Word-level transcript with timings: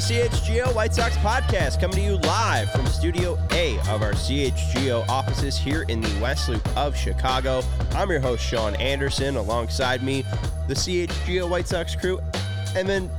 The 0.00 0.14
CHGO 0.14 0.74
White 0.74 0.94
Sox 0.94 1.14
podcast, 1.18 1.78
coming 1.78 1.96
to 1.96 2.02
you 2.02 2.16
live 2.18 2.70
from 2.70 2.86
Studio 2.86 3.38
A 3.50 3.78
of 3.80 4.00
our 4.00 4.12
CHGO 4.12 5.06
offices 5.10 5.58
here 5.58 5.82
in 5.88 6.00
the 6.00 6.20
West 6.22 6.48
Loop 6.48 6.66
of 6.74 6.96
Chicago. 6.96 7.60
I'm 7.90 8.08
your 8.08 8.20
host, 8.20 8.42
Sean 8.42 8.74
Anderson. 8.76 9.36
Alongside 9.36 10.02
me, 10.02 10.24
the 10.68 10.74
CHGO 10.74 11.50
White 11.50 11.68
Sox 11.68 11.94
crew. 11.94 12.18
And 12.74 12.88
then 12.88 13.10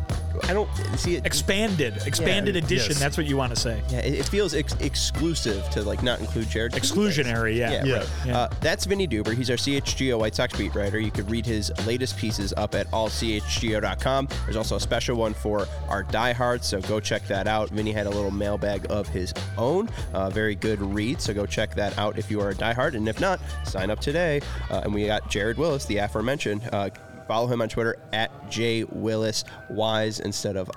I 0.44 0.54
don't 0.54 0.70
see 0.98 1.16
it. 1.16 1.26
Expanded, 1.26 1.98
expanded 2.06 2.56
Yeah, 2.56 2.64
edition. 2.64 2.90
yes. 2.92 3.00
That's 3.00 3.18
what 3.18 3.26
you 3.26 3.38
want 3.38 3.54
to 3.54 3.60
say. 3.60 3.82
Yeah, 3.90 4.00
it, 4.00 4.14
it 4.20 4.26
feels 4.30 4.54
ex- 4.54 4.76
exclusive 4.80 5.68
to 5.72 5.84
like 5.84 6.04
not 6.04 6.20
include 6.20 6.50
Jared. 6.50 6.74
Exclusionary, 6.74 7.56
yeah. 7.58 7.72
Yeah, 7.72 7.84
Yeah. 7.86 7.98
right. 7.98 8.10
Yeah. 8.26 8.38
Uh, 8.40 8.50
that's 8.62 8.86
Vinnie 8.86 9.08
Duber. 9.08 9.36
He's 9.36 9.50
our 9.50 9.56
CHGO 9.58 10.20
White 10.20 10.36
Sox 10.36 10.58
beat 10.58 10.74
writer. 10.76 11.00
You 11.00 11.12
could 11.12 11.30
read 11.30 11.46
his 11.46 11.72
latest 11.86 12.18
pieces 12.18 12.54
up 12.58 12.76
at 12.76 12.90
allchgo.com. 12.92 14.28
There's 14.46 14.56
also 14.56 14.76
a 14.76 14.80
special 14.80 15.16
one 15.18 15.34
for 15.34 15.68
our 15.88 16.04
diehards, 16.04 16.68
so 16.68 16.82
go 16.82 17.00
check 17.00 17.28
that 17.28 17.48
out. 17.48 17.70
Vinnie 17.70 17.92
had 17.92 18.08
a 18.08 18.10
little 18.10 18.32
mailbag 18.32 18.86
of 18.90 19.08
his 19.08 19.34
own. 19.58 19.90
Uh, 20.14 20.30
very 20.30 20.56
good 20.56 20.82
read, 20.82 21.22
so 21.22 21.34
go 21.34 21.46
check 21.46 21.76
that 21.76 21.98
out 21.98 22.18
if 22.18 22.30
you 22.32 22.40
are 22.42 22.50
a 22.50 22.56
diehard. 22.56 22.96
And 22.96 23.08
if 23.08 23.20
not, 23.20 23.40
sign 23.64 23.90
up 23.90 24.00
today. 24.00 24.42
Uh, 24.70 24.82
and 24.84 24.94
we 24.94 25.06
got 25.06 25.30
Jared 25.30 25.58
Wyllys, 25.58 25.86
the 25.88 25.98
aforementioned. 25.98 26.68
Uh, 26.72 26.90
follow 27.28 27.48
him 27.48 27.62
on 27.62 27.70
Twitter 27.70 27.98
at 28.14 28.50
J 28.50 28.84
Wyllys 28.84 29.44
Wise 29.70 30.20
instead 30.20 30.58
of 30.58 30.70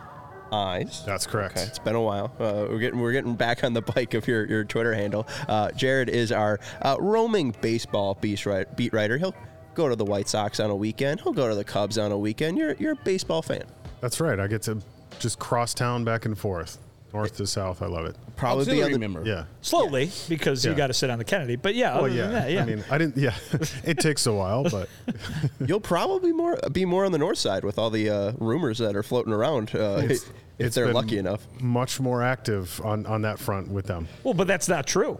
eyes. 0.52 1.02
That's 1.04 1.26
correct. 1.26 1.56
Okay, 1.56 1.66
it's 1.66 1.78
been 1.78 1.94
a 1.96 2.00
while. 2.00 2.32
Uh, 2.38 2.66
we're 2.70 2.78
getting 2.78 3.00
we're 3.00 3.12
getting 3.12 3.34
back 3.34 3.64
on 3.64 3.72
the 3.72 3.82
bike 3.82 4.14
of 4.14 4.26
your, 4.26 4.46
your 4.46 4.64
Twitter 4.64 4.94
handle. 4.94 5.26
Uh, 5.48 5.70
Jared 5.72 6.08
is 6.08 6.32
our 6.32 6.60
uh, 6.82 6.96
roaming 7.00 7.54
baseball 7.60 8.16
beat, 8.20 8.46
right, 8.46 8.76
beat 8.76 8.92
writer. 8.92 9.18
He'll 9.18 9.34
go 9.74 9.88
to 9.88 9.96
the 9.96 10.04
White 10.04 10.28
Sox 10.28 10.60
on 10.60 10.70
a 10.70 10.76
weekend. 10.76 11.20
He'll 11.20 11.32
go 11.32 11.48
to 11.48 11.54
the 11.54 11.64
Cubs 11.64 11.98
on 11.98 12.12
a 12.12 12.18
weekend. 12.18 12.56
You're 12.58 12.74
you're 12.74 12.92
a 12.92 13.04
baseball 13.04 13.42
fan. 13.42 13.64
That's 14.00 14.20
right. 14.20 14.38
I 14.38 14.46
get 14.46 14.62
to 14.62 14.80
just 15.18 15.38
cross 15.38 15.74
town 15.74 16.04
back 16.04 16.24
and 16.24 16.38
forth, 16.38 16.78
north 17.14 17.36
to 17.36 17.46
south. 17.46 17.80
I 17.80 17.86
love 17.86 18.04
it. 18.06 18.16
Probably 18.36 18.64
be 18.66 18.82
on 18.82 18.90
the, 18.92 18.98
member. 18.98 19.22
Yeah. 19.24 19.44
Slowly, 19.62 20.10
because 20.28 20.64
you 20.64 20.72
Yeah. 20.72 20.76
got 20.76 20.86
to 20.88 20.94
sit 20.94 21.08
on 21.08 21.18
the 21.18 21.24
Kennedy. 21.24 21.56
But 21.56 21.74
yeah, 21.76 21.94
Well, 21.94 22.04
other 22.06 22.14
yeah. 22.14 22.22
than 22.22 22.32
that, 22.32 22.50
yeah. 22.50 22.62
I 22.62 22.64
mean, 22.66 22.84
I 22.90 22.98
didn't. 22.98 23.16
Yeah, 23.16 23.34
it 23.84 23.98
takes 23.98 24.26
a 24.26 24.32
while, 24.32 24.64
but 24.64 24.88
You'll 25.66 25.80
probably 25.80 26.32
more 26.32 26.58
be 26.72 26.84
more 26.84 27.04
on 27.06 27.12
the 27.12 27.18
north 27.18 27.38
side 27.38 27.64
with 27.64 27.78
all 27.78 27.88
the 27.90 28.10
uh, 28.10 28.32
rumors 28.38 28.78
that 28.78 28.96
are 28.96 29.02
floating 29.04 29.32
around. 29.32 29.70
Uh, 29.74 30.00
It's- 30.04 30.26
if 30.56 30.66
it's 30.66 30.76
they're 30.76 30.86
been 30.86 30.94
lucky 30.94 31.18
enough. 31.18 31.44
much 31.60 31.98
more 31.98 32.22
active 32.22 32.80
on 32.84 33.06
on 33.06 33.22
that 33.22 33.40
front 33.40 33.68
with 33.72 33.86
them. 33.86 34.06
well, 34.22 34.34
but 34.34 34.46
that's 34.46 34.68
not 34.68 34.86
true. 34.86 35.18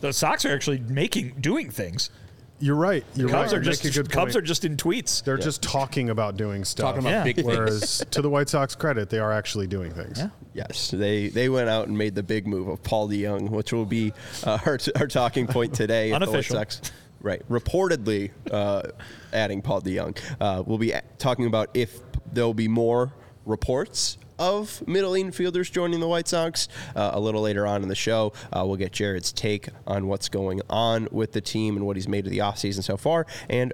The 0.00 0.14
Sox 0.14 0.46
are 0.46 0.54
actually 0.54 0.78
making, 0.78 1.34
doing 1.40 1.70
things. 1.70 2.08
You're 2.58 2.76
right. 2.76 3.04
You're 3.14 3.28
Cubs 3.28 3.52
right. 3.52 3.60
are 3.60 3.62
just 3.62 3.82
good 3.82 4.10
Cubs 4.10 4.32
point. 4.32 4.36
are 4.36 4.40
just 4.46 4.64
in 4.64 4.76
tweets. 4.76 5.22
They're 5.22 5.36
just 5.36 5.62
talking 5.62 6.08
about 6.10 6.36
doing 6.36 6.64
stuff. 6.64 6.94
Talking 6.94 7.00
about 7.00 7.10
Yeah. 7.10 7.24
big 7.24 7.36
things. 7.36 7.46
Whereas 7.48 8.04
to 8.12 8.22
the 8.22 8.30
White 8.30 8.48
Sox 8.48 8.74
credit, 8.74 9.10
they 9.10 9.18
are 9.18 9.32
actually 9.32 9.66
doing 9.66 9.92
things. 9.92 10.18
Yeah. 10.18 10.28
Yes, 10.54 10.90
they 10.90 11.28
they 11.28 11.50
went 11.50 11.68
out 11.68 11.86
and 11.88 11.98
made 11.98 12.14
the 12.14 12.22
big 12.22 12.46
move 12.46 12.68
of 12.68 12.82
Paul 12.82 13.08
DeJong, 13.10 13.50
which 13.50 13.74
will 13.74 13.84
be 13.84 14.14
uh, 14.44 14.58
our, 14.66 14.78
our 14.96 15.06
talking 15.06 15.46
point 15.46 15.74
today. 15.74 16.12
if 16.12 16.18
the 16.18 16.20
White 16.20 16.28
Unofficial. 16.28 16.56
Sox- 16.56 16.92
right, 17.20 17.46
reportedly 17.50 18.30
uh, 18.50 18.82
adding 19.34 19.60
Paul 19.60 19.82
DeJong. 19.82 20.18
Uh, 20.40 20.62
we'll 20.66 20.78
be 20.78 20.94
talking 21.18 21.44
about 21.46 21.68
if 21.74 22.00
there'll 22.32 22.54
be 22.54 22.68
more 22.68 23.12
reports 23.44 24.16
of 24.38 24.86
middle 24.86 25.12
infielders 25.12 25.70
joining 25.70 26.00
the 26.00 26.08
White 26.08 26.28
Sox 26.28 26.68
uh, 26.94 27.10
a 27.14 27.20
little 27.20 27.42
later 27.42 27.66
on 27.66 27.82
in 27.82 27.88
the 27.88 27.94
show. 27.94 28.32
Uh, 28.52 28.64
we'll 28.66 28.76
get 28.76 28.92
Jared's 28.92 29.32
take 29.32 29.68
on 29.86 30.06
what's 30.06 30.28
going 30.28 30.60
on 30.68 31.08
with 31.10 31.32
the 31.32 31.40
team 31.40 31.76
and 31.76 31.86
what 31.86 31.96
he's 31.96 32.08
made 32.08 32.26
of 32.26 32.30
the 32.30 32.38
offseason 32.38 32.82
so 32.82 32.96
far. 32.96 33.26
And 33.48 33.72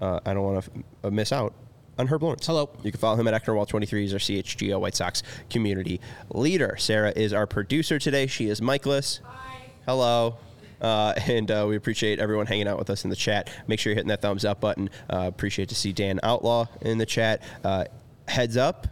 uh, 0.00 0.20
I 0.24 0.34
don't 0.34 0.44
want 0.44 0.64
to 0.64 0.84
f- 1.04 1.12
miss 1.12 1.32
out 1.32 1.54
on 1.98 2.06
Herb 2.06 2.22
Lawrence. 2.22 2.46
Hello. 2.46 2.70
You 2.82 2.90
can 2.90 3.00
follow 3.00 3.16
him 3.16 3.28
at 3.28 3.42
Ecknerwall23. 3.42 4.00
He's 4.00 4.12
our 4.12 4.18
CHGO 4.18 4.80
White 4.80 4.94
Sox 4.94 5.22
community 5.50 6.00
leader. 6.30 6.76
Sarah 6.78 7.12
is 7.14 7.32
our 7.32 7.46
producer 7.46 7.98
today. 7.98 8.26
She 8.26 8.48
is 8.48 8.60
Michaelis. 8.62 9.20
Hi. 9.24 9.56
Hello. 9.86 10.38
Uh, 10.80 11.12
and 11.26 11.50
uh, 11.50 11.66
we 11.68 11.76
appreciate 11.76 12.18
everyone 12.18 12.46
hanging 12.46 12.66
out 12.66 12.78
with 12.78 12.90
us 12.90 13.04
in 13.04 13.10
the 13.10 13.16
chat. 13.16 13.50
Make 13.66 13.80
sure 13.80 13.90
you're 13.90 13.96
hitting 13.96 14.08
that 14.08 14.22
thumbs 14.22 14.44
up 14.44 14.60
button. 14.60 14.88
Uh, 15.12 15.24
appreciate 15.26 15.68
to 15.68 15.74
see 15.74 15.92
Dan 15.92 16.20
Outlaw 16.22 16.66
in 16.80 16.98
the 16.98 17.06
chat. 17.06 17.42
Uh, 17.62 17.84
heads 18.26 18.56
up 18.56 18.88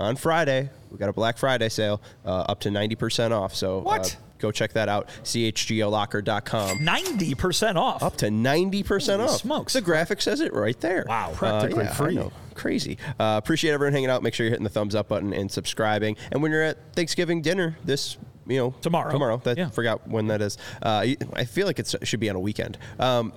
on 0.00 0.16
Friday, 0.16 0.70
we 0.90 0.98
got 0.98 1.08
a 1.08 1.12
Black 1.12 1.38
Friday 1.38 1.68
sale 1.68 2.00
uh, 2.24 2.44
up 2.48 2.60
to 2.60 2.68
90% 2.70 3.30
off. 3.32 3.54
So 3.54 3.78
uh, 3.78 3.82
What? 3.82 4.16
go 4.38 4.50
check 4.50 4.72
that 4.72 4.88
out. 4.88 5.08
CHGOlocker.com. 5.24 6.84
Ninety 6.84 7.34
percent 7.34 7.76
off. 7.78 8.02
Up 8.02 8.16
to 8.18 8.26
90% 8.28 9.10
Holy 9.18 9.24
off. 9.24 9.30
smokes. 9.32 9.72
The 9.74 9.80
graphic 9.80 10.22
says 10.22 10.40
it 10.40 10.52
right 10.54 10.78
there. 10.80 11.04
Wow. 11.08 11.32
Practically 11.34 11.84
yeah, 11.84 11.92
free. 11.92 12.20
Crazy. 12.54 12.98
Uh, 13.18 13.40
appreciate 13.42 13.72
everyone 13.72 13.92
hanging 13.92 14.10
out. 14.10 14.22
Make 14.22 14.34
sure 14.34 14.44
you're 14.44 14.50
hitting 14.50 14.64
the 14.64 14.70
thumbs 14.70 14.94
up 14.94 15.08
button 15.08 15.32
and 15.32 15.50
subscribing. 15.50 16.16
And 16.32 16.42
when 16.42 16.52
you're 16.52 16.62
at 16.62 16.94
Thanksgiving 16.94 17.42
dinner 17.42 17.76
this, 17.84 18.16
you 18.46 18.58
know, 18.58 18.74
Tomorrow. 18.82 19.12
Tomorrow. 19.12 19.36
That, 19.44 19.56
Yeah. 19.58 19.70
Forgot 19.70 20.08
when 20.08 20.26
that 20.28 20.42
is. 20.42 20.58
Uh, 20.82 21.06
I 21.34 21.44
feel 21.44 21.66
like 21.66 21.78
it's, 21.78 21.94
it 21.94 22.06
should 22.06 22.20
be 22.20 22.28
on 22.28 22.36
a 22.36 22.40
weekend. 22.40 22.76
Um, 22.98 23.32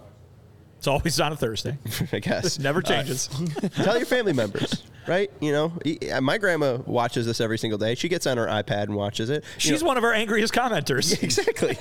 It's 0.83 0.87
always 0.89 1.17
on 1.21 1.31
a 1.31 1.37
Thursday. 1.37 1.77
I 2.11 2.19
guess. 2.19 2.59
Never 2.59 2.81
changes. 2.81 3.29
Tell 3.75 3.95
your 3.95 4.05
family 4.05 4.33
members, 4.33 4.83
right? 5.07 5.31
You 5.39 5.53
know, 5.53 5.73
uh, 6.11 6.19
my 6.19 6.37
grandma 6.37 6.75
watches 6.85 7.25
this 7.25 7.39
every 7.39 7.57
single 7.57 7.77
day. 7.79 7.95
She 7.95 8.09
gets 8.09 8.27
on 8.27 8.35
her 8.35 8.47
iPad 8.47 8.83
and 8.83 8.95
watches 8.95 9.29
it. 9.29 9.45
You 9.45 9.59
She's 9.59 9.81
know- 9.81 9.87
one 9.87 9.95
of 9.97 10.03
our 10.03 10.11
angriest 10.11 10.53
commenters. 10.53 11.23
exactly. 11.23 11.77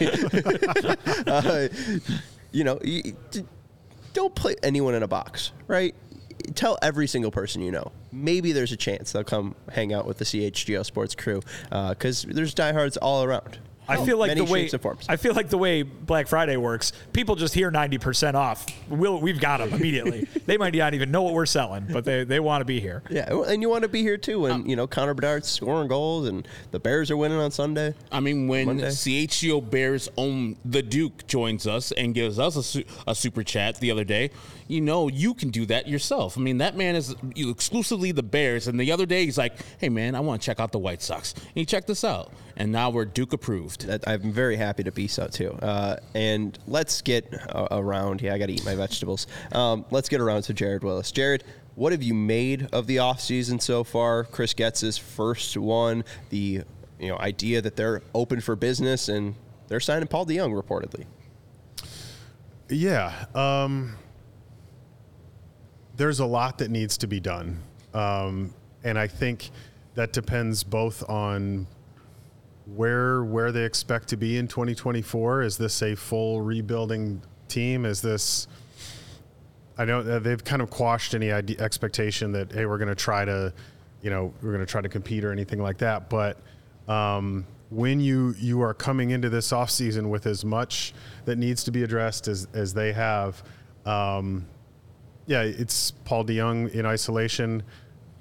uh, 1.26 1.66
you 2.52 2.62
know, 2.62 2.78
don't 4.12 4.36
put 4.36 4.60
anyone 4.62 4.94
in 4.94 5.02
a 5.02 5.08
box, 5.08 5.50
right? 5.66 5.96
Tell 6.54 6.78
every 6.80 7.08
single 7.08 7.32
person 7.32 7.60
you 7.60 7.72
know. 7.72 7.90
Maybe 8.12 8.52
there's 8.52 8.70
a 8.70 8.76
chance 8.76 9.10
they'll 9.10 9.24
come 9.24 9.56
hang 9.72 9.92
out 9.92 10.06
with 10.06 10.18
the 10.18 10.24
CHGO 10.24 10.84
Sports 10.84 11.16
crew 11.16 11.42
because 11.70 12.22
there's 12.22 12.54
diehards 12.54 12.96
all 12.98 13.24
around. 13.24 13.58
I 13.92 13.98
oh, 13.98 14.04
feel 14.04 14.18
like 14.18 14.28
Many 14.28 14.44
the 14.44 14.52
way 14.52 14.68
and 14.68 14.80
forms. 14.80 15.06
I 15.08 15.16
feel 15.16 15.34
like 15.34 15.48
the 15.48 15.58
way 15.58 15.82
Black 15.82 16.26
Friday 16.28 16.56
works, 16.56 16.92
people 17.12 17.36
just 17.36 17.54
hear 17.54 17.70
ninety 17.70 17.98
percent 17.98 18.36
off. 18.36 18.66
We'll, 18.88 19.20
we've 19.20 19.40
got 19.40 19.58
them 19.58 19.72
immediately. 19.72 20.26
they 20.46 20.56
might 20.56 20.74
not 20.74 20.94
even 20.94 21.10
know 21.10 21.22
what 21.22 21.34
we're 21.34 21.46
selling, 21.46 21.86
but 21.90 22.04
they, 22.04 22.24
they 22.24 22.40
want 22.40 22.62
to 22.62 22.64
be 22.64 22.80
here. 22.80 23.02
yeah, 23.10 23.32
and 23.46 23.60
you 23.60 23.68
want 23.68 23.82
to 23.82 23.88
be 23.88 24.02
here 24.02 24.16
too 24.16 24.40
when 24.40 24.52
um, 24.52 24.66
you 24.66 24.76
know 24.76 24.86
Connor 24.86 25.14
Bedard's 25.14 25.48
scoring 25.48 25.88
goals 25.88 26.28
and 26.28 26.46
the 26.70 26.80
Bears 26.80 27.10
are 27.10 27.16
winning 27.16 27.38
on 27.38 27.50
Sunday. 27.50 27.94
I 28.10 28.20
mean, 28.20 28.48
when 28.48 28.66
Monday. 28.66 28.88
CHGO 28.88 29.68
Bears 29.68 30.08
own 30.16 30.56
the 30.64 30.82
Duke 30.82 31.26
joins 31.26 31.66
us 31.66 31.92
and 31.92 32.14
gives 32.14 32.38
us 32.38 32.56
a, 32.56 32.62
su- 32.62 32.84
a 33.06 33.14
super 33.14 33.42
chat 33.42 33.78
the 33.80 33.90
other 33.90 34.04
day, 34.04 34.30
you 34.68 34.80
know 34.80 35.08
you 35.08 35.34
can 35.34 35.50
do 35.50 35.66
that 35.66 35.86
yourself. 35.88 36.38
I 36.38 36.40
mean, 36.40 36.58
that 36.58 36.76
man 36.76 36.96
is 36.96 37.14
you- 37.34 37.50
exclusively 37.50 38.12
the 38.12 38.22
Bears, 38.22 38.68
and 38.68 38.78
the 38.78 38.92
other 38.92 39.06
day 39.06 39.24
he's 39.24 39.38
like, 39.38 39.54
"Hey 39.78 39.88
man, 39.88 40.14
I 40.14 40.20
want 40.20 40.40
to 40.40 40.46
check 40.46 40.60
out 40.60 40.72
the 40.72 40.78
White 40.78 41.02
Sox." 41.02 41.34
And 41.34 41.44
he 41.54 41.64
checked 41.64 41.86
this 41.86 42.04
out, 42.04 42.32
and 42.56 42.72
now 42.72 42.90
we're 42.90 43.04
Duke 43.04 43.32
approved. 43.32 43.81
I'm 44.06 44.32
very 44.32 44.56
happy 44.56 44.82
to 44.84 44.92
be 44.92 45.08
so 45.08 45.26
too. 45.26 45.52
Uh, 45.52 45.96
and 46.14 46.58
let's 46.66 47.02
get 47.02 47.32
uh, 47.54 47.68
around. 47.70 48.20
Yeah, 48.20 48.34
I 48.34 48.38
got 48.38 48.46
to 48.46 48.52
eat 48.52 48.64
my 48.64 48.74
vegetables. 48.74 49.26
Um, 49.52 49.84
let's 49.90 50.08
get 50.08 50.20
around 50.20 50.42
to 50.42 50.54
Jared 50.54 50.82
Wyllys. 50.82 51.12
Jared, 51.12 51.44
what 51.74 51.92
have 51.92 52.02
you 52.02 52.14
made 52.14 52.68
of 52.72 52.86
the 52.86 52.96
offseason 52.96 53.60
so 53.60 53.84
far? 53.84 54.24
Chris 54.24 54.54
Getz 54.54 54.80
his 54.80 54.98
first 54.98 55.56
one. 55.56 56.04
The 56.30 56.62
you 56.98 57.08
know 57.08 57.18
idea 57.18 57.60
that 57.62 57.76
they're 57.76 58.02
open 58.14 58.40
for 58.40 58.56
business 58.56 59.08
and 59.08 59.34
they're 59.68 59.80
signing 59.80 60.08
Paul 60.08 60.26
DeJong 60.26 60.60
reportedly. 60.60 61.06
Yeah. 62.68 63.26
Um, 63.34 63.96
there's 65.96 66.20
a 66.20 66.26
lot 66.26 66.58
that 66.58 66.70
needs 66.70 66.98
to 66.98 67.06
be 67.06 67.20
done, 67.20 67.62
um, 67.94 68.54
and 68.82 68.98
I 68.98 69.06
think 69.06 69.50
that 69.94 70.12
depends 70.12 70.64
both 70.64 71.08
on 71.08 71.66
where 72.66 73.24
where 73.24 73.52
they 73.52 73.64
expect 73.64 74.08
to 74.08 74.16
be 74.16 74.38
in 74.38 74.48
2024. 74.48 75.42
Is 75.42 75.58
this 75.58 75.82
a 75.82 75.94
full 75.94 76.40
rebuilding 76.40 77.22
team? 77.48 77.84
Is 77.84 78.00
this 78.00 78.46
I 79.78 79.84
know 79.84 80.02
they've 80.02 80.42
kind 80.42 80.62
of 80.62 80.70
quashed 80.70 81.14
any 81.14 81.32
idea, 81.32 81.58
expectation 81.60 82.32
that 82.32 82.52
hey, 82.52 82.66
we're 82.66 82.78
going 82.78 82.88
to 82.88 82.94
try 82.94 83.24
to, 83.24 83.52
you 84.02 84.10
know, 84.10 84.32
we're 84.42 84.52
going 84.52 84.64
to 84.64 84.70
try 84.70 84.80
to 84.80 84.88
compete 84.88 85.24
or 85.24 85.32
anything 85.32 85.62
like 85.62 85.78
that. 85.78 86.10
But 86.10 86.38
um, 86.88 87.46
when 87.70 88.00
you 88.00 88.34
you 88.38 88.60
are 88.62 88.74
coming 88.74 89.10
into 89.10 89.30
this 89.30 89.50
offseason 89.50 90.10
with 90.10 90.26
as 90.26 90.44
much 90.44 90.92
that 91.24 91.36
needs 91.36 91.64
to 91.64 91.70
be 91.70 91.82
addressed 91.82 92.28
as 92.28 92.46
as 92.52 92.74
they 92.74 92.92
have, 92.92 93.42
um, 93.86 94.46
yeah, 95.26 95.42
it's 95.42 95.92
Paul 96.04 96.24
DeJong 96.24 96.72
in 96.74 96.84
isolation. 96.84 97.62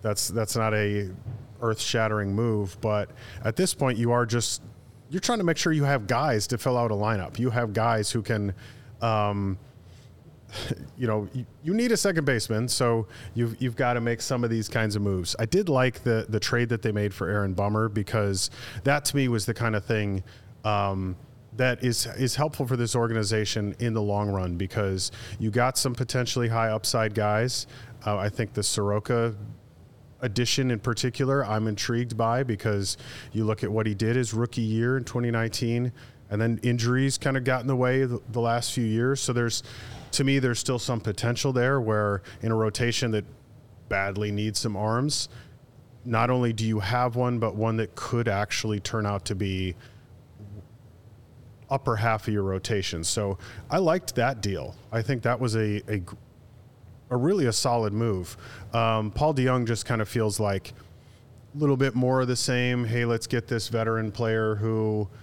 That's 0.01 0.29
that's 0.29 0.55
not 0.55 0.73
a 0.73 1.11
earth-shattering 1.61 2.33
move, 2.33 2.77
but 2.81 3.09
at 3.43 3.55
this 3.55 3.73
point, 3.73 3.97
you 3.97 4.11
are 4.11 4.25
just 4.25 4.61
you're 5.11 5.19
trying 5.19 5.39
to 5.39 5.43
make 5.43 5.57
sure 5.57 5.73
you 5.73 5.83
have 5.83 6.07
guys 6.07 6.47
to 6.47 6.57
fill 6.57 6.77
out 6.77 6.89
a 6.89 6.95
lineup. 6.95 7.37
You 7.37 7.49
have 7.49 7.73
guys 7.73 8.11
who 8.11 8.21
can. 8.21 8.53
Um, 9.01 9.57
you 10.97 11.07
know, 11.07 11.29
you, 11.63 11.73
need 11.73 11.91
a 11.91 11.97
second 11.97 12.25
baseman, 12.25 12.67
so 12.67 13.07
you've 13.33 13.61
you've 13.61 13.75
got 13.75 13.93
to 13.93 14.01
make 14.01 14.21
some 14.21 14.43
of 14.43 14.49
these 14.49 14.67
kinds 14.67 14.95
of 14.95 15.01
moves. 15.01 15.35
I 15.39 15.45
did 15.45 15.69
like 15.69 16.03
the 16.03 16.25
the 16.27 16.39
trade 16.39 16.69
that 16.69 16.81
they 16.81 16.91
made 16.91 17.13
for 17.13 17.29
Aaron 17.29 17.53
Bummer 17.53 17.89
because 17.89 18.49
that 18.83 19.05
to 19.05 19.15
me 19.15 19.27
was 19.27 19.45
the 19.45 19.53
kind 19.53 19.75
of 19.75 19.85
thing 19.85 20.23
um, 20.65 21.15
that 21.53 21.83
is 21.83 22.05
is 22.05 22.35
helpful 22.35 22.67
for 22.67 22.75
this 22.75 22.95
organization 22.95 23.75
in 23.79 23.93
the 23.93 24.01
long 24.01 24.29
run 24.29 24.57
because 24.57 25.11
you 25.39 25.51
got 25.51 25.77
some 25.77 25.93
potentially 25.93 26.47
high 26.47 26.69
upside 26.69 27.13
guys. 27.13 27.67
Uh, 28.05 28.17
I 28.17 28.29
think 28.29 28.53
the 28.53 28.63
Soroka 28.63 29.35
addition 30.21 30.71
in 30.71 30.79
particular, 30.79 31.45
I'm 31.45 31.67
intrigued 31.67 32.15
by 32.15 32.43
because 32.43 32.97
you 33.31 33.43
look 33.43 33.63
at 33.63 33.71
what 33.71 33.85
he 33.85 33.93
did 33.93 34.15
his 34.15 34.33
rookie 34.33 34.61
year 34.61 34.97
in 34.97 35.03
2019 35.03 35.91
and 36.29 36.41
then 36.41 36.59
injuries 36.63 37.17
kind 37.17 37.35
of 37.35 37.43
got 37.43 37.61
in 37.61 37.67
the 37.67 37.75
way 37.75 38.05
the, 38.05 38.21
the, 38.31 38.39
last 38.39 38.71
few 38.71 38.85
years. 38.85 39.19
So 39.19 39.33
there's 39.33 39.63
to 40.13 40.23
me, 40.23 40.39
there's 40.39 40.59
still 40.59 40.79
some 40.79 40.99
potential 40.99 41.53
there 41.53 41.79
where 41.79 42.21
in 42.41 42.51
a 42.51 42.55
rotation 42.55 43.11
that 43.11 43.25
badly 43.89 44.31
needs 44.31 44.59
some 44.59 44.75
arms, 44.75 45.29
not 46.05 46.29
only 46.29 46.53
do 46.53 46.65
you 46.65 46.79
have 46.79 47.15
one, 47.15 47.39
but 47.39 47.55
one 47.55 47.77
that 47.77 47.95
could 47.95 48.27
actually 48.27 48.79
turn 48.79 49.05
out 49.05 49.25
to 49.25 49.35
be 49.35 49.75
upper 51.69 51.95
half 51.95 52.27
of 52.27 52.33
your 52.33 52.43
rotation. 52.43 53.03
So 53.03 53.37
I 53.69 53.77
liked 53.77 54.15
that 54.15 54.41
deal. 54.41 54.75
I 54.91 55.01
think 55.01 55.23
that 55.23 55.39
was 55.39 55.55
a, 55.55 55.81
a, 55.89 56.01
a 57.11 57.17
really 57.17 57.45
a 57.45 57.53
solid 57.53 57.93
move. 57.93 58.35
Um, 58.73 59.11
Paul 59.11 59.35
DeJong 59.35 59.67
just 59.67 59.85
kind 59.85 60.01
of 60.01 60.09
feels 60.09 60.39
like 60.39 60.73
a 61.53 61.57
little 61.59 61.77
bit 61.77 61.93
more 61.93 62.21
of 62.21 62.27
the 62.27 62.35
same. 62.35 62.85
Hey, 62.85 63.05
let's 63.05 63.27
get 63.27 63.47
this 63.47 63.67
veteran 63.67 64.11
player 64.11 64.55
who– 64.55 65.07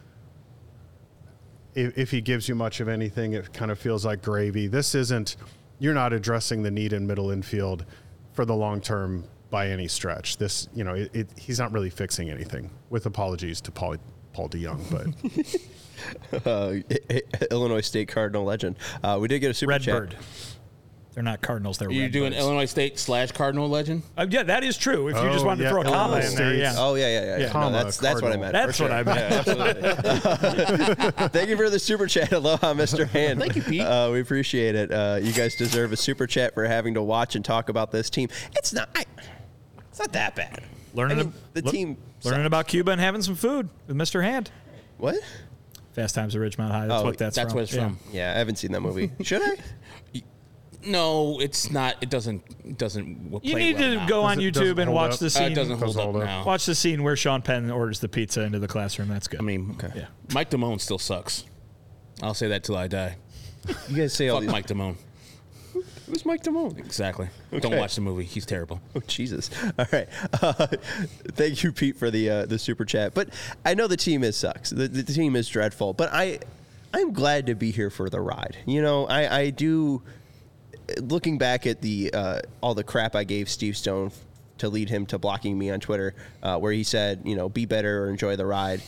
if, 1.78 1.96
if 1.96 2.10
he 2.10 2.20
gives 2.20 2.48
you 2.48 2.54
much 2.54 2.80
of 2.80 2.88
anything, 2.88 3.34
it 3.34 3.52
kind 3.52 3.70
of 3.70 3.78
feels 3.78 4.04
like 4.04 4.22
gravy. 4.22 4.66
This 4.66 4.94
isn't, 4.94 5.36
you're 5.78 5.94
not 5.94 6.12
addressing 6.12 6.62
the 6.62 6.70
need 6.70 6.92
in 6.92 7.06
middle 7.06 7.30
infield 7.30 7.84
for 8.32 8.44
the 8.44 8.54
long 8.54 8.80
term 8.80 9.24
by 9.50 9.68
any 9.68 9.86
stretch. 9.86 10.36
This, 10.38 10.68
you 10.74 10.84
know, 10.84 10.94
it, 10.94 11.10
it, 11.14 11.28
he's 11.38 11.58
not 11.58 11.72
really 11.72 11.90
fixing 11.90 12.30
anything. 12.30 12.70
With 12.90 13.06
apologies 13.06 13.60
to 13.62 13.70
Paul 13.70 13.96
Paul 14.32 14.48
DeJong, 14.48 15.60
but 16.32 16.46
uh, 16.46 17.46
Illinois 17.50 17.80
State 17.80 18.08
Cardinal 18.08 18.44
legend. 18.44 18.76
Uh, 19.02 19.18
we 19.20 19.28
did 19.28 19.40
get 19.40 19.50
a 19.50 19.54
super 19.54 19.70
Redbird. 19.70 20.12
chat. 20.12 20.20
They're 21.14 21.22
not 21.24 21.40
Cardinals. 21.40 21.78
They're 21.78 21.90
You're 21.90 22.08
doing 22.08 22.32
Illinois 22.32 22.66
State 22.66 22.96
slash 22.98 23.32
Cardinal 23.32 23.68
legend. 23.68 24.02
Uh, 24.16 24.26
yeah, 24.30 24.44
that 24.44 24.62
is 24.62 24.76
true. 24.76 25.08
If 25.08 25.16
you 25.16 25.22
just 25.30 25.42
Oh, 25.44 25.48
wanted 25.48 25.62
yeah, 25.64 25.68
to 25.70 25.74
throw 25.74 25.80
a 25.82 25.84
comma 25.84 26.14
in 26.16 26.20
there, 26.20 26.30
State. 26.30 26.58
yeah. 26.60 26.74
Oh 26.76 26.94
yeah, 26.94 27.08
yeah, 27.08 27.24
yeah. 27.24 27.46
Yeah. 27.46 27.52
No, 27.60 27.72
that's 27.72 27.96
that's 27.96 28.22
what 28.22 28.32
I 28.32 28.36
meant. 28.36 28.52
That's 28.52 28.76
for 28.78 28.84
what 28.84 28.90
sure. 28.90 28.98
I 28.98 29.02
meant. 29.02 29.32
Absolutely. 29.32 31.28
Thank 31.30 31.48
you 31.48 31.56
for 31.56 31.70
the 31.70 31.78
super 31.78 32.06
chat. 32.06 32.32
Aloha, 32.32 32.72
Mr. 32.74 33.06
Hand. 33.10 33.40
Thank 33.40 33.56
you, 33.56 33.62
Pete. 33.62 33.80
Uh, 33.80 34.10
we 34.12 34.20
appreciate 34.20 34.74
it. 34.76 34.92
Uh, 34.92 35.18
you 35.20 35.32
guys 35.32 35.56
deserve 35.56 35.92
a 35.92 35.96
super 35.96 36.26
chat 36.26 36.54
for 36.54 36.64
having 36.66 36.94
to 36.94 37.02
watch 37.02 37.34
and 37.34 37.44
talk 37.44 37.68
about 37.68 37.90
this 37.90 38.10
team. 38.10 38.28
It's 38.56 38.72
not. 38.72 38.88
I, 38.94 39.04
it's 39.90 39.98
not 39.98 40.12
that 40.12 40.36
bad. 40.36 40.62
Learning 40.94 41.18
I 41.18 41.22
mean, 41.24 41.32
a- 41.32 41.54
the 41.54 41.62
look- 41.62 41.74
team. 41.74 41.96
Learning 42.24 42.40
sucks. 42.40 42.46
about 42.46 42.66
Cuba 42.68 42.90
and 42.92 43.00
having 43.00 43.22
some 43.22 43.34
food 43.34 43.68
with 43.86 43.96
Mr. 43.96 44.22
Hand. 44.22 44.50
what? 44.98 45.16
Fast 45.92 46.14
Times 46.14 46.34
at 46.36 46.40
Ridgemont 46.42 46.70
High. 46.70 46.86
That's 46.86 47.02
Oh, 47.02 47.04
what 47.06 47.18
that's, 47.18 47.34
That's 47.36 47.50
from. 47.52 47.56
what 47.56 47.62
it's 47.64 47.74
Yeah. 47.74 47.80
from. 47.84 47.98
Yeah, 48.12 48.32
I 48.34 48.38
haven't 48.38 48.56
seen 48.56 48.70
that 48.72 48.80
movie. 48.80 49.10
Should 49.22 49.42
I? 49.42 49.54
No, 50.84 51.40
it's 51.40 51.70
not. 51.70 51.96
It 52.00 52.08
doesn't. 52.10 52.42
It 52.64 52.78
doesn't. 52.78 53.30
w- 53.32 53.40
You 53.42 53.56
need 53.58 53.76
well 53.78 53.90
to 53.90 53.96
now. 53.96 54.06
go 54.06 54.22
on 54.22 54.36
Does 54.36 54.44
it- 54.46 54.50
does 54.54 54.62
YouTube 54.62 54.78
and 54.78 54.84
hold 54.84 54.94
watch 54.94 55.12
up? 55.14 55.18
the 55.18 55.26
Uh, 55.26 55.28
scene. 55.30 55.52
it 55.52 55.54
doesn't 55.54 55.78
hold 55.78 55.88
Does 55.88 55.96
up 55.96 56.02
hold 56.04 56.16
up. 56.16 56.24
now. 56.24 56.44
Watch 56.44 56.66
the 56.66 56.74
scene 56.74 57.02
where 57.02 57.16
Sean 57.16 57.42
Penn 57.42 57.70
orders 57.70 58.00
the 58.00 58.08
pizza 58.08 58.42
into 58.42 58.58
the 58.58 58.68
classroom. 58.68 59.08
That's 59.08 59.26
good. 59.28 59.40
I 59.40 59.42
mean, 59.42 59.76
Yeah. 59.94 60.06
Mike 60.32 60.50
Damone 60.50 60.80
still 60.80 60.98
sucks. 60.98 61.44
I'll 62.22 62.34
say 62.34 62.48
that 62.48 62.62
till 62.64 62.76
I 62.76 62.86
die. 62.88 63.16
You 63.88 63.96
guys 63.96 64.12
say 64.14 64.28
all 64.28 64.36
Fuck 64.36 64.42
these. 64.42 64.50
Mike 64.52 64.66
Damone. 64.66 64.96
Who's 66.06 66.24
Mike 66.24 66.42
Damone? 66.42 66.78
Exactly. 66.78 67.28
Don't 67.60 67.76
watch 67.76 67.94
the 67.94 68.00
movie. 68.00 68.24
He's 68.24 68.46
terrible. 68.46 68.80
Oh 68.96 69.02
Jesus! 69.06 69.50
All 69.78 69.84
right, 69.92 70.08
uh, 70.42 70.66
thank 71.32 71.62
you, 71.62 71.70
Pete, 71.72 71.96
for 71.96 72.10
the 72.10 72.30
uh, 72.30 72.46
the 72.46 72.58
super 72.58 72.84
chat. 72.86 73.12
But 73.14 73.28
I 73.64 73.74
know 73.74 73.86
the 73.86 73.96
team 73.96 74.24
is 74.24 74.34
sucks. 74.36 74.70
The, 74.70 74.88
the 74.88 75.02
team 75.02 75.36
is 75.36 75.48
dreadful. 75.48 75.92
But 75.92 76.08
I, 76.12 76.38
I'm 76.94 77.12
glad 77.12 77.44
to 77.46 77.54
be 77.54 77.70
here 77.72 77.90
for 77.90 78.08
the 78.08 78.20
ride. 78.22 78.56
You 78.64 78.80
know, 78.80 79.06
I 79.06 79.38
I 79.40 79.50
do. 79.50 80.02
Looking 80.98 81.38
back 81.38 81.66
at 81.66 81.80
the 81.80 82.10
uh, 82.12 82.40
all 82.60 82.74
the 82.74 82.84
crap 82.84 83.14
I 83.14 83.24
gave 83.24 83.48
Steve 83.48 83.76
Stone 83.76 84.12
to 84.58 84.68
lead 84.68 84.88
him 84.88 85.06
to 85.06 85.18
blocking 85.18 85.58
me 85.58 85.70
on 85.70 85.80
Twitter, 85.80 86.14
uh, 86.42 86.58
where 86.58 86.72
he 86.72 86.82
said, 86.82 87.22
you 87.24 87.36
know, 87.36 87.48
be 87.48 87.66
better 87.66 88.04
or 88.04 88.10
enjoy 88.10 88.36
the 88.36 88.46
ride. 88.46 88.82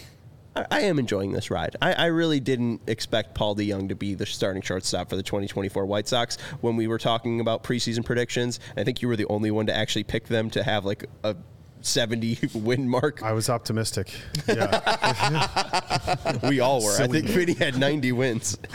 I, 0.56 0.80
am 0.80 0.98
enjoying 0.98 1.32
this 1.32 1.50
ride. 1.50 1.76
I, 1.80 1.92
I 1.92 2.06
really 2.06 2.40
didn't 2.40 2.82
expect 2.88 3.34
Paul 3.34 3.54
DeJong 3.54 3.88
to 3.90 3.94
be 3.94 4.14
the 4.14 4.26
starting 4.26 4.62
shortstop 4.62 5.08
for 5.08 5.14
the 5.14 5.22
2024 5.22 5.86
White 5.86 6.08
Sox 6.08 6.38
when 6.60 6.76
we 6.76 6.88
were 6.88 6.98
talking 6.98 7.40
about 7.40 7.62
preseason 7.62 8.04
predictions. 8.04 8.58
I 8.76 8.82
think 8.82 9.00
you 9.00 9.06
were 9.06 9.16
the 9.16 9.26
only 9.26 9.52
one 9.52 9.66
to 9.66 9.74
actually 9.76 10.04
pick 10.04 10.26
them 10.26 10.50
to 10.50 10.64
have 10.64 10.84
like 10.84 11.06
a 11.22 11.36
70 11.82 12.38
win 12.54 12.88
mark. 12.88 13.22
I 13.22 13.32
was 13.32 13.48
optimistic. 13.48 14.12
Yeah, 14.48 16.26
We 16.48 16.60
all 16.60 16.82
were. 16.82 17.00
I 17.00 17.06
think 17.06 17.26
Vinnie 17.26 17.54
had 17.54 17.78
90 17.78 18.12
wins. 18.12 18.58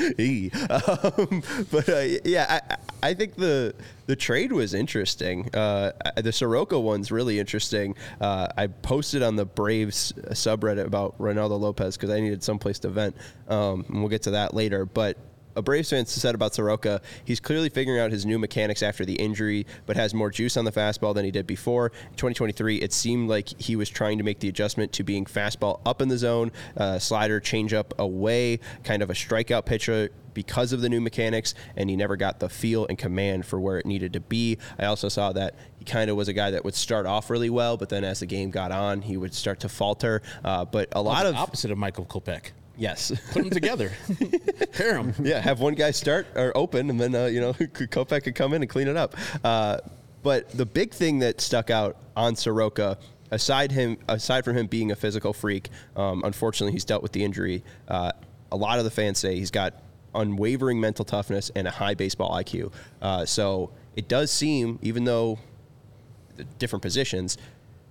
Um, 0.69 1.43
but 1.71 1.89
uh, 1.89 1.99
yeah, 2.23 2.59
I, 2.69 3.09
I 3.09 3.13
think 3.13 3.35
the 3.35 3.73
the 4.07 4.15
trade 4.15 4.51
was 4.51 4.73
interesting. 4.73 5.53
Uh, 5.53 5.91
the 6.17 6.31
Soroka 6.31 6.79
one's 6.79 7.11
really 7.11 7.39
interesting. 7.39 7.95
Uh, 8.21 8.47
I 8.55 8.67
posted 8.67 9.21
on 9.23 9.35
the 9.35 9.45
Braves 9.45 10.13
subreddit 10.29 10.85
about 10.85 11.17
Reynaldo 11.19 11.59
Lopez 11.59 11.97
because 11.97 12.09
I 12.09 12.19
needed 12.19 12.43
someplace 12.43 12.79
to 12.79 12.89
vent, 12.89 13.15
um, 13.47 13.85
and 13.89 13.99
we'll 13.99 14.09
get 14.09 14.23
to 14.23 14.31
that 14.31 14.53
later. 14.53 14.85
But 14.85 15.17
a 15.55 15.61
Braves 15.61 15.89
fan 15.89 16.05
said 16.05 16.35
about 16.35 16.53
Soroka, 16.53 17.01
he's 17.23 17.39
clearly 17.39 17.69
figuring 17.69 17.99
out 17.99 18.11
his 18.11 18.25
new 18.25 18.37
mechanics 18.39 18.83
after 18.83 19.05
the 19.05 19.15
injury, 19.15 19.65
but 19.85 19.95
has 19.95 20.13
more 20.13 20.29
juice 20.29 20.57
on 20.57 20.65
the 20.65 20.71
fastball 20.71 21.13
than 21.13 21.25
he 21.25 21.31
did 21.31 21.47
before. 21.47 21.87
In 21.87 22.15
2023, 22.15 22.77
it 22.77 22.93
seemed 22.93 23.29
like 23.29 23.49
he 23.59 23.75
was 23.75 23.89
trying 23.89 24.17
to 24.17 24.23
make 24.23 24.39
the 24.39 24.49
adjustment 24.49 24.91
to 24.93 25.03
being 25.03 25.25
fastball 25.25 25.79
up 25.85 26.01
in 26.01 26.09
the 26.09 26.17
zone, 26.17 26.51
uh, 26.77 26.99
slider, 26.99 27.39
changeup 27.39 27.97
away, 27.97 28.59
kind 28.83 29.01
of 29.01 29.09
a 29.09 29.13
strikeout 29.13 29.65
pitcher 29.65 30.09
because 30.33 30.73
of 30.73 30.81
the 30.81 30.89
new 30.89 31.01
mechanics, 31.01 31.55
and 31.75 31.89
he 31.89 31.95
never 31.95 32.15
got 32.15 32.39
the 32.39 32.49
feel 32.49 32.85
and 32.87 32.97
command 32.97 33.45
for 33.45 33.59
where 33.59 33.79
it 33.79 33.85
needed 33.85 34.13
to 34.13 34.19
be. 34.19 34.57
I 34.77 34.85
also 34.85 35.09
saw 35.09 35.31
that 35.31 35.55
he 35.79 35.85
kind 35.85 36.11
of 36.11 36.17
was 36.17 36.27
a 36.27 36.33
guy 36.33 36.51
that 36.51 36.63
would 36.63 36.75
start 36.75 37.05
off 37.05 37.29
really 37.29 37.49
well, 37.49 37.77
but 37.77 37.89
then 37.89 38.03
as 38.03 38.19
the 38.19 38.25
game 38.25 38.51
got 38.51 38.71
on, 38.71 39.01
he 39.01 39.17
would 39.17 39.33
start 39.33 39.61
to 39.61 39.69
falter. 39.69 40.21
Uh, 40.43 40.65
but 40.65 40.89
a 40.91 41.01
lot 41.01 41.25
of 41.25 41.35
opposite 41.35 41.71
of 41.71 41.77
Michael 41.77 42.05
Kopech. 42.05 42.51
Yes. 42.77 43.11
Put 43.31 43.43
them 43.43 43.49
together. 43.49 43.91
Pair 44.73 45.01
them. 45.01 45.13
Yeah, 45.21 45.39
have 45.39 45.59
one 45.59 45.75
guy 45.75 45.91
start 45.91 46.27
or 46.35 46.55
open, 46.55 46.89
and 46.89 46.99
then 46.99 47.15
uh, 47.15 47.25
you 47.25 47.41
know 47.41 47.53
Kopech 47.53 48.23
could 48.23 48.35
come 48.35 48.53
in 48.53 48.61
and 48.61 48.69
clean 48.69 48.87
it 48.87 48.97
up. 48.97 49.15
Uh, 49.43 49.77
but 50.23 50.49
the 50.51 50.65
big 50.65 50.93
thing 50.93 51.19
that 51.19 51.39
stuck 51.39 51.69
out 51.69 51.97
on 52.15 52.35
Soroka, 52.35 52.97
aside 53.31 53.71
him, 53.71 53.97
aside 54.07 54.43
from 54.43 54.57
him 54.57 54.67
being 54.67 54.91
a 54.91 54.95
physical 54.95 55.33
freak, 55.33 55.69
um, 55.95 56.23
unfortunately 56.23 56.73
he's 56.73 56.85
dealt 56.85 57.03
with 57.03 57.11
the 57.11 57.23
injury. 57.23 57.63
Uh, 57.87 58.11
a 58.51 58.55
lot 58.55 58.79
of 58.79 58.85
the 58.85 58.91
fans 58.91 59.19
say 59.19 59.35
he's 59.35 59.51
got 59.51 59.73
unwavering 60.15 60.79
mental 60.79 61.05
toughness 61.05 61.51
and 61.55 61.67
a 61.67 61.71
high 61.71 61.93
baseball 61.93 62.31
IQ. 62.31 62.71
Uh, 63.01 63.25
so 63.25 63.71
it 63.95 64.07
does 64.07 64.31
seem, 64.31 64.79
even 64.81 65.03
though 65.03 65.37
the 66.37 66.43
different 66.43 66.81
positions, 66.81 67.37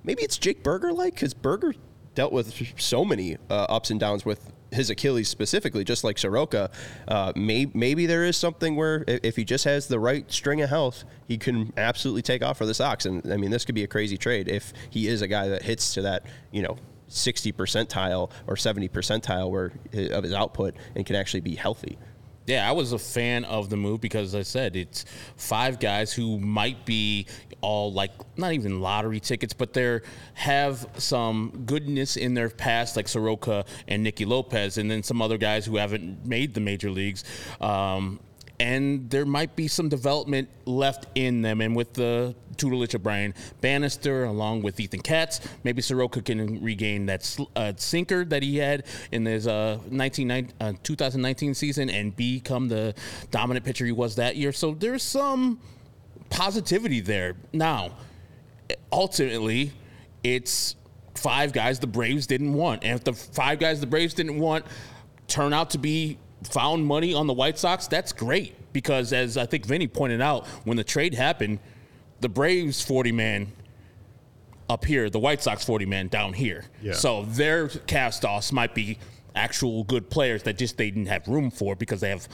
maybe 0.03 0.23
it's 0.23 0.39
Jake 0.39 0.63
Burger 0.63 0.93
like 0.93 1.15
because 1.15 1.35
Burger 1.35 1.75
dealt 2.15 2.33
with 2.33 2.55
so 2.81 3.05
many 3.05 3.37
uh, 3.51 3.67
ups 3.69 3.91
and 3.91 4.01
downs 4.01 4.25
with 4.25 4.53
his 4.75 4.91
Achilles 4.91 5.29
specifically, 5.29 5.85
just 5.85 6.05
like 6.05 6.19
Soroka. 6.19 6.71
Uh, 7.09 7.33
may, 7.37 7.71
maybe 7.75 8.07
there 8.07 8.25
is 8.25 8.37
something 8.37 8.77
where 8.77 9.05
if 9.07 9.37
he 9.37 9.45
just 9.45 9.65
has 9.65 9.89
the 9.89 9.99
right 9.99 10.31
string 10.31 10.61
of 10.61 10.71
health, 10.71 11.05
he 11.27 11.39
can 11.39 11.73
absolutely 11.77 12.23
take 12.23 12.43
off 12.43 12.59
for 12.59 12.67
the 12.67 12.75
Sox. 12.75 13.07
And 13.07 13.33
I 13.33 13.37
mean, 13.37 13.51
this 13.51 13.65
could 13.65 13.75
be 13.75 13.85
a 13.85 13.89
crazy 13.89 14.17
trade 14.17 14.49
if 14.49 14.73
he 14.91 15.09
is 15.09 15.23
a 15.23 15.29
guy 15.29 15.49
that 15.49 15.63
hits 15.63 15.95
to 15.95 16.03
that, 16.03 16.27
you 16.53 16.63
know. 16.63 16.77
60 17.07 17.53
percentile 17.53 18.31
or 18.47 18.57
70 18.57 18.89
percentile 18.89 19.51
where 19.51 19.73
of 20.11 20.25
his 20.25 20.33
output 20.33 20.75
and 20.97 21.05
can 21.07 21.15
actually 21.15 21.43
be 21.43 21.55
healthy. 21.55 21.99
Yeah, 22.47 22.69
I 22.69 22.73
was 22.73 22.93
a 22.93 22.99
fan 22.99 23.45
of 23.45 23.71
the 23.71 23.77
move 23.77 24.01
because 24.01 24.35
as 24.35 24.41
I 24.41 24.43
said 24.43 24.77
it's 24.77 25.05
five 25.37 25.81
guys 25.81 26.13
who 26.13 26.39
might 26.39 26.85
be 26.85 27.27
all 27.63 27.93
like 27.93 28.11
not 28.37 28.53
even 28.53 28.81
lottery 28.81 29.21
tickets, 29.21 29.55
but 29.55 29.73
they 29.73 30.01
have 30.35 30.87
some 30.99 31.63
goodness 31.65 32.17
in 32.17 32.35
their 32.35 32.51
past, 32.51 32.97
like 32.97 33.09
Soroka 33.09 33.65
and 33.89 34.03
Nicky 34.03 34.27
Lopez, 34.27 34.77
and 34.77 34.91
then 34.91 35.03
some 35.03 35.23
other 35.23 35.39
guys 35.39 35.65
who 35.65 35.77
haven't 35.77 36.27
made 36.27 36.53
the 36.53 36.61
major 36.61 36.91
leagues. 36.91 37.25
Um, 37.61 38.21
and 38.61 39.11
there 39.11 39.27
might 39.27 39.57
be 39.57 39.69
some 39.69 39.89
development 39.89 40.49
left 40.65 41.07
in 41.15 41.43
them. 41.43 41.61
And 41.61 41.75
with 41.75 41.95
the 41.95 42.35
tutelage 42.57 42.95
of 42.95 43.03
Brian 43.03 43.35
Bannister, 43.61 44.25
along 44.25 44.63
with 44.63 44.79
Ethan 44.79 45.01
Katz, 45.01 45.41
maybe 45.65 45.83
Soroka 45.83 46.23
can 46.23 46.63
regain 46.63 47.07
that 47.07 47.39
uh, 47.57 47.73
sinker 47.77 48.25
that 48.27 48.43
he 48.43 48.59
had 48.59 48.85
in 49.11 49.25
his 49.25 49.47
uh, 49.47 49.79
19, 49.91 50.53
uh, 50.61 50.73
2019 50.83 51.55
season 51.55 51.91
and 51.91 52.15
become 52.15 52.69
the 52.69 52.95
dominant 53.31 53.65
pitcher 53.65 53.85
he 53.85 53.93
was 53.93 54.17
that 54.17 54.37
year. 54.37 54.53
So 54.53 54.73
there's 54.75 55.03
some 55.03 55.61
positivity 56.31 57.01
there. 57.01 57.37
Now, 57.53 57.97
ultimately, 58.93 59.73
it's 60.23 60.77
five 61.17 61.53
guys 61.53 61.81
the 61.81 61.87
Braves 61.87 62.27
didn't 62.27 62.55
want. 62.55 62.85
And 62.85 62.97
if 62.97 63.05
the 63.05 63.13
five 63.13 63.59
guys 63.59 63.81
the 63.81 63.87
Braves 63.87 64.15
didn't 64.15 64.39
want 64.39 64.65
turn 65.27 65.53
out 65.53 65.71
to 65.71 65.79
be 65.79 66.19
found 66.45 66.87
money 66.87 67.15
on 67.15 67.27
the 67.27 67.33
White 67.33 67.59
Sox, 67.59 67.87
that's 67.87 68.13
great 68.13 68.55
because 68.73 69.13
as 69.13 69.37
I 69.37 69.47
think 69.47 69.67
Vinnie 69.67 69.89
pointed 69.89 70.21
out, 70.21 70.47
when 70.65 70.77
the 70.77 70.85
trade 70.85 71.15
happened, 71.15 71.59
the 72.21 72.29
Braves 72.29 72.83
40 72.83 73.13
man 73.13 73.53
up 74.69 74.85
here, 74.85 75.11
the 75.11 75.19
White 75.19 75.43
Sox 75.43 75.65
40 75.65 75.87
man 75.87 76.09
down 76.09 76.33
here. 76.33 76.65
Yeah. 76.83 76.95
So 76.95 77.25
their 77.25 77.69
cast 77.69 78.25
offs 78.25 78.53
might 78.53 78.75
be 78.75 78.99
actual 79.35 79.85
good 79.85 80.11
players 80.11 80.45
that 80.45 80.59
just 80.59 80.77
they 80.77 80.91
didn't 80.91 81.07
have 81.07 81.27
room 81.29 81.51
for 81.51 81.75
because 81.75 82.01
they 82.01 82.11
have 82.11 82.29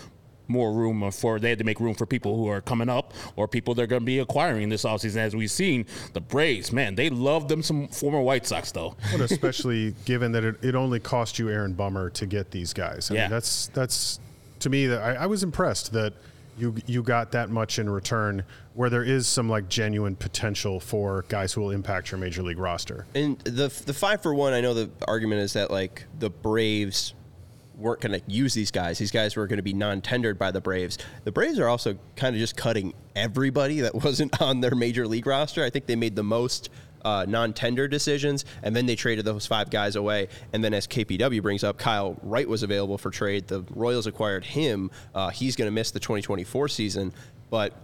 more 0.50 0.72
room 0.72 1.10
for 1.12 1.38
they 1.38 1.48
had 1.50 1.58
to 1.58 1.64
make 1.64 1.80
room 1.80 1.94
for 1.94 2.04
people 2.06 2.36
who 2.36 2.46
are 2.48 2.60
coming 2.60 2.88
up 2.88 3.14
or 3.36 3.46
people 3.48 3.74
they're 3.74 3.86
going 3.86 4.02
to 4.02 4.06
be 4.06 4.18
acquiring 4.18 4.68
this 4.68 4.82
offseason 4.84 5.16
as 5.16 5.34
we've 5.34 5.50
seen 5.50 5.86
the 6.12 6.20
braves 6.20 6.72
man 6.72 6.94
they 6.94 7.08
love 7.08 7.48
them 7.48 7.62
some 7.62 7.88
former 7.88 8.20
white 8.20 8.44
sox 8.46 8.72
though 8.72 8.94
But 9.12 9.20
especially 9.22 9.94
given 10.04 10.32
that 10.32 10.44
it, 10.44 10.56
it 10.62 10.74
only 10.74 11.00
cost 11.00 11.38
you 11.38 11.48
Aaron 11.48 11.72
Bummer 11.72 12.10
to 12.10 12.26
get 12.26 12.50
these 12.50 12.72
guys. 12.72 13.10
I 13.10 13.14
Yeah. 13.14 13.20
mean, 13.22 13.30
that's 13.30 13.68
that's 13.68 14.20
to 14.60 14.68
me 14.68 14.86
that 14.88 15.00
I, 15.00 15.14
I 15.14 15.26
was 15.26 15.42
impressed 15.42 15.92
that 15.92 16.12
you 16.58 16.74
you 16.86 17.02
got 17.02 17.32
that 17.32 17.48
much 17.48 17.78
in 17.78 17.88
return, 17.88 18.42
where 18.74 18.90
there 18.90 19.04
is 19.04 19.26
some 19.26 19.48
like 19.48 19.68
genuine 19.68 20.14
potential 20.16 20.78
for 20.80 21.24
guys 21.28 21.52
who 21.54 21.60
will 21.62 21.70
impact 21.70 22.10
your 22.10 22.18
major 22.18 22.42
league 22.42 22.58
roster. 22.58 23.06
And 23.14 23.38
the 23.40 23.68
the 23.86 23.94
five 23.94 24.20
for 24.22 24.34
one, 24.34 24.52
I 24.52 24.60
know 24.60 24.74
the 24.74 24.90
argument 25.08 25.40
is 25.40 25.54
that 25.54 25.70
like 25.70 26.04
the 26.18 26.28
Braves 26.28 27.14
weren't 27.80 28.00
going 28.00 28.20
to 28.20 28.22
use 28.30 28.54
these 28.54 28.70
guys. 28.70 28.98
These 28.98 29.10
guys 29.10 29.36
were 29.36 29.46
going 29.46 29.58
to 29.58 29.62
be 29.62 29.72
non-tendered 29.72 30.38
by 30.38 30.50
the 30.50 30.60
Braves. 30.60 30.98
The 31.24 31.32
Braves 31.32 31.58
are 31.58 31.68
also 31.68 31.98
kind 32.16 32.34
of 32.34 32.40
just 32.40 32.56
cutting 32.56 32.94
everybody 33.16 33.80
that 33.80 33.94
wasn't 34.04 34.40
on 34.40 34.60
their 34.60 34.74
major 34.74 35.06
league 35.06 35.26
roster. 35.26 35.64
I 35.64 35.70
think 35.70 35.86
they 35.86 35.96
made 35.96 36.16
the 36.16 36.22
most 36.22 36.70
uh, 37.04 37.24
non-tender 37.26 37.88
decisions, 37.88 38.44
and 38.62 38.76
then 38.76 38.86
they 38.86 38.94
traded 38.94 39.24
those 39.24 39.46
five 39.46 39.70
guys 39.70 39.96
away. 39.96 40.28
And 40.52 40.62
then, 40.62 40.74
as 40.74 40.86
KPW 40.86 41.42
brings 41.42 41.64
up, 41.64 41.78
Kyle 41.78 42.18
Wright 42.22 42.48
was 42.48 42.62
available 42.62 42.98
for 42.98 43.10
trade. 43.10 43.48
The 43.48 43.64
Royals 43.70 44.06
acquired 44.06 44.44
him. 44.44 44.90
Uh, 45.14 45.30
he's 45.30 45.56
going 45.56 45.66
to 45.66 45.72
miss 45.72 45.90
the 45.90 46.00
2024 46.00 46.68
season, 46.68 47.12
but 47.48 47.74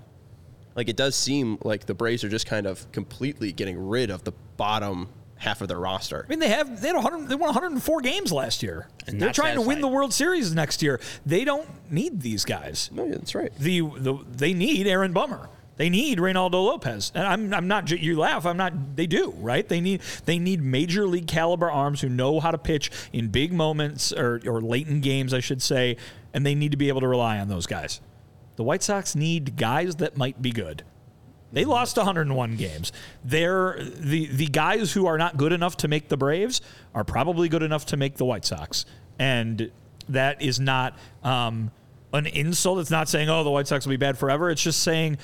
like 0.74 0.88
it 0.90 0.96
does 0.96 1.16
seem 1.16 1.58
like 1.62 1.86
the 1.86 1.94
Braves 1.94 2.22
are 2.22 2.28
just 2.28 2.46
kind 2.46 2.66
of 2.66 2.90
completely 2.92 3.50
getting 3.50 3.78
rid 3.78 4.10
of 4.10 4.24
the 4.24 4.32
bottom 4.56 5.08
half 5.36 5.60
of 5.60 5.68
their 5.68 5.78
roster. 5.78 6.24
I 6.26 6.28
mean, 6.28 6.38
they 6.38 6.48
have 6.48 6.80
they 6.80 6.88
had 6.88 6.96
100, 6.96 7.28
they 7.28 7.34
won 7.34 7.48
104 7.48 8.00
games 8.00 8.32
last 8.32 8.62
year. 8.62 8.88
And 9.06 9.20
They're 9.20 9.28
not 9.28 9.34
trying 9.34 9.54
to 9.56 9.60
win 9.60 9.80
the 9.80 9.88
World 9.88 10.12
Series 10.12 10.54
next 10.54 10.82
year. 10.82 11.00
They 11.24 11.44
don't 11.44 11.68
need 11.90 12.20
these 12.20 12.44
guys. 12.44 12.90
No, 12.92 13.04
yeah, 13.04 13.14
that's 13.14 13.34
right. 13.34 13.52
The, 13.58 13.80
the 13.80 14.14
they 14.30 14.54
need 14.54 14.86
Aaron 14.86 15.12
Bummer. 15.12 15.48
They 15.76 15.90
need 15.90 16.18
Reynaldo 16.18 16.52
Lopez. 16.52 17.12
And 17.14 17.26
I'm, 17.26 17.52
I'm 17.52 17.68
not 17.68 17.90
you 17.90 18.18
laugh, 18.18 18.46
I'm 18.46 18.56
not 18.56 18.96
they 18.96 19.06
do, 19.06 19.34
right? 19.38 19.68
They 19.68 19.80
need 19.80 20.00
they 20.24 20.38
need 20.38 20.62
major 20.62 21.06
league 21.06 21.26
caliber 21.26 21.70
arms 21.70 22.00
who 22.00 22.08
know 22.08 22.40
how 22.40 22.50
to 22.50 22.58
pitch 22.58 22.90
in 23.12 23.28
big 23.28 23.52
moments 23.52 24.12
or 24.12 24.40
or 24.46 24.60
late 24.62 24.88
in 24.88 25.00
games, 25.00 25.34
I 25.34 25.40
should 25.40 25.60
say, 25.60 25.96
and 26.32 26.46
they 26.46 26.54
need 26.54 26.70
to 26.70 26.78
be 26.78 26.88
able 26.88 27.02
to 27.02 27.08
rely 27.08 27.38
on 27.38 27.48
those 27.48 27.66
guys. 27.66 28.00
The 28.56 28.62
White 28.64 28.82
Sox 28.82 29.14
need 29.14 29.56
guys 29.56 29.96
that 29.96 30.16
might 30.16 30.40
be 30.40 30.50
good. 30.50 30.82
They 31.52 31.64
lost 31.64 31.96
101 31.96 32.56
games. 32.56 32.92
They're 33.24 33.78
the 33.80 34.26
the 34.26 34.46
guys 34.46 34.92
who 34.92 35.06
are 35.06 35.16
not 35.16 35.36
good 35.36 35.52
enough 35.52 35.76
to 35.78 35.88
make 35.88 36.08
the 36.08 36.16
Braves 36.16 36.60
are 36.94 37.04
probably 37.04 37.48
good 37.48 37.62
enough 37.62 37.86
to 37.86 37.96
make 37.96 38.16
the 38.16 38.24
White 38.24 38.44
Sox, 38.44 38.84
and 39.18 39.70
that 40.08 40.42
is 40.42 40.58
not 40.58 40.98
um, 41.22 41.70
an 42.12 42.26
insult. 42.26 42.80
It's 42.80 42.90
not 42.90 43.08
saying 43.08 43.28
oh 43.28 43.44
the 43.44 43.50
White 43.50 43.68
Sox 43.68 43.86
will 43.86 43.92
be 43.92 43.96
bad 43.96 44.18
forever. 44.18 44.50
It's 44.50 44.62
just 44.62 44.82
saying, 44.82 45.18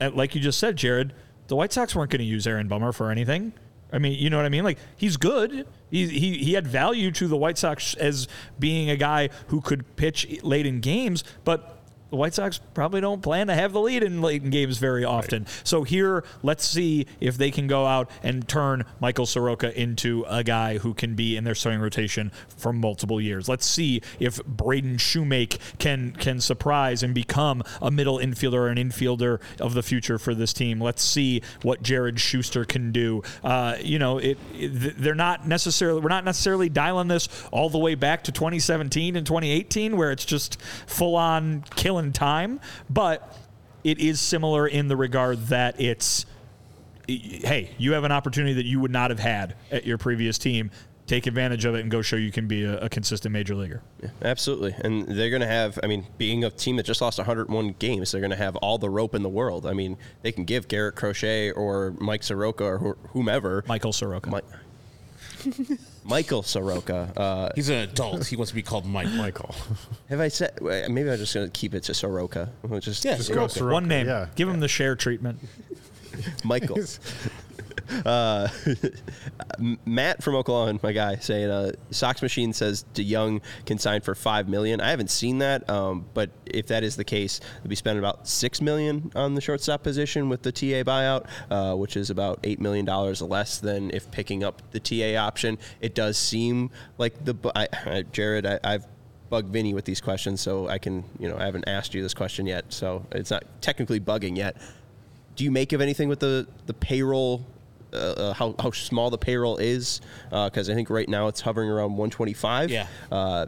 uh, 0.00 0.10
like 0.12 0.34
you 0.34 0.40
just 0.40 0.58
said, 0.58 0.76
Jared, 0.76 1.14
the 1.48 1.56
White 1.56 1.72
Sox 1.72 1.94
weren't 1.94 2.10
going 2.10 2.20
to 2.20 2.24
use 2.24 2.46
Aaron 2.46 2.68
Bummer 2.68 2.92
for 2.92 3.10
anything. 3.10 3.52
I 3.92 3.98
mean, 3.98 4.18
you 4.18 4.30
know 4.30 4.38
what 4.38 4.46
I 4.46 4.50
mean? 4.50 4.64
Like 4.64 4.78
he's 4.96 5.16
good. 5.16 5.66
He, 5.90 6.08
he 6.08 6.38
he 6.38 6.52
had 6.54 6.66
value 6.66 7.10
to 7.12 7.28
the 7.28 7.36
White 7.36 7.58
Sox 7.58 7.94
as 7.94 8.26
being 8.58 8.88
a 8.88 8.96
guy 8.96 9.28
who 9.48 9.60
could 9.60 9.96
pitch 9.96 10.42
late 10.42 10.66
in 10.66 10.80
games, 10.80 11.24
but 11.44 11.71
the 12.12 12.16
White 12.16 12.34
Sox 12.34 12.60
probably 12.74 13.00
don't 13.00 13.22
plan 13.22 13.46
to 13.46 13.54
have 13.54 13.72
the 13.72 13.80
lead 13.80 14.02
in 14.02 14.20
late 14.20 14.42
in 14.42 14.50
games 14.50 14.76
very 14.76 15.02
often. 15.02 15.46
So 15.64 15.82
here, 15.82 16.24
let's 16.42 16.62
see 16.62 17.06
if 17.20 17.38
they 17.38 17.50
can 17.50 17.66
go 17.66 17.86
out 17.86 18.10
and 18.22 18.46
turn 18.46 18.84
Michael 19.00 19.24
Soroka 19.24 19.74
into 19.80 20.22
a 20.28 20.44
guy 20.44 20.76
who 20.76 20.92
can 20.92 21.14
be 21.14 21.38
in 21.38 21.44
their 21.44 21.54
starting 21.54 21.80
rotation 21.80 22.30
for 22.54 22.70
multiple 22.70 23.18
years. 23.18 23.48
Let's 23.48 23.64
see 23.64 24.02
if 24.20 24.44
Braden 24.44 24.98
Shewmake 24.98 25.58
can 25.78 26.12
can 26.12 26.38
surprise 26.42 27.02
and 27.02 27.14
become 27.14 27.62
a 27.80 27.90
middle 27.90 28.18
infielder 28.18 28.52
or 28.52 28.68
an 28.68 28.76
infielder 28.76 29.40
of 29.58 29.72
the 29.72 29.82
future 29.82 30.18
for 30.18 30.34
this 30.34 30.52
team. 30.52 30.82
Let's 30.82 31.02
see 31.02 31.40
what 31.62 31.82
Jared 31.82 32.20
Schuster 32.20 32.66
can 32.66 32.92
do. 32.92 33.22
Uh, 33.42 33.76
you 33.80 33.98
know, 33.98 34.18
it, 34.18 34.36
it 34.52 34.98
they're 34.98 35.14
not 35.14 35.48
necessarily 35.48 36.02
we're 36.02 36.10
not 36.10 36.26
necessarily 36.26 36.68
dialing 36.68 37.08
this 37.08 37.30
all 37.50 37.70
the 37.70 37.78
way 37.78 37.94
back 37.94 38.24
to 38.24 38.32
2017 38.32 39.16
and 39.16 39.26
2018 39.26 39.96
where 39.96 40.12
it's 40.12 40.26
just 40.26 40.60
full 40.86 41.16
on 41.16 41.64
killing 41.74 42.01
time, 42.10 42.58
but 42.90 43.38
it 43.84 44.00
is 44.00 44.20
similar 44.20 44.66
in 44.66 44.88
the 44.88 44.96
regard 44.96 45.46
that 45.46 45.80
it's 45.80 46.26
hey, 47.06 47.70
you 47.78 47.92
have 47.92 48.04
an 48.04 48.12
opportunity 48.12 48.54
that 48.54 48.64
you 48.64 48.80
would 48.80 48.90
not 48.90 49.10
have 49.10 49.18
had 49.18 49.54
at 49.70 49.84
your 49.84 49.98
previous 49.98 50.38
team. 50.38 50.70
Take 51.08 51.26
advantage 51.26 51.64
of 51.64 51.74
it 51.74 51.80
and 51.80 51.90
go 51.90 52.00
show 52.00 52.14
you 52.14 52.30
can 52.30 52.46
be 52.46 52.62
a, 52.64 52.78
a 52.78 52.88
consistent 52.88 53.32
major 53.32 53.56
leaguer. 53.56 53.82
Absolutely. 54.22 54.74
And 54.78 55.06
they're 55.08 55.30
going 55.30 55.42
to 55.42 55.48
have, 55.48 55.78
I 55.82 55.88
mean, 55.88 56.06
being 56.16 56.44
a 56.44 56.50
team 56.50 56.76
that 56.76 56.86
just 56.86 57.02
lost 57.02 57.18
101 57.18 57.74
games, 57.80 58.12
they're 58.12 58.20
going 58.20 58.30
to 58.30 58.36
have 58.36 58.54
all 58.56 58.78
the 58.78 58.88
rope 58.88 59.14
in 59.14 59.22
the 59.22 59.28
world. 59.28 59.66
I 59.66 59.72
mean, 59.72 59.98
they 60.22 60.30
can 60.30 60.44
give 60.44 60.68
Garrett 60.68 60.94
Crochet 60.94 61.50
or 61.50 61.94
Mike 61.98 62.22
Soroka 62.22 62.64
or 62.64 62.78
wh- 62.78 63.08
whomever. 63.10 63.64
Michael 63.66 63.92
Soroka. 63.92 64.30
Mi- 65.44 65.52
Michael 66.04 66.42
Soroka. 66.42 67.12
Uh, 67.16 67.48
he's 67.54 67.68
an 67.68 67.76
adult 67.78 68.26
he 68.26 68.36
wants 68.36 68.50
to 68.50 68.54
be 68.54 68.62
called 68.62 68.84
mike 68.86 69.08
Michael, 69.10 69.54
have 70.08 70.20
I 70.20 70.28
said, 70.28 70.58
wait, 70.60 70.88
maybe 70.90 71.10
I'm 71.10 71.18
just 71.18 71.34
going 71.34 71.46
to 71.46 71.50
keep 71.52 71.74
it 71.74 71.82
to 71.84 71.94
Soroka. 71.94 72.50
We'll 72.62 72.80
just, 72.80 73.04
Yeah, 73.04 73.16
just 73.16 73.28
go 73.28 73.34
Soroka. 73.34 73.52
Soroka. 73.54 73.72
One 73.74 73.88
name. 73.88 74.06
Yeah, 74.06 74.26
Give 74.34 74.48
him 74.48 74.60
the 74.60 74.68
Cher 74.68 74.96
treatment. 74.96 75.38
Michael. 76.44 76.78
uh, 78.06 78.48
Matt 79.86 80.22
from 80.22 80.34
Oklahoma, 80.34 80.78
my 80.82 80.92
guy, 80.92 81.16
saying 81.16 81.50
uh, 81.50 81.72
Sox 81.90 82.22
Machine 82.22 82.52
says 82.52 82.84
DeJong 82.94 83.40
can 83.66 83.78
sign 83.78 84.00
for 84.00 84.14
five 84.14 84.48
million. 84.48 84.80
I 84.80 84.90
haven't 84.90 85.10
seen 85.10 85.38
that, 85.38 85.68
um, 85.68 86.06
but 86.14 86.30
if 86.46 86.66
that 86.68 86.82
is 86.82 86.96
the 86.96 87.04
case, 87.04 87.40
they'll 87.62 87.68
be 87.68 87.76
spending 87.76 87.98
about 87.98 88.28
six 88.28 88.60
million 88.60 89.12
on 89.14 89.34
the 89.34 89.40
shortstop 89.40 89.82
position 89.82 90.28
with 90.28 90.42
the 90.42 90.52
TA 90.52 90.82
buyout, 90.82 91.26
uh, 91.50 91.74
which 91.74 91.96
is 91.96 92.10
about 92.10 92.40
eight 92.44 92.60
million 92.60 92.84
dollars 92.84 93.22
less 93.22 93.58
than 93.58 93.90
if 93.92 94.10
picking 94.10 94.44
up 94.44 94.62
the 94.72 94.80
TA 94.80 95.20
option. 95.20 95.58
It 95.80 95.94
does 95.94 96.16
seem 96.16 96.70
like 96.98 97.24
the 97.24 97.34
I, 97.54 98.04
Jared. 98.12 98.46
I, 98.46 98.58
I've 98.64 98.86
bug 99.32 99.46
Vinnie 99.46 99.72
with 99.72 99.86
these 99.86 100.00
questions, 100.00 100.42
so 100.42 100.68
I 100.68 100.76
can, 100.76 101.04
you 101.18 101.26
know, 101.26 101.38
I 101.38 101.46
haven't 101.46 101.66
asked 101.66 101.94
you 101.94 102.02
this 102.02 102.12
question 102.12 102.46
yet, 102.46 102.66
so 102.68 103.06
it's 103.12 103.30
not 103.30 103.44
technically 103.62 103.98
bugging 103.98 104.36
yet. 104.36 104.58
Do 105.36 105.44
you 105.44 105.50
make 105.50 105.72
of 105.72 105.80
anything 105.80 106.10
with 106.10 106.20
the 106.20 106.46
the 106.66 106.74
payroll? 106.74 107.46
Uh, 107.92 107.96
uh, 107.96 108.32
how 108.32 108.54
how 108.58 108.70
small 108.70 109.10
the 109.10 109.18
payroll 109.18 109.58
is? 109.58 110.00
Because 110.30 110.70
I 110.70 110.74
think 110.74 110.90
right 110.90 111.08
now 111.08 111.28
it's 111.28 111.40
hovering 111.40 111.68
around 111.68 111.92
125. 111.92 112.70
Yeah. 112.70 112.86
Uh, 113.10 113.46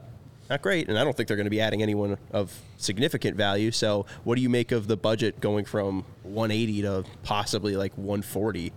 not 0.50 0.60
great, 0.60 0.88
and 0.88 0.98
I 0.98 1.04
don't 1.04 1.16
think 1.16 1.26
they're 1.26 1.38
going 1.38 1.46
to 1.46 1.50
be 1.50 1.60
adding 1.60 1.82
anyone 1.82 2.18
of 2.30 2.54
significant 2.76 3.36
value. 3.36 3.70
So, 3.70 4.04
what 4.24 4.34
do 4.36 4.42
you 4.42 4.50
make 4.50 4.72
of 4.72 4.86
the 4.86 4.96
budget 4.96 5.40
going 5.40 5.64
from 5.64 6.04
180 6.22 6.82
to 6.82 7.04
possibly 7.22 7.76
like 7.76 7.92
140? 7.96 8.72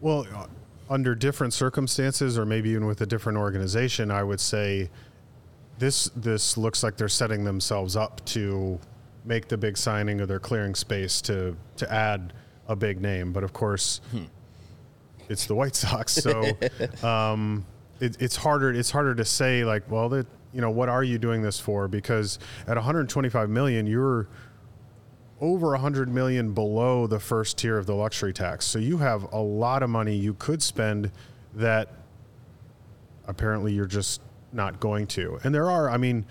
Well, 0.00 0.26
uh, 0.34 0.46
under 0.90 1.14
different 1.14 1.52
circumstances, 1.52 2.36
or 2.36 2.44
maybe 2.44 2.70
even 2.70 2.86
with 2.86 3.00
a 3.00 3.06
different 3.06 3.38
organization, 3.38 4.10
I 4.10 4.24
would 4.24 4.40
say 4.40 4.90
this 5.78 6.10
this 6.16 6.56
looks 6.56 6.82
like 6.82 6.96
they're 6.96 7.08
setting 7.08 7.44
themselves 7.44 7.96
up 7.96 8.24
to 8.26 8.80
make 9.24 9.48
the 9.48 9.56
big 9.56 9.76
signing, 9.76 10.20
or 10.20 10.26
they're 10.26 10.40
clearing 10.40 10.74
space 10.74 11.20
to 11.22 11.56
to 11.76 11.92
add 11.92 12.32
a 12.68 12.74
big 12.74 13.00
name. 13.00 13.32
But 13.32 13.44
of 13.44 13.52
course, 13.52 14.00
it's 15.28 15.46
the 15.46 15.54
White 15.54 15.74
Sox, 15.74 16.12
so 16.12 16.56
um, 17.02 17.64
it, 18.00 18.16
it's 18.20 18.36
harder. 18.36 18.72
It's 18.72 18.90
harder 18.90 19.14
to 19.14 19.24
say 19.24 19.64
like, 19.64 19.90
well, 19.90 20.08
that 20.10 20.26
you 20.52 20.60
know, 20.60 20.70
what 20.70 20.88
are 20.88 21.04
you 21.04 21.18
doing 21.18 21.42
this 21.42 21.60
for? 21.60 21.88
Because 21.88 22.38
at 22.66 22.76
125 22.76 23.50
million, 23.50 23.86
you're 23.86 24.28
over 25.40 25.70
100 25.72 26.08
million 26.08 26.52
below 26.54 27.06
the 27.06 27.20
first 27.20 27.58
tier 27.58 27.76
of 27.76 27.86
the 27.86 27.94
luxury 27.94 28.32
tax. 28.32 28.64
So 28.64 28.78
you 28.78 28.98
have 28.98 29.24
a 29.32 29.38
lot 29.38 29.82
of 29.82 29.90
money 29.90 30.16
you 30.16 30.34
could 30.34 30.62
spend 30.62 31.10
that 31.54 31.92
apparently 33.26 33.72
you're 33.72 33.86
just 33.86 34.22
not 34.52 34.80
going 34.80 35.06
to. 35.08 35.38
And 35.44 35.54
there 35.54 35.70
are, 35.70 35.90
I 35.90 35.98
mean, 35.98 36.24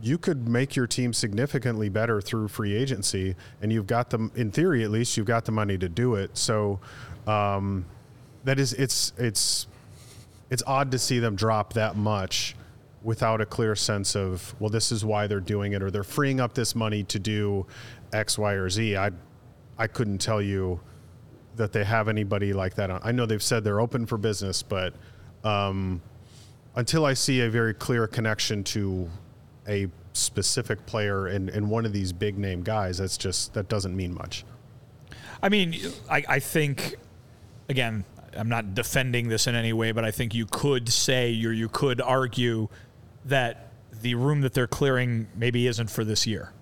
you 0.00 0.18
could 0.18 0.46
make 0.48 0.76
your 0.76 0.86
team 0.86 1.12
significantly 1.12 1.88
better 1.88 2.20
through 2.20 2.48
free 2.48 2.74
agency, 2.74 3.34
and 3.60 3.72
you've 3.72 3.86
got 3.86 4.10
them 4.10 4.30
in 4.36 4.50
theory 4.50 4.84
at 4.84 4.90
least. 4.90 5.16
You've 5.16 5.26
got 5.26 5.44
the 5.44 5.52
money 5.52 5.76
to 5.78 5.88
do 5.88 6.14
it. 6.14 6.36
So 6.36 6.78
um, 7.26 7.84
that 8.44 8.58
is 8.58 8.72
it's 8.74 9.12
it's 9.18 9.66
it's 10.50 10.62
odd 10.66 10.90
to 10.92 10.98
see 10.98 11.18
them 11.18 11.34
drop 11.34 11.72
that 11.72 11.96
much 11.96 12.54
without 13.02 13.40
a 13.40 13.46
clear 13.46 13.74
sense 13.74 14.14
of 14.14 14.54
well, 14.60 14.70
this 14.70 14.92
is 14.92 15.04
why 15.04 15.26
they're 15.26 15.40
doing 15.40 15.72
it, 15.72 15.82
or 15.82 15.90
they're 15.90 16.04
freeing 16.04 16.40
up 16.40 16.54
this 16.54 16.74
money 16.74 17.02
to 17.04 17.18
do 17.18 17.66
X, 18.12 18.38
Y, 18.38 18.52
or 18.52 18.70
Z. 18.70 18.96
I 18.96 19.10
I 19.76 19.86
couldn't 19.88 20.18
tell 20.18 20.40
you 20.40 20.80
that 21.56 21.72
they 21.72 21.84
have 21.84 22.08
anybody 22.08 22.52
like 22.52 22.74
that. 22.74 22.90
I 23.04 23.12
know 23.12 23.26
they've 23.26 23.42
said 23.42 23.64
they're 23.64 23.80
open 23.80 24.06
for 24.06 24.18
business, 24.18 24.62
but 24.62 24.94
um, 25.44 26.00
until 26.74 27.04
I 27.04 27.14
see 27.14 27.40
a 27.42 27.50
very 27.50 27.74
clear 27.74 28.06
connection 28.06 28.64
to 28.64 29.08
a 29.68 29.88
specific 30.12 30.86
player 30.86 31.26
and, 31.26 31.48
and 31.50 31.68
one 31.68 31.84
of 31.84 31.92
these 31.92 32.12
big 32.12 32.38
name 32.38 32.62
guys, 32.62 32.98
that's 32.98 33.16
just 33.16 33.54
that 33.54 33.68
doesn't 33.68 33.96
mean 33.96 34.14
much. 34.14 34.44
I 35.42 35.48
mean, 35.48 35.74
I, 36.10 36.24
I 36.28 36.38
think 36.38 36.96
again, 37.68 38.04
I'm 38.36 38.48
not 38.48 38.74
defending 38.74 39.28
this 39.28 39.46
in 39.46 39.54
any 39.54 39.72
way, 39.72 39.92
but 39.92 40.04
I 40.04 40.10
think 40.10 40.34
you 40.34 40.46
could 40.46 40.88
say 40.88 41.30
or 41.44 41.52
you 41.52 41.68
could 41.68 42.00
argue 42.00 42.68
that 43.24 43.72
the 44.02 44.14
room 44.14 44.42
that 44.42 44.54
they're 44.54 44.66
clearing 44.66 45.28
maybe 45.34 45.66
isn't 45.66 45.90
for 45.90 46.04
this 46.04 46.26
year, 46.26 46.52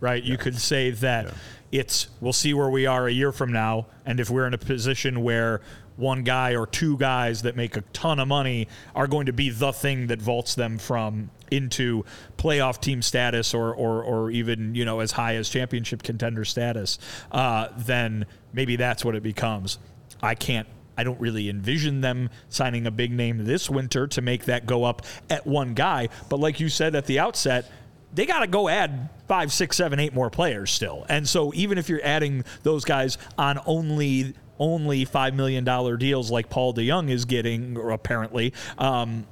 right? 0.00 0.22
Yeah. 0.22 0.32
You 0.32 0.38
could 0.38 0.58
say 0.58 0.90
that 0.90 1.26
yeah. 1.26 1.32
it's 1.72 2.08
we'll 2.20 2.32
see 2.32 2.54
where 2.54 2.70
we 2.70 2.86
are 2.86 3.06
a 3.06 3.12
year 3.12 3.32
from 3.32 3.52
now, 3.52 3.86
and 4.06 4.20
if 4.20 4.30
we're 4.30 4.46
in 4.46 4.54
a 4.54 4.58
position 4.58 5.22
where 5.22 5.60
one 5.96 6.22
guy 6.22 6.54
or 6.54 6.66
two 6.66 6.96
guys 6.96 7.42
that 7.42 7.56
make 7.56 7.76
a 7.76 7.82
ton 7.92 8.18
of 8.18 8.28
money 8.28 8.66
are 8.94 9.06
going 9.06 9.26
to 9.26 9.32
be 9.32 9.50
the 9.50 9.72
thing 9.72 10.06
that 10.06 10.20
vaults 10.22 10.54
them 10.54 10.78
from 10.78 11.30
into 11.52 12.04
playoff 12.36 12.80
team 12.80 13.02
status 13.02 13.54
or 13.54 13.74
or, 13.74 14.02
or 14.02 14.30
even 14.30 14.74
you 14.74 14.84
know 14.84 15.00
as 15.00 15.12
high 15.12 15.36
as 15.36 15.48
championship 15.48 16.02
contender 16.02 16.44
status, 16.44 16.98
uh, 17.30 17.68
then 17.76 18.26
maybe 18.52 18.76
that's 18.76 19.04
what 19.04 19.14
it 19.14 19.22
becomes. 19.22 19.78
I 20.22 20.34
can't. 20.34 20.66
I 20.96 21.04
don't 21.04 21.20
really 21.20 21.48
envision 21.48 22.02
them 22.02 22.28
signing 22.48 22.86
a 22.86 22.90
big 22.90 23.12
name 23.12 23.44
this 23.44 23.70
winter 23.70 24.06
to 24.08 24.20
make 24.20 24.44
that 24.44 24.66
go 24.66 24.84
up 24.84 25.02
at 25.30 25.46
one 25.46 25.72
guy. 25.74 26.10
But 26.28 26.38
like 26.38 26.60
you 26.60 26.68
said 26.68 26.94
at 26.94 27.06
the 27.06 27.18
outset, 27.18 27.70
they 28.12 28.26
got 28.26 28.40
to 28.40 28.46
go 28.46 28.68
add 28.68 29.08
five, 29.26 29.52
six, 29.52 29.76
seven, 29.76 29.98
eight 29.98 30.12
more 30.12 30.28
players 30.28 30.70
still. 30.70 31.06
And 31.08 31.26
so 31.26 31.52
even 31.54 31.78
if 31.78 31.88
you're 31.88 32.04
adding 32.04 32.44
those 32.62 32.84
guys 32.84 33.16
on 33.38 33.58
only 33.64 34.34
only 34.58 35.04
$5 35.04 35.34
million 35.34 35.64
deals 35.98 36.30
like 36.30 36.48
Paul 36.48 36.72
DeJong 36.72 37.10
is 37.10 37.24
getting, 37.24 37.76
or 37.76 37.90
apparently, 37.90 38.52
um, 38.78 39.26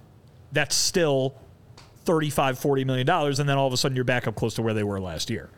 that's 0.50 0.74
still 0.74 1.36
35 2.04 2.58
$40 2.58 2.86
million. 2.86 3.08
And 3.08 3.48
then 3.48 3.58
all 3.58 3.66
of 3.66 3.72
a 3.72 3.76
sudden 3.76 3.96
you're 3.96 4.04
back 4.04 4.26
up 4.26 4.34
close 4.34 4.54
to 4.54 4.62
where 4.62 4.74
they 4.74 4.84
were 4.84 5.00
last 5.00 5.30
year. 5.30 5.50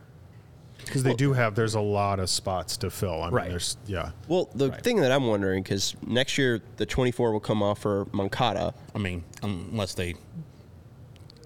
Because 0.78 1.04
they 1.04 1.10
well, 1.10 1.16
do 1.16 1.32
have, 1.32 1.54
there's 1.54 1.74
a 1.74 1.80
lot 1.80 2.18
of 2.18 2.28
spots 2.28 2.76
to 2.78 2.90
fill. 2.90 3.22
I 3.22 3.26
mean, 3.26 3.34
right. 3.34 3.48
there's, 3.50 3.76
yeah. 3.86 4.10
Well, 4.26 4.50
the 4.54 4.70
right. 4.70 4.82
thing 4.82 5.00
that 5.00 5.12
I'm 5.12 5.26
wondering, 5.26 5.62
because 5.62 5.94
next 6.06 6.36
year 6.38 6.60
the 6.76 6.86
24 6.86 7.32
will 7.32 7.40
come 7.40 7.62
off 7.62 7.78
for 7.78 8.06
Moncada. 8.12 8.74
I 8.94 8.98
mean, 8.98 9.22
unless 9.42 9.94
they 9.94 10.16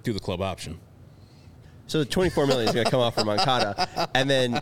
do 0.02 0.12
the 0.12 0.20
club 0.20 0.40
option. 0.40 0.78
So 1.88 1.98
the 1.98 2.04
24 2.04 2.46
million 2.46 2.68
is 2.68 2.74
going 2.74 2.84
to 2.84 2.90
come 2.90 3.00
off 3.00 3.14
for 3.14 3.24
Moncada, 3.24 4.08
and 4.14 4.28
then 4.28 4.60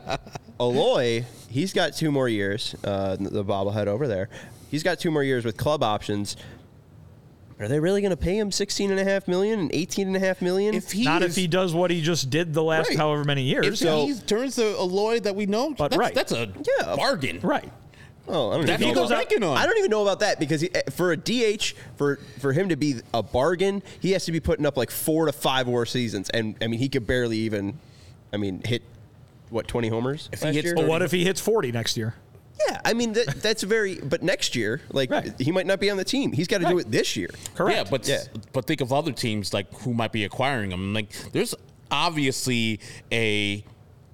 Eloy, 0.61 1.25
he's 1.49 1.73
got 1.73 1.95
two 1.95 2.11
more 2.11 2.29
years. 2.29 2.75
Uh, 2.85 3.17
the 3.19 3.45
bobblehead 3.45 3.87
over 3.87 4.07
there, 4.07 4.29
he's 4.71 4.83
got 4.83 4.99
two 4.99 5.11
more 5.11 5.23
years 5.23 5.45
with 5.45 5.57
club 5.57 5.83
options. 5.83 6.37
Are 7.61 7.69
they 7.69 7.79
really 7.79 8.01
going 8.01 8.11
to 8.11 8.17
pay 8.17 8.37
him 8.37 8.51
16 8.51 8.91
and 8.91 8.99
a 8.99 9.05
half 9.05 9.29
million 9.29 9.61
and 9.61 9.71
18 9.73 10.09
and 10.09 10.17
a 10.17 10.21
half 10.21 10.43
million? 10.43 10.75
If 10.75 10.91
he 10.91 11.05
Not 11.05 11.23
is, 11.23 11.31
if 11.31 11.37
he 11.41 11.47
does 11.47 11.73
what 11.73 11.91
he 11.91 12.01
just 12.01 12.29
did 12.29 12.53
the 12.53 12.63
last 12.63 12.89
right. 12.89 12.99
however 12.99 13.23
many 13.25 13.43
years. 13.43 13.67
If 13.67 13.77
so, 13.79 14.07
he 14.07 14.15
turns 14.15 14.57
to 14.57 14.77
a 14.77 14.83
Eloy 14.83 15.21
that 15.21 15.37
we 15.37 15.47
know, 15.47 15.71
but 15.71 15.91
that's, 15.91 15.97
right. 15.97 16.15
that's 16.15 16.33
a 16.33 16.53
yeah. 16.79 16.97
bargain. 16.97 17.41
Right. 17.43 17.71
Oh, 18.27 18.51
I 18.51 18.57
don't, 18.57 18.81
even 18.81 18.95
know 18.95 19.05
about, 19.05 19.33
I 19.33 19.67
don't 19.67 19.79
even 19.79 19.91
know 19.91 20.01
about 20.01 20.21
that 20.21 20.41
because 20.41 20.63
he, 20.63 20.75
eh, 20.75 20.81
for 20.91 21.13
a 21.13 21.17
DH, 21.17 21.75
for 21.97 22.17
for 22.39 22.55
him 22.55 22.71
to 22.71 22.77
be 22.77 23.01
a 23.13 23.23
bargain, 23.23 23.83
he 24.01 24.13
has 24.13 24.25
to 24.25 24.33
be 24.33 24.41
putting 24.41 24.65
up 24.65 24.79
like 24.79 24.91
four 24.91 25.27
to 25.27 25.33
five 25.33 25.67
more 25.67 25.85
seasons, 25.85 26.31
and 26.31 26.57
I 26.63 26.69
mean 26.69 26.81
he 26.81 26.89
could 26.89 27.07
barely 27.07 27.37
even, 27.39 27.79
I 28.33 28.39
mean 28.39 28.63
hit 28.65 28.83
what 29.51 29.69
twenty 29.69 29.89
homers. 29.89 30.31
If 30.33 30.43
he 30.43 30.53
hits, 30.53 30.73
well, 30.75 30.87
what 30.87 31.03
if 31.03 31.11
he 31.11 31.23
hits 31.23 31.39
forty 31.39 31.71
next 31.71 31.99
year? 31.99 32.15
Yeah, 32.69 32.81
I 32.85 32.95
mean 32.95 33.13
that, 33.15 33.43
that's 33.43 33.63
very. 33.63 33.97
But 33.97 34.23
next 34.23 34.57
year, 34.57 34.81
like 34.91 35.11
right. 35.11 35.33
he 35.41 35.53
might 35.53 35.67
not 35.67 35.81
be 35.81 35.91
on 35.91 35.97
the 35.97 36.05
team. 36.05 36.33
He's 36.33 36.49
got 36.49 36.59
to 36.59 36.65
right. 36.65 36.71
do 36.73 36.79
it 36.79 36.91
this 36.91 37.17
year. 37.17 37.31
Correct. 37.55 37.77
Yeah, 37.77 37.91
but 37.91 38.09
yeah. 38.09 38.23
but 38.53 38.67
think 38.67 38.81
of 38.81 38.93
other 38.93 39.13
teams 39.13 39.53
like 39.53 39.73
who 39.81 39.95
might 39.95 40.13
be 40.13 40.25
acquiring 40.25 40.73
him. 40.73 40.95
Like 40.95 41.11
there's 41.33 41.55
obviously 41.91 42.81
a 43.13 43.65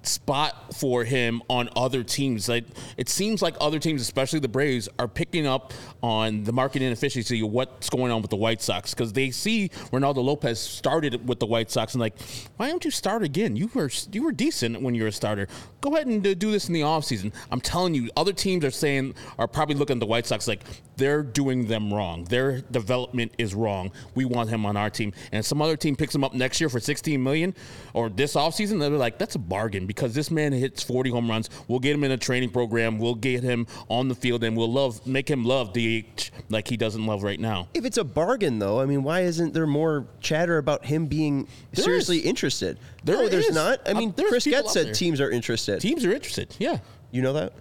spot 0.03 0.73
for 0.75 1.03
him 1.03 1.41
on 1.49 1.69
other 1.75 2.03
teams. 2.03 2.49
Like 2.49 2.65
it 2.97 3.09
seems 3.09 3.41
like 3.41 3.55
other 3.59 3.79
teams, 3.79 4.01
especially 4.01 4.39
the 4.39 4.47
Braves, 4.47 4.89
are 4.99 5.07
picking 5.07 5.45
up 5.45 5.73
on 6.01 6.43
the 6.43 6.51
market 6.51 6.81
inefficiency 6.81 7.41
of 7.41 7.51
what's 7.51 7.89
going 7.89 8.11
on 8.11 8.21
with 8.21 8.31
the 8.31 8.37
White 8.37 8.61
Sox 8.61 8.93
because 8.93 9.13
they 9.13 9.31
see 9.31 9.69
Reynaldo 9.91 10.23
Lopez 10.23 10.59
started 10.59 11.27
with 11.27 11.39
the 11.39 11.45
White 11.45 11.69
Sox 11.71 11.93
and 11.93 12.01
like, 12.01 12.19
why 12.57 12.69
don't 12.69 12.83
you 12.83 12.91
start 12.91 13.23
again? 13.23 13.55
You 13.55 13.69
were 13.73 13.89
you 14.11 14.23
were 14.23 14.31
decent 14.31 14.81
when 14.81 14.95
you 14.95 15.03
were 15.03 15.09
a 15.09 15.11
starter. 15.11 15.47
Go 15.81 15.95
ahead 15.95 16.07
and 16.07 16.23
do 16.23 16.51
this 16.51 16.67
in 16.67 16.73
the 16.73 16.81
offseason. 16.81 17.33
I'm 17.51 17.61
telling 17.61 17.93
you, 17.93 18.09
other 18.15 18.33
teams 18.33 18.65
are 18.65 18.71
saying 18.71 19.15
are 19.37 19.47
probably 19.47 19.75
looking 19.75 19.97
at 19.97 19.99
the 19.99 20.05
White 20.05 20.25
Sox 20.25 20.47
like 20.47 20.63
they're 20.97 21.23
doing 21.23 21.67
them 21.67 21.93
wrong. 21.93 22.25
Their 22.25 22.61
development 22.61 23.33
is 23.37 23.55
wrong. 23.55 23.91
We 24.15 24.25
want 24.25 24.49
him 24.49 24.65
on 24.65 24.77
our 24.77 24.89
team. 24.89 25.13
And 25.31 25.43
some 25.43 25.61
other 25.61 25.75
team 25.75 25.95
picks 25.95 26.13
him 26.13 26.23
up 26.23 26.33
next 26.33 26.61
year 26.61 26.69
for 26.69 26.79
16 26.79 27.21
million 27.21 27.55
or 27.93 28.09
this 28.09 28.35
offseason, 28.35 28.79
they're 28.79 28.89
like, 28.91 29.17
that's 29.17 29.35
a 29.35 29.39
bargain 29.39 29.87
because 29.95 30.13
this 30.13 30.31
man 30.31 30.53
hits 30.53 30.81
40 30.83 31.09
home 31.09 31.29
runs. 31.29 31.49
We'll 31.67 31.79
get 31.79 31.93
him 31.93 32.03
in 32.03 32.11
a 32.11 32.17
training 32.17 32.49
program. 32.49 32.97
We'll 32.97 33.15
get 33.15 33.43
him 33.43 33.67
on 33.89 34.07
the 34.07 34.15
field 34.15 34.43
and 34.43 34.55
we'll 34.55 34.71
love 34.71 35.05
make 35.05 35.29
him 35.29 35.43
love 35.43 35.73
DH 35.73 36.31
like 36.49 36.67
he 36.67 36.77
doesn't 36.77 37.05
love 37.05 37.23
right 37.23 37.39
now. 37.39 37.67
If 37.73 37.85
it's 37.85 37.97
a 37.97 38.03
bargain 38.03 38.59
though, 38.59 38.79
I 38.79 38.85
mean, 38.85 39.03
why 39.03 39.21
isn't 39.21 39.53
there 39.53 39.67
more 39.67 40.07
chatter 40.19 40.57
about 40.57 40.85
him 40.85 41.07
being 41.07 41.47
there 41.73 41.83
seriously 41.83 42.19
is. 42.19 42.25
interested? 42.25 42.77
There 43.03 43.17
no, 43.17 43.29
there's 43.29 43.47
is. 43.47 43.55
not. 43.55 43.81
I 43.87 43.93
mean, 43.93 44.13
uh, 44.17 44.23
Chris 44.27 44.45
Getz 44.45 44.73
said 44.73 44.93
teams 44.93 45.19
are 45.19 45.31
interested. 45.31 45.79
Teams 45.81 46.05
are 46.05 46.13
interested. 46.13 46.55
Yeah. 46.59 46.79
You 47.11 47.21
know 47.21 47.33
that? 47.33 47.53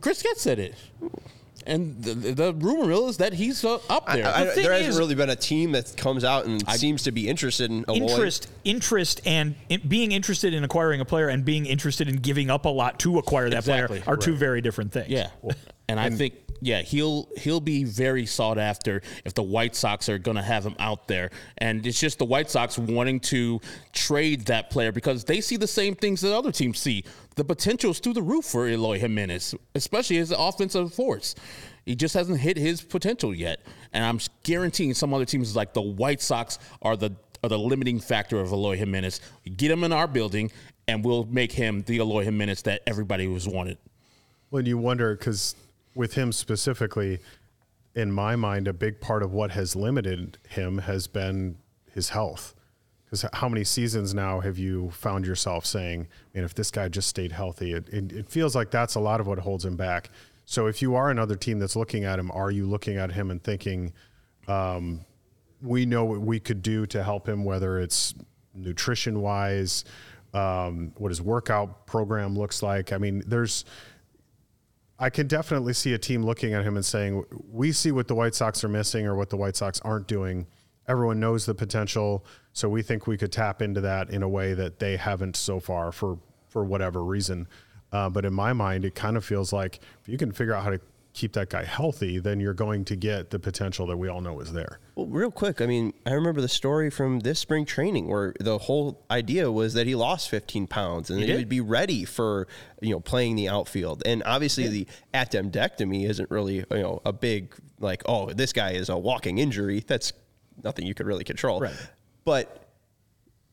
Chris 0.00 0.22
Getz 0.22 0.42
said 0.42 0.58
it. 0.58 0.74
And 1.66 2.02
the, 2.02 2.14
the 2.32 2.54
rumor 2.54 2.86
mill 2.86 3.08
is 3.08 3.18
that 3.18 3.32
he's 3.32 3.64
uh, 3.64 3.78
up 3.88 4.06
there. 4.06 4.26
I, 4.26 4.42
I, 4.42 4.44
the 4.44 4.62
there 4.62 4.72
hasn't 4.72 4.90
is, 4.90 4.98
really 4.98 5.14
been 5.14 5.30
a 5.30 5.36
team 5.36 5.72
that 5.72 5.96
comes 5.96 6.24
out 6.24 6.46
and 6.46 6.62
I, 6.66 6.76
seems 6.76 7.04
to 7.04 7.12
be 7.12 7.28
interested 7.28 7.70
in 7.70 7.84
interest, 7.88 8.48
interest, 8.64 9.20
and 9.24 9.54
in 9.68 9.80
being 9.86 10.12
interested 10.12 10.54
in 10.54 10.64
acquiring 10.64 11.00
a 11.00 11.04
player 11.04 11.28
and 11.28 11.44
being 11.44 11.66
interested 11.66 12.08
in 12.08 12.16
giving 12.16 12.50
up 12.50 12.64
a 12.64 12.68
lot 12.68 12.98
to 13.00 13.18
acquire 13.18 13.48
that 13.50 13.58
exactly, 13.58 14.00
player 14.00 14.12
are 14.12 14.16
right. 14.16 14.22
two 14.22 14.34
very 14.34 14.60
different 14.60 14.92
things. 14.92 15.08
Yeah, 15.08 15.28
and 15.88 15.98
I 16.00 16.10
think 16.10 16.34
yeah, 16.62 16.82
he'll 16.82 17.28
he'll 17.36 17.60
be 17.60 17.82
very 17.82 18.24
sought 18.24 18.56
after 18.56 19.02
if 19.24 19.34
the 19.34 19.42
White 19.42 19.74
Sox 19.74 20.08
are 20.08 20.18
going 20.18 20.36
to 20.36 20.42
have 20.42 20.64
him 20.64 20.76
out 20.78 21.08
there. 21.08 21.30
And 21.58 21.84
it's 21.84 21.98
just 21.98 22.20
the 22.20 22.24
White 22.24 22.50
Sox 22.50 22.78
wanting 22.78 23.18
to 23.20 23.60
trade 23.92 24.46
that 24.46 24.70
player 24.70 24.92
because 24.92 25.24
they 25.24 25.40
see 25.40 25.56
the 25.56 25.66
same 25.66 25.96
things 25.96 26.20
that 26.20 26.34
other 26.34 26.52
teams 26.52 26.78
see. 26.78 27.04
The 27.34 27.44
potential's 27.44 27.98
through 27.98 28.12
the 28.12 28.22
roof 28.22 28.44
for 28.44 28.68
Eloy 28.68 29.00
Jimenez, 29.00 29.56
especially 29.74 30.16
his 30.16 30.30
offensive 30.30 30.94
force. 30.94 31.34
He 31.84 31.96
just 31.96 32.14
hasn't 32.14 32.38
hit 32.38 32.56
his 32.56 32.80
potential 32.80 33.34
yet. 33.34 33.58
And 33.92 34.04
I'm 34.04 34.20
guaranteeing 34.44 34.94
some 34.94 35.12
other 35.12 35.24
teams 35.24 35.56
like 35.56 35.74
the 35.74 35.82
White 35.82 36.22
Sox 36.22 36.60
are 36.80 36.96
the 36.96 37.16
are 37.42 37.48
the 37.48 37.58
limiting 37.58 37.98
factor 37.98 38.40
of 38.40 38.52
Eloy 38.52 38.76
Jimenez. 38.76 39.20
Get 39.56 39.72
him 39.72 39.82
in 39.82 39.92
our 39.92 40.06
building, 40.06 40.52
and 40.86 41.04
we'll 41.04 41.24
make 41.24 41.50
him 41.50 41.82
the 41.82 41.96
Eloy 41.96 42.22
Jimenez 42.22 42.62
that 42.62 42.82
everybody 42.86 43.26
was 43.26 43.48
wanted. 43.48 43.78
When 44.50 44.64
you 44.64 44.78
wonder, 44.78 45.16
because 45.16 45.56
with 45.94 46.14
him 46.14 46.32
specifically, 46.32 47.18
in 47.94 48.10
my 48.10 48.36
mind, 48.36 48.68
a 48.68 48.72
big 48.72 49.00
part 49.00 49.22
of 49.22 49.32
what 49.32 49.50
has 49.50 49.76
limited 49.76 50.38
him 50.48 50.78
has 50.78 51.06
been 51.06 51.58
his 51.92 52.10
health. 52.10 52.54
Because 53.04 53.26
how 53.34 53.48
many 53.48 53.62
seasons 53.64 54.14
now 54.14 54.40
have 54.40 54.58
you 54.58 54.90
found 54.90 55.26
yourself 55.26 55.66
saying, 55.66 56.08
"Man, 56.34 56.44
if 56.44 56.54
this 56.54 56.70
guy 56.70 56.88
just 56.88 57.08
stayed 57.08 57.32
healthy," 57.32 57.74
it, 57.74 57.86
it, 57.90 58.10
it 58.12 58.28
feels 58.30 58.54
like 58.54 58.70
that's 58.70 58.94
a 58.94 59.00
lot 59.00 59.20
of 59.20 59.26
what 59.26 59.38
holds 59.38 59.66
him 59.66 59.76
back. 59.76 60.08
So 60.46 60.66
if 60.66 60.80
you 60.80 60.94
are 60.94 61.10
another 61.10 61.36
team 61.36 61.58
that's 61.58 61.76
looking 61.76 62.04
at 62.04 62.18
him, 62.18 62.30
are 62.30 62.50
you 62.50 62.66
looking 62.66 62.96
at 62.96 63.12
him 63.12 63.30
and 63.30 63.42
thinking, 63.42 63.92
um, 64.48 65.04
"We 65.60 65.84
know 65.84 66.06
what 66.06 66.22
we 66.22 66.40
could 66.40 66.62
do 66.62 66.86
to 66.86 67.02
help 67.02 67.28
him, 67.28 67.44
whether 67.44 67.78
it's 67.78 68.14
nutrition 68.54 69.20
wise, 69.20 69.84
um, 70.32 70.92
what 70.96 71.10
his 71.10 71.20
workout 71.20 71.86
program 71.86 72.34
looks 72.34 72.62
like." 72.62 72.94
I 72.94 72.98
mean, 72.98 73.22
there's 73.26 73.66
I 74.98 75.10
can 75.10 75.26
definitely 75.26 75.72
see 75.72 75.94
a 75.94 75.98
team 75.98 76.22
looking 76.22 76.54
at 76.54 76.64
him 76.64 76.76
and 76.76 76.84
saying, 76.84 77.24
"We 77.50 77.72
see 77.72 77.92
what 77.92 78.08
the 78.08 78.14
White 78.14 78.34
Sox 78.34 78.62
are 78.62 78.68
missing 78.68 79.06
or 79.06 79.16
what 79.16 79.30
the 79.30 79.36
White 79.36 79.56
Sox 79.56 79.80
aren't 79.80 80.06
doing, 80.06 80.46
everyone 80.88 81.20
knows 81.20 81.46
the 81.46 81.54
potential. 81.54 82.24
So 82.52 82.68
we 82.68 82.82
think 82.82 83.06
we 83.06 83.16
could 83.16 83.32
tap 83.32 83.62
into 83.62 83.80
that 83.82 84.10
in 84.10 84.22
a 84.22 84.28
way 84.28 84.54
that 84.54 84.78
they 84.78 84.96
haven't 84.96 85.36
so 85.36 85.60
far 85.60 85.92
for 85.92 86.18
for 86.48 86.64
whatever 86.64 87.02
reason. 87.02 87.48
Uh, 87.92 88.08
but 88.08 88.24
in 88.24 88.32
my 88.32 88.52
mind, 88.52 88.84
it 88.84 88.94
kind 88.94 89.16
of 89.16 89.24
feels 89.24 89.52
like 89.52 89.80
if 90.02 90.08
you 90.08 90.18
can 90.18 90.32
figure 90.32 90.54
out 90.54 90.64
how 90.64 90.70
to 90.70 90.80
keep 91.14 91.34
that 91.34 91.50
guy 91.50 91.64
healthy, 91.64 92.18
then 92.18 92.40
you're 92.40 92.54
going 92.54 92.84
to 92.86 92.96
get 92.96 93.30
the 93.30 93.38
potential 93.38 93.86
that 93.86 93.96
we 93.96 94.08
all 94.08 94.20
know 94.20 94.40
is 94.40 94.52
there. 94.52 94.78
Well, 94.94 95.06
real 95.06 95.30
quick, 95.30 95.60
I 95.60 95.66
mean, 95.66 95.92
I 96.06 96.12
remember 96.12 96.40
the 96.40 96.48
story 96.48 96.90
from 96.90 97.20
this 97.20 97.38
spring 97.38 97.66
training 97.66 98.08
where 98.08 98.34
the 98.40 98.58
whole 98.58 99.04
idea 99.10 99.50
was 99.52 99.74
that 99.74 99.86
he 99.86 99.94
lost 99.94 100.30
15 100.30 100.66
pounds 100.66 101.10
and 101.10 101.20
he, 101.20 101.26
he 101.26 101.34
would 101.34 101.48
be 101.48 101.60
ready 101.60 102.04
for 102.04 102.48
you 102.80 102.90
know 102.90 103.00
playing 103.00 103.36
the 103.36 103.48
outfield. 103.48 104.02
And 104.06 104.22
obviously, 104.24 104.64
yeah. 104.64 104.70
the 104.70 104.86
appendectomy 105.14 106.08
isn't 106.08 106.30
really 106.30 106.56
you 106.56 106.66
know 106.70 107.02
a 107.04 107.12
big 107.12 107.54
like 107.78 108.02
oh 108.06 108.32
this 108.32 108.52
guy 108.52 108.72
is 108.72 108.88
a 108.88 108.96
walking 108.96 109.38
injury. 109.38 109.84
That's 109.86 110.12
nothing 110.62 110.86
you 110.86 110.94
could 110.94 111.06
really 111.06 111.24
control. 111.24 111.60
Right. 111.60 111.76
But 112.24 112.58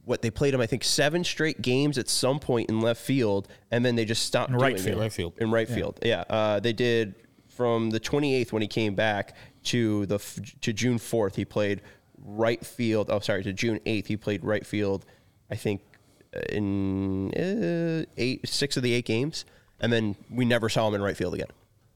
what 0.05 0.21
they 0.21 0.31
played 0.31 0.53
him, 0.53 0.61
I 0.61 0.65
think, 0.65 0.83
seven 0.83 1.23
straight 1.23 1.61
games 1.61 1.97
at 1.97 2.09
some 2.09 2.39
point 2.39 2.69
in 2.69 2.81
left 2.81 3.01
field, 3.01 3.47
and 3.69 3.85
then 3.85 3.95
they 3.95 4.05
just 4.05 4.23
stopped 4.25 4.49
in 4.49 4.57
right 4.57 4.79
field. 4.79 4.97
It. 4.97 5.01
Right 5.01 5.13
field. 5.13 5.33
In 5.37 5.51
right 5.51 5.69
yeah. 5.69 5.75
field, 5.75 5.99
yeah. 6.01 6.23
Uh, 6.29 6.59
they 6.59 6.73
did 6.73 7.15
from 7.59 7.89
the 7.89 7.99
28th 7.99 8.53
when 8.53 8.61
he 8.61 8.69
came 8.69 8.95
back 8.95 9.35
to 9.63 10.05
the 10.05 10.17
to 10.61 10.71
June 10.71 10.97
4th. 10.97 11.35
He 11.35 11.43
played 11.43 11.81
right 12.23 12.65
field. 12.65 13.09
Oh, 13.09 13.19
sorry, 13.19 13.43
to 13.43 13.51
June 13.51 13.81
8th 13.85 14.07
he 14.07 14.15
played 14.15 14.45
right 14.45 14.65
field. 14.65 15.05
I 15.51 15.55
think 15.55 15.81
uh, 16.33 16.39
in 16.53 17.33
uh, 17.33 18.05
eight, 18.15 18.47
six 18.47 18.77
of 18.77 18.83
the 18.83 18.93
eight 18.93 19.03
games, 19.03 19.43
and 19.81 19.91
then 19.91 20.15
we 20.31 20.45
never 20.45 20.69
saw 20.69 20.87
him 20.87 20.95
in 20.95 21.01
right 21.01 21.17
field 21.17 21.33
again. 21.33 21.49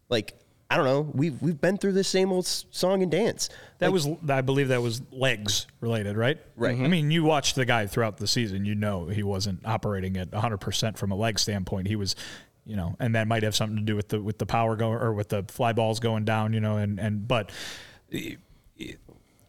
Like 0.09 0.33
I 0.69 0.75
don't 0.75 0.85
know. 0.85 1.09
We've 1.13 1.41
we've 1.41 1.61
been 1.61 1.77
through 1.77 1.93
the 1.93 2.03
same 2.03 2.33
old 2.33 2.45
song 2.45 3.01
and 3.01 3.09
dance. 3.09 3.47
That 3.79 3.93
like, 3.93 3.93
was, 3.93 4.09
I 4.27 4.41
believe, 4.41 4.67
that 4.67 4.81
was 4.81 5.01
legs 5.13 5.65
related, 5.79 6.17
right? 6.17 6.39
Right. 6.57 6.75
Mm-hmm. 6.75 6.83
I 6.83 6.87
mean, 6.89 7.09
you 7.09 7.23
watched 7.23 7.55
the 7.55 7.63
guy 7.63 7.87
throughout 7.87 8.17
the 8.17 8.27
season. 8.27 8.65
You 8.65 8.75
know 8.75 9.07
he 9.07 9.23
wasn't 9.23 9.65
operating 9.65 10.17
at 10.17 10.33
100 10.33 10.57
percent 10.57 10.97
from 10.97 11.11
a 11.11 11.15
leg 11.15 11.39
standpoint. 11.39 11.87
He 11.87 11.95
was, 11.95 12.17
you 12.65 12.75
know, 12.75 12.95
and 12.99 13.15
that 13.15 13.27
might 13.27 13.43
have 13.43 13.55
something 13.55 13.77
to 13.77 13.83
do 13.83 13.95
with 13.95 14.09
the 14.09 14.21
with 14.21 14.37
the 14.37 14.45
power 14.45 14.75
going 14.75 14.99
or 14.99 15.13
with 15.13 15.29
the 15.29 15.43
fly 15.43 15.73
balls 15.73 15.99
going 15.99 16.25
down. 16.25 16.53
You 16.53 16.61
know, 16.61 16.77
and 16.77 16.99
and 16.99 17.27
but. 17.27 17.51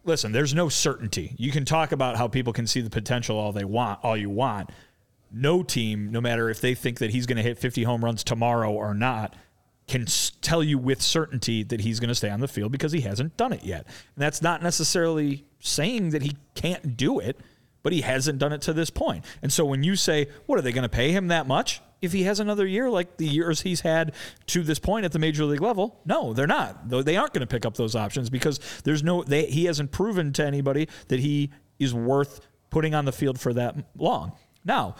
listen, 0.05 0.31
there's 0.31 0.53
no 0.53 0.69
certainty. 0.69 1.33
You 1.37 1.51
can 1.51 1.65
talk 1.65 1.91
about 1.91 2.15
how 2.15 2.27
people 2.27 2.53
can 2.53 2.67
see 2.67 2.81
the 2.81 2.89
potential 2.89 3.37
all 3.37 3.51
they 3.51 3.65
want, 3.65 3.99
all 4.03 4.15
you 4.15 4.29
want. 4.29 4.69
No 5.31 5.63
team, 5.63 6.11
no 6.11 6.21
matter 6.21 6.49
if 6.49 6.61
they 6.61 6.75
think 6.75 6.99
that 6.99 7.09
he's 7.09 7.25
going 7.25 7.37
to 7.37 7.43
hit 7.43 7.57
50 7.57 7.83
home 7.83 8.05
runs 8.05 8.23
tomorrow 8.23 8.71
or 8.71 8.93
not, 8.93 9.35
can 9.87 10.05
tell 10.41 10.63
you 10.63 10.77
with 10.77 11.01
certainty 11.01 11.63
that 11.63 11.81
he's 11.81 11.99
going 11.99 12.07
to 12.07 12.15
stay 12.15 12.29
on 12.29 12.39
the 12.39 12.47
field 12.47 12.71
because 12.71 12.91
he 12.91 13.01
hasn't 13.01 13.35
done 13.37 13.53
it 13.53 13.63
yet. 13.63 13.85
And 13.85 14.23
that's 14.23 14.41
not 14.41 14.63
necessarily 14.63 15.45
saying 15.59 16.11
that 16.11 16.23
he 16.23 16.37
can't 16.55 16.97
do 16.97 17.19
it, 17.19 17.39
but 17.85 17.93
he 17.93 18.01
hasn't 18.01 18.39
done 18.39 18.51
it 18.51 18.63
to 18.63 18.73
this 18.73 18.89
point. 18.89 19.23
And 19.43 19.53
so 19.53 19.63
when 19.63 19.83
you 19.83 19.95
say, 19.95 20.27
what 20.47 20.57
are 20.57 20.63
they 20.63 20.71
going 20.71 20.81
to 20.81 20.89
pay 20.89 21.11
him 21.11 21.27
that 21.27 21.45
much? 21.45 21.81
If 22.01 22.13
he 22.13 22.23
has 22.23 22.39
another 22.39 22.65
year 22.65 22.89
like 22.89 23.17
the 23.17 23.27
years 23.27 23.61
he's 23.61 23.81
had 23.81 24.13
to 24.47 24.63
this 24.63 24.79
point 24.79 25.05
at 25.05 25.11
the 25.11 25.19
major 25.19 25.45
league 25.45 25.61
level, 25.61 26.01
no, 26.03 26.33
they're 26.33 26.47
not. 26.47 26.89
They 26.89 27.15
aren't 27.15 27.33
going 27.33 27.41
to 27.41 27.47
pick 27.47 27.63
up 27.63 27.75
those 27.75 27.95
options 27.95 28.31
because 28.31 28.59
there's 28.85 29.03
no 29.03 29.21
they, 29.21 29.45
he 29.45 29.65
hasn't 29.65 29.91
proven 29.91 30.33
to 30.33 30.43
anybody 30.43 30.89
that 31.09 31.19
he 31.19 31.51
is 31.77 31.93
worth 31.93 32.39
putting 32.71 32.95
on 32.95 33.05
the 33.05 33.11
field 33.11 33.39
for 33.39 33.53
that 33.53 33.75
long. 33.95 34.31
Now, 34.63 34.95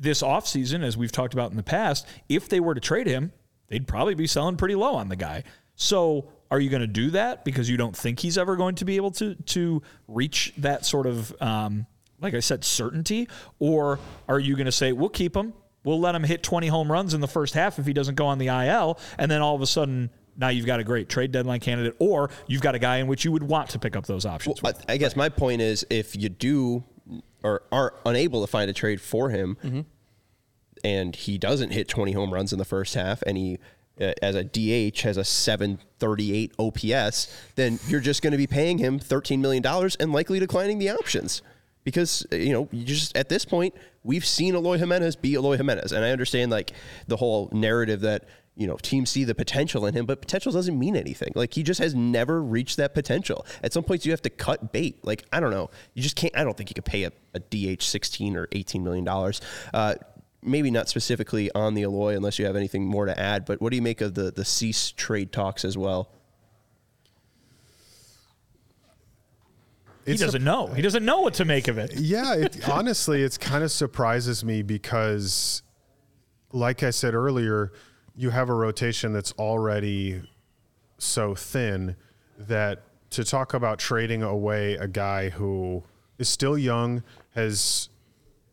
this 0.00 0.22
offseason, 0.22 0.82
as 0.82 0.96
we've 0.96 1.12
talked 1.12 1.34
about 1.34 1.50
in 1.50 1.58
the 1.58 1.62
past, 1.62 2.06
if 2.30 2.48
they 2.48 2.60
were 2.60 2.74
to 2.74 2.80
trade 2.80 3.06
him, 3.06 3.30
they'd 3.68 3.86
probably 3.86 4.14
be 4.14 4.26
selling 4.26 4.56
pretty 4.56 4.74
low 4.74 4.94
on 4.94 5.10
the 5.10 5.16
guy. 5.16 5.44
So 5.74 6.30
are 6.50 6.60
you 6.60 6.70
going 6.70 6.80
to 6.80 6.86
do 6.86 7.10
that 7.10 7.44
because 7.44 7.68
you 7.68 7.76
don't 7.76 7.96
think 7.96 8.20
he's 8.20 8.38
ever 8.38 8.56
going 8.56 8.76
to 8.76 8.84
be 8.84 8.96
able 8.96 9.10
to 9.12 9.34
to 9.34 9.82
reach 10.08 10.54
that 10.58 10.86
sort 10.86 11.06
of 11.06 11.34
um, 11.42 11.86
like 12.20 12.34
I 12.34 12.40
said 12.40 12.64
certainty, 12.64 13.28
or 13.58 13.98
are 14.28 14.38
you 14.38 14.54
going 14.54 14.66
to 14.66 14.72
say 14.72 14.92
we'll 14.92 15.08
keep 15.08 15.36
him, 15.36 15.52
we'll 15.84 16.00
let 16.00 16.14
him 16.14 16.24
hit 16.24 16.42
20 16.42 16.68
home 16.68 16.90
runs 16.90 17.14
in 17.14 17.20
the 17.20 17.28
first 17.28 17.54
half 17.54 17.78
if 17.78 17.86
he 17.86 17.92
doesn't 17.92 18.14
go 18.14 18.26
on 18.26 18.38
the 18.38 18.48
IL, 18.48 18.98
and 19.18 19.30
then 19.30 19.42
all 19.42 19.54
of 19.54 19.62
a 19.62 19.66
sudden 19.66 20.10
now 20.36 20.48
you've 20.48 20.66
got 20.66 20.80
a 20.80 20.84
great 20.84 21.08
trade 21.08 21.32
deadline 21.32 21.60
candidate, 21.60 21.94
or 21.98 22.30
you've 22.46 22.62
got 22.62 22.74
a 22.74 22.78
guy 22.78 22.98
in 22.98 23.06
which 23.06 23.24
you 23.24 23.32
would 23.32 23.42
want 23.42 23.70
to 23.70 23.78
pick 23.78 23.96
up 23.96 24.06
those 24.06 24.26
options. 24.26 24.62
Well, 24.62 24.72
I, 24.88 24.94
I, 24.94 24.96
guess 24.96 25.16
my 25.16 25.28
point 25.28 25.62
is 25.62 25.86
if 25.88 26.14
you 26.14 26.28
do 26.28 26.84
or 27.42 27.62
are 27.72 27.94
unable 28.04 28.40
to 28.40 28.46
find 28.46 28.70
a 28.70 28.74
trade 28.74 29.00
for 29.00 29.30
him. 29.30 29.56
Mm-hmm 29.62 29.80
and 30.84 31.16
he 31.16 31.36
doesn't 31.36 31.70
hit 31.70 31.88
20 31.88 32.12
home 32.12 32.32
runs 32.32 32.52
in 32.52 32.58
the 32.58 32.64
first 32.64 32.94
half, 32.94 33.22
and 33.22 33.36
he 33.36 33.58
uh, 34.00 34.12
as 34.20 34.34
a 34.34 34.44
DH 34.44 35.00
has 35.00 35.16
a 35.16 35.24
738 35.24 36.52
OPS, 36.58 37.34
then 37.54 37.78
you're 37.88 38.00
just 38.00 38.22
going 38.22 38.32
to 38.32 38.36
be 38.36 38.46
paying 38.46 38.78
him 38.78 38.98
13 38.98 39.40
million 39.40 39.62
dollars 39.62 39.96
and 39.96 40.12
likely 40.12 40.38
declining 40.38 40.78
the 40.78 40.90
options 40.90 41.42
because 41.86 42.26
uh, 42.32 42.36
you 42.36 42.52
know 42.52 42.68
you 42.72 42.84
just 42.84 43.16
at 43.16 43.30
this 43.30 43.44
point 43.46 43.72
we've 44.02 44.26
seen 44.26 44.54
Eloy 44.54 44.76
Jimenez 44.76 45.16
be 45.16 45.34
Eloy 45.34 45.56
Jimenez, 45.56 45.92
and 45.92 46.04
I 46.04 46.10
understand 46.10 46.50
like 46.50 46.72
the 47.06 47.16
whole 47.16 47.48
narrative 47.52 48.00
that 48.00 48.24
you 48.56 48.66
know 48.66 48.76
teams 48.76 49.08
see 49.08 49.22
the 49.22 49.36
potential 49.36 49.86
in 49.86 49.94
him, 49.94 50.04
but 50.04 50.20
potential 50.20 50.50
doesn't 50.50 50.76
mean 50.76 50.96
anything. 50.96 51.30
Like 51.36 51.54
he 51.54 51.62
just 51.62 51.78
has 51.78 51.94
never 51.94 52.42
reached 52.42 52.76
that 52.78 52.92
potential. 52.92 53.46
At 53.62 53.72
some 53.72 53.84
points 53.84 54.04
you 54.04 54.10
have 54.10 54.22
to 54.22 54.30
cut 54.30 54.72
bait. 54.72 54.98
Like 55.04 55.24
I 55.32 55.38
don't 55.38 55.52
know, 55.52 55.70
you 55.94 56.02
just 56.02 56.16
can't. 56.16 56.36
I 56.36 56.42
don't 56.42 56.56
think 56.56 56.70
you 56.70 56.74
could 56.74 56.84
pay 56.84 57.04
a, 57.04 57.12
a 57.34 57.38
DH 57.38 57.82
16 57.82 58.36
or 58.36 58.48
18 58.50 58.82
million 58.82 59.04
dollars. 59.04 59.40
Uh, 59.72 59.94
maybe 60.42 60.72
not 60.72 60.88
specifically 60.88 61.52
on 61.52 61.74
the 61.74 61.82
Eloy, 61.82 62.16
unless 62.16 62.38
you 62.38 62.46
have 62.46 62.56
anything 62.56 62.84
more 62.84 63.06
to 63.06 63.18
add. 63.18 63.44
But 63.44 63.60
what 63.62 63.70
do 63.70 63.76
you 63.76 63.82
make 63.82 64.00
of 64.00 64.14
the 64.14 64.32
the 64.32 64.44
Cease 64.44 64.90
trade 64.90 65.30
talks 65.30 65.64
as 65.64 65.78
well? 65.78 66.10
He 70.06 70.12
it's 70.12 70.20
doesn't 70.20 70.44
know. 70.44 70.68
He 70.68 70.82
doesn't 70.82 71.04
know 71.04 71.20
what 71.20 71.34
to 71.34 71.44
make 71.44 71.66
of 71.66 71.78
it. 71.78 71.94
Yeah, 71.96 72.34
it, 72.34 72.68
honestly, 72.68 73.22
it 73.22 73.38
kind 73.40 73.64
of 73.64 73.72
surprises 73.72 74.44
me 74.44 74.62
because, 74.62 75.62
like 76.52 76.84
I 76.84 76.90
said 76.90 77.14
earlier, 77.14 77.72
you 78.14 78.30
have 78.30 78.48
a 78.48 78.54
rotation 78.54 79.12
that's 79.12 79.32
already 79.32 80.22
so 80.98 81.34
thin 81.34 81.96
that 82.38 82.82
to 83.10 83.24
talk 83.24 83.52
about 83.52 83.80
trading 83.80 84.22
away 84.22 84.74
a 84.74 84.86
guy 84.86 85.30
who 85.30 85.82
is 86.18 86.28
still 86.28 86.56
young, 86.56 87.02
has 87.34 87.88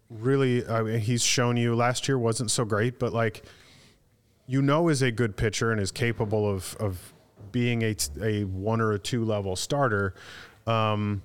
really, 0.09 0.67
I 0.67 0.81
mean, 0.81 0.99
he's 0.99 1.21
shown 1.21 1.55
you 1.55 1.75
last 1.75 2.07
year 2.07 2.17
wasn't 2.17 2.49
so 2.49 2.65
great, 2.65 2.97
but 2.97 3.13
like, 3.13 3.43
you 4.47 4.61
know, 4.61 4.89
is 4.89 5.03
a 5.03 5.11
good 5.11 5.37
pitcher 5.37 5.71
and 5.71 5.79
is 5.79 5.91
capable 5.91 6.49
of, 6.49 6.75
of 6.79 7.13
being 7.51 7.83
a, 7.83 7.95
a 8.21 8.43
one 8.45 8.81
or 8.81 8.93
a 8.93 8.99
two 8.99 9.23
level 9.23 9.55
starter. 9.55 10.15
Um, 10.65 11.21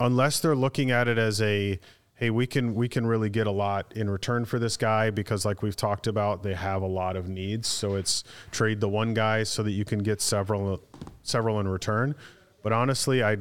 unless 0.00 0.40
they're 0.40 0.56
looking 0.56 0.90
at 0.90 1.08
it 1.08 1.18
as 1.18 1.40
a, 1.40 1.78
hey, 2.14 2.30
we 2.30 2.46
can 2.46 2.74
we 2.74 2.88
can 2.88 3.06
really 3.06 3.30
get 3.30 3.46
a 3.46 3.50
lot 3.50 3.92
in 3.96 4.08
return 4.08 4.44
for 4.44 4.58
this 4.58 4.76
guy 4.76 5.10
because, 5.10 5.44
like 5.44 5.62
we've 5.62 5.76
talked 5.76 6.06
about, 6.06 6.42
they 6.42 6.54
have 6.54 6.82
a 6.82 6.86
lot 6.86 7.16
of 7.16 7.28
needs. 7.28 7.68
So 7.68 7.94
it's 7.94 8.24
trade 8.50 8.80
the 8.80 8.88
one 8.88 9.14
guy 9.14 9.42
so 9.42 9.62
that 9.62 9.72
you 9.72 9.84
can 9.84 10.00
get 10.00 10.20
several 10.20 10.82
several 11.22 11.60
in 11.60 11.68
return. 11.68 12.14
But 12.62 12.72
honestly, 12.72 13.22
I 13.22 13.36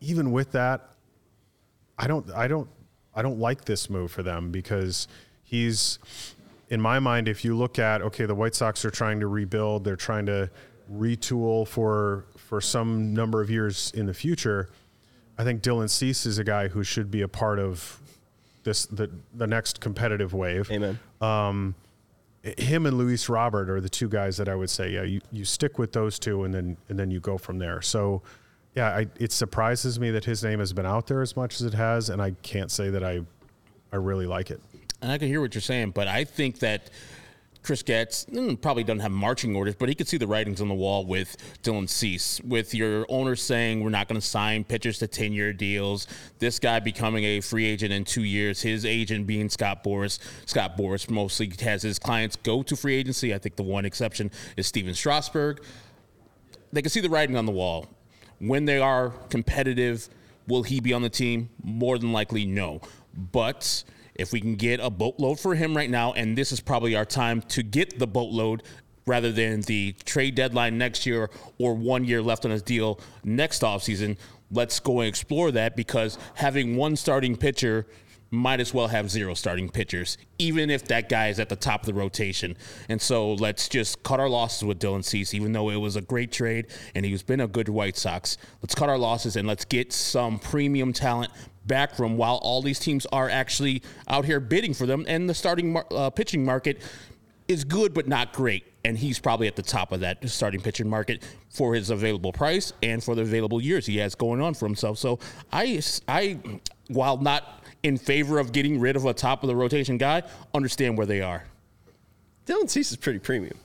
even 0.00 0.32
with 0.32 0.52
that, 0.52 0.90
I 1.98 2.06
don't 2.06 2.30
I 2.32 2.48
don't 2.48 2.68
I 3.14 3.22
don't 3.22 3.38
like 3.38 3.64
this 3.64 3.88
move 3.88 4.10
for 4.10 4.22
them 4.22 4.50
because 4.50 5.06
he's, 5.42 5.98
in 6.68 6.80
my 6.80 6.98
mind, 6.98 7.28
if 7.28 7.44
you 7.44 7.56
look 7.56 7.78
at 7.78 8.02
okay, 8.02 8.26
the 8.26 8.34
White 8.34 8.54
Sox 8.54 8.84
are 8.84 8.90
trying 8.90 9.20
to 9.20 9.26
rebuild, 9.26 9.84
they're 9.84 9.96
trying 9.96 10.26
to 10.26 10.50
retool 10.92 11.66
for 11.66 12.26
for 12.36 12.60
some 12.60 13.14
number 13.14 13.40
of 13.40 13.50
years 13.50 13.92
in 13.94 14.06
the 14.06 14.14
future. 14.14 14.68
I 15.36 15.44
think 15.44 15.62
Dylan 15.62 15.90
Cease 15.90 16.26
is 16.26 16.38
a 16.38 16.44
guy 16.44 16.68
who 16.68 16.84
should 16.84 17.10
be 17.10 17.22
a 17.22 17.28
part 17.28 17.58
of 17.58 18.00
this 18.62 18.86
the 18.86 19.10
the 19.34 19.46
next 19.46 19.80
competitive 19.80 20.32
wave. 20.32 20.70
Amen. 20.70 20.98
Um, 21.20 21.74
him 22.42 22.84
and 22.84 22.98
Luis 22.98 23.28
Robert 23.28 23.70
are 23.70 23.80
the 23.80 23.88
two 23.88 24.08
guys 24.08 24.36
that 24.36 24.48
I 24.48 24.54
would 24.54 24.68
say, 24.68 24.90
yeah, 24.90 25.02
you, 25.02 25.20
you 25.32 25.46
stick 25.46 25.78
with 25.78 25.92
those 25.92 26.18
two 26.18 26.44
and 26.44 26.52
then 26.52 26.76
and 26.88 26.98
then 26.98 27.10
you 27.10 27.20
go 27.20 27.38
from 27.38 27.58
there. 27.58 27.80
So 27.80 28.22
yeah, 28.74 28.88
I, 28.88 29.06
it 29.18 29.32
surprises 29.32 30.00
me 30.00 30.10
that 30.10 30.24
his 30.24 30.42
name 30.42 30.58
has 30.58 30.72
been 30.72 30.86
out 30.86 31.06
there 31.06 31.22
as 31.22 31.36
much 31.36 31.60
as 31.60 31.62
it 31.62 31.74
has, 31.74 32.10
and 32.10 32.20
I 32.20 32.32
can't 32.42 32.70
say 32.70 32.90
that 32.90 33.04
I, 33.04 33.20
I 33.92 33.96
really 33.96 34.26
like 34.26 34.50
it. 34.50 34.60
And 35.00 35.12
I 35.12 35.18
can 35.18 35.28
hear 35.28 35.40
what 35.40 35.54
you're 35.54 35.62
saying, 35.62 35.90
but 35.90 36.08
I 36.08 36.24
think 36.24 36.58
that 36.58 36.90
Chris 37.64 37.82
Getz 37.82 38.26
mm, 38.26 38.60
probably 38.60 38.84
doesn't 38.84 39.00
have 39.00 39.10
marching 39.10 39.56
orders, 39.56 39.74
but 39.74 39.88
he 39.88 39.94
could 39.94 40.06
see 40.06 40.18
the 40.18 40.26
writings 40.26 40.60
on 40.60 40.68
the 40.68 40.74
wall 40.74 41.06
with 41.06 41.36
Dylan 41.62 41.88
Cease, 41.88 42.40
with 42.44 42.74
your 42.74 43.06
owner 43.08 43.34
saying 43.34 43.82
we're 43.82 43.90
not 43.90 44.06
going 44.06 44.20
to 44.20 44.26
sign 44.26 44.64
pitchers 44.64 44.98
to 44.98 45.08
10 45.08 45.32
year 45.32 45.52
deals. 45.52 46.06
This 46.38 46.58
guy 46.58 46.78
becoming 46.78 47.24
a 47.24 47.40
free 47.40 47.64
agent 47.64 47.92
in 47.92 48.04
two 48.04 48.22
years, 48.22 48.60
his 48.60 48.84
agent 48.84 49.26
being 49.26 49.48
Scott 49.48 49.82
Boras. 49.82 50.18
Scott 50.44 50.76
Boras 50.76 51.10
mostly 51.10 51.50
has 51.60 51.82
his 51.82 51.98
clients 51.98 52.36
go 52.36 52.62
to 52.62 52.76
free 52.76 52.94
agency. 52.94 53.34
I 53.34 53.38
think 53.38 53.56
the 53.56 53.62
one 53.62 53.86
exception 53.86 54.30
is 54.56 54.66
Stephen 54.66 54.94
Strasburg. 54.94 55.64
They 56.72 56.82
can 56.82 56.90
see 56.90 57.00
the 57.00 57.10
writing 57.10 57.36
on 57.36 57.46
the 57.46 57.52
wall 57.52 57.88
when 58.38 58.66
they 58.66 58.78
are 58.78 59.10
competitive, 59.30 60.08
will 60.46 60.64
he 60.64 60.80
be 60.80 60.92
on 60.92 61.02
the 61.02 61.08
team? 61.08 61.48
More 61.62 61.98
than 61.98 62.12
likely, 62.12 62.44
no. 62.44 62.80
But 63.32 63.84
if 64.14 64.32
we 64.32 64.40
can 64.40 64.54
get 64.56 64.80
a 64.80 64.90
boatload 64.90 65.40
for 65.40 65.54
him 65.54 65.76
right 65.76 65.90
now, 65.90 66.12
and 66.12 66.36
this 66.36 66.52
is 66.52 66.60
probably 66.60 66.94
our 66.94 67.04
time 67.04 67.42
to 67.42 67.62
get 67.62 67.98
the 67.98 68.06
boatload 68.06 68.62
rather 69.06 69.32
than 69.32 69.60
the 69.62 69.94
trade 70.04 70.34
deadline 70.34 70.78
next 70.78 71.04
year 71.04 71.30
or 71.58 71.74
one 71.74 72.04
year 72.04 72.22
left 72.22 72.44
on 72.44 72.50
his 72.50 72.62
deal 72.62 72.98
next 73.22 73.62
offseason, 73.62 74.16
let's 74.50 74.80
go 74.80 75.00
and 75.00 75.08
explore 75.08 75.50
that 75.50 75.76
because 75.76 76.18
having 76.34 76.76
one 76.76 76.96
starting 76.96 77.36
pitcher 77.36 77.86
might 78.30 78.60
as 78.60 78.74
well 78.74 78.88
have 78.88 79.10
zero 79.10 79.32
starting 79.34 79.68
pitchers, 79.68 80.18
even 80.38 80.68
if 80.68 80.84
that 80.84 81.08
guy 81.08 81.28
is 81.28 81.38
at 81.38 81.48
the 81.48 81.56
top 81.56 81.82
of 81.82 81.86
the 81.86 81.94
rotation. 81.94 82.56
And 82.88 83.00
so 83.00 83.34
let's 83.34 83.68
just 83.68 84.02
cut 84.02 84.18
our 84.18 84.28
losses 84.28 84.64
with 84.64 84.80
Dylan 84.80 85.04
Cease, 85.04 85.34
even 85.34 85.52
though 85.52 85.70
it 85.70 85.76
was 85.76 85.96
a 85.96 86.00
great 86.00 86.32
trade 86.32 86.66
and 86.94 87.06
he's 87.06 87.22
been 87.22 87.40
a 87.40 87.46
good 87.46 87.68
White 87.68 87.96
Sox. 87.96 88.36
Let's 88.60 88.74
cut 88.74 88.88
our 88.88 88.98
losses 88.98 89.36
and 89.36 89.46
let's 89.46 89.64
get 89.64 89.92
some 89.92 90.38
premium 90.38 90.92
talent 90.92 91.32
back 91.66 91.94
from 91.94 92.16
while 92.16 92.36
all 92.36 92.62
these 92.62 92.78
teams 92.78 93.06
are 93.12 93.28
actually 93.28 93.82
out 94.08 94.24
here 94.24 94.40
bidding 94.40 94.74
for 94.74 94.86
them. 94.86 95.04
And 95.08 95.28
the 95.28 95.34
starting 95.34 95.72
mar- 95.72 95.86
uh, 95.90 96.10
pitching 96.10 96.44
market 96.44 96.80
is 97.48 97.64
good, 97.64 97.94
but 97.94 98.08
not 98.08 98.32
great. 98.32 98.64
And 98.84 98.98
he's 98.98 99.18
probably 99.18 99.46
at 99.46 99.56
the 99.56 99.62
top 99.62 99.92
of 99.92 100.00
that 100.00 100.28
starting 100.28 100.60
pitching 100.60 100.88
market 100.88 101.22
for 101.48 101.74
his 101.74 101.90
available 101.90 102.32
price 102.32 102.72
and 102.82 103.02
for 103.02 103.14
the 103.14 103.22
available 103.22 103.60
years 103.60 103.86
he 103.86 103.96
has 103.98 104.14
going 104.14 104.40
on 104.42 104.54
for 104.54 104.66
himself. 104.66 104.98
So 104.98 105.18
I, 105.52 105.82
I, 106.06 106.38
while 106.88 107.16
not 107.16 107.64
in 107.82 107.96
favor 107.96 108.38
of 108.38 108.52
getting 108.52 108.80
rid 108.80 108.96
of 108.96 109.04
a 109.04 109.14
top 109.14 109.42
of 109.42 109.48
the 109.48 109.56
rotation 109.56 109.98
guy, 109.98 110.22
understand 110.54 110.98
where 110.98 111.06
they 111.06 111.20
are. 111.20 111.44
Dylan 112.46 112.68
Cease 112.68 112.90
is 112.90 112.96
pretty 112.96 113.18
premium. 113.18 113.56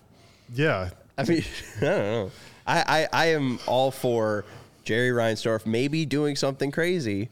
Yeah. 0.54 0.90
I 1.18 1.24
mean, 1.24 1.44
I 1.78 1.80
don't 1.82 2.00
know. 2.00 2.32
I, 2.66 3.08
I, 3.14 3.24
I 3.24 3.26
am 3.28 3.60
all 3.66 3.92
for 3.92 4.46
Jerry 4.84 5.10
Reinsdorf 5.10 5.66
maybe 5.66 6.06
doing 6.06 6.36
something 6.36 6.72
crazy. 6.72 7.30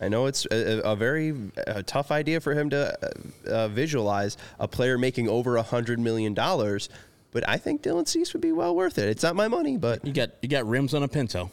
I 0.00 0.08
know 0.08 0.26
it's 0.26 0.46
a, 0.50 0.80
a 0.80 0.96
very 0.96 1.34
a 1.66 1.82
tough 1.82 2.10
idea 2.10 2.40
for 2.40 2.54
him 2.54 2.70
to 2.70 2.96
uh, 3.02 3.50
uh, 3.50 3.68
visualize 3.68 4.36
a 4.58 4.66
player 4.66 4.96
making 4.96 5.28
over 5.28 5.56
a 5.56 5.62
hundred 5.62 5.98
million 5.98 6.32
dollars, 6.32 6.88
but 7.32 7.46
I 7.48 7.58
think 7.58 7.82
Dylan 7.82 8.08
Cease 8.08 8.32
would 8.32 8.40
be 8.40 8.52
well 8.52 8.74
worth 8.74 8.98
it. 8.98 9.08
It's 9.08 9.22
not 9.22 9.36
my 9.36 9.48
money, 9.48 9.76
but 9.76 10.04
You 10.06 10.12
got 10.12 10.30
you 10.40 10.48
got 10.48 10.66
rims 10.66 10.94
on 10.94 11.02
a 11.02 11.08
Pinto. 11.08 11.50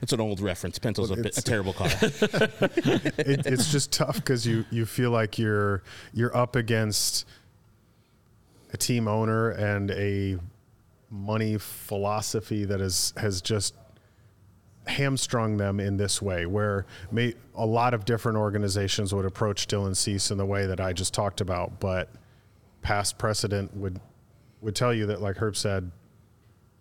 It's 0.00 0.12
an 0.12 0.20
old 0.20 0.40
reference. 0.40 0.80
Pinto's 0.80 1.12
a, 1.12 1.14
a 1.14 1.30
terrible 1.30 1.74
car. 1.74 1.86
it, 2.02 3.46
it's 3.46 3.70
just 3.70 3.92
tough 3.92 4.16
because 4.16 4.46
you 4.46 4.64
you 4.70 4.86
feel 4.86 5.10
like 5.10 5.38
you're 5.38 5.82
you're 6.12 6.36
up 6.36 6.56
against 6.56 7.26
a 8.72 8.76
team 8.76 9.06
owner 9.06 9.50
and 9.50 9.90
a 9.90 10.38
money 11.10 11.58
philosophy 11.58 12.64
that 12.64 12.80
is 12.80 13.12
has 13.18 13.42
just 13.42 13.74
hamstrung 14.86 15.56
them 15.56 15.78
in 15.78 15.96
this 15.96 16.20
way 16.20 16.44
where 16.44 16.86
may, 17.10 17.34
a 17.54 17.64
lot 17.64 17.94
of 17.94 18.04
different 18.04 18.36
organizations 18.36 19.14
would 19.14 19.24
approach 19.24 19.68
Dylan 19.68 19.96
Cease 19.96 20.30
in 20.30 20.38
the 20.38 20.46
way 20.46 20.66
that 20.66 20.80
I 20.80 20.92
just 20.92 21.14
talked 21.14 21.40
about 21.40 21.78
but 21.78 22.08
past 22.82 23.16
precedent 23.16 23.76
would 23.76 24.00
would 24.60 24.74
tell 24.74 24.92
you 24.92 25.06
that 25.06 25.20
like 25.22 25.36
Herb 25.36 25.56
said 25.56 25.90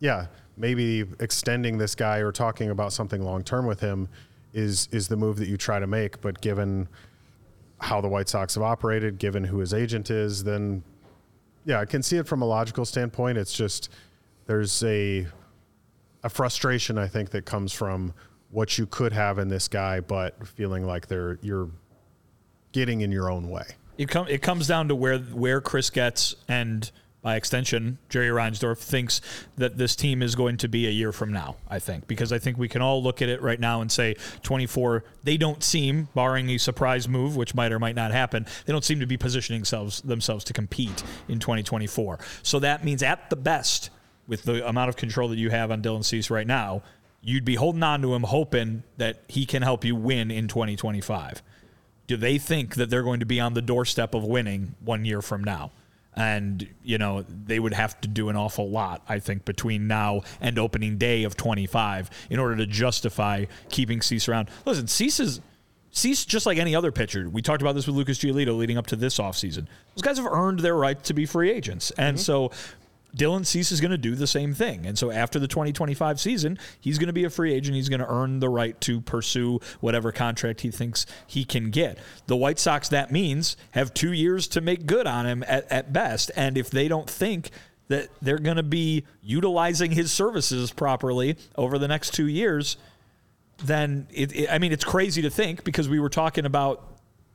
yeah, 0.02 0.26
maybe 0.58 1.06
extending 1.20 1.78
this 1.78 1.96
guy 1.96 2.18
or 2.18 2.34
talking 2.34 2.72
about 2.72 2.92
something 2.92 3.22
long 3.22 3.44
term 3.44 3.66
with 3.66 3.80
him 3.80 4.10
is 4.54 4.90
is 4.92 5.08
the 5.08 5.16
move 5.16 5.38
that 5.38 5.48
you 5.48 5.56
try 5.56 5.80
to 5.80 5.88
make. 5.88 6.20
But 6.20 6.42
given 6.42 6.90
how 7.80 8.02
the 8.02 8.10
White 8.10 8.28
Sox 8.28 8.56
have 8.56 8.64
operated, 8.64 9.18
given 9.18 9.46
who 9.46 9.60
his 9.60 9.74
agent 9.74 10.10
is, 10.10 10.44
then 10.44 10.84
yeah, 11.64 11.80
I 11.80 11.86
can 11.86 12.04
see 12.04 12.18
it 12.18 12.28
from 12.28 12.42
a 12.42 12.46
logical 12.46 12.84
standpoint. 12.84 13.38
It's 13.38 13.54
just 13.54 13.90
there's 14.48 14.84
a 14.84 15.28
a 16.24 16.30
frustration 16.30 16.98
I 16.98 17.08
think 17.08 17.32
that 17.32 17.46
comes 17.46 17.74
from 17.74 18.14
what 18.50 18.78
you 18.78 18.86
could 18.86 19.14
have 19.14 19.40
in 19.40 19.48
this 19.48 19.68
guy, 19.68 20.00
but 20.00 20.46
feeling 20.48 20.86
like 20.86 21.08
they're 21.08 21.40
you're 21.42 21.70
getting 22.72 23.02
in 23.02 23.12
your 23.12 23.30
own 23.30 23.50
way. 23.50 23.66
It, 23.98 24.10
com- 24.10 24.28
it 24.28 24.42
comes 24.42 24.68
down 24.68 24.88
to 24.90 24.96
where 24.96 25.20
where 25.20 25.62
Chris 25.62 25.90
Getz 25.90 26.36
and 26.48 26.90
by 27.22 27.36
extension 27.36 28.00
Jerry 28.10 28.30
Reinsdorf 28.30 28.80
thinks 28.80 29.22
that 29.56 29.78
this 29.78 29.96
team 29.96 30.24
is 30.24 30.36
going 30.36 30.58
to 30.58 30.68
be 30.68 30.88
a 30.88 30.90
year 30.90 31.12
from 31.12 31.32
now. 31.32 31.58
I 31.70 31.80
think 31.80 32.08
because 32.08 32.34
I 32.34 32.40
think 32.40 32.58
we 32.58 32.68
can 32.68 32.82
all 32.82 33.02
look 33.02 33.22
at 33.22 33.30
it 33.30 33.42
right 33.42 33.60
now 33.60 33.82
and 33.82 33.92
say 33.92 34.16
24. 34.44 35.04
They 35.24 35.38
don't 35.38 35.64
seem, 35.64 36.08
barring 36.16 36.50
a 36.50 36.58
surprise 36.58 37.08
move, 37.08 37.36
which 37.36 37.54
might 37.54 37.72
or 37.72 37.80
might 37.80 37.96
not 37.96 38.12
happen, 38.12 38.46
they 38.66 38.74
don't 38.74 38.84
seem 38.84 39.00
to 39.00 39.06
be 39.06 39.18
positioning 39.18 39.62
themselves 39.62 40.02
themselves 40.02 40.44
to 40.46 40.54
compete 40.54 41.04
in 41.28 41.40
2024. 41.40 42.20
So 42.44 42.60
that 42.60 42.84
means 42.84 43.04
at 43.04 43.30
the 43.30 43.36
best, 43.36 43.92
with 44.32 44.42
the 44.44 44.68
amount 44.68 44.90
of 44.90 44.96
control 44.96 45.30
that 45.30 45.38
you 45.38 45.52
have 45.52 45.70
on 45.70 45.84
Dylan 45.84 46.04
Cease 46.04 46.32
right 46.32 46.48
now, 46.48 46.82
you'd 47.22 47.46
be 47.46 47.54
holding 47.54 47.84
on 47.84 48.02
to 48.02 48.16
him, 48.16 48.24
hoping 48.24 48.82
that 48.98 49.22
he 49.28 49.46
can 49.46 49.62
help 49.62 49.86
you 49.86 49.96
win 49.96 50.32
in 50.32 50.48
2025 50.48 51.44
do 52.12 52.18
they 52.18 52.38
think 52.38 52.76
that 52.76 52.90
they're 52.90 53.04
going 53.04 53.22
to 53.22 53.26
be 53.26 53.40
on 53.40 53.54
the 53.54 53.62
doorstep 53.62 54.14
of 54.14 54.26
winning 54.26 54.76
one 54.84 55.06
year 55.06 55.22
from 55.22 55.42
now? 55.46 55.72
And, 56.14 56.68
you 56.84 56.98
know, 56.98 57.22
they 57.22 57.58
would 57.58 57.74
have 57.74 58.02
to 58.02 58.10
do 58.10 58.28
an 58.28 58.36
awful 58.36 58.70
lot, 58.70 59.02
I 59.08 59.20
think, 59.20 59.46
between 59.46 59.88
now 59.88 60.24
and 60.42 60.60
opening 60.60 60.98
day 60.98 61.24
of 61.24 61.38
25 61.38 62.10
in 62.30 62.38
order 62.38 62.58
to 62.58 62.66
justify 62.66 63.46
keeping 63.70 64.02
Cease 64.02 64.28
around. 64.28 64.50
Listen, 64.66 64.88
Cease 64.88 65.22
is. 65.22 65.40
Cease, 65.94 66.24
just 66.24 66.46
like 66.46 66.58
any 66.58 66.74
other 66.74 66.90
pitcher, 66.90 67.30
we 67.30 67.42
talked 67.42 67.62
about 67.62 67.76
this 67.76 67.86
with 67.86 67.98
Lucas 67.98 68.18
Giolito 68.18 68.58
leading 68.58 68.78
up 68.78 68.88
to 68.88 68.96
this 68.96 69.18
offseason. 69.18 69.68
Those 69.96 70.02
guys 70.02 70.18
have 70.18 70.26
earned 70.26 70.60
their 70.60 70.76
right 70.76 71.02
to 71.04 71.14
be 71.14 71.26
free 71.26 71.52
agents. 71.52 71.92
And 71.92 72.16
mm-hmm. 72.16 72.24
so 72.24 72.52
Dylan 73.16 73.46
Cease 73.46 73.72
is 73.72 73.82
going 73.82 73.92
to 73.92 73.98
do 73.98 74.16
the 74.16 74.28
same 74.28 74.54
thing. 74.54 74.86
And 74.86 74.98
so 74.98 75.12
after 75.12 75.40
the 75.40 75.48
2025 75.48 76.20
season, 76.20 76.58
he's 76.80 76.98
going 76.98 77.08
to 77.08 77.14
be 77.14 77.24
a 77.24 77.30
free 77.30 77.54
agent. 77.54 77.76
He's 77.76 77.90
going 77.90 78.00
to 78.00 78.10
earn 78.10 78.40
the 78.40 78.50
right 78.50 78.80
to 78.82 79.02
pursue 79.02 79.60
whatever 79.80 80.12
contract 80.12 80.62
he 80.62 80.72
thinks 80.72 81.06
he 81.28 81.44
can 81.44 81.70
get. 81.70 81.98
The 82.28 82.38
White 82.38 82.60
Sox, 82.60 82.88
that 82.90 83.12
means, 83.12 83.58
have 83.72 83.94
two 83.94 84.14
years 84.14 84.48
to 84.50 84.62
make 84.62 84.86
good 84.86 85.08
on 85.08 85.26
him 85.26 85.44
at, 85.48 85.70
at 85.72 85.92
best. 85.92 86.32
And 86.36 86.58
if 86.58 86.70
they 86.70 86.88
don't 86.88 87.10
think 87.10 87.52
that 87.90 88.10
they're 88.22 88.40
going 88.40 88.58
to 88.58 88.64
be 88.64 89.06
utilizing 89.22 89.92
his 89.92 90.12
services 90.12 90.72
properly 90.72 91.36
over 91.58 91.78
the 91.78 91.90
next 91.90 92.14
two 92.14 92.28
years, 92.28 92.78
then 93.64 94.08
it, 94.12 94.34
it, 94.34 94.50
I 94.50 94.60
mean, 94.60 94.72
it's 94.72 94.86
crazy 94.86 95.22
to 95.24 95.30
think 95.30 95.64
because 95.64 95.90
we 95.90 96.00
were 96.00 96.10
talking 96.10 96.46
about 96.46 96.88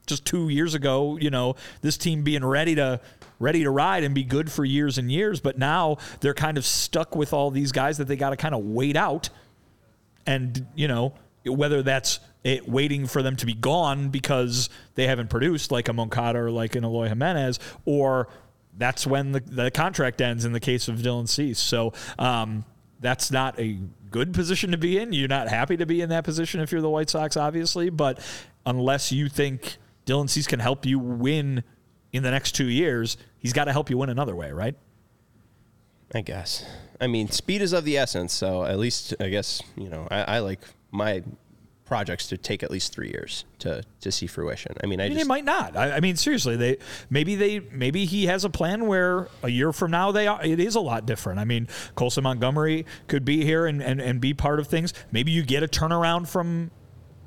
just 0.07 0.25
two 0.25 0.49
years 0.49 0.75
ago, 0.75 1.19
you 1.21 1.31
know, 1.31 1.57
this 1.83 1.99
team 1.99 2.23
being 2.23 2.45
ready 2.45 2.75
to 2.77 3.01
ready 3.39 3.63
to 3.63 3.71
ride 3.71 4.05
and 4.05 4.15
be 4.15 4.25
good 4.25 4.51
for 4.51 4.65
years 4.65 4.99
and 4.99 5.11
years, 5.11 5.41
but 5.41 5.59
now 5.59 5.99
they're 6.21 6.35
kind 6.35 6.59
of 6.59 6.65
stuck 6.65 7.15
with 7.15 7.33
all 7.33 7.51
these 7.51 7.73
guys 7.73 7.99
that 7.99 8.09
they 8.09 8.17
got 8.17 8.31
to 8.31 8.37
kind 8.37 8.55
of 8.55 8.65
wait 8.65 8.97
out, 8.97 9.29
and 10.27 10.67
you 10.75 10.89
know 10.89 11.15
whether 11.45 11.83
that's 11.83 12.19
it, 12.45 12.69
waiting 12.69 13.07
for 13.07 13.23
them 13.23 13.37
to 13.37 13.47
be 13.47 13.55
gone 13.55 14.09
because 14.09 14.69
they 14.95 15.07
haven't 15.07 15.31
produced 15.31 15.71
like 15.71 15.89
a 15.89 15.93
Moncada 15.93 16.39
or 16.39 16.51
like 16.51 16.77
an 16.77 16.85
Eloy 16.85 17.09
Jimenez, 17.09 17.59
or 17.85 18.29
that's 18.77 19.07
when 19.07 19.33
the, 19.33 19.41
the 19.41 19.71
contract 19.71 20.21
ends 20.21 20.45
in 20.45 20.53
the 20.53 20.61
case 20.61 20.89
of 20.89 20.97
Dylan 20.97 21.29
Cease. 21.29 21.59
So 21.59 21.93
um, 22.19 22.65
that's 23.01 23.31
not 23.31 23.59
a 23.59 23.79
good 24.11 24.35
position 24.35 24.71
to 24.73 24.79
be 24.79 24.99
in. 24.99 25.13
You're 25.13 25.29
not 25.29 25.49
happy 25.49 25.77
to 25.77 25.87
be 25.87 26.01
in 26.01 26.09
that 26.11 26.25
position 26.25 26.61
if 26.61 26.73
you're 26.73 26.81
the 26.81 26.91
White 26.91 27.11
Sox, 27.11 27.37
obviously, 27.37 27.91
but 27.91 28.19
unless 28.65 29.13
you 29.13 29.29
think 29.29 29.77
Dylan 30.05 30.29
Cease 30.29 30.47
can 30.47 30.61
help 30.61 30.87
you 30.87 30.99
win 30.99 31.65
in 32.13 32.23
the 32.23 32.31
next 32.31 32.53
two 32.53 32.69
years, 32.69 33.17
he's 33.39 33.53
got 33.53 33.65
to 33.65 33.73
help 33.73 33.91
you 33.91 33.99
win 33.99 34.11
another 34.11 34.35
way, 34.35 34.51
right? 34.53 34.75
I 36.15 36.21
guess. 36.21 36.65
I 37.01 37.07
mean, 37.09 37.29
speed 37.31 37.63
is 37.63 37.73
of 37.73 37.85
the 37.85 37.99
essence. 37.99 38.33
So 38.33 38.65
at 38.65 38.79
least, 38.79 39.15
I 39.21 39.29
guess, 39.29 39.63
you 39.77 39.89
know, 39.89 40.07
I, 40.11 40.23
I 40.23 40.39
like 40.39 40.61
my 40.91 41.23
projects 41.85 42.27
to 42.29 42.37
take 42.37 42.63
at 42.63 42.71
least 42.71 42.93
three 42.93 43.09
years 43.09 43.45
to, 43.61 43.83
to 44.01 44.11
see 44.11 44.27
fruition. 44.27 44.75
I 44.83 44.87
mean, 44.87 45.01
I, 45.01 45.05
I 45.05 45.09
mean, 45.09 45.19
just, 45.19 45.27
it 45.27 45.29
might 45.29 45.45
not. 45.45 45.77
I, 45.77 45.93
I 45.93 46.01
mean, 46.01 46.17
seriously, 46.17 46.57
they 46.57 46.79
maybe 47.11 47.35
they 47.37 47.61
maybe 47.61 48.05
he 48.05 48.27
has 48.27 48.45
a 48.45 48.51
plan 48.51 48.87
where 48.87 49.29
a 49.43 49.49
year 49.49 49.73
from 49.73 49.93
now 49.93 50.11
they 50.11 50.27
are, 50.27 50.45
it 50.45 50.59
is 50.59 50.75
a 50.75 50.81
lot 50.81 51.07
different. 51.07 51.39
I 51.39 51.45
mean, 51.45 51.69
Colson 51.95 52.25
Montgomery 52.25 52.87
could 53.09 53.25
be 53.25 53.45
here 53.45 53.67
and, 53.67 53.83
and, 53.83 54.01
and 54.01 54.21
be 54.21 54.35
part 54.35 54.59
of 54.59 54.67
things. 54.67 54.95
Maybe 55.13 55.33
you 55.33 55.45
get 55.45 55.63
a 55.63 55.69
turnaround 55.69 56.29
from 56.29 56.71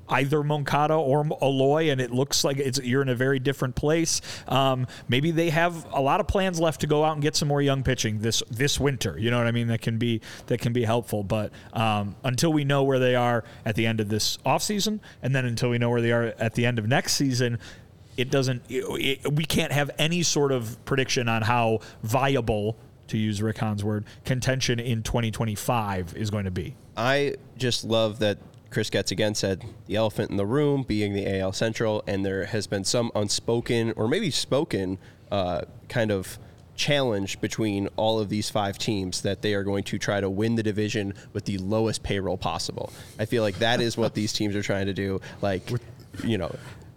either 0.10 0.44
Moncada 0.44 0.96
or 0.96 1.26
Eloy, 1.42 1.92
and 1.92 2.02
it 2.02 2.12
looks 2.12 2.44
like 2.44 2.58
it's 2.58 2.80
you're 2.80 3.02
in 3.02 3.10
a 3.10 3.16
very 3.16 3.40
different 3.40 3.76
place. 3.76 4.22
Um, 4.48 4.88
maybe 5.08 5.32
they 5.32 5.50
have 5.50 5.86
a 5.94 6.02
lot 6.02 6.20
of 6.20 6.28
plans 6.28 6.60
left 6.60 6.82
to 6.82 6.88
go 6.88 7.04
out 7.04 7.14
and 7.14 7.22
get 7.22 7.36
some 7.36 7.48
more 7.48 7.62
young 7.62 7.84
pitching 7.84 8.20
this 8.20 8.44
this 8.50 8.80
winter. 8.80 9.18
You 9.18 9.32
know 9.32 9.38
what 9.38 9.48
I 9.48 9.52
mean? 9.52 9.68
That 9.68 9.82
can 9.82 9.98
be 9.98 10.22
that 10.48 10.60
can 10.60 10.74
be 10.74 10.84
helpful. 10.84 11.24
But 11.24 11.52
um, 11.74 12.16
until 12.24 12.52
we 12.52 12.64
know 12.64 12.84
where 12.84 13.00
they 13.00 13.16
are 13.16 13.44
at 13.66 13.76
the 13.76 13.86
end 13.86 14.00
of 14.00 14.10
this 14.10 14.38
offseason, 14.46 15.00
and 15.22 15.36
then 15.36 15.46
until 15.46 15.70
we 15.70 15.78
know 15.78 15.90
where 15.90 16.02
they 16.02 16.12
are 16.12 16.34
at 16.40 16.56
the 16.56 16.66
end 16.66 16.80
of 16.80 16.88
next 16.88 17.14
season. 17.14 17.60
It 18.18 18.32
doesn't. 18.32 18.64
It, 18.68 19.32
we 19.32 19.46
can't 19.46 19.72
have 19.72 19.92
any 19.98 20.24
sort 20.24 20.52
of 20.52 20.84
prediction 20.84 21.30
on 21.30 21.42
how 21.42 21.80
viable, 22.04 22.76
to 23.10 23.18
use 23.18 23.42
Rick 23.42 23.58
Hahn's 23.58 23.84
word, 23.84 24.06
contention 24.24 24.80
in 24.80 25.04
2025 25.04 26.16
is 26.16 26.30
going 26.30 26.46
to 26.46 26.52
be. 26.52 26.76
I 26.96 27.36
just 27.58 27.84
love 27.84 28.20
that 28.20 28.38
Chris 28.72 28.90
Getz 28.90 29.12
again 29.12 29.34
said 29.36 29.66
the 29.88 29.96
elephant 29.96 30.30
in 30.30 30.38
the 30.38 30.46
room 30.46 30.84
being 30.84 31.14
the 31.14 31.40
AL 31.40 31.54
Central, 31.54 32.04
and 32.06 32.26
there 32.26 32.46
has 32.46 32.68
been 32.68 32.84
some 32.84 33.12
unspoken 33.16 33.94
or 33.96 34.08
maybe 34.08 34.30
spoken 34.30 34.98
uh, 35.32 35.62
kind 35.88 36.12
of 36.12 36.38
challenge 36.76 37.42
between 37.42 37.88
all 37.98 38.20
of 38.20 38.30
these 38.30 38.50
five 38.50 38.78
teams 38.78 39.22
that 39.22 39.42
they 39.42 39.54
are 39.54 39.64
going 39.64 39.84
to 39.84 39.98
try 39.98 40.22
to 40.22 40.30
win 40.30 40.56
the 40.56 40.64
division 40.64 41.14
with 41.34 41.46
the 41.46 41.58
lowest 41.58 42.04
payroll 42.04 42.38
possible. 42.38 42.92
I 43.20 43.26
feel 43.26 43.44
like 43.44 43.60
that 43.60 43.82
is 43.82 43.98
what 43.98 44.14
these 44.14 44.32
teams 44.32 44.56
are 44.56 44.62
trying 44.62 44.86
to 44.86 44.94
do. 44.94 45.20
Like, 45.42 45.70
you 46.24 46.38
know, 46.38 46.56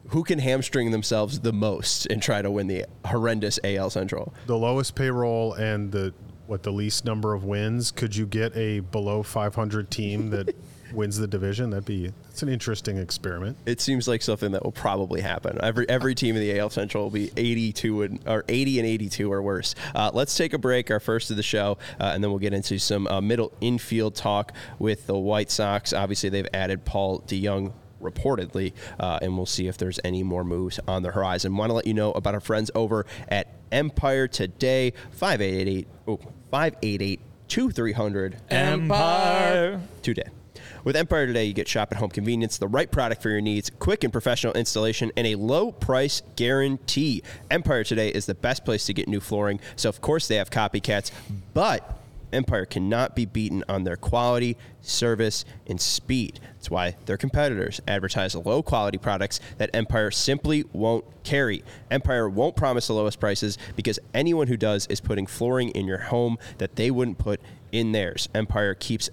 who 0.08 0.22
can 0.22 0.38
hamstring 0.38 0.92
themselves 0.92 1.40
the 1.40 1.52
most 1.52 2.06
and 2.06 2.22
try 2.22 2.42
to 2.42 2.50
win 2.50 2.68
the 2.68 2.84
horrendous 3.04 3.58
AL 3.64 3.90
Central? 3.90 4.32
The 4.46 4.56
lowest 4.56 4.94
payroll 4.94 5.54
and 5.54 5.90
the 5.90 6.14
what 6.46 6.62
the 6.62 6.72
least 6.72 7.04
number 7.04 7.34
of 7.34 7.44
wins. 7.44 7.90
Could 7.90 8.14
you 8.14 8.26
get 8.26 8.54
a 8.54 8.80
below 8.80 9.22
500 9.22 9.90
team 9.90 10.30
that 10.30 10.54
wins 10.94 11.18
the 11.18 11.26
division. 11.26 11.70
That'd 11.70 11.84
be 11.84 12.12
it's 12.30 12.42
an 12.42 12.48
interesting 12.48 12.98
experiment. 12.98 13.56
It 13.66 13.80
seems 13.80 14.08
like 14.08 14.22
something 14.22 14.52
that 14.52 14.64
will 14.64 14.72
probably 14.72 15.20
happen. 15.20 15.58
Every 15.62 15.88
every 15.88 16.14
team 16.14 16.36
in 16.36 16.42
the 16.42 16.58
AL 16.58 16.70
Central 16.70 17.04
will 17.04 17.10
be 17.10 17.30
82 17.36 18.02
and 18.02 18.20
or 18.26 18.44
80 18.48 18.78
and 18.80 18.88
82 18.88 19.32
or 19.32 19.42
worse. 19.42 19.74
Uh, 19.94 20.10
let's 20.12 20.36
take 20.36 20.52
a 20.52 20.58
break, 20.58 20.90
our 20.90 21.00
first 21.00 21.30
of 21.30 21.36
the 21.36 21.42
show, 21.42 21.78
uh, 22.00 22.04
and 22.14 22.22
then 22.22 22.30
we'll 22.30 22.40
get 22.40 22.54
into 22.54 22.78
some 22.78 23.06
uh, 23.06 23.20
middle 23.20 23.52
infield 23.60 24.14
talk 24.14 24.52
with 24.78 25.06
the 25.06 25.18
White 25.18 25.50
Sox. 25.50 25.92
Obviously, 25.92 26.28
they've 26.28 26.48
added 26.52 26.84
Paul 26.84 27.20
DeJong 27.20 27.72
reportedly, 28.00 28.72
uh, 28.98 29.18
and 29.22 29.36
we'll 29.36 29.46
see 29.46 29.68
if 29.68 29.78
there's 29.78 30.00
any 30.04 30.22
more 30.22 30.44
moves 30.44 30.80
on 30.88 31.02
the 31.02 31.10
horizon. 31.10 31.56
Want 31.56 31.70
to 31.70 31.74
let 31.74 31.86
you 31.86 31.94
know 31.94 32.12
about 32.12 32.34
our 32.34 32.40
friends 32.40 32.70
over 32.74 33.06
at 33.28 33.48
Empire 33.70 34.28
today, 34.28 34.92
588 35.12 35.88
oh, 36.08 36.18
588 36.50 37.20
2300 37.48 38.36
Empire. 38.50 39.80
today. 40.02 40.24
With 40.84 40.96
Empire 40.96 41.28
Today, 41.28 41.44
you 41.44 41.52
get 41.52 41.68
shop 41.68 41.92
at 41.92 41.98
home 41.98 42.10
convenience, 42.10 42.58
the 42.58 42.66
right 42.66 42.90
product 42.90 43.22
for 43.22 43.30
your 43.30 43.40
needs, 43.40 43.70
quick 43.78 44.02
and 44.02 44.12
professional 44.12 44.52
installation, 44.54 45.12
and 45.16 45.28
a 45.28 45.36
low 45.36 45.70
price 45.70 46.22
guarantee. 46.34 47.22
Empire 47.52 47.84
Today 47.84 48.08
is 48.08 48.26
the 48.26 48.34
best 48.34 48.64
place 48.64 48.84
to 48.86 48.92
get 48.92 49.06
new 49.06 49.20
flooring, 49.20 49.60
so 49.76 49.88
of 49.88 50.00
course 50.00 50.26
they 50.26 50.34
have 50.34 50.50
copycats, 50.50 51.12
but 51.54 52.00
Empire 52.32 52.64
cannot 52.64 53.14
be 53.14 53.26
beaten 53.26 53.62
on 53.68 53.84
their 53.84 53.94
quality, 53.94 54.56
service, 54.80 55.44
and 55.68 55.80
speed. 55.80 56.40
That's 56.54 56.70
why 56.70 56.96
their 57.06 57.16
competitors 57.16 57.80
advertise 57.86 58.34
low 58.34 58.60
quality 58.60 58.98
products 58.98 59.38
that 59.58 59.70
Empire 59.74 60.10
simply 60.10 60.64
won't 60.72 61.04
carry. 61.22 61.62
Empire 61.92 62.28
won't 62.28 62.56
promise 62.56 62.88
the 62.88 62.94
lowest 62.94 63.20
prices 63.20 63.56
because 63.76 64.00
anyone 64.14 64.48
who 64.48 64.56
does 64.56 64.88
is 64.88 65.00
putting 65.00 65.26
flooring 65.26 65.68
in 65.70 65.86
your 65.86 65.98
home 65.98 66.38
that 66.58 66.74
they 66.74 66.90
wouldn't 66.90 67.18
put 67.18 67.40
in 67.70 67.92
theirs. 67.92 68.28
Empire 68.34 68.74
keeps 68.74 69.10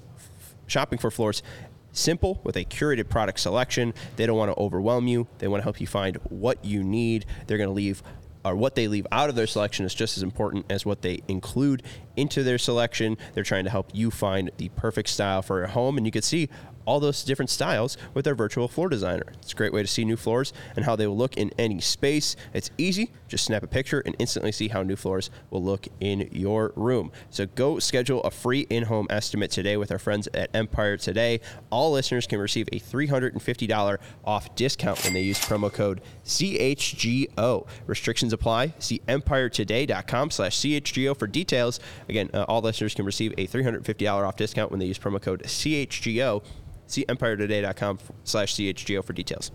shopping 0.69 0.99
for 0.99 1.11
floors 1.11 1.43
simple 1.91 2.39
with 2.43 2.55
a 2.55 2.65
curated 2.65 3.09
product 3.09 3.39
selection. 3.39 3.93
They 4.15 4.25
don't 4.25 4.37
want 4.37 4.55
to 4.55 4.59
overwhelm 4.59 5.07
you. 5.07 5.27
They 5.39 5.47
want 5.47 5.61
to 5.61 5.63
help 5.63 5.81
you 5.81 5.87
find 5.87 6.17
what 6.29 6.63
you 6.63 6.83
need. 6.83 7.25
They're 7.47 7.57
going 7.57 7.69
to 7.69 7.73
leave 7.73 8.03
or 8.45 8.55
what 8.55 8.75
they 8.75 8.87
leave 8.87 9.05
out 9.11 9.29
of 9.29 9.35
their 9.35 9.47
selection 9.47 9.85
is 9.85 9.93
just 9.93 10.15
as 10.15 10.23
important 10.23 10.65
as 10.69 10.85
what 10.85 11.01
they 11.01 11.19
include 11.27 11.83
into 12.19 12.43
their 12.43 12.57
selection. 12.57 13.17
They're 13.33 13.43
trying 13.43 13.63
to 13.63 13.69
help 13.69 13.89
you 13.93 14.11
find 14.11 14.51
the 14.57 14.69
perfect 14.69 15.09
style 15.09 15.41
for 15.41 15.59
your 15.59 15.67
home 15.67 15.97
and 15.97 16.05
you 16.05 16.11
can 16.11 16.21
see 16.21 16.49
all 16.89 16.99
those 16.99 17.23
different 17.23 17.51
styles 17.51 17.97
with 18.15 18.25
their 18.25 18.33
virtual 18.33 18.67
floor 18.67 18.89
designer. 18.89 19.27
It's 19.43 19.53
a 19.53 19.55
great 19.55 19.71
way 19.71 19.83
to 19.83 19.87
see 19.87 20.03
new 20.03 20.17
floors 20.17 20.51
and 20.75 20.85
how 20.85 20.95
they 20.95 21.05
will 21.05 21.15
look 21.15 21.37
in 21.37 21.51
any 21.55 21.79
space. 21.81 22.35
It's 22.51 22.71
easy, 22.79 23.11
just 23.27 23.45
snap 23.45 23.61
a 23.61 23.67
picture 23.67 23.99
and 23.99 24.15
instantly 24.17 24.51
see 24.51 24.69
how 24.69 24.81
new 24.81 24.95
floors 24.95 25.29
will 25.51 25.63
look 25.63 25.87
in 25.99 26.27
your 26.31 26.73
room. 26.75 27.11
So 27.29 27.45
go 27.45 27.77
schedule 27.77 28.23
a 28.23 28.31
free 28.31 28.61
in 28.71 28.85
home 28.85 29.05
estimate 29.11 29.51
today 29.51 29.77
with 29.77 29.91
our 29.91 29.99
friends 29.99 30.27
at 30.33 30.49
Empire 30.55 30.97
Today. 30.97 31.41
All 31.69 31.91
listeners 31.91 32.25
can 32.25 32.39
receive 32.39 32.67
a 32.71 32.79
$350 32.79 33.97
off 34.25 34.55
discount 34.55 35.03
when 35.03 35.13
they 35.13 35.21
use 35.21 35.39
promo 35.39 35.71
code 35.71 36.01
CHGO. 36.25 37.67
Restrictions 37.85 38.33
apply. 38.33 38.73
See 38.79 38.99
empiretoday.com 39.07 40.31
slash 40.31 40.57
CHGO 40.57 41.15
for 41.15 41.27
details. 41.27 41.79
Again, 42.09 42.29
uh, 42.33 42.45
all 42.47 42.61
listeners 42.61 42.93
can 42.93 43.05
receive 43.05 43.33
a 43.37 43.47
$350 43.47 44.27
off 44.27 44.35
discount 44.35 44.71
when 44.71 44.79
they 44.79 44.85
use 44.85 44.97
promo 44.99 45.21
code 45.21 45.43
CHGO. 45.43 46.43
See 46.87 47.05
empiretoday.com 47.05 47.99
slash 48.23 48.55
CHGO 48.55 49.03
for 49.03 49.13
details. 49.13 49.51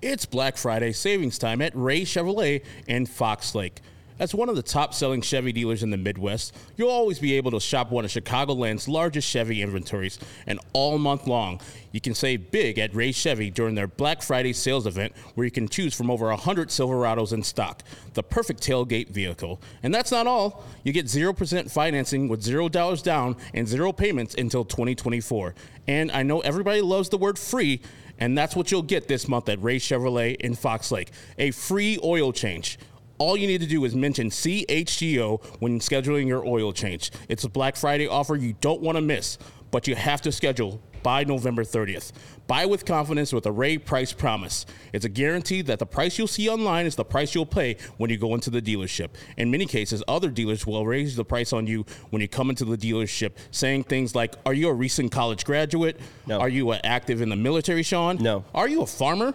It's 0.00 0.26
Black 0.26 0.56
Friday 0.56 0.92
savings 0.92 1.38
time 1.38 1.62
at 1.62 1.72
Ray 1.74 2.02
Chevrolet 2.02 2.64
in 2.86 3.06
Fox 3.06 3.54
Lake. 3.54 3.80
As 4.16 4.32
one 4.32 4.48
of 4.48 4.54
the 4.54 4.62
top 4.62 4.94
selling 4.94 5.22
Chevy 5.22 5.52
dealers 5.52 5.82
in 5.82 5.90
the 5.90 5.96
Midwest, 5.96 6.54
you'll 6.76 6.88
always 6.88 7.18
be 7.18 7.34
able 7.34 7.50
to 7.50 7.58
shop 7.58 7.90
one 7.90 8.04
of 8.04 8.12
Chicagoland's 8.12 8.86
largest 8.86 9.28
Chevy 9.28 9.60
inventories. 9.60 10.20
And 10.46 10.60
all 10.72 10.98
month 10.98 11.26
long, 11.26 11.60
you 11.90 12.00
can 12.00 12.14
save 12.14 12.52
big 12.52 12.78
at 12.78 12.94
Ray 12.94 13.10
Chevy 13.10 13.50
during 13.50 13.74
their 13.74 13.88
Black 13.88 14.22
Friday 14.22 14.52
sales 14.52 14.86
event 14.86 15.14
where 15.34 15.44
you 15.44 15.50
can 15.50 15.68
choose 15.68 15.94
from 15.94 16.12
over 16.12 16.26
100 16.26 16.68
Silverados 16.68 17.32
in 17.32 17.42
stock, 17.42 17.82
the 18.12 18.22
perfect 18.22 18.62
tailgate 18.62 19.08
vehicle. 19.08 19.60
And 19.82 19.92
that's 19.92 20.12
not 20.12 20.28
all. 20.28 20.62
You 20.84 20.92
get 20.92 21.06
0% 21.06 21.68
financing 21.68 22.28
with 22.28 22.44
$0 22.44 23.02
down 23.02 23.36
and 23.52 23.66
zero 23.66 23.92
payments 23.92 24.36
until 24.36 24.64
2024. 24.64 25.56
And 25.88 26.12
I 26.12 26.22
know 26.22 26.38
everybody 26.38 26.82
loves 26.82 27.08
the 27.08 27.18
word 27.18 27.36
free. 27.36 27.80
And 28.20 28.38
that's 28.38 28.54
what 28.54 28.70
you'll 28.70 28.82
get 28.82 29.08
this 29.08 29.26
month 29.26 29.48
at 29.48 29.60
Ray 29.60 29.80
Chevrolet 29.80 30.36
in 30.36 30.54
Fox 30.54 30.92
Lake 30.92 31.10
a 31.36 31.50
free 31.50 31.98
oil 32.04 32.32
change. 32.32 32.78
All 33.18 33.36
you 33.36 33.46
need 33.46 33.60
to 33.60 33.66
do 33.66 33.84
is 33.84 33.94
mention 33.94 34.28
CHGO 34.28 35.44
when 35.60 35.78
scheduling 35.78 36.26
your 36.26 36.44
oil 36.44 36.72
change. 36.72 37.12
It's 37.28 37.44
a 37.44 37.48
Black 37.48 37.76
Friday 37.76 38.08
offer 38.08 38.34
you 38.34 38.54
don't 38.60 38.80
want 38.80 38.96
to 38.96 39.02
miss, 39.02 39.38
but 39.70 39.86
you 39.86 39.94
have 39.94 40.20
to 40.22 40.32
schedule 40.32 40.80
by 41.04 41.22
November 41.22 41.62
30th. 41.62 42.10
Buy 42.46 42.66
with 42.66 42.84
confidence 42.84 43.32
with 43.32 43.46
a 43.46 43.52
Ray 43.52 43.78
Price 43.78 44.12
Promise. 44.12 44.66
It's 44.92 45.04
a 45.04 45.08
guarantee 45.08 45.62
that 45.62 45.78
the 45.78 45.86
price 45.86 46.18
you'll 46.18 46.26
see 46.26 46.48
online 46.48 46.86
is 46.86 46.96
the 46.96 47.04
price 47.04 47.34
you'll 47.34 47.46
pay 47.46 47.76
when 47.98 48.10
you 48.10 48.16
go 48.16 48.34
into 48.34 48.50
the 48.50 48.60
dealership. 48.60 49.10
In 49.36 49.50
many 49.50 49.66
cases, 49.66 50.02
other 50.08 50.30
dealers 50.30 50.66
will 50.66 50.84
raise 50.84 51.14
the 51.14 51.24
price 51.24 51.52
on 51.52 51.66
you 51.66 51.84
when 52.10 52.20
you 52.20 52.26
come 52.26 52.50
into 52.50 52.64
the 52.64 52.76
dealership, 52.76 53.32
saying 53.50 53.84
things 53.84 54.14
like, 54.14 54.34
Are 54.44 54.54
you 54.54 54.68
a 54.68 54.74
recent 54.74 55.12
college 55.12 55.44
graduate? 55.44 56.00
No. 56.26 56.40
Are 56.40 56.48
you 56.48 56.72
active 56.72 57.20
in 57.20 57.28
the 57.28 57.36
military, 57.36 57.82
Sean? 57.82 58.16
No. 58.16 58.44
Are 58.54 58.68
you 58.68 58.82
a 58.82 58.86
farmer? 58.86 59.34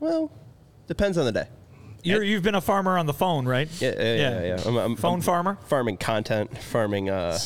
Well, 0.00 0.30
depends 0.88 1.16
on 1.16 1.24
the 1.24 1.32
day. 1.32 1.46
You're, 2.02 2.22
you've 2.22 2.42
been 2.42 2.54
a 2.54 2.60
farmer 2.60 2.96
on 2.96 3.06
the 3.06 3.12
phone, 3.12 3.46
right? 3.46 3.68
Yeah, 3.80 3.94
yeah, 3.98 4.14
yeah. 4.14 4.40
yeah. 4.56 4.62
I'm, 4.66 4.76
I'm- 4.78 4.96
Phone 4.96 5.14
I'm 5.16 5.20
farmer? 5.20 5.58
Farming 5.66 5.96
content, 5.96 6.56
farming, 6.58 7.10
uh, 7.10 7.38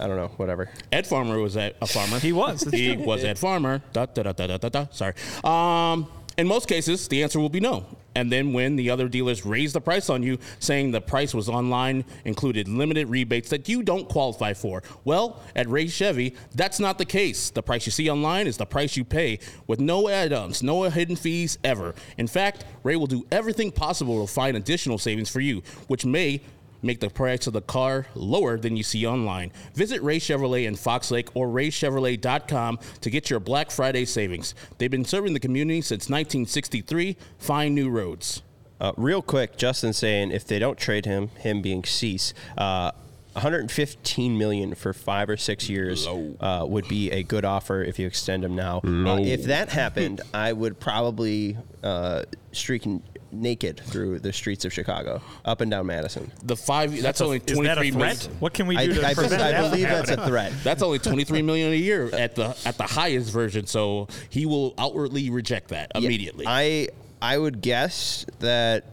I 0.00 0.06
don't 0.06 0.16
know, 0.16 0.28
whatever. 0.36 0.68
Ed 0.92 1.06
Farmer 1.06 1.38
was 1.38 1.56
a, 1.56 1.72
a 1.80 1.86
farmer. 1.86 2.18
He 2.18 2.32
was, 2.32 2.60
that's 2.62 2.76
He 2.76 2.94
true. 2.96 3.04
was 3.04 3.24
Ed 3.24 3.38
Farmer. 3.38 3.82
Da, 3.92 4.06
da, 4.06 4.22
da, 4.24 4.32
da, 4.32 4.46
da, 4.46 4.56
da, 4.58 4.68
da. 4.68 4.86
Sorry. 4.90 5.14
Um, 5.44 6.06
in 6.36 6.46
most 6.46 6.68
cases, 6.68 7.08
the 7.08 7.22
answer 7.22 7.38
will 7.40 7.48
be 7.48 7.60
no. 7.60 7.86
And 8.14 8.30
then 8.30 8.52
when 8.52 8.76
the 8.76 8.90
other 8.90 9.08
dealers 9.08 9.46
raise 9.46 9.72
the 9.72 9.80
price 9.80 10.10
on 10.10 10.22
you, 10.22 10.38
saying 10.58 10.90
the 10.90 11.00
price 11.00 11.34
was 11.34 11.48
online, 11.48 12.04
included 12.24 12.68
limited 12.68 13.08
rebates 13.08 13.50
that 13.50 13.68
you 13.68 13.82
don't 13.82 14.08
qualify 14.08 14.52
for. 14.52 14.82
Well, 15.04 15.40
at 15.54 15.68
Ray 15.68 15.86
Chevy, 15.86 16.34
that's 16.54 16.80
not 16.80 16.98
the 16.98 17.04
case. 17.04 17.50
The 17.50 17.62
price 17.62 17.86
you 17.86 17.92
see 17.92 18.10
online 18.10 18.46
is 18.46 18.56
the 18.56 18.66
price 18.66 18.96
you 18.96 19.04
pay 19.04 19.38
with 19.66 19.80
no 19.80 20.08
add-ons, 20.08 20.62
no 20.62 20.82
hidden 20.84 21.16
fees 21.16 21.58
ever. 21.62 21.94
In 22.18 22.26
fact, 22.26 22.64
Ray 22.82 22.96
will 22.96 23.06
do 23.06 23.26
everything 23.30 23.70
possible 23.70 24.26
to 24.26 24.32
find 24.32 24.56
additional 24.56 24.98
savings 24.98 25.30
for 25.30 25.40
you, 25.40 25.62
which 25.86 26.04
may 26.04 26.40
make 26.82 27.00
the 27.00 27.10
price 27.10 27.46
of 27.46 27.52
the 27.52 27.62
car 27.62 28.06
lower 28.14 28.58
than 28.58 28.76
you 28.76 28.82
see 28.82 29.06
online. 29.06 29.52
Visit 29.74 30.02
Ray 30.02 30.18
Chevrolet 30.18 30.66
in 30.66 30.76
Fox 30.76 31.10
Lake 31.10 31.28
or 31.34 31.48
raychevrolet.com 31.48 32.78
to 33.00 33.10
get 33.10 33.30
your 33.30 33.40
Black 33.40 33.70
Friday 33.70 34.04
savings. 34.04 34.54
They've 34.78 34.90
been 34.90 35.04
serving 35.04 35.34
the 35.34 35.40
community 35.40 35.80
since 35.80 36.08
1963. 36.08 37.16
Find 37.38 37.74
new 37.74 37.90
roads. 37.90 38.42
Uh, 38.80 38.92
real 38.96 39.20
quick, 39.20 39.56
Justin 39.56 39.92
saying 39.92 40.30
if 40.30 40.46
they 40.46 40.58
don't 40.58 40.78
trade 40.78 41.04
him, 41.04 41.28
him 41.38 41.60
being 41.60 41.84
Cease, 41.84 42.32
uh, 42.56 42.92
115 43.34 44.36
million 44.38 44.74
for 44.74 44.92
five 44.92 45.30
or 45.30 45.36
six 45.36 45.68
years 45.68 46.06
uh, 46.06 46.64
would 46.66 46.88
be 46.88 47.10
a 47.12 47.22
good 47.22 47.44
offer 47.44 47.82
if 47.82 47.98
you 47.98 48.06
extend 48.06 48.44
him 48.44 48.56
now. 48.56 48.80
Uh, 48.84 49.18
if 49.20 49.44
that 49.44 49.68
happened, 49.68 50.20
I 50.34 50.52
would 50.52 50.80
probably 50.80 51.56
uh, 51.82 52.24
streak 52.52 52.86
naked 53.32 53.80
through 53.80 54.18
the 54.18 54.32
streets 54.32 54.64
of 54.64 54.72
Chicago, 54.72 55.22
up 55.44 55.60
and 55.60 55.70
down 55.70 55.86
Madison. 55.86 56.30
The 56.42 56.56
five 56.56 57.00
that's, 57.00 57.20
only 57.20 57.36
a 57.38 57.40
23 57.40 57.90
threat? 57.90 57.94
million. 57.94 58.40
What 58.40 58.52
can 58.54 58.66
we 58.66 58.76
I, 58.76 58.86
do 58.86 58.94
to 58.94 59.06
I, 59.06 59.14
prevent 59.14 59.42
I 59.42 59.52
that? 59.52 59.70
believe 59.70 59.88
that's 59.88 60.10
a 60.10 60.26
threat. 60.26 60.52
That's 60.64 60.82
only 60.82 60.98
23 60.98 61.42
million 61.42 61.72
a 61.72 61.76
year 61.76 62.14
at 62.14 62.34
the 62.34 62.56
at 62.64 62.76
the 62.76 62.84
highest 62.84 63.32
version, 63.32 63.66
so 63.66 64.08
he 64.28 64.46
will 64.46 64.74
outwardly 64.78 65.30
reject 65.30 65.68
that 65.68 65.92
Yeah, 65.94 66.06
immediately. 66.06 66.44
I 66.48 66.88
I 67.22 67.38
would 67.38 67.60
guess 67.60 68.26
that 68.40 68.84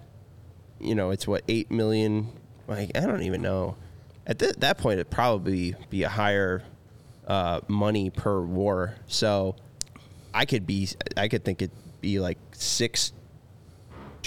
you 0.80 0.96
know 0.96 1.12
it's 1.12 1.28
what 1.28 1.44
eight 1.48 1.72
million. 1.72 2.28
Like 2.68 2.92
I 2.96 3.02
don't 3.02 3.24
even 3.24 3.42
know. 3.42 3.76
At 4.26 4.40
th- 4.40 4.56
that 4.58 4.78
point, 4.78 4.96
it'd 5.00 5.10
probably 5.10 5.76
be 5.90 6.04
a 6.04 6.10
higher 6.10 6.64
uh, 7.28 7.62
money 7.68 8.10
per 8.10 8.42
war. 8.42 8.96
So 9.08 9.56
I 10.34 10.46
could 10.46 10.68
be. 10.68 10.90
I 11.16 11.28
could 11.30 11.44
think 11.46 11.62
it'd 11.62 11.76
be 12.02 12.20
like 12.20 12.38
six 12.52 13.14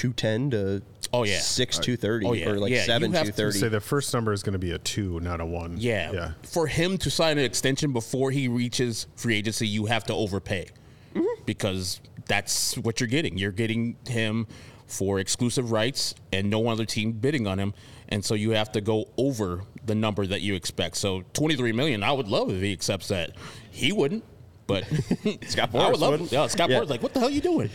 two 0.00 0.14
ten 0.14 0.50
to 0.50 0.82
Oh, 1.12 1.24
yeah. 1.24 1.40
six 1.40 1.78
two 1.78 1.96
thirty 1.96 2.24
Oh, 2.24 2.32
yeah. 2.32 2.48
or 2.48 2.58
like 2.58 2.70
Yeah, 2.70 2.78
you 2.78 2.84
seven 2.84 3.12
have 3.12 3.26
two 3.26 3.32
to 3.32 3.52
Say 3.52 3.68
the 3.68 3.80
first 3.80 4.14
number 4.14 4.32
is 4.32 4.42
going 4.42 4.54
to 4.54 4.58
be 4.58 4.70
a 4.70 4.78
two, 4.78 5.20
not 5.20 5.42
a 5.42 5.44
one. 5.44 5.76
Yeah. 5.76 6.10
Yeah. 6.12 6.32
For 6.42 6.66
him 6.66 6.96
to 6.98 7.10
sign 7.10 7.36
an 7.36 7.44
extension 7.44 7.92
before 7.92 8.30
he 8.30 8.48
reaches 8.48 9.06
free 9.16 9.36
agency, 9.36 9.68
you 9.68 9.86
have 9.86 10.04
to 10.04 10.14
overpay 10.14 10.68
mm-hmm. 11.14 11.42
because 11.44 12.00
that's 12.26 12.78
what 12.78 12.98
you're 12.98 13.08
getting. 13.08 13.36
You're 13.36 13.52
getting 13.52 13.96
him 14.08 14.46
for 14.86 15.18
exclusive 15.18 15.70
rights 15.70 16.14
and 16.32 16.48
no 16.48 16.68
other 16.68 16.86
team 16.86 17.12
bidding 17.12 17.46
on 17.46 17.58
him. 17.58 17.74
And 18.08 18.24
so 18.24 18.34
you 18.34 18.52
have 18.52 18.72
to 18.72 18.80
go 18.80 19.08
over 19.18 19.64
the 19.84 19.94
number 19.94 20.26
that 20.26 20.40
you 20.40 20.54
expect. 20.54 20.96
So 20.96 21.24
23 21.34 21.72
million, 21.72 22.02
I 22.02 22.12
would 22.12 22.28
love 22.28 22.50
if 22.50 22.62
he 22.62 22.72
accepts 22.72 23.08
that. 23.08 23.32
He 23.70 23.92
wouldn't. 23.92 24.24
But 24.70 24.84
Scott 25.48 25.70
I 25.74 25.88
would 25.90 25.96
Boras 25.96 26.00
love. 26.00 26.32
Yeah, 26.32 26.46
Scott 26.46 26.70
Yeah. 26.70 26.80
Boras, 26.80 26.88
like, 26.88 27.02
what 27.02 27.12
the 27.12 27.20
hell 27.20 27.28
are 27.28 27.32
you 27.32 27.40
doing? 27.40 27.70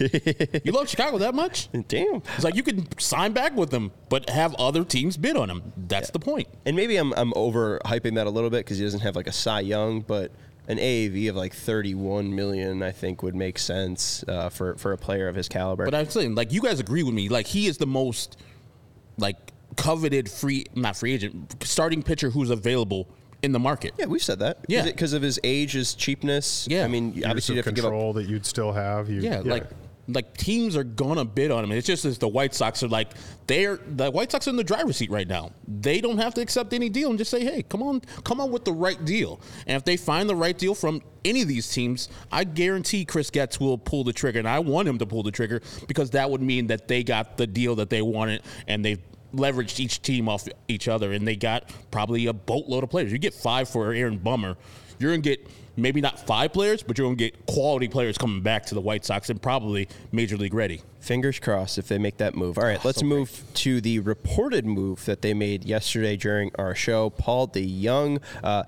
you 0.64 0.72
love 0.72 0.90
Chicago 0.90 1.18
that 1.20 1.36
much? 1.36 1.70
Damn. 1.88 2.22
It's 2.36 2.44
like 2.44 2.56
you 2.56 2.64
can 2.64 2.88
sign 3.00 3.34
back 3.34 3.56
with 3.56 3.70
them, 3.70 3.92
but 4.10 4.30
have 4.30 4.56
other 4.56 4.84
teams 4.84 5.18
bid 5.18 5.36
on 5.38 5.50
him. 5.50 5.74
That's 5.76 6.10
the 6.12 6.20
point. 6.20 6.48
And 6.66 6.76
maybe 6.76 6.98
I'm 6.98 7.14
I'm 7.14 7.34
over 7.36 7.80
hyping 7.86 8.16
that 8.16 8.28
a 8.28 8.30
little 8.30 8.50
bit 8.50 8.66
because 8.66 8.78
he 8.78 8.84
doesn't 8.84 9.02
have 9.02 9.16
like 9.16 9.28
a 9.28 9.32
Cy 9.32 9.60
Young, 9.62 10.02
but 10.02 10.32
an 10.68 10.78
AAV 10.78 11.30
of 11.30 11.36
like 11.36 11.54
31 11.54 12.34
million, 12.36 12.82
I 12.82 12.92
think, 12.92 13.22
would 13.24 13.36
make 13.36 13.60
sense 13.60 14.24
uh, 14.28 14.50
for 14.50 14.76
for 14.78 14.94
a 14.94 14.98
player 14.98 15.28
of 15.28 15.36
his 15.36 15.48
caliber. 15.48 15.86
But 15.86 15.94
I'm 15.94 16.10
saying, 16.10 16.36
like, 16.36 16.52
you 16.52 16.62
guys 16.62 16.80
agree 16.80 17.04
with 17.04 17.14
me. 17.14 17.30
Like, 17.30 17.46
he 17.48 17.68
is 17.68 17.78
the 17.78 17.86
most, 17.88 18.38
like, 19.18 19.38
coveted 19.78 20.30
free, 20.30 20.66
not 20.74 20.96
free 20.98 21.14
agent, 21.14 21.56
starting 21.64 22.02
pitcher 22.02 22.30
who's 22.30 22.50
available 22.50 23.08
in 23.46 23.52
the 23.54 23.60
market. 23.60 23.94
yeah, 23.98 24.06
we've 24.06 24.24
said 24.24 24.40
that. 24.40 24.60
Yeah. 24.68 24.84
because 24.84 25.14
of 25.14 25.22
his 25.22 25.40
age, 25.44 25.72
his 25.74 25.94
cheapness. 25.94 26.68
Yeah. 26.70 26.84
I 26.84 26.88
mean, 26.88 27.14
Years 27.14 27.26
obviously 27.26 27.56
you 27.56 27.60
of 27.60 27.66
have 27.66 27.74
to 27.74 27.76
give 27.76 27.86
up. 27.86 27.92
control 27.92 28.14
that 28.14 28.24
you'd 28.28 28.46
still 28.46 28.74
have. 28.74 29.10
You, 29.10 29.22
Yeah, 29.22 29.42
like 29.46 29.66
like 30.08 30.38
teams 30.38 30.76
are 30.76 30.84
gonna 30.84 31.26
bid 31.26 31.50
on 31.50 31.64
him. 31.64 31.72
It's 31.72 31.88
just 31.88 32.06
as 32.06 32.20
the 32.20 32.28
White 32.28 32.54
Sox 32.54 32.84
are 32.84 32.88
like 32.88 33.14
they're 33.48 33.78
the 33.78 34.12
White 34.12 34.32
Sox 34.32 34.48
are 34.48 34.52
in 34.52 34.56
the 34.56 34.64
driver's 34.64 34.98
seat 34.98 35.10
right 35.10 35.28
now. 35.28 35.52
They 35.68 36.00
don't 36.00 36.20
have 36.20 36.34
to 36.36 36.42
accept 36.42 36.74
any 36.74 36.90
deal 36.90 37.10
and 37.10 37.18
just 37.18 37.32
say, 37.32 37.44
hey, 37.44 37.64
come 37.64 37.82
on, 37.82 38.02
come 38.24 38.40
on 38.40 38.52
with 38.52 38.66
the 38.66 38.74
right 38.74 39.04
deal. 39.04 39.40
And 39.66 39.76
if 39.78 39.84
they 39.84 39.98
find 39.98 40.30
the 40.30 40.36
right 40.36 40.56
deal 40.56 40.76
from 40.76 41.02
any 41.24 41.42
of 41.42 41.48
these 41.48 41.72
teams, 41.72 42.10
I 42.32 42.44
guarantee 42.44 43.04
Chris 43.06 43.32
Getz 43.32 43.60
will 43.60 43.80
pull 43.80 44.04
the 44.04 44.14
trigger, 44.14 44.38
and 44.38 44.48
I 44.48 44.60
want 44.60 44.88
him 44.88 45.00
to 45.00 45.08
pull 45.08 45.24
the 45.24 45.32
trigger 45.32 45.62
because 45.88 46.12
that 46.12 46.30
would 46.30 46.42
mean 46.42 46.68
that 46.68 46.88
they 46.88 47.04
got 47.04 47.38
the 47.38 47.48
deal 47.48 47.76
that 47.78 47.90
they 47.90 48.04
wanted 48.04 48.44
and 48.68 48.86
they've 48.86 49.02
leveraged 49.38 49.80
each 49.80 50.02
team 50.02 50.28
off 50.30 50.48
each 50.68 50.88
other 50.88 51.12
and 51.12 51.28
they 51.28 51.36
got 51.36 51.72
probably 51.92 52.28
a 52.28 52.34
boatload 52.34 52.84
of 52.84 52.90
players. 52.90 53.12
You 53.12 53.18
get 53.18 53.34
five 53.34 53.70
for 53.70 53.94
Aaron 53.94 54.18
Bummer, 54.18 54.58
you're 55.00 55.12
gonna 55.12 55.22
get 55.22 55.46
maybe 55.78 56.02
not 56.02 56.20
five 56.26 56.54
players, 56.54 56.84
but 56.84 56.98
you're 56.98 57.06
gonna 57.06 57.16
get 57.16 57.46
quality 57.46 57.88
players 57.88 58.18
coming 58.18 58.42
back 58.42 58.66
to 58.68 58.76
the 58.76 58.82
White 58.82 59.06
Sox 59.06 59.30
and 59.30 59.42
probably 59.42 59.88
major 60.12 60.38
league 60.38 60.54
ready. 60.54 60.82
Fingers 61.00 61.40
crossed 61.40 61.78
if 61.78 61.88
they 61.88 61.98
make 61.98 62.18
that 62.18 62.36
move. 62.36 62.58
All 62.58 62.64
right, 62.64 62.84
let's 62.84 63.04
move 63.04 63.44
to 63.56 63.82
the 63.82 64.00
reported 64.00 64.66
move 64.66 65.06
that 65.06 65.22
they 65.22 65.34
made 65.34 65.66
yesterday 65.66 66.16
during 66.16 66.52
our 66.58 66.74
show. 66.74 67.10
Paul 67.12 67.48
DeJong, 67.48 68.22
uh, 68.44 68.64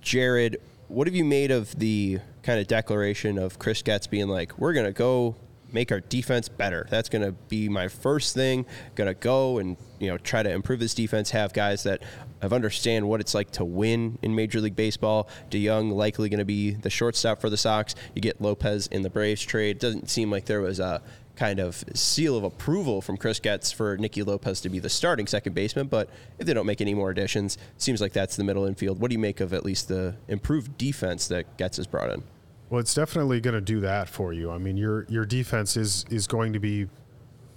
Jared, 0.00 0.58
what 0.88 1.06
have 1.06 1.14
you 1.14 1.24
made 1.24 1.50
of 1.50 1.78
the 1.78 2.18
kind 2.42 2.60
of 2.60 2.66
declaration 2.66 3.38
of 3.38 3.58
Chris 3.58 3.82
Getz 3.82 4.06
being 4.06 4.28
like, 4.28 4.58
"We're 4.58 4.72
gonna 4.72 4.92
go 4.92 5.36
make 5.72 5.92
our 5.92 6.00
defense 6.00 6.48
better. 6.48 6.86
That's 6.90 7.08
gonna 7.08 7.32
be 7.32 7.68
my 7.68 7.88
first 7.88 8.34
thing. 8.34 8.66
Gonna 8.94 9.14
go 9.14 9.58
and 9.58 9.76
you 9.98 10.08
know 10.08 10.18
try 10.18 10.42
to 10.42 10.50
improve 10.50 10.80
this 10.80 10.94
defense. 10.94 11.30
Have 11.30 11.52
guys 11.52 11.82
that 11.84 12.02
have 12.42 12.52
understand 12.52 13.08
what 13.08 13.20
it's 13.20 13.34
like 13.34 13.52
to 13.52 13.64
win 13.64 14.18
in 14.20 14.34
Major 14.34 14.60
League 14.60 14.74
Baseball. 14.76 15.28
DeJong 15.50 15.92
likely 15.92 16.28
going 16.28 16.38
to 16.38 16.44
be 16.44 16.72
the 16.72 16.90
shortstop 16.90 17.40
for 17.40 17.48
the 17.48 17.56
Sox. 17.56 17.94
You 18.14 18.20
get 18.20 18.40
Lopez 18.40 18.88
in 18.88 19.02
the 19.02 19.10
Braves 19.10 19.42
trade. 19.42 19.78
Doesn't 19.78 20.10
seem 20.10 20.28
like 20.28 20.46
there 20.46 20.60
was 20.60 20.80
a 20.80 21.02
kind 21.36 21.60
of 21.60 21.82
seal 21.94 22.36
of 22.36 22.44
approval 22.44 23.00
from 23.00 23.16
Chris 23.16 23.40
Getz 23.40 23.72
for 23.72 23.96
Nicky 23.96 24.22
Lopez 24.22 24.60
to 24.62 24.68
be 24.68 24.80
the 24.80 24.90
starting 24.90 25.26
second 25.26 25.54
baseman. 25.54 25.86
But 25.86 26.10
if 26.38 26.46
they 26.46 26.52
don't 26.52 26.66
make 26.66 26.80
any 26.80 26.94
more 26.94 27.10
additions, 27.10 27.58
seems 27.78 28.00
like 28.00 28.12
that's 28.12 28.36
the 28.36 28.44
middle 28.44 28.66
infield. 28.66 29.00
What 29.00 29.08
do 29.10 29.14
you 29.14 29.20
make 29.20 29.40
of 29.40 29.54
at 29.54 29.64
least 29.64 29.88
the 29.88 30.16
improved 30.28 30.76
defense 30.76 31.28
that 31.28 31.56
Getz 31.56 31.76
has 31.76 31.86
brought 31.86 32.10
in? 32.10 32.24
Well, 32.72 32.80
it's 32.80 32.94
definitely 32.94 33.42
going 33.42 33.52
to 33.52 33.60
do 33.60 33.80
that 33.80 34.08
for 34.08 34.32
you. 34.32 34.50
I 34.50 34.56
mean, 34.56 34.78
your 34.78 35.04
your 35.10 35.26
defense 35.26 35.76
is 35.76 36.06
is 36.08 36.26
going 36.26 36.54
to 36.54 36.58
be 36.58 36.88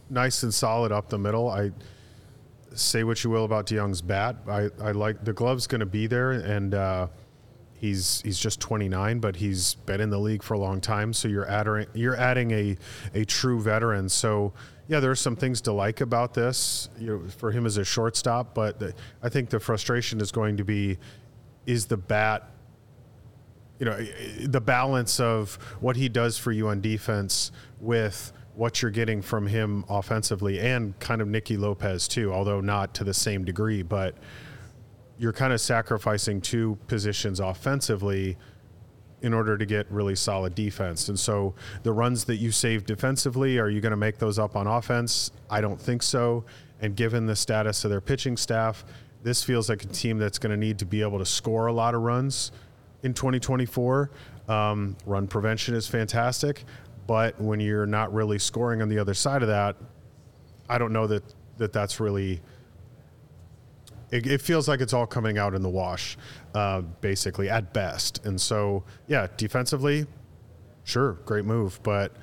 nice 0.10 0.44
and 0.44 0.54
solid 0.54 0.92
up 0.92 1.08
the 1.08 1.18
middle. 1.18 1.50
I 1.50 1.72
say 2.74 3.06
what 3.06 3.24
you 3.24 3.30
will 3.30 3.46
about 3.46 3.68
DeJong's 3.68 4.02
bat. 4.02 4.36
I, 4.46 4.70
I 4.84 4.92
like 4.92 5.24
the 5.24 5.32
glove's 5.32 5.68
going 5.68 5.80
to 5.80 5.86
be 5.86 6.06
there, 6.08 6.32
and 6.32 6.74
uh, 6.74 7.08
he's 7.76 8.22
he's 8.24 8.38
just 8.38 8.60
29, 8.60 9.20
but 9.20 9.38
he's 9.38 9.76
been 9.86 10.02
in 10.02 10.10
the 10.10 10.20
league 10.20 10.44
for 10.44 10.56
a 10.56 10.60
long 10.60 10.82
time. 10.82 11.14
So 11.14 11.30
you're 11.30 11.50
adding 11.50 11.86
you're 11.94 12.18
adding 12.18 12.52
a 12.52 12.76
a 13.14 13.24
true 13.24 13.62
veteran. 13.62 14.10
So 14.10 14.52
yeah, 14.90 15.00
there 15.00 15.12
are 15.12 15.16
some 15.16 15.38
things 15.38 15.62
to 15.62 15.72
like 15.72 16.02
about 16.02 16.34
this 16.34 16.90
you 17.00 17.08
know, 17.08 17.30
for 17.30 17.54
him 17.54 17.66
as 17.66 17.78
a 17.78 17.86
shortstop, 17.86 18.54
but 18.54 18.80
the, 18.80 18.94
I 19.24 19.30
think 19.30 19.50
the 19.50 19.62
frustration 19.62 20.20
is 20.20 20.34
going 20.34 20.58
to 20.58 20.66
be 20.66 20.98
is 21.66 21.86
the 21.86 21.96
bat 21.96 22.50
you 23.80 23.86
know 23.86 23.98
the 24.46 24.62
balance 24.62 25.20
of 25.20 25.56
what 25.80 25.96
he 25.96 26.10
does 26.10 26.38
for 26.38 26.52
you 26.52 26.70
on 26.70 26.82
defense 26.82 27.52
with 27.80 28.32
what 28.56 28.82
you're 28.82 28.92
getting 28.92 29.22
from 29.22 29.48
him 29.48 29.84
offensively 29.90 30.60
and 30.60 30.98
kind 31.00 31.22
of 31.22 31.28
Nicky 31.28 31.58
Lopez 31.58 32.08
too, 32.08 32.34
although 32.34 32.62
not 32.62 32.94
to 32.96 33.04
the 33.04 33.14
same 33.14 33.44
degree, 33.44 33.84
but 33.84 34.16
you're 35.18 35.34
kind 35.34 35.54
of 35.54 35.60
sacrificing 35.60 36.40
two 36.42 36.78
positions 36.88 37.40
offensively 37.40 38.38
in 39.22 39.34
order 39.34 39.58
to 39.58 39.66
get 39.66 39.90
really 39.92 40.16
solid 40.16 40.56
defense. 40.56 41.10
And 41.10 41.20
so 41.20 41.56
the 41.84 41.92
runs 41.92 42.26
that 42.26 42.38
you 42.38 42.52
save 42.52 42.86
defensively, 42.86 43.58
are 43.58 43.70
you 43.70 43.82
going 43.82 43.92
to 43.92 43.98
make 43.98 44.20
those 44.20 44.40
up 44.40 44.56
on 44.56 44.68
offense? 44.68 45.32
I 45.50 45.62
don't 45.62 45.80
think 45.80 46.04
so. 46.04 46.46
And 46.80 46.96
given 46.96 47.26
the 47.26 47.36
status 47.36 47.84
of 47.84 47.92
their 47.92 48.02
pitching 48.02 48.38
staff, 48.38 48.86
this 49.24 49.44
feels 49.44 49.70
like 49.70 49.84
a 49.84 49.88
team 49.88 50.18
that's 50.18 50.38
going 50.38 50.52
to 50.52 50.58
need 50.58 50.80
to 50.80 50.86
be 50.86 51.02
able 51.02 51.20
to 51.20 51.26
score 51.26 51.68
a 51.68 51.74
lot 51.74 51.96
of 51.96 52.02
runs 52.02 52.52
in 53.06 53.14
2024. 53.14 54.12
Um, 54.50 54.98
run 55.06 55.28
prevention 55.28 55.76
is 55.76 55.88
fantastic, 55.88 56.66
but 57.08 57.40
when 57.40 57.60
you're 57.60 57.86
not 57.86 58.14
really 58.14 58.40
scoring 58.40 58.82
on 58.82 58.90
the 58.90 59.00
other 59.00 59.14
side 59.14 59.42
of 59.44 59.48
that, 59.48 59.78
I 60.68 60.78
don't 60.78 60.92
know 60.92 61.08
that, 61.08 61.24
that 61.58 61.72
that's 61.72 62.00
really. 62.00 62.42
It, 64.12 64.28
it 64.28 64.42
feels 64.42 64.68
like 64.68 64.82
it's 64.82 64.94
all 64.94 65.08
coming 65.08 65.38
out 65.38 65.56
in 65.56 65.62
the 65.64 65.70
wash, 65.70 66.18
uh, 66.54 66.82
basically 66.82 67.50
at 67.50 67.74
best. 67.74 68.24
And 68.26 68.40
so, 68.40 68.84
yeah, 69.08 69.28
defensively, 69.36 70.06
sure, 70.84 71.14
great 71.26 71.44
move, 71.44 71.80
but 71.82 72.16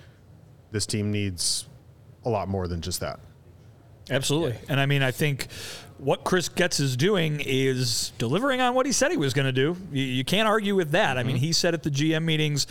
this 0.70 0.87
team 0.87 1.11
needs 1.11 1.68
a 2.24 2.30
lot 2.30 2.49
more 2.49 2.68
than 2.68 2.80
just 2.80 3.01
that. 3.01 3.18
Absolutely. 4.11 4.57
And 4.68 4.80
I 4.80 4.87
mean, 4.87 5.03
I 5.03 5.11
think 5.11 5.49
what 6.03 6.24
Chris 6.24 6.48
Getz 6.48 6.80
is 6.80 6.96
doing 6.96 7.40
is 7.40 8.12
delivering 8.18 8.61
on 8.61 8.74
what 8.74 8.86
he 8.86 8.92
said 8.92 9.12
he 9.12 9.16
was 9.16 9.32
going 9.32 9.46
to 9.46 9.53
do. 9.53 9.76
You, 9.92 10.03
you, 10.03 10.24
can't 10.24 10.48
argue 10.48 10.74
with 10.74 10.90
that. 10.90 11.16
I 11.16 11.22
mean, 11.22 11.36
mm-hmm. 11.36 11.44
he 11.44 11.53
said 11.53 11.74
at 11.74 11.84
the 11.84 11.90
GM 11.90 12.24
meetings 12.24 12.66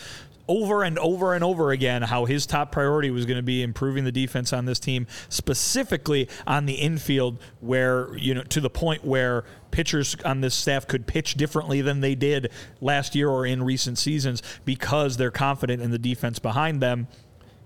over 0.49 0.83
and 0.83 0.99
over 0.99 1.33
and 1.33 1.41
over 1.41 1.71
again 1.71 2.01
how 2.01 2.25
his 2.25 2.45
top 2.45 2.73
priority 2.73 3.09
was 3.09 3.25
going 3.25 3.37
to 3.37 3.43
be 3.43 3.63
improving 3.63 4.03
the 4.03 4.11
defense 4.11 4.51
on 4.51 4.65
this 4.65 4.79
team, 4.79 5.07
specifically 5.29 6.27
on 6.45 6.65
the 6.65 6.73
infield, 6.73 7.39
where, 7.61 8.13
you 8.17 8.33
know, 8.33 8.43
to 8.43 8.59
the 8.59 8.69
point 8.69 9.05
where 9.05 9.45
pitchers 9.71 10.17
on 10.25 10.41
this 10.41 10.53
staff 10.53 10.85
could 10.85 11.07
pitch 11.07 11.35
differently 11.35 11.79
than 11.79 12.01
they 12.01 12.15
did 12.15 12.51
last 12.81 13.15
year 13.15 13.29
or 13.29 13.45
in 13.45 13.63
recent 13.63 13.97
seasons 13.97 14.43
because 14.65 15.15
they're 15.15 15.31
confident 15.31 15.81
in 15.81 15.91
the 15.91 15.99
defense 15.99 16.37
behind 16.37 16.81
them. 16.81 17.07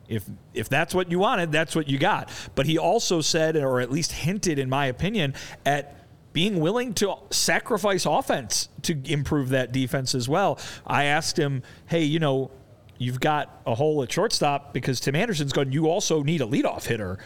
If 0.07 0.23
if 0.53 0.69
that's 0.69 0.93
what 0.93 1.09
you 1.11 1.19
wanted, 1.19 1.51
that's 1.51 1.75
what 1.75 1.87
you 1.89 1.97
got. 1.97 2.29
But 2.55 2.65
he 2.65 2.77
also 2.77 3.21
said, 3.21 3.55
or 3.55 3.81
at 3.81 3.91
least 3.91 4.11
hinted, 4.11 4.59
in 4.59 4.69
my 4.69 4.85
opinion, 4.87 5.33
at 5.65 6.05
being 6.35 6.59
willing 6.59 6.93
to 6.93 7.15
sacrifice 7.29 8.05
offense 8.05 8.67
to 8.81 8.99
improve 9.05 9.49
that 9.49 9.71
defense 9.71 10.13
as 10.13 10.27
well. 10.27 10.59
I 10.85 11.05
asked 11.05 11.39
him, 11.39 11.63
hey, 11.85 12.03
you 12.03 12.19
know, 12.19 12.51
you've 12.97 13.21
got 13.21 13.61
a 13.65 13.73
hole 13.73 14.03
at 14.03 14.11
shortstop 14.11 14.73
because 14.73 14.99
Tim 14.99 15.15
Anderson's 15.15 15.53
gone. 15.53 15.71
You 15.71 15.87
also 15.87 16.23
need 16.23 16.41
a 16.41 16.45
leadoff 16.45 16.87
hitter. 16.87 17.19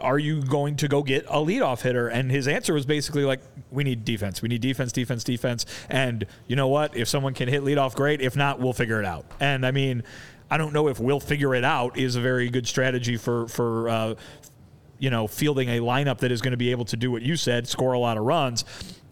Are 0.00 0.18
you 0.18 0.42
going 0.42 0.76
to 0.76 0.86
go 0.86 1.02
get 1.02 1.24
a 1.26 1.38
leadoff 1.38 1.80
hitter? 1.80 2.06
And 2.06 2.30
his 2.30 2.46
answer 2.46 2.72
was 2.72 2.86
basically 2.86 3.24
like, 3.24 3.40
we 3.72 3.82
need 3.82 4.04
defense. 4.04 4.42
We 4.42 4.48
need 4.48 4.60
defense, 4.60 4.92
defense, 4.92 5.24
defense. 5.24 5.66
And 5.88 6.24
you 6.46 6.54
know 6.54 6.68
what? 6.68 6.96
If 6.96 7.08
someone 7.08 7.34
can 7.34 7.48
hit 7.48 7.62
leadoff, 7.62 7.96
great. 7.96 8.20
If 8.20 8.36
not, 8.36 8.60
we'll 8.60 8.74
figure 8.74 9.00
it 9.00 9.06
out. 9.06 9.24
And 9.40 9.66
I 9.66 9.72
mean, 9.72 10.04
I 10.50 10.58
don't 10.58 10.72
know 10.72 10.88
if 10.88 11.00
we'll 11.00 11.20
figure 11.20 11.54
it 11.54 11.64
out 11.64 11.98
is 11.98 12.16
a 12.16 12.20
very 12.20 12.48
good 12.50 12.66
strategy 12.66 13.16
for 13.16 13.48
for 13.48 13.88
uh, 13.88 14.14
you 14.98 15.10
know 15.10 15.26
fielding 15.26 15.68
a 15.68 15.80
lineup 15.80 16.18
that 16.18 16.32
is 16.32 16.40
going 16.40 16.52
to 16.52 16.56
be 16.56 16.70
able 16.70 16.84
to 16.86 16.96
do 16.96 17.10
what 17.10 17.22
you 17.22 17.36
said, 17.36 17.68
score 17.68 17.92
a 17.92 17.98
lot 17.98 18.16
of 18.16 18.24
runs. 18.24 18.64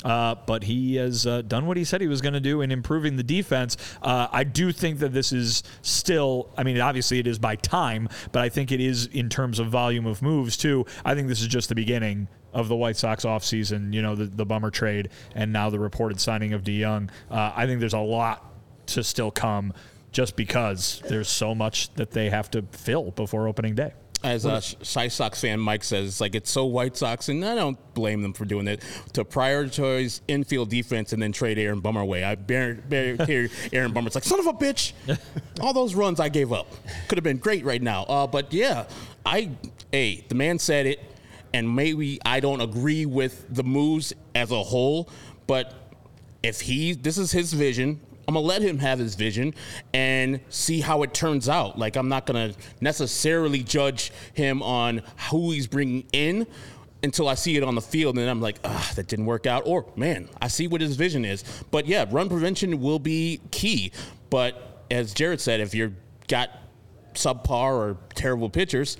Uh, 0.04 0.34
but 0.46 0.64
he 0.64 0.96
has 0.96 1.26
uh, 1.26 1.40
done 1.42 1.64
what 1.64 1.78
he 1.78 1.84
said 1.84 2.00
he 2.00 2.06
was 2.06 2.20
going 2.20 2.34
to 2.34 2.40
do 2.40 2.60
in 2.60 2.70
improving 2.70 3.16
the 3.16 3.22
defense. 3.22 3.76
Uh, 4.02 4.28
I 4.30 4.44
do 4.44 4.70
think 4.70 4.98
that 4.98 5.14
this 5.14 5.32
is 5.32 5.62
still, 5.80 6.50
I 6.58 6.62
mean, 6.62 6.78
obviously 6.78 7.18
it 7.20 7.26
is 7.26 7.38
by 7.38 7.56
time, 7.56 8.10
but 8.30 8.42
I 8.42 8.50
think 8.50 8.70
it 8.70 8.80
is 8.80 9.06
in 9.06 9.30
terms 9.30 9.58
of 9.58 9.68
volume 9.68 10.04
of 10.04 10.20
moves 10.20 10.58
too. 10.58 10.84
I 11.06 11.14
think 11.14 11.28
this 11.28 11.40
is 11.40 11.46
just 11.46 11.70
the 11.70 11.74
beginning 11.74 12.28
of 12.52 12.68
the 12.68 12.76
White 12.76 12.98
Sox 12.98 13.24
offseason, 13.24 13.94
you 13.94 14.02
know, 14.02 14.14
the, 14.14 14.26
the 14.26 14.44
bummer 14.44 14.70
trade 14.70 15.08
and 15.34 15.52
now 15.54 15.70
the 15.70 15.78
reported 15.78 16.20
signing 16.20 16.52
of 16.52 16.62
DeJong. 16.62 17.08
Uh, 17.30 17.52
I 17.56 17.66
think 17.66 17.80
there's 17.80 17.94
a 17.94 17.98
lot 17.98 18.44
to 18.88 19.02
still 19.02 19.30
come 19.30 19.72
just 20.14 20.36
because 20.36 21.02
there's 21.08 21.28
so 21.28 21.54
much 21.54 21.92
that 21.94 22.12
they 22.12 22.30
have 22.30 22.48
to 22.52 22.62
fill 22.70 23.10
before 23.10 23.48
opening 23.48 23.74
day. 23.74 23.92
As 24.22 24.46
a 24.46 24.62
Shy 24.62 25.08
Sox 25.08 25.42
fan, 25.42 25.60
Mike 25.60 25.84
says, 25.84 26.08
it's 26.08 26.20
like 26.20 26.34
it's 26.34 26.50
so 26.50 26.64
White 26.64 26.96
Sox, 26.96 27.28
and 27.28 27.44
I 27.44 27.54
don't 27.54 27.76
blame 27.92 28.22
them 28.22 28.32
for 28.32 28.46
doing 28.46 28.66
it, 28.68 28.82
to 29.12 29.22
prioritize 29.22 30.22
infield 30.28 30.70
defense 30.70 31.12
and 31.12 31.20
then 31.20 31.30
trade 31.30 31.58
Aaron 31.58 31.80
Bummer 31.80 32.00
away. 32.00 32.24
I 32.24 32.36
bear, 32.36 32.74
bear, 32.74 33.16
hear 33.26 33.50
Aaron 33.70 33.92
Bummer's 33.92 34.14
like, 34.14 34.24
son 34.24 34.40
of 34.40 34.46
a 34.46 34.54
bitch, 34.54 34.94
all 35.60 35.74
those 35.74 35.94
runs 35.94 36.20
I 36.20 36.30
gave 36.30 36.54
up. 36.54 36.68
Could 37.08 37.18
have 37.18 37.24
been 37.24 37.36
great 37.36 37.66
right 37.66 37.82
now. 37.82 38.04
Uh, 38.04 38.26
but 38.26 38.50
yeah, 38.50 38.86
I, 39.26 39.50
hey, 39.92 40.24
the 40.26 40.34
man 40.34 40.58
said 40.58 40.86
it, 40.86 41.00
and 41.52 41.76
maybe 41.76 42.18
I 42.24 42.40
don't 42.40 42.62
agree 42.62 43.04
with 43.04 43.44
the 43.54 43.64
moves 43.64 44.14
as 44.34 44.52
a 44.52 44.62
whole, 44.62 45.10
but 45.46 45.74
if 46.42 46.62
he, 46.62 46.94
this 46.94 47.18
is 47.18 47.30
his 47.30 47.52
vision, 47.52 48.00
I'm 48.26 48.34
gonna 48.34 48.46
let 48.46 48.62
him 48.62 48.78
have 48.78 48.98
his 48.98 49.14
vision 49.14 49.54
and 49.92 50.40
see 50.48 50.80
how 50.80 51.02
it 51.02 51.14
turns 51.14 51.48
out. 51.48 51.78
Like 51.78 51.96
I'm 51.96 52.08
not 52.08 52.26
gonna 52.26 52.54
necessarily 52.80 53.62
judge 53.62 54.12
him 54.32 54.62
on 54.62 55.02
who 55.30 55.50
he's 55.50 55.66
bringing 55.66 56.06
in 56.12 56.46
until 57.02 57.28
I 57.28 57.34
see 57.34 57.56
it 57.56 57.62
on 57.62 57.74
the 57.74 57.82
field, 57.82 58.16
and 58.16 58.22
then 58.22 58.30
I'm 58.30 58.40
like, 58.40 58.58
ah, 58.64 58.92
that 58.96 59.08
didn't 59.08 59.26
work 59.26 59.46
out. 59.46 59.64
Or 59.66 59.86
man, 59.94 60.28
I 60.40 60.48
see 60.48 60.66
what 60.66 60.80
his 60.80 60.96
vision 60.96 61.24
is. 61.24 61.44
But 61.70 61.86
yeah, 61.86 62.06
run 62.10 62.28
prevention 62.28 62.80
will 62.80 62.98
be 62.98 63.40
key. 63.50 63.92
But 64.30 64.86
as 64.90 65.12
Jared 65.12 65.40
said, 65.40 65.60
if 65.60 65.74
you're 65.74 65.92
got 66.28 66.50
subpar 67.12 67.72
or 67.72 67.96
terrible 68.14 68.48
pitchers, 68.48 68.96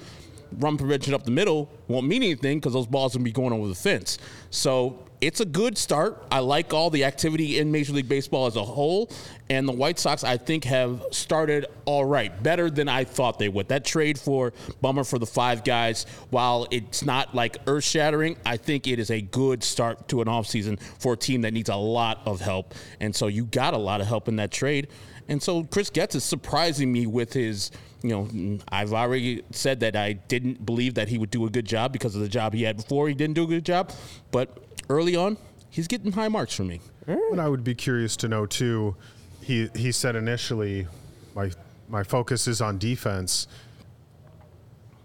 run 0.59 0.77
prevention 0.77 1.15
up 1.15 1.25
the 1.25 1.31
middle 1.31 1.71
won't 1.89 2.07
mean 2.07 2.23
anything 2.23 2.59
because 2.59 2.73
those 2.73 2.87
balls 2.87 3.17
will 3.17 3.25
be 3.25 3.33
going 3.33 3.53
over 3.53 3.69
the 3.69 3.75
fence. 3.75 4.19
So 4.51 5.05
it's 5.21 5.41
a 5.41 5.45
good 5.47 5.79
start. 5.79 6.23
I 6.31 6.41
like 6.41 6.75
all 6.75 6.91
the 6.91 7.05
activity 7.05 7.59
in 7.59 7.73
Major 7.73 7.95
League 7.95 8.09
Baseball 8.09 8.47
as 8.47 8.57
a 8.57 8.63
whole. 8.63 9.11
And 9.49 9.67
the 9.67 9.73
White 9.73 9.99
Sox, 9.99 10.23
I 10.23 10.37
think, 10.37 10.65
have 10.65 11.03
started 11.13 11.67
all 11.87 12.05
right, 12.05 12.43
better 12.43 12.69
than 12.69 12.89
I 12.89 13.05
thought 13.05 13.39
they 13.39 13.49
would. 13.49 13.69
That 13.69 13.85
trade 13.85 14.19
for 14.19 14.53
Bummer 14.83 15.03
for 15.03 15.19
the 15.19 15.27
five 15.27 15.65
guys, 15.65 16.05
while 16.31 16.67
it's 16.71 17.05
not 17.05 17.35
like 17.35 17.57
earth 17.67 17.85
shattering, 17.85 18.37
I 18.45 18.57
think 18.59 18.87
it 18.87 18.99
is 18.99 19.11
a 19.11 19.23
good 19.23 19.65
start 19.65 20.09
to 20.09 20.21
an 20.21 20.29
offseason 20.29 20.79
for 20.99 21.15
a 21.15 21.17
team 21.17 21.41
that 21.43 21.53
needs 21.53 21.71
a 21.71 21.77
lot 21.77 22.21
of 22.27 22.41
help. 22.41 22.75
And 23.01 23.15
so 23.17 23.27
you 23.27 23.45
got 23.47 23.73
a 23.73 23.79
lot 23.79 24.01
of 24.03 24.07
help 24.07 24.29
in 24.29 24.37
that 24.37 24.51
trade. 24.51 24.89
And 25.29 25.43
so 25.43 25.65
Chris 25.65 25.91
Getz 25.91 26.15
is 26.15 26.25
surprising 26.25 26.93
me 26.93 27.07
with 27.07 27.33
his 27.33 27.71
you 28.05 28.11
know, 28.11 28.59
I've 28.69 28.93
already 28.93 29.43
said 29.51 29.81
that 29.81 29.97
I 29.97 30.13
didn't 30.13 30.65
believe 30.67 30.95
that 30.95 31.09
he 31.09 31.17
would 31.17 31.31
do 31.31 31.47
a 31.47 31.51
good 31.51 31.65
job 31.65 31.91
because 31.91 32.15
of 32.15 32.21
the 32.21 32.29
job 32.29 32.53
he 32.53 32.63
had 32.63 32.77
before. 32.77 33.09
He 33.09 33.15
didn't 33.15 33.33
do 33.33 33.45
a 33.45 33.47
good 33.47 33.65
job, 33.65 33.93
but 34.31 34.59
early 34.91 35.17
on, 35.17 35.39
he's 35.71 35.89
getting 35.89 36.13
high 36.13 36.29
marks 36.29 36.55
from 36.55 36.67
me. 36.67 36.83
And 37.07 37.41
I 37.41 37.49
would 37.49 37.65
be 37.65 37.75
curious 37.75 38.15
to 38.19 38.29
know 38.29 38.45
too. 38.45 38.95
He 39.41 39.71
he 39.75 39.91
said 39.91 40.17
initially, 40.17 40.87
my 41.35 41.51
my 41.89 42.03
focus 42.03 42.47
is 42.47 42.61
on 42.61 42.77
defense. 42.77 43.47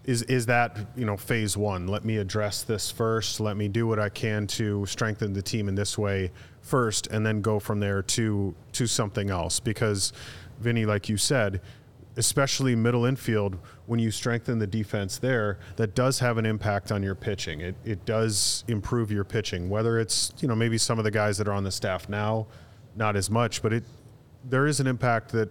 Is 0.04 0.22
is 0.24 0.44
that 0.46 0.78
you 0.94 1.06
know 1.06 1.16
phase 1.16 1.56
one? 1.56 1.86
Let 1.86 2.04
me 2.04 2.18
address 2.18 2.64
this 2.64 2.90
first. 2.90 3.40
Let 3.40 3.56
me 3.56 3.68
do 3.68 3.86
what 3.86 3.98
I 3.98 4.10
can 4.10 4.46
to 4.48 4.84
strengthen 4.84 5.32
the 5.32 5.42
team 5.42 5.70
in 5.70 5.74
this 5.74 5.96
way 5.96 6.32
first, 6.60 7.06
and 7.08 7.24
then 7.24 7.42
go 7.42 7.58
from 7.58 7.80
there 7.80 8.02
to 8.02 8.54
to 8.72 8.86
something 8.86 9.30
else. 9.30 9.60
Because, 9.60 10.12
Vinny, 10.60 10.84
like 10.84 11.08
you 11.08 11.16
said, 11.16 11.60
especially 12.16 12.74
middle 12.74 13.04
infield, 13.06 13.58
when 13.86 13.98
you 13.98 14.10
strengthen 14.10 14.58
the 14.58 14.66
defense 14.66 15.18
there, 15.18 15.58
that 15.76 15.94
does 15.94 16.18
have 16.18 16.38
an 16.38 16.46
impact 16.46 16.92
on 16.92 17.02
your 17.02 17.14
pitching. 17.14 17.60
It, 17.60 17.76
it 17.84 18.04
does 18.04 18.64
improve 18.68 19.10
your 19.10 19.24
pitching, 19.24 19.70
whether 19.70 19.98
it's, 19.98 20.32
you 20.40 20.48
know, 20.48 20.54
maybe 20.54 20.76
some 20.76 20.98
of 20.98 21.04
the 21.04 21.10
guys 21.10 21.38
that 21.38 21.48
are 21.48 21.52
on 21.52 21.64
the 21.64 21.70
staff 21.70 22.08
now, 22.08 22.46
not 22.96 23.16
as 23.16 23.30
much, 23.30 23.62
but 23.62 23.72
it, 23.72 23.84
there 24.44 24.66
is 24.66 24.80
an 24.80 24.86
impact 24.86 25.32
that, 25.32 25.48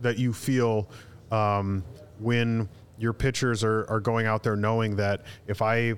that 0.00 0.18
you 0.18 0.32
feel 0.32 0.88
um, 1.30 1.84
when 2.18 2.68
your 2.98 3.12
pitchers 3.12 3.62
are, 3.62 3.88
are 3.90 4.00
going 4.00 4.26
out 4.26 4.42
there 4.42 4.56
knowing 4.56 4.96
that 4.96 5.24
if 5.46 5.60
I 5.60 5.94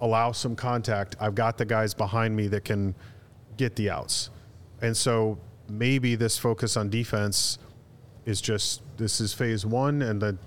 allow 0.00 0.32
some 0.32 0.54
contact, 0.54 1.16
I've 1.20 1.34
got 1.34 1.58
the 1.58 1.64
guys 1.64 1.92
behind 1.92 2.34
me 2.34 2.46
that 2.48 2.64
can 2.64 2.94
get 3.62 3.76
the 3.76 3.88
outs. 3.90 4.30
And 4.80 4.96
so 4.96 5.38
maybe 5.68 6.16
this 6.16 6.36
focus 6.38 6.76
on 6.76 6.90
defense 6.90 7.58
is 8.26 8.40
just 8.40 8.82
this 8.96 9.20
is 9.20 9.32
phase 9.32 9.64
one, 9.64 10.02
and 10.02 10.20
then 10.20 10.38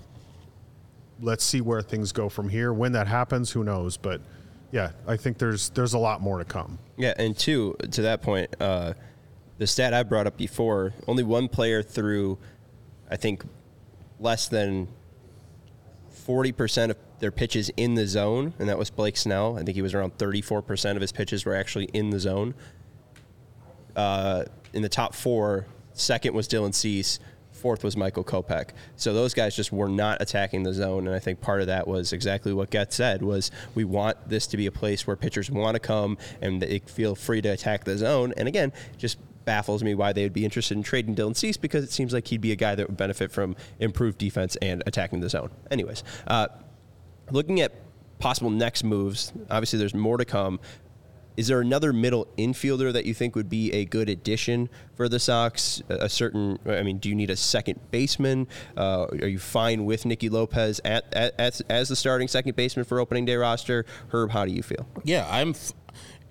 let's 1.21 1.43
see 1.43 1.61
where 1.61 1.81
things 1.81 2.11
go 2.11 2.27
from 2.29 2.49
here. 2.49 2.73
When 2.73 2.91
that 2.91 3.07
happens, 3.07 3.51
who 3.51 3.63
knows? 3.63 3.97
But 3.97 4.21
yeah, 4.71 4.91
I 5.07 5.15
think 5.17 5.37
there's 5.37 5.69
there's 5.69 5.93
a 5.93 5.97
lot 5.97 6.21
more 6.21 6.39
to 6.39 6.45
come. 6.45 6.77
Yeah, 6.97 7.13
and 7.17 7.37
two 7.37 7.75
to 7.91 8.01
that 8.01 8.21
point, 8.21 8.53
uh, 8.59 8.93
the 9.57 9.67
stat 9.67 9.93
I 9.93 10.03
brought 10.03 10.27
up 10.27 10.37
before: 10.37 10.93
only 11.07 11.23
one 11.23 11.47
player 11.47 11.81
threw, 11.81 12.37
I 13.09 13.15
think, 13.15 13.43
less 14.19 14.49
than 14.49 14.87
forty 16.09 16.51
percent 16.51 16.91
of 16.91 16.97
their 17.19 17.31
pitches 17.31 17.71
in 17.77 17.95
the 17.95 18.07
zone, 18.07 18.53
and 18.59 18.67
that 18.67 18.77
was 18.77 18.89
Blake 18.89 19.15
Snell. 19.15 19.57
I 19.57 19.63
think 19.63 19.75
he 19.75 19.81
was 19.81 19.93
around 19.93 20.17
thirty-four 20.17 20.61
percent 20.61 20.97
of 20.97 21.01
his 21.01 21.13
pitches 21.13 21.45
were 21.45 21.55
actually 21.55 21.85
in 21.93 22.09
the 22.09 22.19
zone. 22.19 22.53
Uh, 23.95 24.45
in 24.73 24.81
the 24.81 24.89
top 24.89 25.13
four, 25.13 25.65
second 25.93 26.33
was 26.33 26.47
Dylan 26.47 26.73
Cease 26.73 27.19
fourth 27.65 27.83
was 27.83 27.97
Michael 27.97 28.23
Kopech. 28.23 28.69
So 28.95 29.11
those 29.11 29.33
guys 29.33 29.55
just 29.55 29.71
were 29.71 29.89
not 29.89 30.21
attacking 30.21 30.61
the 30.61 30.71
zone, 30.71 31.07
and 31.07 31.15
I 31.15 31.19
think 31.19 31.41
part 31.41 31.61
of 31.61 31.67
that 31.67 31.87
was 31.87 32.13
exactly 32.13 32.53
what 32.53 32.69
Getz 32.69 32.95
said: 32.95 33.23
was 33.23 33.49
we 33.73 33.83
want 33.83 34.29
this 34.29 34.45
to 34.47 34.57
be 34.57 34.67
a 34.67 34.71
place 34.71 35.07
where 35.07 35.15
pitchers 35.15 35.49
want 35.49 35.73
to 35.73 35.79
come 35.79 36.19
and 36.41 36.61
they 36.61 36.77
feel 36.85 37.15
free 37.15 37.41
to 37.41 37.49
attack 37.49 37.83
the 37.83 37.97
zone. 37.97 38.35
And 38.37 38.47
again, 38.47 38.71
just 38.97 39.17
baffles 39.45 39.83
me 39.83 39.95
why 39.95 40.13
they 40.13 40.21
would 40.21 40.33
be 40.33 40.45
interested 40.45 40.77
in 40.77 40.83
trading 40.83 41.15
Dylan 41.15 41.35
Cease 41.35 41.57
because 41.57 41.83
it 41.83 41.91
seems 41.91 42.13
like 42.13 42.27
he'd 42.27 42.41
be 42.41 42.51
a 42.51 42.55
guy 42.55 42.75
that 42.75 42.87
would 42.87 42.97
benefit 42.97 43.31
from 43.31 43.55
improved 43.79 44.19
defense 44.19 44.55
and 44.57 44.83
attacking 44.85 45.21
the 45.21 45.29
zone. 45.29 45.49
Anyways, 45.71 46.03
uh, 46.27 46.47
looking 47.31 47.61
at 47.61 47.71
possible 48.19 48.51
next 48.51 48.83
moves, 48.83 49.33
obviously 49.49 49.79
there's 49.79 49.95
more 49.95 50.17
to 50.17 50.25
come. 50.25 50.59
Is 51.37 51.47
there 51.47 51.59
another 51.59 51.91
middle 51.91 52.27
infielder 52.37 52.93
that 52.93 53.05
you 53.05 53.13
think 53.13 53.35
would 53.35 53.49
be 53.49 53.71
a 53.73 53.85
good 53.85 54.09
addition 54.09 54.69
for 54.95 55.09
the 55.09 55.19
Sox? 55.19 55.81
A 55.89 56.09
certain, 56.09 56.59
I 56.65 56.83
mean, 56.83 56.97
do 56.97 57.09
you 57.09 57.15
need 57.15 57.29
a 57.29 57.35
second 57.35 57.79
baseman? 57.91 58.47
Uh, 58.77 59.07
are 59.21 59.27
you 59.27 59.39
fine 59.39 59.85
with 59.85 60.05
Nicky 60.05 60.29
Lopez 60.29 60.79
at, 60.85 61.13
at, 61.13 61.39
at, 61.39 61.61
as 61.69 61.89
the 61.89 61.95
starting 61.95 62.27
second 62.27 62.55
baseman 62.55 62.85
for 62.85 62.99
opening 62.99 63.25
day 63.25 63.35
roster? 63.35 63.85
Herb, 64.09 64.31
how 64.31 64.45
do 64.45 64.51
you 64.51 64.63
feel? 64.63 64.87
Yeah, 65.03 65.27
I'm. 65.29 65.49
F- 65.49 65.73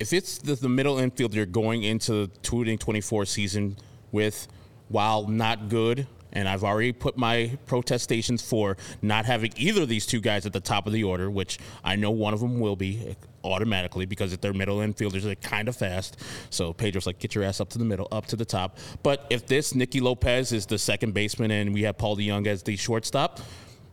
if 0.01 0.13
it's 0.13 0.39
the, 0.39 0.55
the 0.55 0.69
middle 0.69 0.97
infielder 0.97 1.51
going 1.51 1.85
into 1.85 2.27
the 2.27 2.27
2024 2.43 3.27
season 3.27 3.77
with, 4.11 4.49
while 4.89 5.29
not 5.29 5.69
good, 5.69 6.07
and 6.33 6.49
I've 6.49 6.65
already 6.65 6.93
put 6.93 7.17
my 7.17 7.57
protestations 7.67 8.43
for 8.43 8.77
not 9.03 9.25
having 9.25 9.53
either 9.57 9.83
of 9.83 9.89
these 9.89 10.05
two 10.05 10.21
guys 10.21 10.47
at 10.47 10.53
the 10.53 10.61
top 10.61 10.87
of 10.87 10.93
the 10.93 11.05
order, 11.05 11.31
which 11.31 11.59
I 11.85 11.97
know 11.97 12.11
one 12.11 12.35
of 12.35 12.41
them 12.41 12.59
will 12.59 12.77
be 12.77 13.17
automatically 13.45 14.07
because 14.07 14.33
if 14.33 14.41
they're 14.41 14.53
middle 14.53 14.79
infielders, 14.79 15.23
they're 15.23 15.35
kind 15.37 15.69
of 15.69 15.77
fast. 15.77 16.21
So 16.51 16.73
Pedro's 16.73 17.07
like, 17.07 17.19
get 17.19 17.35
your 17.35 17.45
ass 17.45 17.61
up 17.61 17.69
to 17.71 17.79
the 17.79 17.85
middle, 17.85 18.09
up 18.11 18.27
to 18.27 18.37
the 18.37 18.45
top. 18.45 18.79
But 19.03 19.27
if 19.31 19.47
this 19.47 19.75
Nicky 19.75 20.01
Lopez 20.01 20.53
is 20.53 20.67
the 20.67 20.79
second 20.79 21.15
baseman 21.15 21.51
and 21.51 21.73
we 21.73 21.83
have 21.83 21.99
Paul 21.99 22.17
DeJong 22.17 22.47
as 22.47 22.63
the 22.63 22.77
shortstop, 22.77 23.41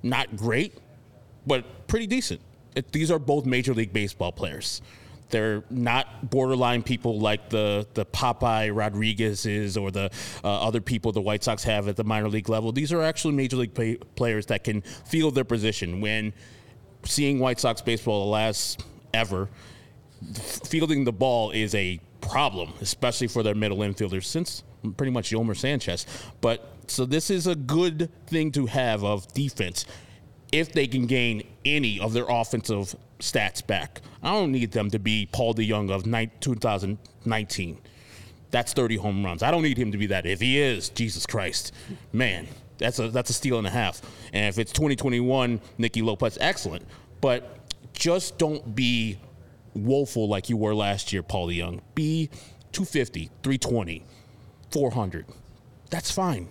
not 0.04 0.36
great, 0.36 0.78
but 1.46 1.88
pretty 1.88 2.08
decent. 2.08 2.42
It, 2.76 2.92
these 2.92 3.12
are 3.12 3.20
both 3.20 3.46
Major 3.46 3.74
League 3.74 3.94
Baseball 3.94 4.32
players. 4.32 4.82
They're 5.30 5.64
not 5.70 6.30
borderline 6.30 6.84
people 6.84 7.20
like 7.20 7.50
the 7.50 7.88
the 7.94 8.06
Popeye 8.06 8.76
Rodriguez's 8.76 9.78
or 9.78 9.90
the 9.90 10.12
uh, 10.44 10.68
other 10.68 10.82
people 10.82 11.14
the 11.14 11.22
White 11.22 11.44
Sox 11.44 11.64
have 11.64 11.88
at 11.88 11.96
the 11.96 12.04
minor 12.04 12.28
league 12.30 12.50
level. 12.50 12.72
These 12.72 12.92
are 12.92 13.02
actually 13.02 13.36
major 13.36 13.56
league 13.58 13.74
pay- 13.74 13.96
players 14.16 14.48
that 14.48 14.66
can 14.66 14.82
feel 14.82 15.32
their 15.32 15.46
position. 15.46 16.02
When 16.02 16.34
seeing 17.06 17.40
White 17.40 17.60
Sox 17.60 17.82
baseball 17.82 18.26
the 18.26 18.32
last 18.32 18.84
ever, 19.14 19.50
fielding 20.34 21.04
the 21.04 21.12
ball 21.12 21.52
is 21.52 21.74
a 21.76 22.00
problem, 22.22 22.74
especially 22.82 23.28
for 23.28 23.44
their 23.44 23.56
middle 23.56 23.80
infielders 23.80 24.26
since 24.26 24.64
pretty 24.98 25.12
much 25.12 25.32
Yolmer 25.32 25.56
Sanchez. 25.56 26.06
But 26.42 26.68
so 26.88 27.06
this 27.06 27.30
is 27.30 27.48
a 27.48 27.56
good 27.56 28.10
thing 28.28 28.52
to 28.52 28.66
have 28.66 29.04
of 29.04 29.32
defense 29.34 29.86
if 30.52 30.74
they 30.74 30.88
can 30.88 31.06
gain 31.06 31.44
any 31.64 32.00
of 32.00 32.14
their 32.14 32.26
offensive 32.28 32.96
stats 33.20 33.66
back. 33.66 34.02
I 34.22 34.32
don't 34.32 34.52
need 34.52 34.72
them 34.72 34.90
to 34.92 35.00
be 35.00 35.28
Paul 35.32 35.54
DeJong 35.54 35.92
of 35.92 36.04
2019. 36.42 37.78
That's 38.50 38.74
30 38.74 38.98
home 38.98 39.24
runs. 39.24 39.44
I 39.44 39.52
don't 39.52 39.64
need 39.64 39.78
him 39.78 39.92
to 39.94 39.98
be 39.98 40.08
that. 40.08 40.26
If 40.26 40.42
he 40.42 40.60
is, 40.60 40.90
Jesus 40.90 41.26
Christ, 41.26 41.74
man, 42.12 42.48
that's 42.78 43.00
a 43.00 43.10
that's 43.10 43.30
a 43.30 43.34
steal 43.34 43.58
and 43.58 43.68
a 43.68 43.70
half. 43.70 44.02
And 44.34 44.48
if 44.48 44.60
it's 44.60 44.74
2021, 44.74 45.62
Nicky 45.78 46.02
Lopez, 46.02 46.38
excellent. 46.42 46.86
But 47.22 47.61
just 47.94 48.38
don't 48.38 48.76
be 48.76 49.20
woeful 49.74 50.28
like 50.28 50.50
you 50.50 50.58
were 50.58 50.76
last 50.76 51.14
year, 51.14 51.24
Paul 51.24 51.48
DeJong. 51.48 51.82
Be 51.96 52.30
250, 52.72 53.30
320, 53.44 54.04
400. 54.72 55.26
That's 55.90 56.12
fine. 56.12 56.50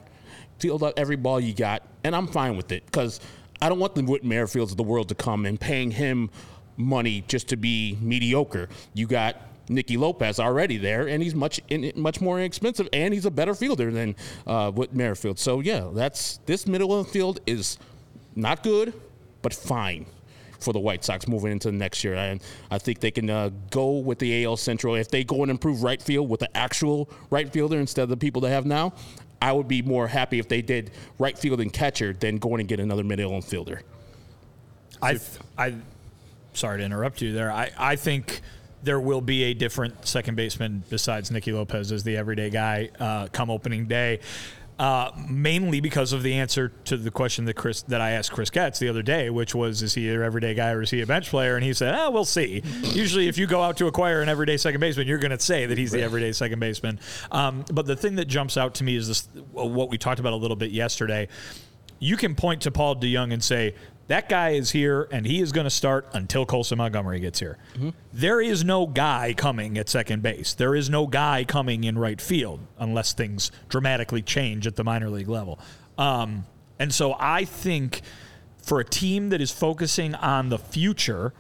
Field 0.59 0.83
up 0.83 0.95
every 0.97 1.17
ball 1.17 1.41
you 1.41 1.55
got, 1.55 1.83
and 2.05 2.15
I'm 2.15 2.27
fine 2.27 2.57
with 2.57 2.71
it 2.73 2.85
because 2.87 3.21
I 3.63 3.69
don't 3.69 3.79
want 3.79 3.95
the 3.95 4.03
Whit 4.03 4.25
Merrifields 4.25 4.71
of 4.71 4.77
the 4.77 4.83
world 4.83 5.09
to 5.09 5.15
come 5.15 5.47
and 5.47 5.59
paying 5.59 5.91
him 5.91 6.31
money 6.77 7.25
just 7.29 7.49
to 7.49 7.57
be 7.57 7.97
mediocre. 8.01 8.69
You 8.93 9.07
got 9.07 9.37
Nicky 9.69 9.97
Lopez 9.97 10.39
already 10.39 10.77
there, 10.77 11.09
and 11.09 11.23
he's 11.23 11.35
much 11.35 11.61
much 11.97 12.21
more 12.21 12.41
expensive, 12.41 12.89
and 12.93 13.15
he's 13.15 13.25
a 13.25 13.31
better 13.31 13.55
fielder 13.55 13.91
than 13.91 14.17
uh, 14.47 14.71
Whit 14.71 14.95
Merrifield. 14.95 15.39
So 15.39 15.61
yeah, 15.61 15.89
that's 15.93 16.39
this 16.47 16.67
middle 16.67 16.99
of 16.99 17.07
the 17.07 17.13
field 17.13 17.41
is 17.47 17.79
not 18.35 18.63
good, 18.63 18.93
but 19.41 19.55
fine 19.55 20.07
for 20.61 20.73
the 20.73 20.79
White 20.79 21.05
Sox 21.05 21.27
moving 21.27 21.53
into 21.53 21.71
the 21.71 21.77
next 21.77 22.05
year. 22.05 22.15
And 22.15 22.43
I 22.71 22.79
think 22.79 23.01
they 23.01 23.11
can 23.11 23.31
uh, 23.31 23.51
go 23.71 23.99
with 23.99 24.19
the 24.19 24.45
AL 24.45 24.57
Central. 24.57 24.95
If 24.95 25.09
they 25.09 25.25
go 25.25 25.43
and 25.43 25.51
improve 25.51 25.83
right 25.83 26.01
field 26.01 26.29
with 26.29 26.41
the 26.41 26.57
actual 26.57 27.09
right 27.31 27.51
fielder 27.51 27.79
instead 27.79 28.03
of 28.03 28.09
the 28.09 28.17
people 28.17 28.41
they 28.41 28.51
have 28.51 28.67
now, 28.67 28.93
I 29.43 29.53
would 29.53 29.69
be 29.69 29.83
more 29.83 30.07
happy 30.07 30.39
if 30.39 30.49
they 30.49 30.63
did 30.63 30.91
right 31.19 31.37
field 31.39 31.61
and 31.61 31.73
catcher 31.73 32.13
than 32.13 32.37
going 32.39 32.61
and 32.61 32.69
get 32.69 32.79
another 32.79 33.05
middle 33.05 33.33
infielder. 33.33 33.81
I, 35.03 35.19
I, 35.57 35.75
sorry 36.53 36.79
to 36.79 36.85
interrupt 36.85 37.23
you 37.23 37.33
there. 37.33 37.51
I, 37.51 37.71
I 37.79 37.97
think 37.97 38.43
there 38.83 39.01
will 39.01 39.21
be 39.21 39.45
a 39.45 39.55
different 39.55 40.07
second 40.07 40.37
baseman 40.37 40.83
besides 40.89 41.31
Nicky 41.31 41.53
Lopez 41.53 41.93
as 41.93 42.03
the 42.03 42.17
everyday 42.17 42.51
guy 42.51 42.91
uh, 42.99 43.29
come 43.33 43.51
opening 43.51 43.87
day. 43.87 44.21
Uh, 44.81 45.13
mainly 45.29 45.79
because 45.79 46.15
of 46.15 46.23
the 46.23 46.33
answer 46.33 46.73
to 46.87 46.97
the 46.97 47.11
question 47.11 47.45
that 47.45 47.53
Chris 47.53 47.83
that 47.83 48.01
I 48.01 48.13
asked 48.13 48.33
Chris 48.33 48.49
Getz 48.49 48.79
the 48.79 48.89
other 48.89 49.03
day, 49.03 49.29
which 49.29 49.55
was, 49.55 49.83
"Is 49.83 49.93
he 49.93 50.09
an 50.09 50.23
everyday 50.23 50.55
guy 50.55 50.71
or 50.71 50.81
is 50.81 50.91
he 50.91 51.03
a 51.03 51.07
bench 51.07 51.29
player?" 51.29 51.55
And 51.55 51.63
he 51.63 51.75
said, 51.75 51.95
"Ah, 51.95 52.09
we'll 52.09 52.25
see." 52.25 52.63
Usually, 52.95 53.29
if 53.29 53.37
you 53.37 53.47
go 53.47 53.63
out 53.63 53.77
to 53.77 53.89
acquire 53.89 54.23
an 54.23 54.31
everyday 54.31 54.57
second 54.57 54.81
baseman, 54.81 55.07
you're 55.07 55.19
going 55.19 55.37
to 55.37 55.39
say 55.39 55.67
that 55.67 55.77
he's 55.77 55.91
the 55.91 56.01
everyday 56.01 56.33
second 56.33 56.61
baseman. 56.61 56.99
Um, 57.31 57.67
but 57.71 57.85
the 57.85 57.95
thing 57.95 58.15
that 58.15 58.25
jumps 58.25 58.57
out 58.57 58.73
to 58.77 58.85
me 58.85 58.97
is 58.97 59.07
this: 59.07 59.29
what 59.53 59.91
we 59.91 59.99
talked 59.99 60.19
about 60.19 60.33
a 60.33 60.37
little 60.37 60.57
bit 60.57 60.71
yesterday. 60.71 61.29
You 61.99 62.17
can 62.17 62.35
point 62.35 62.63
to 62.63 62.71
Paul 62.71 62.97
DeJong 62.97 63.35
and 63.35 63.45
say, 63.45 63.75
that 64.11 64.29
guy 64.29 64.51
is 64.51 64.71
here 64.73 65.09
and 65.11 65.25
he 65.25 65.41
is 65.41 65.53
going 65.53 65.65
to 65.65 65.71
start 65.71 66.07
until 66.13 66.45
Colson 66.45 66.79
Montgomery 66.79 67.21
gets 67.21 67.39
here. 67.39 67.59
There 68.13 68.41
is 68.41 68.65
no 68.65 68.87
guy 68.87 69.35
coming 69.37 69.79
at 69.79 69.89
second 69.89 70.23
base. 70.23 70.53
There 70.55 70.75
is 70.75 70.91
no 70.91 71.07
guy 71.07 71.45
coming 71.45 71.85
in 71.85 71.97
right 71.97 72.21
field 72.21 72.61
unless 72.79 73.13
things 73.13 73.51
dramatically 73.69 74.21
change 74.23 74.67
at 74.67 74.75
the 74.77 74.85
minor 74.85 75.09
league 75.09 75.29
level. 75.29 75.59
Um, 75.97 76.45
and 76.79 76.93
so 76.93 77.15
I 77.19 77.45
think 77.45 78.01
for 78.63 78.81
a 78.81 78.85
team 78.85 79.29
that 79.31 79.41
is 79.41 79.51
focusing 79.51 80.15
on 80.17 80.49
the 80.49 80.59
future, 80.59 81.33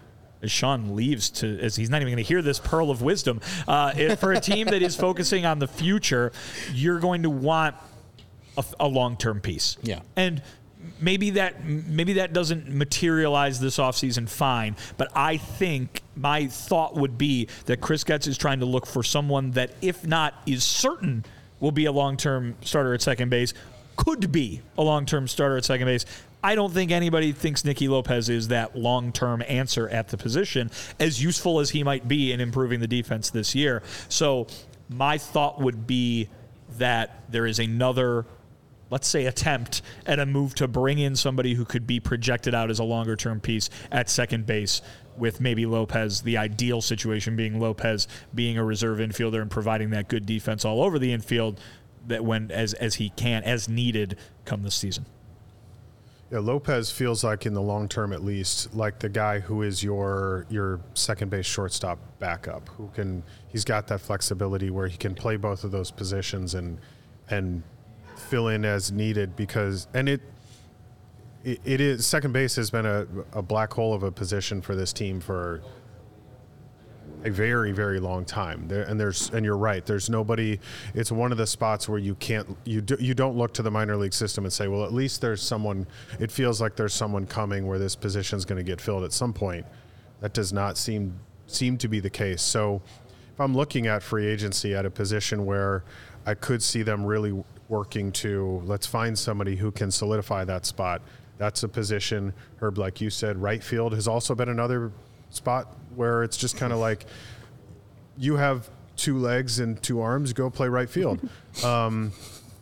as 0.42 0.50
Sean 0.50 0.94
leaves 0.94 1.28
to, 1.30 1.58
as 1.60 1.76
he's 1.76 1.90
not 1.90 2.00
even 2.02 2.14
going 2.14 2.24
to 2.24 2.28
hear 2.28 2.40
this 2.42 2.58
pearl 2.58 2.90
of 2.90 3.02
wisdom, 3.02 3.40
uh, 3.68 3.92
if- 3.96 4.20
for 4.20 4.32
a 4.32 4.40
team 4.40 4.66
that 4.68 4.80
is 4.82 4.94
focusing 4.96 5.44
on 5.44 5.58
the 5.58 5.66
future, 5.68 6.30
you're 6.72 7.00
going 7.00 7.22
to 7.24 7.30
want 7.30 7.74
a, 8.56 8.64
a 8.80 8.86
long-term 8.88 9.40
piece. 9.40 9.76
Yeah. 9.82 10.00
And 10.16 10.42
maybe 11.00 11.30
that 11.30 11.64
maybe 11.64 12.14
that 12.14 12.32
doesn't 12.32 12.68
materialize 12.68 13.60
this 13.60 13.78
offseason 13.78 14.28
fine, 14.28 14.76
but 14.96 15.08
I 15.14 15.36
think 15.36 16.02
my 16.16 16.46
thought 16.46 16.94
would 16.96 17.18
be 17.18 17.48
that 17.66 17.80
Chris 17.80 18.04
Getz 18.04 18.26
is 18.26 18.36
trying 18.36 18.60
to 18.60 18.66
look 18.66 18.86
for 18.86 19.02
someone 19.02 19.52
that 19.52 19.70
if 19.80 20.06
not 20.06 20.34
is 20.46 20.64
certain 20.64 21.24
will 21.60 21.72
be 21.72 21.84
a 21.84 21.92
long-term 21.92 22.56
starter 22.62 22.94
at 22.94 23.02
second 23.02 23.28
base, 23.28 23.52
could 23.96 24.32
be 24.32 24.62
a 24.78 24.82
long-term 24.82 25.28
starter 25.28 25.56
at 25.56 25.64
second 25.64 25.86
base. 25.86 26.06
I 26.42 26.54
don't 26.54 26.72
think 26.72 26.90
anybody 26.90 27.32
thinks 27.32 27.66
Nicky 27.66 27.86
Lopez 27.86 28.30
is 28.30 28.48
that 28.48 28.74
long-term 28.74 29.42
answer 29.46 29.88
at 29.90 30.08
the 30.08 30.16
position, 30.16 30.70
as 30.98 31.22
useful 31.22 31.60
as 31.60 31.70
he 31.70 31.82
might 31.82 32.08
be 32.08 32.32
in 32.32 32.40
improving 32.40 32.80
the 32.80 32.86
defense 32.86 33.28
this 33.28 33.54
year. 33.54 33.82
So 34.08 34.46
my 34.88 35.18
thought 35.18 35.60
would 35.60 35.86
be 35.86 36.30
that 36.78 37.24
there 37.28 37.44
is 37.46 37.58
another 37.58 38.24
let's 38.90 39.08
say 39.08 39.26
attempt 39.26 39.82
at 40.06 40.18
a 40.18 40.26
move 40.26 40.54
to 40.56 40.68
bring 40.68 40.98
in 40.98 41.16
somebody 41.16 41.54
who 41.54 41.64
could 41.64 41.86
be 41.86 42.00
projected 42.00 42.54
out 42.54 42.70
as 42.70 42.78
a 42.78 42.84
longer 42.84 43.16
term 43.16 43.40
piece 43.40 43.70
at 43.90 44.10
second 44.10 44.46
base 44.46 44.82
with 45.16 45.40
maybe 45.40 45.66
Lopez 45.66 46.22
the 46.22 46.36
ideal 46.36 46.80
situation 46.80 47.36
being 47.36 47.58
Lopez 47.60 48.08
being 48.34 48.58
a 48.58 48.64
reserve 48.64 48.98
infielder 48.98 49.40
and 49.40 49.50
providing 49.50 49.90
that 49.90 50.08
good 50.08 50.26
defense 50.26 50.64
all 50.64 50.82
over 50.82 50.98
the 50.98 51.12
infield 51.12 51.60
that 52.06 52.24
when 52.24 52.50
as 52.50 52.74
as 52.74 52.96
he 52.96 53.10
can 53.10 53.42
as 53.44 53.68
needed 53.68 54.16
come 54.44 54.62
this 54.62 54.74
season. 54.74 55.06
Yeah, 56.30 56.38
Lopez 56.38 56.92
feels 56.92 57.24
like 57.24 57.44
in 57.44 57.54
the 57.54 57.60
long 57.60 57.88
term, 57.88 58.12
at 58.12 58.22
least, 58.22 58.72
like 58.72 59.00
the 59.00 59.08
guy 59.08 59.40
who 59.40 59.62
is 59.62 59.82
your 59.82 60.46
your 60.48 60.80
second 60.94 61.28
base 61.30 61.46
shortstop 61.46 61.98
backup, 62.20 62.68
who 62.68 62.88
can 62.94 63.24
he's 63.48 63.64
got 63.64 63.88
that 63.88 64.00
flexibility 64.00 64.70
where 64.70 64.86
he 64.86 64.96
can 64.96 65.14
play 65.14 65.36
both 65.36 65.64
of 65.64 65.72
those 65.72 65.90
positions 65.90 66.54
and 66.54 66.78
and 67.28 67.64
fill 68.30 68.48
in 68.48 68.64
as 68.64 68.92
needed 68.92 69.34
because 69.34 69.88
and 69.92 70.08
it 70.08 70.20
it, 71.42 71.60
it 71.64 71.80
is 71.80 72.06
second 72.06 72.32
base 72.32 72.54
has 72.56 72.70
been 72.70 72.86
a, 72.86 73.06
a 73.32 73.42
black 73.42 73.72
hole 73.72 73.92
of 73.92 74.04
a 74.04 74.12
position 74.12 74.62
for 74.62 74.76
this 74.76 74.92
team 74.92 75.20
for 75.20 75.62
a 77.24 77.30
very 77.30 77.72
very 77.72 77.98
long 77.98 78.24
time. 78.24 78.68
There 78.68 78.82
and 78.82 78.98
there's 78.98 79.30
and 79.30 79.44
you're 79.44 79.56
right. 79.56 79.84
There's 79.84 80.08
nobody 80.08 80.60
it's 80.94 81.10
one 81.10 81.32
of 81.32 81.38
the 81.38 81.46
spots 81.46 81.88
where 81.88 81.98
you 81.98 82.14
can't 82.14 82.56
you 82.64 82.80
do, 82.80 82.96
you 83.00 83.14
don't 83.14 83.36
look 83.36 83.52
to 83.54 83.62
the 83.62 83.70
minor 83.70 83.96
league 83.96 84.14
system 84.14 84.44
and 84.44 84.52
say 84.52 84.68
well 84.68 84.84
at 84.84 84.92
least 84.92 85.20
there's 85.20 85.42
someone 85.42 85.86
it 86.20 86.30
feels 86.30 86.60
like 86.60 86.76
there's 86.76 86.94
someone 86.94 87.26
coming 87.26 87.66
where 87.66 87.78
this 87.78 87.96
position 87.96 88.38
is 88.38 88.44
going 88.44 88.58
to 88.58 88.64
get 88.64 88.80
filled 88.80 89.02
at 89.02 89.12
some 89.12 89.32
point. 89.32 89.66
That 90.20 90.34
does 90.34 90.52
not 90.52 90.78
seem 90.78 91.18
seem 91.46 91.76
to 91.78 91.88
be 91.88 91.98
the 91.98 92.10
case. 92.10 92.42
So 92.42 92.80
if 93.32 93.40
i'm 93.40 93.54
looking 93.54 93.86
at 93.86 94.02
free 94.02 94.26
agency 94.26 94.74
at 94.74 94.86
a 94.86 94.90
position 94.90 95.46
where 95.46 95.82
i 96.26 96.34
could 96.34 96.62
see 96.62 96.82
them 96.82 97.04
really 97.04 97.42
working 97.70 98.12
to 98.12 98.60
let's 98.66 98.86
find 98.86 99.18
somebody 99.18 99.56
who 99.56 99.70
can 99.70 99.90
solidify 99.90 100.44
that 100.44 100.66
spot 100.66 101.00
that's 101.38 101.62
a 101.62 101.68
position 101.68 102.34
herb 102.60 102.76
like 102.76 103.00
you 103.00 103.08
said 103.08 103.40
right 103.40 103.62
field 103.62 103.94
has 103.94 104.06
also 104.06 104.34
been 104.34 104.48
another 104.50 104.92
spot 105.30 105.74
where 105.94 106.22
it's 106.22 106.36
just 106.36 106.56
kind 106.56 106.72
of 106.72 106.78
like 106.78 107.06
you 108.18 108.36
have 108.36 108.68
two 109.00 109.18
legs 109.18 109.58
and 109.58 109.82
two 109.82 110.00
arms, 110.00 110.32
go 110.32 110.50
play 110.50 110.68
right 110.68 110.88
field. 110.88 111.20
Um, 111.64 112.12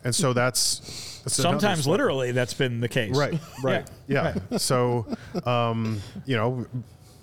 and 0.02 0.14
so 0.14 0.32
that's, 0.32 1.20
that's 1.22 1.34
Sometimes 1.34 1.86
literally 1.86 2.32
that's 2.32 2.54
been 2.54 2.80
the 2.80 2.88
case. 2.88 3.14
Right, 3.14 3.38
right, 3.62 3.86
yeah. 4.06 4.34
So, 4.56 5.06
um, 5.44 6.00
you 6.24 6.36
know, 6.36 6.64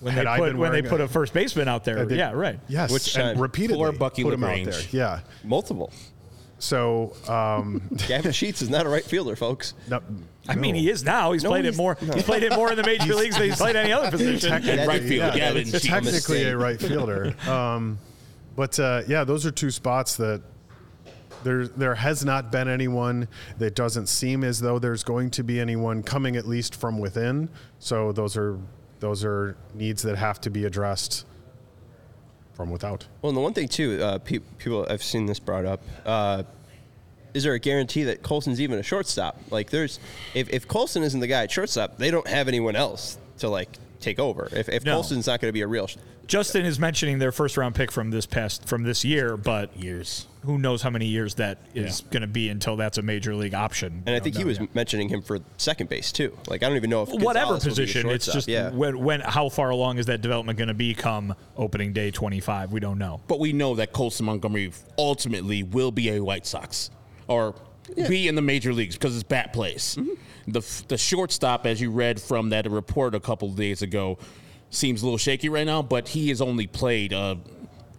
When 0.02 0.14
had 0.14 0.28
they 0.28 0.38
put 0.38 0.56
when 0.56 0.72
they 0.72 0.84
put 0.84 1.02
a 1.02 1.08
first 1.08 1.34
baseman 1.34 1.68
out 1.68 1.84
there. 1.86 2.00
Uh, 2.00 2.06
they- 2.06 2.18
yeah, 2.18 2.34
right. 2.34 2.60
yes, 2.68 2.92
Which 2.92 3.16
and 3.16 3.34
time? 3.36 3.42
repeatedly 3.42 3.78
Poor 3.78 3.92
Bucky 3.94 4.22
put 4.24 4.36
him 4.36 4.44
out 4.44 4.64
there. 4.64 4.80
Yeah. 4.92 5.22
Multiple. 5.44 5.92
So, 6.60 7.14
um, 7.28 7.82
Gavin 8.08 8.32
Sheets 8.32 8.62
is 8.62 8.70
not 8.70 8.86
a 8.86 8.90
right 8.90 9.04
fielder, 9.04 9.36
folks. 9.36 9.74
no, 9.90 10.02
I 10.48 10.56
mean, 10.56 10.76
he 10.76 10.90
is 10.90 11.04
now. 11.04 11.32
He's 11.34 11.44
No, 11.44 11.50
played 11.50 11.66
it 11.66 11.70
he's- 11.70 11.78
more. 11.78 11.98
He's 12.14 12.24
played 12.24 12.44
it 12.44 12.54
more 12.54 12.72
in 12.72 12.78
the 12.78 12.84
major 12.86 13.14
leagues 13.16 13.36
than 13.38 13.50
he's 13.50 13.58
played 13.58 13.76
any 13.76 13.92
other 13.92 14.10
position. 14.12 14.54
And 14.54 14.88
right 14.88 15.02
field, 15.02 15.34
Yeah, 15.34 15.36
Gavin 15.36 15.66
Sheets. 15.66 15.86
technically 15.86 16.44
a 16.44 16.56
right 16.58 16.80
fielder. 16.80 17.36
Um, 17.50 17.98
but 18.56 18.80
uh, 18.80 19.02
yeah, 19.08 19.24
those 19.24 19.46
are 19.46 19.52
two 19.52 19.72
spots 19.72 20.16
that 20.18 20.42
there 21.44 21.68
there 21.68 21.96
has 21.96 22.24
not 22.24 22.52
been 22.52 22.68
anyone 22.68 23.28
that 23.60 23.76
doesn't 23.76 24.08
seem 24.08 24.44
as 24.44 24.60
though 24.62 24.80
there's 24.80 25.04
going 25.04 25.30
to 25.32 25.44
be 25.44 25.60
anyone 25.60 26.02
coming 26.04 26.36
at 26.38 26.48
least 26.48 26.76
from 26.76 26.98
within. 27.00 27.50
So 27.80 28.12
those 28.12 28.38
are 28.38 28.58
those 29.00 29.26
are 29.26 29.58
needs 29.74 30.02
that 30.04 30.16
have 30.18 30.40
to 30.42 30.50
be 30.50 30.66
addressed 30.66 31.26
from 32.56 32.72
without. 32.72 33.06
Well, 33.22 33.30
and 33.30 33.38
the 33.38 33.42
one 33.42 33.54
thing 33.54 33.68
too, 33.68 34.02
uh, 34.02 34.18
pe- 34.20 34.40
people 34.58 34.88
I've 34.90 35.04
seen 35.04 35.26
this 35.26 35.40
brought 35.40 35.66
up. 35.66 35.82
Uh, 36.06 36.44
is 37.34 37.44
there 37.44 37.54
a 37.54 37.60
guarantee 37.60 38.06
that 38.06 38.24
Colson's 38.24 38.62
even 38.62 38.80
a 38.80 38.84
shortstop? 38.84 39.38
Like, 39.52 39.70
there's 39.70 40.00
if, 40.34 40.50
if 40.50 40.68
Colson 40.68 41.04
isn't 41.04 41.20
the 41.20 41.28
guy 41.28 41.44
at 41.44 41.52
shortstop, 41.52 41.98
they 41.98 42.10
don't 42.10 42.28
have 42.28 42.48
anyone 42.48 42.76
else 42.78 43.18
to 43.40 43.50
like 43.50 43.70
take 44.00 44.20
over. 44.20 44.48
If, 44.52 44.70
if 44.70 44.84
No. 44.86 44.94
Colson's 44.94 45.28
not 45.28 45.42
going 45.42 45.50
to 45.50 45.54
be 45.54 45.62
a 45.62 45.68
real, 45.68 45.88
sh- 45.88 45.98
Justin 46.28 46.66
is 46.66 46.80
mentioning 46.80 47.20
their 47.20 47.32
first 47.32 47.56
round 47.58 47.76
pick 47.76 47.92
from 47.92 48.10
this 48.10 48.26
past 48.26 48.68
from 48.68 48.84
this 48.84 49.06
year, 49.06 49.38
but 49.38 49.76
Years. 49.78 50.26
who 50.44 50.58
knows 50.58 50.82
how 50.82 50.90
many 50.90 51.06
years 51.06 51.36
that 51.36 51.60
is 51.76 52.02
going 52.10 52.22
to 52.22 52.28
be 52.28 52.50
until 52.50 52.76
that's 52.76 52.98
a 52.98 53.04
major 53.04 53.36
league 53.36 53.54
option. 53.54 54.02
and 54.08 54.16
I 54.16 54.20
think 54.20 54.34
know, 54.36 54.40
he 54.40 54.46
was 54.46 54.60
yeah. 54.60 54.66
mentioning 54.74 55.08
him 55.10 55.22
for 55.22 55.40
second 55.58 55.88
base 55.90 56.12
too. 56.12 56.36
Like, 56.48 56.64
I 56.64 56.68
don't 56.68 56.78
even 56.78 56.90
know 56.90 57.04
if 57.04 57.10
whatever 57.10 57.52
Gonzalez 57.52 57.66
will 57.66 57.70
be 57.76 57.82
the 57.82 57.82
position. 57.86 58.10
It's 58.10 58.26
just 58.26 58.48
yeah. 58.48 58.72
when, 58.72 59.00
when 59.00 59.22
how 59.22 59.50
far 59.50 59.70
along 59.70 60.00
is 60.00 60.08
that 60.08 60.22
development 60.22 60.58
going 60.58 60.70
to 60.70 60.74
be 60.74 60.96
come 60.96 61.36
opening 61.58 61.94
day 61.94 62.10
twenty 62.10 62.40
five? 62.40 62.72
We 62.72 62.80
don't 62.80 62.98
know. 62.98 63.22
But 63.28 63.40
we 63.40 63.54
know 63.54 63.76
that 63.76 63.94
Colson 63.94 64.26
Montgomery 64.26 64.72
ultimately 64.98 65.62
will 65.62 65.92
be 65.92 66.10
a 66.10 66.20
White 66.24 66.48
Sox 66.48 66.90
or 67.28 67.54
be 68.08 68.28
in 68.28 68.36
the 68.36 68.42
major 68.42 68.74
leagues 68.74 68.96
because 68.96 69.16
it's 69.16 69.24
bat 69.24 69.54
plays. 69.54 69.96
Mm-hmm. 70.00 70.52
The 70.52 70.84
the 70.88 70.98
shortstop, 70.98 71.66
as 71.66 71.82
you 71.82 71.92
read 71.92 72.22
from 72.22 72.50
that 72.50 72.70
report 72.70 73.16
a 73.16 73.20
couple 73.20 73.50
of 73.50 73.56
days 73.56 73.82
ago, 73.82 74.18
seems 74.70 75.02
a 75.02 75.06
little 75.06 75.18
shaky 75.18 75.50
right 75.50 75.66
now. 75.66 75.82
But 75.82 76.10
he 76.10 76.30
has 76.30 76.42
only 76.42 76.68
played 76.68 77.14
a, 77.14 77.38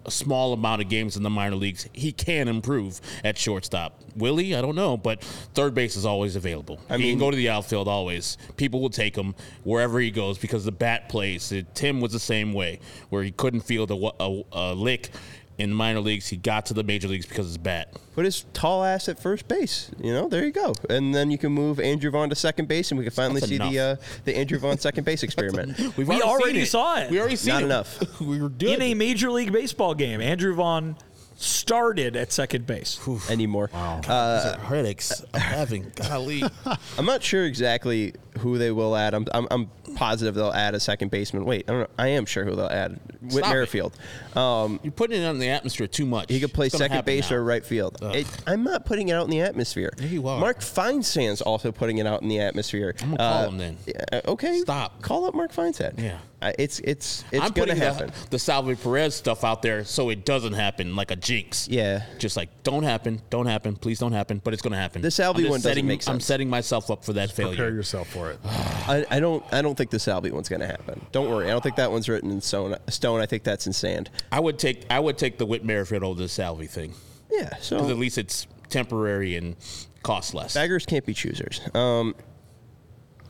a 0.04 0.10
small 0.10 0.52
amount 0.52 0.82
of 0.82 0.88
games 0.88 1.16
in 1.16 1.22
the 1.22 1.30
minor 1.30 1.56
leagues. 1.56 1.88
He 1.92 2.12
can 2.12 2.46
improve 2.46 3.00
at 3.24 3.36
shortstop. 3.36 4.00
Will 4.14 4.36
he? 4.36 4.54
I 4.54 4.62
don't 4.62 4.76
know. 4.76 4.96
But 4.96 5.22
third 5.54 5.74
base 5.74 5.96
is 5.96 6.06
always 6.06 6.36
available. 6.36 6.78
I 6.88 6.96
he 6.96 7.02
mean- 7.02 7.12
can 7.12 7.18
go 7.18 7.30
to 7.30 7.36
the 7.36 7.48
outfield 7.48 7.88
always. 7.88 8.38
People 8.56 8.80
will 8.80 8.90
take 8.90 9.16
him 9.16 9.34
wherever 9.64 9.98
he 9.98 10.10
goes 10.10 10.38
because 10.38 10.64
the 10.64 10.72
bat 10.72 11.08
plays. 11.08 11.52
Tim 11.74 12.00
was 12.00 12.12
the 12.12 12.20
same 12.20 12.52
way, 12.52 12.78
where 13.08 13.22
he 13.24 13.32
couldn't 13.32 13.62
field 13.62 13.90
a, 13.90 14.22
a, 14.22 14.42
a 14.52 14.74
lick 14.74 15.10
in 15.58 15.70
the 15.70 15.74
minor 15.76 16.00
leagues. 16.00 16.28
He 16.28 16.36
got 16.36 16.66
to 16.66 16.74
the 16.74 16.82
major 16.84 17.08
leagues 17.08 17.26
because 17.26 17.46
of 17.46 17.50
his 17.50 17.58
bat. 17.58 17.92
Put 18.14 18.24
his 18.24 18.44
tall 18.52 18.84
ass 18.84 19.08
at 19.08 19.18
first 19.18 19.48
base. 19.48 19.90
You 20.02 20.12
know, 20.12 20.28
there 20.28 20.44
you 20.44 20.52
go. 20.52 20.74
And 20.90 21.14
then 21.14 21.30
you 21.30 21.38
can 21.38 21.52
move 21.52 21.80
Andrew 21.80 22.10
Vaughn 22.10 22.28
to 22.30 22.34
second 22.34 22.68
base, 22.68 22.90
and 22.90 22.98
we 22.98 23.04
can 23.04 23.12
finally 23.12 23.40
That's 23.40 23.50
see 23.50 23.58
the 23.58 23.78
uh, 23.78 23.96
the 24.24 24.36
Andrew 24.36 24.58
Vaughn 24.58 24.78
second 24.78 25.04
base 25.04 25.22
experiment. 25.22 25.78
We've 25.96 26.08
We 26.08 26.20
already 26.22 26.54
seen 26.54 26.62
it. 26.62 26.66
saw 26.66 26.98
it. 27.00 27.10
We 27.10 27.18
already 27.20 27.36
seen 27.36 27.50
it. 27.50 27.54
Not 27.54 27.62
it. 27.62 27.66
enough. 27.66 28.20
we 28.20 28.40
were 28.40 28.48
good. 28.48 28.68
In 28.70 28.82
a 28.82 28.94
major 28.94 29.30
league 29.30 29.52
baseball 29.52 29.94
game, 29.94 30.20
Andrew 30.20 30.54
Vaughn 30.54 30.96
started 31.38 32.16
at 32.16 32.32
second 32.32 32.66
base. 32.66 32.98
anymore. 33.28 33.70
Uh, 33.74 34.56
headaches 34.58 35.22
I'm 35.34 35.40
having. 35.40 35.92
Golly. 35.94 36.42
I'm 36.98 37.04
not 37.04 37.22
sure 37.22 37.44
exactly 37.44 38.14
who 38.38 38.58
they 38.58 38.70
will 38.70 38.96
add. 38.96 39.14
I'm, 39.14 39.26
I'm, 39.32 39.46
I'm 39.50 39.70
positive 39.94 40.34
they'll 40.34 40.52
add 40.52 40.74
a 40.74 40.80
second 40.80 41.10
baseman. 41.10 41.44
Wait, 41.44 41.64
I 41.68 41.72
don't 41.72 41.80
know. 41.82 41.86
I 41.98 42.08
am 42.08 42.26
sure 42.26 42.44
who 42.44 42.54
they'll 42.54 42.66
add. 42.66 42.98
Whit 43.22 43.32
Stop. 43.32 43.48
Merrifield. 43.48 43.96
Um, 44.34 44.80
You're 44.82 44.92
putting 44.92 45.22
it 45.22 45.24
out 45.24 45.30
in 45.34 45.38
the 45.40 45.48
atmosphere 45.48 45.86
too 45.86 46.06
much. 46.06 46.30
he 46.30 46.38
could 46.40 46.52
play 46.52 46.68
second 46.68 47.04
base 47.04 47.30
now. 47.30 47.36
or 47.36 47.44
right 47.44 47.64
field. 47.64 47.96
It, 48.02 48.26
I'm 48.46 48.62
not 48.64 48.84
putting 48.86 49.08
it 49.08 49.12
out 49.12 49.24
in 49.24 49.30
the 49.30 49.40
atmosphere. 49.40 49.92
Yeah, 49.98 50.06
you 50.06 50.28
are. 50.28 50.38
Mark 50.40 50.60
Feinsand's 50.60 51.40
also 51.40 51.72
putting 51.72 51.98
it 51.98 52.06
out 52.06 52.22
in 52.22 52.28
the 52.28 52.40
atmosphere. 52.40 52.94
I'm 53.00 53.14
gonna 53.14 53.16
call 53.18 53.48
him 53.48 53.58
then. 53.58 53.76
yeah, 53.86 54.20
okay. 54.26 54.58
Stop. 54.60 55.02
Call 55.02 55.24
up 55.26 55.34
Mark 55.34 55.52
Feinsand. 55.52 55.98
Yeah. 56.00 56.18
I- 56.42 56.54
it's 56.58 56.78
it's 56.80 57.24
it's 57.32 57.42
I'm 57.42 57.50
gonna 57.52 57.74
happen. 57.74 58.08
the, 58.24 58.30
the 58.32 58.38
Salvy 58.38 58.80
Perez 58.82 59.14
stuff 59.14 59.42
out 59.42 59.62
there 59.62 59.84
so 59.84 60.10
it 60.10 60.24
doesn't 60.26 60.52
happen 60.52 60.94
like 60.94 61.10
a 61.10 61.16
jinx. 61.16 61.66
Yeah. 61.68 62.04
Just 62.18 62.36
like 62.36 62.50
don't 62.62 62.82
happen, 62.82 63.22
don't 63.30 63.46
happen, 63.46 63.74
please 63.76 63.98
don't 63.98 64.12
happen, 64.12 64.40
but 64.44 64.52
it's 64.52 64.62
going 64.62 64.72
to 64.72 64.78
happen. 64.78 65.00
The 65.02 65.10
Salvy 65.10 65.36
I'm 65.38 65.42
one 65.44 65.50
doesn't 65.52 65.62
setting, 65.62 65.86
make 65.86 66.06
I'm 66.08 66.20
setting 66.20 66.50
myself 66.50 66.90
up 66.90 67.04
for 67.04 67.14
that 67.14 67.28
Prepare 67.30 67.44
failure. 67.46 67.56
Prepare 67.56 67.74
yourself 67.74 68.08
for 68.08 68.25
it. 68.25 68.25
I, 68.44 69.04
I 69.10 69.20
don't 69.20 69.44
I 69.52 69.62
don't 69.62 69.76
think 69.76 69.90
the 69.90 69.98
Salvy 69.98 70.30
one's 70.30 70.48
gonna 70.48 70.66
happen. 70.66 71.04
Don't 71.12 71.30
worry. 71.30 71.46
I 71.46 71.50
don't 71.50 71.62
think 71.62 71.76
that 71.76 71.90
one's 71.90 72.08
written 72.08 72.30
in 72.30 72.40
stone. 72.40 72.76
Stone. 72.88 73.20
I 73.20 73.26
think 73.26 73.42
that's 73.44 73.66
in 73.66 73.72
sand. 73.72 74.10
I 74.32 74.40
would 74.40 74.58
take 74.58 74.84
I 74.90 75.00
would 75.00 75.18
take 75.18 75.38
the 75.38 75.46
Whit 75.46 75.64
Merrifield 75.64 76.02
over 76.02 76.20
the 76.20 76.28
Salvy 76.28 76.66
thing 76.68 76.94
Yeah. 77.30 77.56
So 77.60 77.78
at 77.90 77.96
least 77.96 78.18
it's 78.18 78.46
temporary 78.68 79.36
and 79.36 79.56
costs 80.02 80.34
less. 80.34 80.54
beggars 80.54 80.86
can't 80.86 81.04
be 81.04 81.14
choosers. 81.14 81.60
Um, 81.74 82.14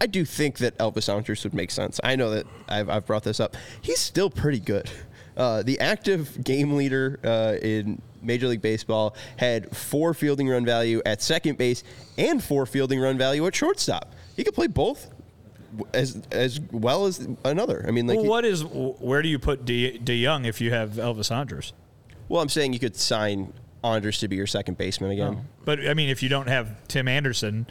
I 0.01 0.07
do 0.07 0.25
think 0.25 0.59
that 0.59 0.77
Elvis 0.79 1.13
Andrus 1.13 1.45
would 1.45 1.55
make 1.55 1.71
sense. 1.71 2.01
I 2.05 2.17
know 2.17 2.31
that 2.31 2.47
I've, 2.69 2.89
I've 2.91 3.07
brought 3.07 3.25
this 3.25 3.41
up. 3.41 3.57
He's 3.81 3.99
still 3.99 4.29
pretty 4.31 4.61
good. 4.61 4.91
Uh, 5.37 5.63
the 5.63 5.81
active 5.81 6.43
game 6.45 6.77
leader 6.77 7.19
uh, 7.25 7.57
in 7.63 8.01
Major 8.23 8.49
League 8.49 8.63
Baseball 8.63 9.15
had 9.37 9.75
four 9.75 10.15
fielding 10.15 10.49
run 10.49 10.65
value 10.65 11.01
at 11.07 11.23
second 11.23 11.59
base 11.59 11.85
and 12.19 12.43
four 12.43 12.67
fielding 12.67 13.01
run 13.01 13.19
value 13.19 13.47
at 13.47 13.55
shortstop. 13.55 14.13
He 14.37 14.45
could 14.45 14.55
play 14.55 14.67
both 14.67 15.11
as 15.93 16.23
as 16.31 16.61
well 16.71 17.07
as 17.07 17.27
another. 17.45 17.85
I 17.87 17.91
mean, 17.91 18.07
like, 18.07 18.17
Well, 18.17 18.25
he- 18.25 18.31
what 18.31 18.45
is 18.45 18.63
where 18.65 19.23
do 19.23 19.29
you 19.29 19.39
put 19.39 19.65
De, 19.65 19.99
DeJong 19.99 20.47
if 20.47 20.61
you 20.61 20.71
have 20.71 20.91
Elvis 20.93 21.35
Andrus? 21.35 21.73
well, 22.29 22.41
I'm 22.43 22.49
saying 22.49 22.73
you 22.73 22.79
could 22.79 22.97
sign 22.97 23.53
Andrus 23.85 24.19
to 24.21 24.29
be 24.29 24.37
your 24.37 24.47
second 24.47 24.79
baseman 24.79 25.11
again. 25.11 25.47
But 25.65 25.87
I 25.89 25.95
mean, 25.95 26.09
if 26.09 26.23
you 26.23 26.29
don't 26.29 26.49
have 26.49 26.87
Tim 26.89 27.09
Anderson, 27.09 27.67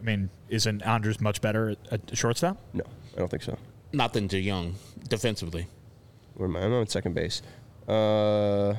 I 0.00 0.02
mean, 0.02 0.30
isn't 0.48 0.82
Andrus 0.82 1.20
much 1.20 1.40
better 1.40 1.70
at, 1.70 1.78
at 2.10 2.16
shortstop? 2.16 2.58
No, 2.72 2.84
I 3.14 3.18
don't 3.18 3.30
think 3.30 3.42
so. 3.42 3.56
Not 3.92 4.12
than 4.12 4.28
DeJong 4.28 4.74
defensively. 5.08 5.66
Where 6.34 6.48
am 6.48 6.56
I? 6.56 6.62
I'm 6.62 6.72
on 6.72 6.86
second 6.88 7.14
base. 7.14 7.42
Uh, 7.88 8.74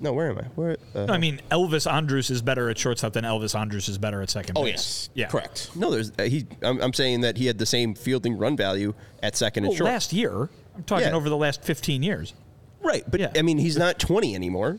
no, 0.00 0.12
where 0.12 0.30
am 0.30 0.38
I? 0.38 0.42
Where? 0.54 0.76
Uh, 0.94 1.06
No, 1.06 1.14
I 1.14 1.18
mean, 1.18 1.40
Elvis 1.50 1.90
Andrus 1.90 2.30
is 2.30 2.42
better 2.42 2.68
at 2.70 2.78
shortstop 2.78 3.12
than 3.14 3.24
Elvis 3.24 3.58
Andrus 3.58 3.88
is 3.88 3.98
better 3.98 4.20
at 4.22 4.30
second 4.30 4.56
Oh 4.58 4.62
base. 4.64 4.72
yes, 4.72 5.10
Yeah. 5.14 5.26
correct. 5.28 5.70
no, 5.74 5.90
there's 5.90 6.12
uh, 6.18 6.22
he. 6.24 6.46
I'm, 6.62 6.80
I'm 6.80 6.92
saying 6.92 7.22
that 7.22 7.36
he 7.36 7.46
had 7.46 7.58
the 7.58 7.66
same 7.66 7.94
fielding 7.94 8.36
run 8.38 8.56
value 8.56 8.94
at 9.22 9.36
second 9.36 9.64
and 9.64 9.74
short. 9.74 9.90
last 9.90 10.12
year, 10.12 10.50
I'm 10.76 10.82
talking 10.84 11.08
Yeah. 11.08 11.14
over 11.14 11.28
the 11.28 11.36
last 11.36 11.62
15 11.62 12.02
years. 12.02 12.34
right, 12.82 13.04
but 13.10 13.20
Yeah. 13.20 13.32
I 13.36 13.42
mean, 13.42 13.58
he's 13.58 13.76
not 13.76 13.98
20 13.98 14.34
anymore. 14.34 14.78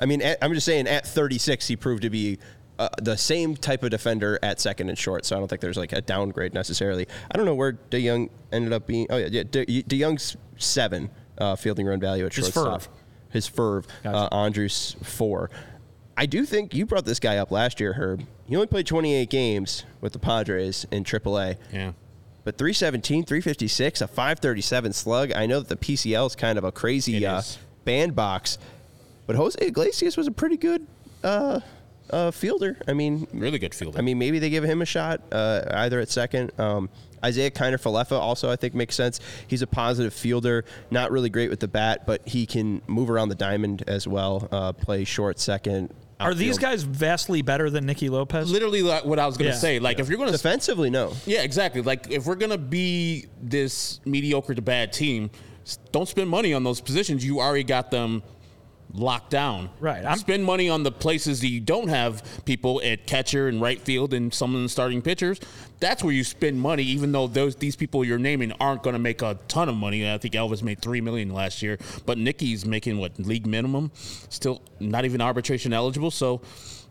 I 0.00 0.06
mean, 0.06 0.20
at, 0.22 0.38
I'm 0.42 0.52
just 0.52 0.66
saying 0.66 0.88
at 0.88 1.06
36, 1.06 1.66
he 1.68 1.76
proved 1.76 2.02
to 2.02 2.10
be 2.10 2.38
uh, 2.78 2.88
the 3.00 3.16
same 3.16 3.54
type 3.54 3.84
of 3.84 3.90
defender 3.90 4.38
at 4.42 4.58
second 4.60 4.88
and 4.88 4.98
short. 4.98 5.24
So 5.24 5.36
I 5.36 5.38
don't 5.38 5.46
think 5.46 5.60
there's 5.60 5.76
like 5.76 5.92
a 5.92 6.00
downgrade 6.00 6.52
necessarily. 6.54 7.06
I 7.30 7.36
don't 7.36 7.46
know 7.46 7.54
where 7.54 7.74
DeJong 7.74 8.28
ended 8.50 8.72
up 8.72 8.86
being. 8.86 9.06
Oh 9.10 9.18
yeah, 9.18 9.28
yeah. 9.30 9.42
De, 9.48 9.64
DeJong's 9.84 10.36
seven 10.56 11.10
uh, 11.38 11.54
fielding 11.54 11.86
run 11.86 12.00
value 12.00 12.26
at 12.26 12.32
shortstop. 12.32 12.82
His 13.32 13.48
ferv. 13.48 13.84
Uh, 14.04 14.28
Andrus 14.32 14.96
four. 15.02 15.50
I 16.16 16.26
do 16.26 16.44
think 16.44 16.74
you 16.74 16.84
brought 16.86 17.04
this 17.04 17.18
guy 17.18 17.38
up 17.38 17.50
last 17.50 17.80
year, 17.80 17.94
Herb. 17.94 18.22
He 18.46 18.54
only 18.54 18.66
played 18.66 18.86
28 18.86 19.30
games 19.30 19.84
with 20.00 20.12
the 20.12 20.18
Padres 20.18 20.86
in 20.90 21.04
AAA. 21.04 21.56
Yeah. 21.72 21.92
But 22.44 22.58
317, 22.58 23.24
356, 23.24 24.00
a 24.00 24.08
537 24.08 24.92
slug. 24.92 25.32
I 25.32 25.46
know 25.46 25.60
that 25.60 25.68
the 25.68 25.76
PCL 25.76 26.26
is 26.26 26.36
kind 26.36 26.58
of 26.58 26.64
a 26.64 26.72
crazy 26.72 27.24
uh, 27.24 27.40
bandbox, 27.84 28.58
but 29.26 29.36
Jose 29.36 29.56
Iglesias 29.64 30.16
was 30.16 30.26
a 30.26 30.32
pretty 30.32 30.56
good 30.56 30.86
uh, 31.22 31.60
uh, 32.10 32.30
fielder. 32.32 32.76
I 32.88 32.92
mean, 32.92 33.26
Really 33.32 33.58
good 33.58 33.74
fielder. 33.74 33.98
I 33.98 34.02
mean, 34.02 34.18
maybe 34.18 34.38
they 34.38 34.50
give 34.50 34.64
him 34.64 34.82
a 34.82 34.86
shot 34.86 35.22
uh, 35.32 35.62
either 35.70 36.00
at 36.00 36.10
second. 36.10 36.50
Um, 36.58 36.90
Isiah 37.24 37.50
Kiner-Falefa 37.50 38.12
also, 38.18 38.50
I 38.50 38.56
think, 38.56 38.74
makes 38.74 38.94
sense. 38.94 39.20
He's 39.46 39.62
a 39.62 39.66
positive 39.66 40.12
fielder, 40.14 40.64
not 40.90 41.10
really 41.10 41.30
great 41.30 41.50
with 41.50 41.60
the 41.60 41.68
bat, 41.68 42.04
but 42.06 42.26
he 42.26 42.46
can 42.46 42.82
move 42.86 43.10
around 43.10 43.28
the 43.28 43.34
diamond 43.34 43.84
as 43.86 44.06
well, 44.08 44.48
uh, 44.50 44.72
play 44.72 45.04
short, 45.04 45.38
second. 45.38 45.92
Are 46.20 46.34
these 46.34 46.56
guys 46.56 46.84
vastly 46.84 47.42
better 47.42 47.68
than 47.68 47.84
Nicky 47.84 48.08
Lopez? 48.08 48.48
literally 48.50 48.82
like 48.82 49.04
what 49.04 49.18
I 49.18 49.26
was 49.26 49.36
going 49.36 49.50
to 49.50 49.56
Yeah. 49.56 49.60
say. 49.60 49.78
Like 49.80 49.98
if 49.98 50.08
you're 50.08 50.18
going 50.18 50.28
to 50.30 50.36
defensively? 50.36 50.88
No. 50.88 51.12
Yeah, 51.26 51.42
exactly. 51.42 51.82
Like 51.82 52.10
if 52.12 52.26
we're 52.26 52.36
gonna 52.36 52.58
be 52.58 53.26
this 53.42 54.00
mediocre 54.04 54.54
to 54.54 54.62
bad 54.62 54.92
team, 54.92 55.30
don't 55.90 56.06
spend 56.08 56.28
money 56.30 56.54
on 56.54 56.62
those 56.62 56.80
positions. 56.80 57.24
You 57.24 57.40
already 57.40 57.64
got 57.64 57.90
them 57.90 58.22
locked 58.94 59.30
down. 59.30 59.70
Right, 59.80 60.04
I'm- 60.04 60.18
spend 60.18 60.44
money 60.44 60.68
on 60.68 60.82
the 60.82 60.92
places 60.92 61.40
that 61.40 61.48
you 61.48 61.60
don't 61.60 61.88
have 61.88 62.22
people 62.44 62.80
at 62.84 63.06
catcher 63.06 63.48
and 63.48 63.60
right 63.60 63.80
field 63.80 64.14
and 64.14 64.32
some 64.32 64.54
of 64.54 64.62
the 64.62 64.68
starting 64.68 65.02
pitchers. 65.02 65.40
That's 65.80 66.04
where 66.04 66.12
you 66.12 66.24
spend 66.24 66.60
money, 66.60 66.82
even 66.84 67.12
though 67.12 67.26
those 67.26 67.56
these 67.56 67.74
people 67.76 68.04
you're 68.04 68.18
naming 68.18 68.52
aren't 68.60 68.82
going 68.82 68.94
to 68.94 69.00
make 69.00 69.22
a 69.22 69.38
ton 69.48 69.68
of 69.68 69.74
money. 69.74 70.08
I 70.10 70.18
think 70.18 70.34
Elvis 70.34 70.62
made 70.62 70.80
three 70.80 71.00
million 71.00 71.32
last 71.32 71.62
year, 71.62 71.78
but 72.06 72.18
Nicky's 72.18 72.64
making 72.64 72.98
what 72.98 73.18
league 73.18 73.46
minimum, 73.46 73.90
still 74.28 74.62
not 74.80 75.04
even 75.04 75.20
arbitration 75.20 75.72
eligible. 75.72 76.10
So. 76.10 76.42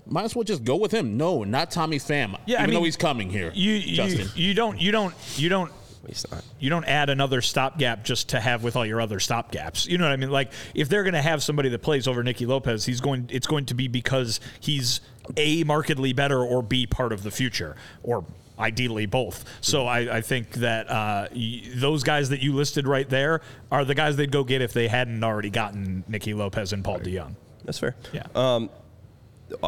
Might 0.08 0.24
as 0.24 0.36
well 0.36 0.44
just 0.44 0.64
go 0.64 0.78
with 0.78 0.92
him. 0.92 1.16
No, 1.16 1.44
not 1.44 1.70
Tommy 1.70 2.00
Pham. 2.00 2.36
Yeah, 2.48 2.58
I 2.58 2.64
even 2.64 2.72
mean, 2.72 2.80
though 2.80 2.86
he's 2.86 2.98
coming 2.98 3.30
here. 3.30 3.52
You, 3.54 3.74
you, 3.74 3.96
Justin. 3.96 4.30
you 4.36 4.56
don't, 4.56 4.82
you 4.82 4.92
don't, 4.92 5.14
you 5.38 5.48
don't 5.48 5.72
He's 6.08 6.26
not. 6.32 6.44
you 6.60 6.70
don't 6.70 6.86
add 6.86 7.10
another 7.10 7.42
stopgap 7.42 8.04
just 8.04 8.30
to 8.30 8.40
have 8.40 8.64
with 8.64 8.76
all 8.76 8.86
your 8.86 9.00
other 9.02 9.20
stopgaps. 9.20 9.88
You 9.88 9.98
know 9.98 10.06
what 10.06 10.14
I 10.14 10.18
mean? 10.18 10.32
Like 10.32 10.52
if 10.74 10.90
they're 10.90 11.04
going 11.04 11.14
to 11.14 11.22
have 11.22 11.44
somebody 11.44 11.70
that 11.70 11.80
plays 11.84 12.08
over 12.08 12.24
Nicky 12.24 12.46
Lopez, 12.46 12.86
he's 12.86 13.02
going. 13.02 13.28
It's 13.32 13.48
going 13.48 13.66
to 13.68 13.74
be 13.76 13.88
because 13.88 14.40
he's 14.60 15.00
a 15.38 15.64
markedly 15.64 16.14
better 16.14 16.44
or 16.44 16.62
b 16.64 16.86
part 16.88 17.14
of 17.14 17.24
the 17.24 17.32
future 17.32 17.76
or. 18.04 18.26
Ideally, 18.60 19.08
both. 19.08 19.44
So 19.62 19.88
I, 19.88 20.18
I 20.18 20.22
think 20.22 20.52
that 20.56 20.88
uh, 20.88 21.30
y- 21.36 21.64
those 21.74 22.04
guys 22.04 22.30
that 22.30 22.44
you 22.44 22.54
listed 22.54 22.86
right 22.88 23.10
there 23.10 23.42
are 23.72 23.84
the 23.84 23.96
guys 23.96 24.18
they'd 24.18 24.32
go 24.32 24.44
get 24.44 24.62
if 24.62 24.72
they 24.72 24.88
hadn't 24.88 25.24
already 25.24 25.50
gotten 25.50 26.04
Nicky 26.08 26.36
Lopez 26.36 26.72
and 26.72 26.84
Paul 26.84 27.00
DeJong. 27.00 27.34
That's 27.66 27.80
fair. 27.80 27.96
Yeah. 28.14 28.28
Uh, 28.36 28.68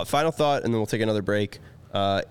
final 0.05 0.31
thought, 0.31 0.63
and 0.63 0.71
then 0.71 0.79
we'll 0.79 0.85
take 0.85 1.01
another 1.01 1.23
break. 1.23 1.57
Uh, 1.91 2.21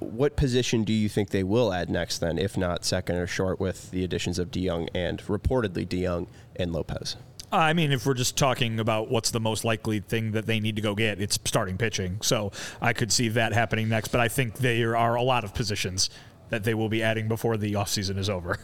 what 0.00 0.36
position 0.36 0.84
do 0.84 0.92
you 0.92 1.08
think 1.08 1.30
they 1.30 1.42
will 1.42 1.72
add 1.72 1.90
next, 1.90 2.18
then, 2.18 2.38
if 2.38 2.56
not 2.56 2.84
second 2.84 3.16
or 3.16 3.26
short, 3.26 3.60
with 3.60 3.90
the 3.90 4.04
additions 4.04 4.38
of 4.38 4.50
DeJong 4.50 4.88
and 4.94 5.22
reportedly 5.22 5.86
DeJong 5.86 6.28
and 6.56 6.72
Lopez? 6.72 7.16
Uh, 7.52 7.56
I 7.56 7.72
mean, 7.74 7.92
if 7.92 8.06
we're 8.06 8.14
just 8.14 8.38
talking 8.38 8.80
about 8.80 9.10
what's 9.10 9.30
the 9.30 9.40
most 9.40 9.62
likely 9.62 10.00
thing 10.00 10.32
that 10.32 10.46
they 10.46 10.58
need 10.58 10.76
to 10.76 10.82
go 10.82 10.94
get, 10.94 11.20
it's 11.20 11.38
starting 11.44 11.76
pitching. 11.76 12.18
So 12.22 12.50
I 12.80 12.94
could 12.94 13.12
see 13.12 13.28
that 13.28 13.52
happening 13.52 13.90
next. 13.90 14.08
But 14.08 14.20
I 14.20 14.28
think 14.28 14.56
there 14.56 14.96
are 14.96 15.16
a 15.16 15.22
lot 15.22 15.44
of 15.44 15.52
positions 15.52 16.08
that 16.48 16.64
they 16.64 16.72
will 16.72 16.88
be 16.88 17.02
adding 17.02 17.28
before 17.28 17.58
the 17.58 17.74
offseason 17.74 18.16
is 18.16 18.30
over. 18.30 18.58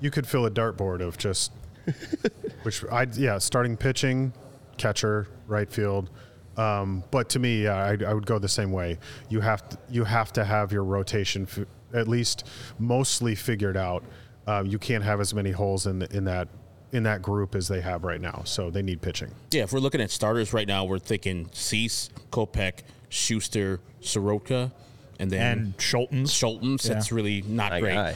You 0.00 0.10
could 0.10 0.26
fill 0.26 0.46
a 0.46 0.50
dartboard 0.50 1.02
of 1.02 1.18
just, 1.18 1.52
which 2.62 2.82
I 2.90 3.06
yeah, 3.12 3.36
starting 3.36 3.76
pitching, 3.76 4.32
catcher, 4.78 5.28
right 5.46 5.70
field. 5.70 6.08
Um, 6.60 7.04
but 7.10 7.28
to 7.30 7.38
me, 7.38 7.64
yeah, 7.64 7.76
I, 7.76 7.96
I 8.06 8.12
would 8.14 8.26
go 8.26 8.38
the 8.38 8.48
same 8.48 8.70
way. 8.72 8.98
You 9.28 9.40
have 9.40 9.68
to, 9.70 9.78
you 9.88 10.04
have 10.04 10.32
to 10.34 10.44
have 10.44 10.72
your 10.72 10.84
rotation 10.84 11.46
f- 11.50 11.66
at 11.94 12.06
least 12.06 12.46
mostly 12.78 13.34
figured 13.34 13.76
out. 13.76 14.04
Uh, 14.46 14.62
you 14.66 14.78
can't 14.78 15.04
have 15.04 15.20
as 15.20 15.32
many 15.32 15.52
holes 15.52 15.86
in 15.86 16.00
the, 16.00 16.16
in 16.16 16.24
that 16.24 16.48
in 16.92 17.04
that 17.04 17.22
group 17.22 17.54
as 17.54 17.68
they 17.68 17.80
have 17.80 18.02
right 18.02 18.20
now. 18.20 18.42
So 18.44 18.68
they 18.68 18.82
need 18.82 19.00
pitching. 19.00 19.30
Yeah, 19.52 19.62
if 19.62 19.72
we're 19.72 19.78
looking 19.78 20.00
at 20.00 20.10
starters 20.10 20.52
right 20.52 20.66
now, 20.66 20.84
we're 20.84 20.98
thinking 20.98 21.48
Cease, 21.52 22.10
Kopech, 22.32 22.80
Shuster, 23.08 23.78
Soroka, 24.00 24.72
and 25.20 25.30
then 25.30 25.58
And 25.58 25.76
Scholtens. 25.78 26.24
Scholtens. 26.30 26.84
Yeah. 26.86 26.94
That's 26.94 27.12
really 27.12 27.42
not 27.42 27.70
My 27.70 27.80
great. 27.80 27.94
guy. 27.94 28.14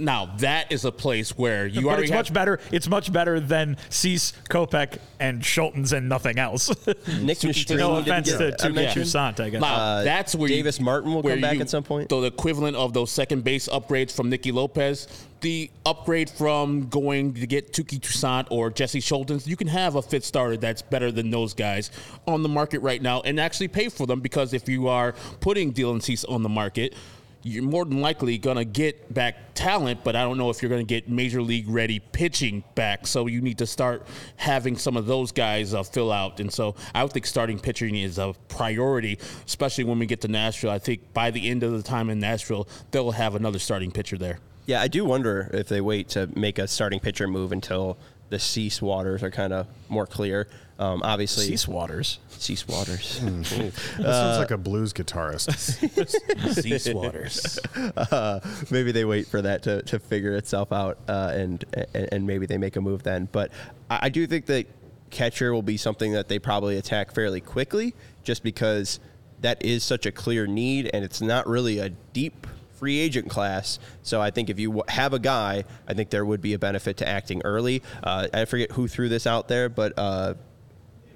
Now 0.00 0.34
that 0.38 0.72
is 0.72 0.84
a 0.84 0.92
place 0.92 1.36
where 1.36 1.66
you 1.66 1.82
but 1.82 1.88
already 1.88 2.02
it's 2.04 2.10
have, 2.10 2.18
much 2.18 2.32
better. 2.32 2.60
It's 2.72 2.88
much 2.88 3.12
better 3.12 3.38
than 3.40 3.76
Cease, 3.88 4.32
Kopech, 4.48 4.98
and 5.18 5.42
Scholtens 5.42 5.92
and 5.92 6.08
nothing 6.08 6.38
else. 6.38 6.68
Nick 6.86 7.38
Nastrini 7.38 7.78
no 7.78 7.96
offense 7.96 8.30
get 8.30 8.38
to, 8.38 8.64
I 8.64 8.68
to 8.68 8.72
mentioned. 8.74 9.04
Toussaint, 9.06 9.40
I 9.40 9.50
guess. 9.50 9.60
Now 9.60 9.74
uh, 9.74 10.04
that's 10.04 10.34
where 10.34 10.48
you- 10.48 10.56
Davis 10.56 10.80
Martin 10.80 11.14
will 11.14 11.22
come 11.22 11.40
back 11.40 11.56
you- 11.56 11.60
at 11.60 11.70
some 11.70 11.82
point? 11.84 12.08
The 12.08 12.22
equivalent 12.22 12.76
of 12.76 12.92
those 12.92 13.10
second 13.10 13.44
base 13.44 13.68
upgrades 13.68 14.12
from 14.14 14.30
Nicky 14.30 14.52
Lopez, 14.52 15.06
the 15.40 15.70
upgrade 15.86 16.28
from 16.28 16.88
going 16.88 17.34
to 17.34 17.46
get 17.46 17.72
Touki 17.72 17.98
Toussaint 18.00 18.46
or 18.50 18.70
Jesse 18.70 19.00
Scholtens, 19.00 19.46
you 19.46 19.56
can 19.56 19.68
have 19.68 19.94
a 19.96 20.02
fit 20.02 20.24
starter 20.24 20.56
that's 20.56 20.82
better 20.82 21.10
than 21.10 21.30
those 21.30 21.54
guys 21.54 21.90
on 22.26 22.42
the 22.42 22.48
market 22.48 22.80
right 22.80 23.00
now 23.00 23.20
and 23.22 23.40
actually 23.40 23.68
pay 23.68 23.88
for 23.88 24.06
them 24.06 24.20
because 24.20 24.52
if 24.52 24.68
you 24.68 24.88
are 24.88 25.12
putting 25.40 25.72
Dylan 25.72 26.02
Cease 26.02 26.24
on 26.24 26.42
the 26.42 26.48
market, 26.48 26.94
you're 27.42 27.62
more 27.62 27.84
than 27.84 28.00
likely 28.00 28.36
going 28.38 28.56
to 28.56 28.64
get 28.64 29.12
back 29.12 29.54
talent, 29.54 30.04
but 30.04 30.14
I 30.14 30.22
don't 30.22 30.38
know 30.38 30.50
if 30.50 30.62
you're 30.62 30.68
going 30.68 30.86
to 30.86 30.94
get 30.94 31.08
major 31.08 31.42
league 31.42 31.68
ready 31.68 31.98
pitching 31.98 32.62
back. 32.74 33.06
So 33.06 33.26
you 33.26 33.40
need 33.40 33.58
to 33.58 33.66
start 33.66 34.06
having 34.36 34.76
some 34.76 34.96
of 34.96 35.06
those 35.06 35.32
guys 35.32 35.72
uh, 35.74 35.82
fill 35.82 36.12
out. 36.12 36.40
And 36.40 36.52
so 36.52 36.74
I 36.94 37.02
would 37.02 37.12
think 37.12 37.26
starting 37.26 37.58
pitching 37.58 37.96
is 37.96 38.18
a 38.18 38.34
priority, 38.48 39.18
especially 39.46 39.84
when 39.84 39.98
we 39.98 40.06
get 40.06 40.20
to 40.22 40.28
Nashville. 40.28 40.70
I 40.70 40.78
think 40.78 41.12
by 41.14 41.30
the 41.30 41.48
end 41.48 41.62
of 41.62 41.72
the 41.72 41.82
time 41.82 42.10
in 42.10 42.18
Nashville, 42.18 42.68
they'll 42.90 43.12
have 43.12 43.34
another 43.34 43.58
starting 43.58 43.90
pitcher 43.90 44.18
there. 44.18 44.38
Yeah, 44.66 44.80
I 44.80 44.88
do 44.88 45.04
wonder 45.04 45.50
if 45.52 45.68
they 45.68 45.80
wait 45.80 46.10
to 46.10 46.28
make 46.36 46.58
a 46.58 46.68
starting 46.68 47.00
pitcher 47.00 47.26
move 47.26 47.52
until 47.52 47.98
the 48.28 48.38
cease 48.38 48.80
waters 48.80 49.22
are 49.22 49.30
kind 49.30 49.52
of 49.52 49.66
more 49.88 50.06
clear. 50.06 50.48
Um, 50.80 51.02
obviously, 51.04 51.44
Cease 51.44 51.68
waters. 51.68 52.18
Cease 52.30 52.66
Waters. 52.66 53.20
That 53.22 53.74
sounds 53.98 54.38
like 54.38 54.50
a 54.50 54.56
blues 54.56 54.94
guitarist. 54.94 55.52
Cease 56.62 56.94
waters. 56.94 57.58
uh, 57.96 58.40
maybe 58.70 58.90
they 58.90 59.04
wait 59.04 59.26
for 59.26 59.42
that 59.42 59.62
to, 59.64 59.82
to 59.82 59.98
figure 59.98 60.34
itself 60.34 60.72
out, 60.72 60.98
uh, 61.06 61.32
and, 61.34 61.62
and 61.94 62.08
and 62.12 62.26
maybe 62.26 62.46
they 62.46 62.56
make 62.56 62.76
a 62.76 62.80
move 62.80 63.02
then. 63.02 63.28
But 63.30 63.52
I, 63.90 63.98
I 64.02 64.08
do 64.08 64.26
think 64.26 64.46
that 64.46 64.66
catcher 65.10 65.52
will 65.52 65.60
be 65.60 65.76
something 65.76 66.12
that 66.12 66.28
they 66.28 66.38
probably 66.38 66.78
attack 66.78 67.12
fairly 67.12 67.42
quickly, 67.42 67.94
just 68.24 68.42
because 68.42 69.00
that 69.42 69.62
is 69.62 69.84
such 69.84 70.06
a 70.06 70.12
clear 70.12 70.46
need, 70.46 70.88
and 70.94 71.04
it's 71.04 71.20
not 71.20 71.46
really 71.46 71.78
a 71.78 71.90
deep 71.90 72.46
free 72.72 72.98
agent 72.98 73.28
class. 73.28 73.78
So 74.02 74.22
I 74.22 74.30
think 74.30 74.48
if 74.48 74.58
you 74.58 74.82
have 74.88 75.12
a 75.12 75.18
guy, 75.18 75.64
I 75.86 75.92
think 75.92 76.08
there 76.08 76.24
would 76.24 76.40
be 76.40 76.54
a 76.54 76.58
benefit 76.58 76.96
to 76.98 77.08
acting 77.08 77.42
early. 77.44 77.82
Uh, 78.02 78.28
I 78.32 78.46
forget 78.46 78.72
who 78.72 78.88
threw 78.88 79.10
this 79.10 79.26
out 79.26 79.46
there, 79.46 79.68
but. 79.68 79.92
Uh, 79.98 80.34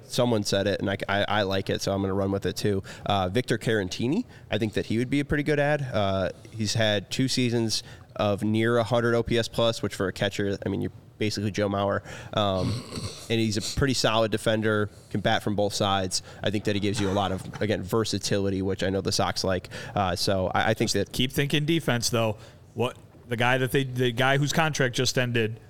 someone 0.07 0.45
said 0.45 0.67
it, 0.67 0.81
and 0.81 0.91
I, 0.91 0.97
I, 1.09 1.25
I 1.29 1.43
like 1.43 1.71
it, 1.71 1.83
so 1.83 1.93
I'm 1.93 2.01
going 2.01 2.11
to 2.11 2.15
run 2.15 2.31
with 2.31 2.47
it 2.47 2.57
too. 2.57 2.83
Uh, 3.07 3.29
Victor 3.29 3.59
Caratini, 3.59 4.25
I 4.51 4.59
think 4.59 4.75
that 4.75 4.87
he 4.87 4.99
would 4.99 5.11
be 5.11 5.21
a 5.21 5.25
pretty 5.25 5.43
good 5.45 5.59
ad. 5.59 5.87
Uh, 5.93 6.31
he's 6.51 6.75
had 6.75 7.11
two 7.11 7.29
seasons 7.29 7.83
of 8.17 8.43
near 8.43 8.77
100 8.77 9.15
OPS 9.15 9.49
plus, 9.49 9.83
which 9.83 9.95
for 9.95 10.09
a 10.09 10.13
catcher, 10.13 10.57
I 10.65 10.69
mean, 10.69 10.81
you're 10.81 10.93
basically 11.19 11.51
Joe 11.51 11.69
Mauer, 11.69 12.03
um, 12.37 12.83
and 13.31 13.41
he's 13.41 13.57
a 13.57 13.79
pretty 13.79 13.95
solid 13.95 14.31
defender, 14.31 14.91
can 15.11 15.21
bat 15.21 15.43
from 15.43 15.57
both 15.57 15.75
sides. 15.75 16.23
I 16.43 16.51
think 16.51 16.65
that 16.65 16.75
he 16.75 16.81
gives 16.81 17.01
you 17.01 17.09
a 17.09 17.13
lot 17.13 17.33
of 17.33 17.63
again 17.63 17.83
versatility, 17.83 18.63
which 18.63 18.83
I 18.83 18.91
know 18.91 19.01
the 19.01 19.13
Sox 19.13 19.45
like. 19.45 19.69
Uh, 19.95 20.17
so 20.17 20.51
I, 20.55 20.71
I 20.71 20.75
think 20.75 20.91
that 20.93 21.13
Keep 21.13 21.33
thinking 21.33 21.65
defense 21.65 22.11
though. 22.11 22.37
What 22.75 22.97
the 23.29 23.37
guy 23.37 23.59
that 23.59 23.73
they 23.73 23.85
the 23.85 24.13
guy 24.13 24.39
whose 24.39 24.53
contract 24.53 24.95
just 24.95 25.17
ended 25.19 25.61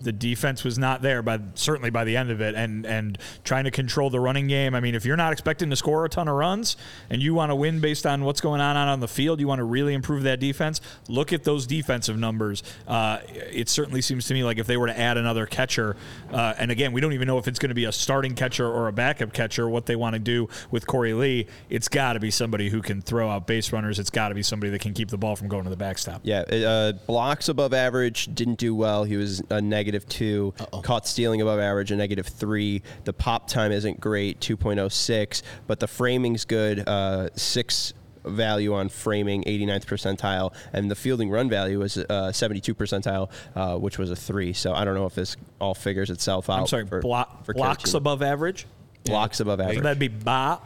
the 0.00 0.12
defense 0.12 0.64
was 0.64 0.78
not 0.78 1.02
there, 1.02 1.22
but 1.22 1.58
certainly 1.58 1.90
by 1.90 2.04
the 2.04 2.16
end 2.16 2.30
of 2.30 2.40
it, 2.40 2.54
and 2.54 2.86
and 2.86 3.18
trying 3.44 3.64
to 3.64 3.70
control 3.70 4.10
the 4.10 4.20
running 4.20 4.48
game. 4.48 4.74
I 4.74 4.80
mean, 4.80 4.94
if 4.94 5.04
you're 5.04 5.16
not 5.16 5.32
expecting 5.32 5.70
to 5.70 5.76
score 5.76 6.04
a 6.04 6.08
ton 6.08 6.28
of 6.28 6.34
runs 6.34 6.76
and 7.10 7.22
you 7.22 7.34
want 7.34 7.50
to 7.50 7.54
win 7.54 7.80
based 7.80 8.06
on 8.06 8.24
what's 8.24 8.40
going 8.40 8.60
on 8.60 8.76
on 8.76 9.00
the 9.00 9.08
field, 9.08 9.40
you 9.40 9.46
want 9.46 9.58
to 9.58 9.64
really 9.64 9.94
improve 9.94 10.22
that 10.24 10.40
defense. 10.40 10.80
Look 11.08 11.32
at 11.32 11.44
those 11.44 11.66
defensive 11.66 12.18
numbers. 12.18 12.62
Uh, 12.88 13.18
it 13.28 13.68
certainly 13.68 14.00
seems 14.00 14.26
to 14.26 14.34
me 14.34 14.44
like 14.44 14.58
if 14.58 14.66
they 14.66 14.76
were 14.76 14.86
to 14.86 14.98
add 14.98 15.16
another 15.16 15.46
catcher, 15.46 15.96
uh, 16.32 16.54
and 16.58 16.70
again, 16.70 16.92
we 16.92 17.00
don't 17.00 17.12
even 17.12 17.26
know 17.26 17.38
if 17.38 17.46
it's 17.46 17.58
going 17.58 17.68
to 17.68 17.74
be 17.74 17.84
a 17.84 17.92
starting 17.92 18.34
catcher 18.34 18.66
or 18.66 18.88
a 18.88 18.92
backup 18.92 19.32
catcher. 19.32 19.68
What 19.68 19.86
they 19.86 19.96
want 19.96 20.14
to 20.14 20.20
do 20.20 20.48
with 20.70 20.86
Korey 20.86 21.18
Lee, 21.18 21.46
it's 21.68 21.88
got 21.88 22.14
to 22.14 22.20
be 22.20 22.30
somebody 22.30 22.70
who 22.70 22.80
can 22.80 23.02
throw 23.02 23.28
out 23.28 23.46
base 23.46 23.72
runners. 23.72 23.98
It's 23.98 24.10
got 24.10 24.28
to 24.28 24.34
be 24.34 24.42
somebody 24.42 24.70
that 24.70 24.80
can 24.80 24.94
keep 24.94 25.10
the 25.10 25.18
ball 25.18 25.36
from 25.36 25.48
going 25.48 25.64
to 25.64 25.70
the 25.70 25.76
backstop. 25.76 26.22
Yeah, 26.24 26.40
uh, 26.40 26.92
blocks 26.92 27.48
above 27.48 27.74
average 27.74 28.34
didn't 28.34 28.58
do 28.58 28.74
well. 28.74 29.04
He 29.04 29.16
was 29.16 29.42
a 29.50 29.60
negative 29.60 29.89
two. 29.98 30.54
Caught 30.82 31.06
stealing 31.06 31.40
above 31.40 31.60
average, 31.60 31.90
a 31.90 31.96
negative 31.96 32.26
three. 32.26 32.82
The 33.04 33.12
pop 33.12 33.48
time 33.48 33.72
isn't 33.72 34.00
great, 34.00 34.40
2.06, 34.40 35.42
but 35.66 35.80
the 35.80 35.88
framing's 35.88 36.44
good, 36.44 36.88
uh, 36.88 37.30
six 37.34 37.92
value 38.24 38.74
on 38.74 38.88
framing, 38.88 39.44
89th 39.44 39.86
percentile, 39.86 40.54
and 40.72 40.90
the 40.90 40.94
fielding 40.94 41.30
run 41.30 41.48
value 41.48 41.78
was 41.78 41.96
uh, 41.96 42.32
72 42.32 42.74
percentile, 42.74 43.30
uh, 43.54 43.76
which 43.76 43.98
was 43.98 44.10
a 44.10 44.16
three. 44.16 44.52
So 44.52 44.72
I 44.74 44.84
don't 44.84 44.94
know 44.94 45.06
if 45.06 45.14
this 45.14 45.36
all 45.60 45.74
figures 45.74 46.10
itself 46.10 46.50
out. 46.50 46.60
I'm 46.60 46.66
sorry, 46.66 46.86
for, 46.86 47.00
block, 47.00 47.44
for 47.44 47.54
blocks 47.54 47.94
above 47.94 48.22
average. 48.22 48.66
blocks 49.04 49.40
above 49.40 49.60
average. 49.60 49.78
So 49.78 49.82
that'd 49.82 49.98
be 49.98 50.08
ba. 50.08 50.60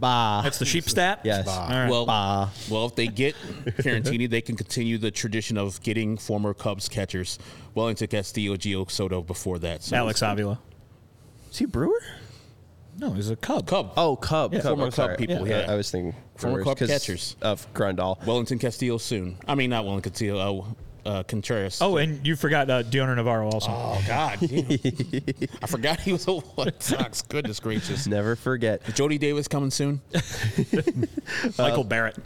Bah. 0.00 0.42
That's 0.42 0.58
the 0.58 0.64
sheep 0.64 0.88
stat. 0.88 1.20
yes. 1.24 1.46
All 1.48 1.68
right. 1.68 1.88
Well, 1.90 2.06
Bah. 2.06 2.48
well, 2.70 2.86
if 2.86 2.94
they 2.94 3.06
get 3.08 3.34
Caratini, 3.64 4.28
they 4.30 4.40
can 4.40 4.56
continue 4.56 4.98
the 4.98 5.10
tradition 5.10 5.58
of 5.58 5.82
getting 5.82 6.16
former 6.16 6.54
Cubs 6.54 6.88
catchers. 6.88 7.38
Wellington 7.74 8.08
Castillo, 8.08 8.56
Gio 8.56 8.90
Soto 8.90 9.22
before 9.22 9.58
that. 9.60 9.82
So 9.82 9.96
Alex 9.96 10.22
Avila. 10.22 10.58
Is 11.50 11.58
he 11.58 11.64
a 11.64 11.68
Brewer? 11.68 12.00
No, 12.98 13.12
he's 13.12 13.30
a 13.30 13.36
Cub. 13.36 13.66
Cub. 13.66 13.92
Oh, 13.96 14.16
Cub. 14.16 14.52
Yeah. 14.52 14.60
Cub. 14.60 14.70
Former 14.70 14.84
I'm 14.86 14.90
Cub 14.92 15.16
people, 15.18 15.46
yeah. 15.48 15.66
I 15.68 15.74
was 15.76 15.90
thinking 15.90 16.14
Former 16.36 16.56
Brewers 16.56 16.64
Cub 16.66 16.78
'cause 16.78 16.88
catchers. 16.88 17.36
of 17.40 17.72
Grandal. 17.72 18.24
Wellington 18.26 18.58
Castillo 18.58 18.98
soon. 18.98 19.36
I 19.46 19.54
mean, 19.54 19.70
not 19.70 19.84
Wellington 19.84 20.10
Castillo. 20.10 20.38
Uh, 20.60 20.64
uh, 21.04 21.22
Contreras. 21.22 21.80
Oh, 21.80 21.96
and 21.96 22.26
you 22.26 22.36
forgot 22.36 22.70
uh, 22.70 22.82
Dioner 22.82 23.16
Navarro 23.16 23.50
also. 23.50 23.70
Oh, 23.70 24.02
God. 24.06 24.38
I 25.62 25.66
forgot 25.66 26.00
he 26.00 26.12
was 26.12 26.26
a 26.28 26.34
White 26.34 26.82
Sox. 26.82 27.22
Goodness 27.28 27.60
gracious. 27.60 28.06
Never 28.06 28.36
forget. 28.36 28.82
Jody 28.94 29.18
Davis 29.18 29.48
coming 29.48 29.70
soon. 29.70 30.00
Michael 31.58 31.84
Barrett. 31.84 32.16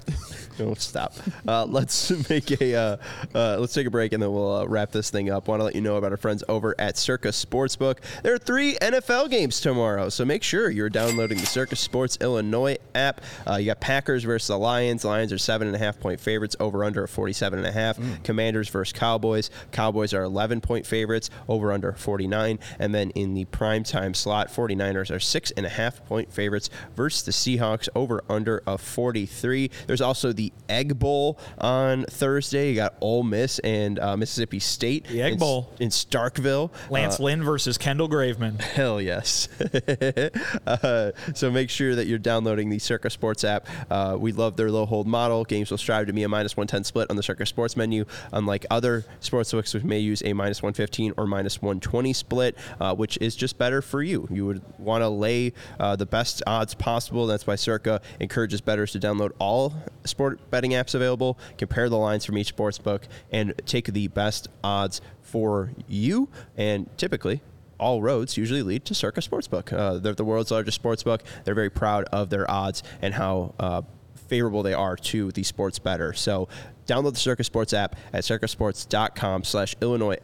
Don't 0.59 0.81
stop. 0.81 1.15
Uh, 1.49 1.65
let's 1.65 2.11
make 2.29 2.61
a 2.61 2.75
uh, 2.75 2.97
uh, 3.35 3.57
let's 3.59 3.73
take 3.73 3.87
a 3.87 3.91
break 3.91 4.13
and 4.13 4.23
then 4.23 4.33
we'll 4.33 4.57
uh, 4.57 4.67
wrap 4.67 4.93
this 4.93 5.11
thing 5.11 5.31
up. 5.31 5.49
Want 5.49 5.61
to 5.61 5.65
let 5.65 5.75
you 5.75 5.81
know 5.81 5.97
about 5.97 6.11
our 6.11 6.19
friends 6.19 6.45
over 6.49 6.75
at 6.79 6.99
Circa 6.99 7.29
Sportsbook. 7.29 7.99
There 8.23 8.35
are 8.35 8.39
three 8.39 8.75
NFL 8.75 9.31
games 9.31 9.61
tomorrow, 9.61 10.09
so 10.09 10.25
make 10.25 10.43
sure 10.43 10.71
you're 10.71 10.91
downloading 10.91 11.39
the 11.39 11.47
Circa 11.47 11.77
Sports 11.77 12.19
Illinois 12.21 12.77
app. 12.95 13.23
Uh, 13.49 13.57
you 13.57 13.67
got 13.67 13.81
Packers 13.81 14.25
versus 14.25 14.49
the 14.49 14.59
Lions. 14.59 15.05
Lions 15.05 15.33
are 15.33 15.39
seven 15.39 15.67
and 15.69 15.75
a 15.75 15.79
half 15.79 15.99
point 15.99 16.21
favorites. 16.21 16.55
Over 16.61 16.85
under 16.85 17.07
47 17.07 17.59
and 17.59 17.67
a 17.67 17.73
half. 17.73 17.99
Commanders 18.23 18.62
versus 18.69 18.93
Cowboys. 18.93 19.51
Cowboys 19.71 20.13
are 20.15 20.23
11 20.23 20.61
point 20.61 20.87
favorites. 20.87 21.31
Over 21.49 21.73
under 21.73 21.93
49. 21.93 22.59
And 22.79 22.95
then 22.95 23.11
in 23.11 23.35
the 23.35 23.45
prime 23.47 23.83
time 23.85 24.15
slot, 24.15 24.49
49ers 24.49 25.15
are 25.15 25.21
six 25.21 25.51
and 25.53 25.65
a 25.67 25.69
half 25.69 26.05
point 26.07 26.33
favorites 26.33 26.71
versus 26.97 27.23
the 27.23 27.33
Seahawks. 27.33 27.89
Over 27.95 28.23
under 28.29 28.63
of 28.67 28.81
43. 28.81 29.71
There's 29.87 30.01
also 30.01 30.33
the 30.33 30.53
Egg 30.69 30.99
Bowl 30.99 31.39
on 31.59 32.05
Thursday. 32.05 32.71
You 32.71 32.77
got 32.77 32.95
Ole 33.01 33.23
Miss 33.23 33.59
and 33.61 33.99
uh, 33.99 34.17
Mississippi 34.17 34.59
State. 34.59 35.07
The 35.09 35.23
Egg 35.23 35.33
in, 35.35 35.39
Bowl. 35.39 35.73
in 35.81 35.89
Starkville. 35.89 36.71
Lance 36.91 37.19
Uh, 37.19 37.25
Lynn 37.25 37.43
versus 37.43 37.79
Kendall 37.79 38.09
Graveman. 38.09 38.61
Hell 38.61 39.01
yes. 39.01 39.49
uh, 40.67 41.13
so 41.35 41.51
make 41.51 41.71
sure 41.71 41.95
that 41.95 42.07
you're 42.07 42.19
downloading 42.19 42.69
the 42.71 42.79
Circa 42.79 43.11
Sports 43.11 43.45
app. 43.45 43.67
Uh, 43.91 44.17
we 44.19 44.33
love 44.33 44.57
their 44.57 44.71
low 44.71 44.87
hold 44.87 45.07
model. 45.07 45.45
Games 45.45 45.71
will 45.71 45.79
strive 45.79 46.07
to 46.07 46.13
be 46.13 46.23
a 46.23 46.29
minus 46.29 46.57
110 46.57 46.85
split 46.85 47.11
on 47.11 47.17
the 47.17 47.23
Circa 47.23 47.47
Sports 47.47 47.77
menu, 47.77 48.05
unlike 48.33 48.52
other 48.71 49.05
sportsbooks 49.21 49.75
which 49.75 49.85
may 49.85 49.99
use 49.99 50.23
a 50.25 50.33
minus 50.33 50.63
115 50.63 51.15
or 51.17 51.27
minus 51.27 51.61
120 51.61 52.13
split, 52.13 52.57
uh, 52.81 52.95
which 52.95 53.19
is 53.21 53.37
just 53.37 53.59
better 53.59 53.83
for 53.83 54.03
you. 54.03 54.27
You 54.31 54.47
would 54.47 54.63
want 54.79 55.03
to 55.03 55.09
lay 55.09 55.53
uh, 55.79 55.97
the 55.97 56.07
best 56.07 56.43
odds 56.47 56.75
possible. 56.75 57.27
That's 57.27 57.47
why 57.47 57.57
Circa 57.57 58.01
encourages 58.21 58.61
bettors 58.61 58.93
to 58.93 59.01
download 59.01 59.33
all 59.39 59.75
sport 60.05 60.51
betting 60.51 60.73
apps 60.73 60.95
available, 60.95 61.39
compare 61.59 61.89
the 61.89 61.99
lines 61.99 62.25
from 62.25 62.39
each 62.39 62.49
sports 62.49 62.79
book, 62.79 63.07
and 63.31 63.55
take 63.67 63.87
the 63.87 64.09
best 64.09 64.49
odds 64.63 65.01
for 65.23 65.71
you. 65.89 66.29
And 66.57 66.89
typically, 66.99 67.41
all 67.79 68.01
roads 68.01 68.37
usually 68.37 68.63
lead 68.63 68.85
to 68.87 68.95
Circa 68.95 69.21
Sportsbook. 69.21 69.73
Uh, 69.73 69.99
they're 69.99 70.15
the 70.15 70.25
world's 70.25 70.51
largest 70.51 70.81
sportsbook. 70.81 71.21
They're 71.45 71.55
very 71.55 71.71
proud 71.71 72.05
of 72.13 72.31
their 72.31 72.49
odds 72.49 72.83
and 73.03 73.13
how 73.13 73.55
uh, 73.59 73.83
favorable 74.29 74.63
they 74.63 74.73
are 74.73 74.97
to 74.97 75.33
the 75.33 75.43
sports 75.43 75.79
better. 75.79 76.13
So 76.13 76.49
download 76.87 77.15
the 77.15 77.21
Circa 77.21 77.45
Sports 77.45 77.73
app 77.73 77.97
at 78.13 78.25
circasports.com 78.25 79.45
slash 79.45 79.75
Illinois 79.81 80.19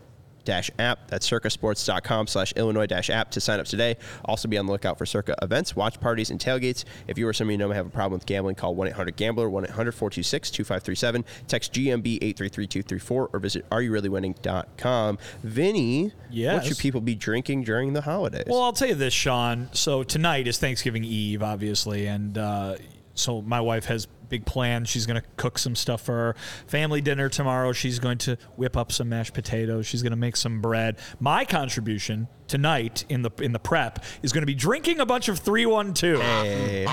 dash 0.48 0.70
app. 0.78 1.08
That's 1.08 1.28
circasports.com 1.28 2.26
slash 2.26 2.52
Illinois 2.52 2.86
dash 2.86 3.10
app 3.10 3.30
to 3.32 3.40
sign 3.40 3.60
up 3.60 3.66
today. 3.66 3.98
Also 4.24 4.48
be 4.48 4.56
on 4.56 4.64
the 4.64 4.72
lookout 4.72 4.96
for 4.96 5.04
Circa 5.04 5.36
events, 5.42 5.76
watch 5.76 6.00
parties, 6.00 6.30
and 6.30 6.40
tailgates. 6.40 6.84
If 7.06 7.18
you 7.18 7.28
or 7.28 7.34
somebody 7.34 7.54
you 7.54 7.58
know 7.58 7.68
may 7.68 7.74
have 7.74 7.86
a 7.86 7.90
problem 7.90 8.18
with 8.18 8.24
gambling, 8.24 8.54
call 8.54 8.74
1-800-GAMBLER, 8.74 9.50
1-800-426-2537. 9.50 11.24
Text 11.46 11.74
GMB 11.74 12.34
833-234 12.34 13.10
or 13.10 13.38
visit 13.38 13.68
areyoureallywinning.com. 13.68 15.18
Vinny, 15.42 16.12
what 16.32 16.64
should 16.64 16.78
people 16.78 17.02
be 17.02 17.14
drinking 17.14 17.64
during 17.64 17.92
the 17.92 18.00
holidays? 18.00 18.46
Well, 18.46 18.62
I'll 18.62 18.72
tell 18.72 18.88
you 18.88 18.94
this, 18.94 19.12
Sean. 19.12 19.68
So 19.72 20.02
tonight 20.02 20.46
is 20.46 20.58
Thanksgiving 20.58 21.04
Eve, 21.04 21.42
obviously, 21.42 22.06
and 22.06 22.38
uh, 22.38 22.76
so 23.12 23.42
my 23.42 23.60
wife 23.60 23.84
has 23.86 24.08
big 24.28 24.46
plan. 24.46 24.84
She's 24.84 25.06
going 25.06 25.20
to 25.20 25.26
cook 25.36 25.58
some 25.58 25.74
stuff 25.74 26.02
for 26.02 26.12
her 26.12 26.36
family 26.66 27.00
dinner 27.00 27.28
tomorrow. 27.28 27.72
She's 27.72 27.98
going 27.98 28.18
to 28.18 28.36
whip 28.56 28.76
up 28.76 28.92
some 28.92 29.08
mashed 29.08 29.34
potatoes. 29.34 29.86
She's 29.86 30.02
going 30.02 30.10
to 30.12 30.16
make 30.16 30.36
some 30.36 30.60
bread. 30.60 30.98
My 31.20 31.44
contribution 31.44 32.28
tonight 32.48 33.04
in 33.08 33.22
the 33.22 33.30
in 33.40 33.52
the 33.52 33.58
prep 33.58 34.04
is 34.22 34.32
going 34.32 34.42
to 34.42 34.46
be 34.46 34.54
drinking 34.54 35.00
a 35.00 35.06
bunch 35.06 35.28
of 35.28 35.38
312. 35.38 36.88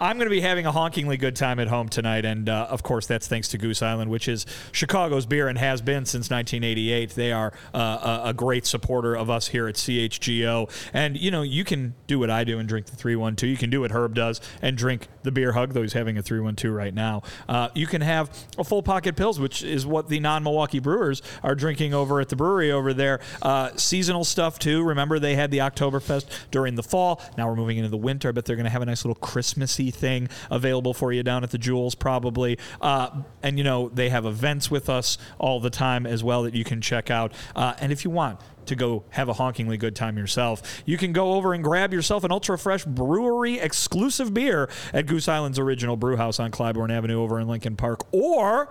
I'm 0.00 0.16
going 0.16 0.26
to 0.26 0.30
be 0.30 0.40
having 0.40 0.66
a 0.66 0.72
honkingly 0.72 1.18
good 1.18 1.34
time 1.34 1.58
at 1.58 1.68
home 1.68 1.88
tonight, 1.88 2.24
and 2.24 2.48
uh, 2.48 2.68
of 2.70 2.82
course, 2.82 3.06
that's 3.06 3.26
thanks 3.26 3.48
to 3.48 3.58
Goose 3.58 3.82
Island, 3.82 4.10
which 4.10 4.28
is 4.28 4.46
Chicago's 4.70 5.26
beer 5.26 5.48
and 5.48 5.58
has 5.58 5.80
been 5.80 6.04
since 6.04 6.30
1988. 6.30 7.10
They 7.10 7.32
are 7.32 7.52
uh, 7.74 8.20
a, 8.24 8.28
a 8.28 8.34
great 8.34 8.66
supporter 8.66 9.16
of 9.16 9.30
us 9.30 9.48
here 9.48 9.66
at 9.66 9.74
CHGO, 9.74 10.70
and 10.92 11.16
you 11.18 11.30
know 11.30 11.42
you 11.42 11.64
can 11.64 11.94
do 12.06 12.18
what 12.18 12.30
I 12.30 12.44
do 12.44 12.58
and 12.58 12.68
drink 12.68 12.86
the 12.86 12.96
312. 12.96 13.50
You 13.50 13.56
can 13.56 13.70
do 13.70 13.80
what 13.80 13.90
Herb 13.90 14.14
does 14.14 14.40
and 14.62 14.76
drink 14.76 15.08
the 15.22 15.32
beer 15.32 15.52
hug, 15.52 15.72
though 15.72 15.82
he's 15.82 15.94
having 15.94 16.16
a 16.18 16.22
312 16.22 16.74
right 16.74 16.94
now. 16.94 17.22
Uh, 17.48 17.70
you 17.74 17.86
can 17.86 18.02
have 18.02 18.30
a 18.56 18.64
full 18.64 18.82
pocket 18.82 19.16
pills, 19.16 19.40
which 19.40 19.62
is 19.62 19.86
what 19.86 20.08
the 20.08 20.20
non-Milwaukee 20.20 20.78
Brewers 20.78 21.22
are 21.42 21.54
drinking 21.54 21.94
over 21.94 22.20
at 22.20 22.28
the 22.28 22.36
brewery 22.36 22.70
over 22.70 22.92
there. 22.92 23.20
Uh, 23.42 23.70
seasonal 23.76 24.24
stuff 24.24 24.58
too. 24.58 24.82
Remember, 24.82 24.97
they 24.98 25.34
had 25.34 25.50
the 25.50 25.58
Oktoberfest 25.58 26.26
during 26.50 26.74
the 26.74 26.82
fall. 26.82 27.22
Now 27.36 27.48
we're 27.48 27.56
moving 27.56 27.78
into 27.78 27.90
the 27.90 27.96
winter. 27.96 28.28
I 28.28 28.32
bet 28.32 28.44
they're 28.44 28.56
going 28.56 28.64
to 28.64 28.70
have 28.70 28.82
a 28.82 28.86
nice 28.86 29.04
little 29.04 29.14
Christmassy 29.14 29.90
thing 29.90 30.28
available 30.50 30.94
for 30.94 31.12
you 31.12 31.22
down 31.22 31.44
at 31.44 31.50
the 31.50 31.58
Jewels, 31.58 31.94
probably. 31.94 32.58
Uh, 32.80 33.22
and, 33.42 33.58
you 33.58 33.64
know, 33.64 33.88
they 33.88 34.08
have 34.08 34.26
events 34.26 34.70
with 34.70 34.88
us 34.88 35.18
all 35.38 35.60
the 35.60 35.70
time 35.70 36.06
as 36.06 36.24
well 36.24 36.42
that 36.42 36.54
you 36.54 36.64
can 36.64 36.80
check 36.80 37.10
out. 37.10 37.32
Uh, 37.54 37.74
and 37.80 37.92
if 37.92 38.04
you 38.04 38.10
want, 38.10 38.40
to 38.66 38.76
go 38.76 39.04
have 39.10 39.28
a 39.28 39.34
honkingly 39.34 39.78
good 39.78 39.96
time 39.96 40.16
yourself. 40.16 40.82
You 40.86 40.96
can 40.96 41.12
go 41.12 41.32
over 41.34 41.54
and 41.54 41.64
grab 41.64 41.92
yourself 41.92 42.22
an 42.24 42.30
ultra 42.30 42.58
fresh 42.58 42.84
brewery 42.84 43.58
exclusive 43.58 44.32
beer 44.32 44.68
at 44.92 45.06
Goose 45.06 45.26
Island's 45.26 45.58
original 45.58 45.96
brew 45.96 46.16
house 46.16 46.38
on 46.38 46.50
Clybourn 46.50 46.90
Avenue 46.90 47.20
over 47.20 47.40
in 47.40 47.48
Lincoln 47.48 47.76
Park, 47.76 48.06
or 48.12 48.68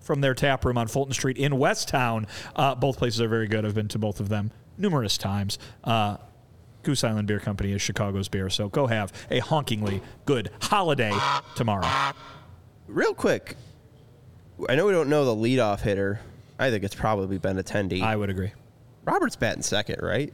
from 0.00 0.22
their 0.22 0.34
tap 0.34 0.64
room 0.64 0.78
on 0.78 0.88
Fulton 0.88 1.12
Street 1.12 1.36
in 1.36 1.52
Westtown. 1.52 2.26
Uh, 2.56 2.74
both 2.74 2.96
places 2.96 3.20
are 3.20 3.28
very 3.28 3.46
good. 3.46 3.64
I've 3.64 3.74
been 3.74 3.88
to 3.88 3.98
both 3.98 4.20
of 4.20 4.30
them 4.30 4.50
numerous 4.78 5.18
times. 5.18 5.58
Uh, 5.84 6.16
Goose 6.82 7.04
Island 7.04 7.28
Beer 7.28 7.40
Company 7.40 7.72
is 7.72 7.82
Chicago's 7.82 8.28
beer, 8.28 8.48
so 8.48 8.68
go 8.68 8.86
have 8.86 9.12
a 9.30 9.40
honkingly 9.40 10.00
good 10.24 10.50
holiday 10.62 11.12
tomorrow. 11.56 11.86
Real 12.86 13.12
quick, 13.14 13.56
I 14.68 14.74
know 14.76 14.86
we 14.86 14.92
don't 14.92 15.08
know 15.10 15.24
the 15.24 15.34
leadoff 15.34 15.80
hitter. 15.80 16.20
I 16.58 16.70
think 16.70 16.84
it's 16.84 16.94
probably 16.94 17.38
Benintendi. 17.38 18.00
I 18.02 18.16
would 18.16 18.30
agree. 18.30 18.52
Robert's 19.04 19.36
batting 19.36 19.62
second, 19.62 20.00
right? 20.02 20.32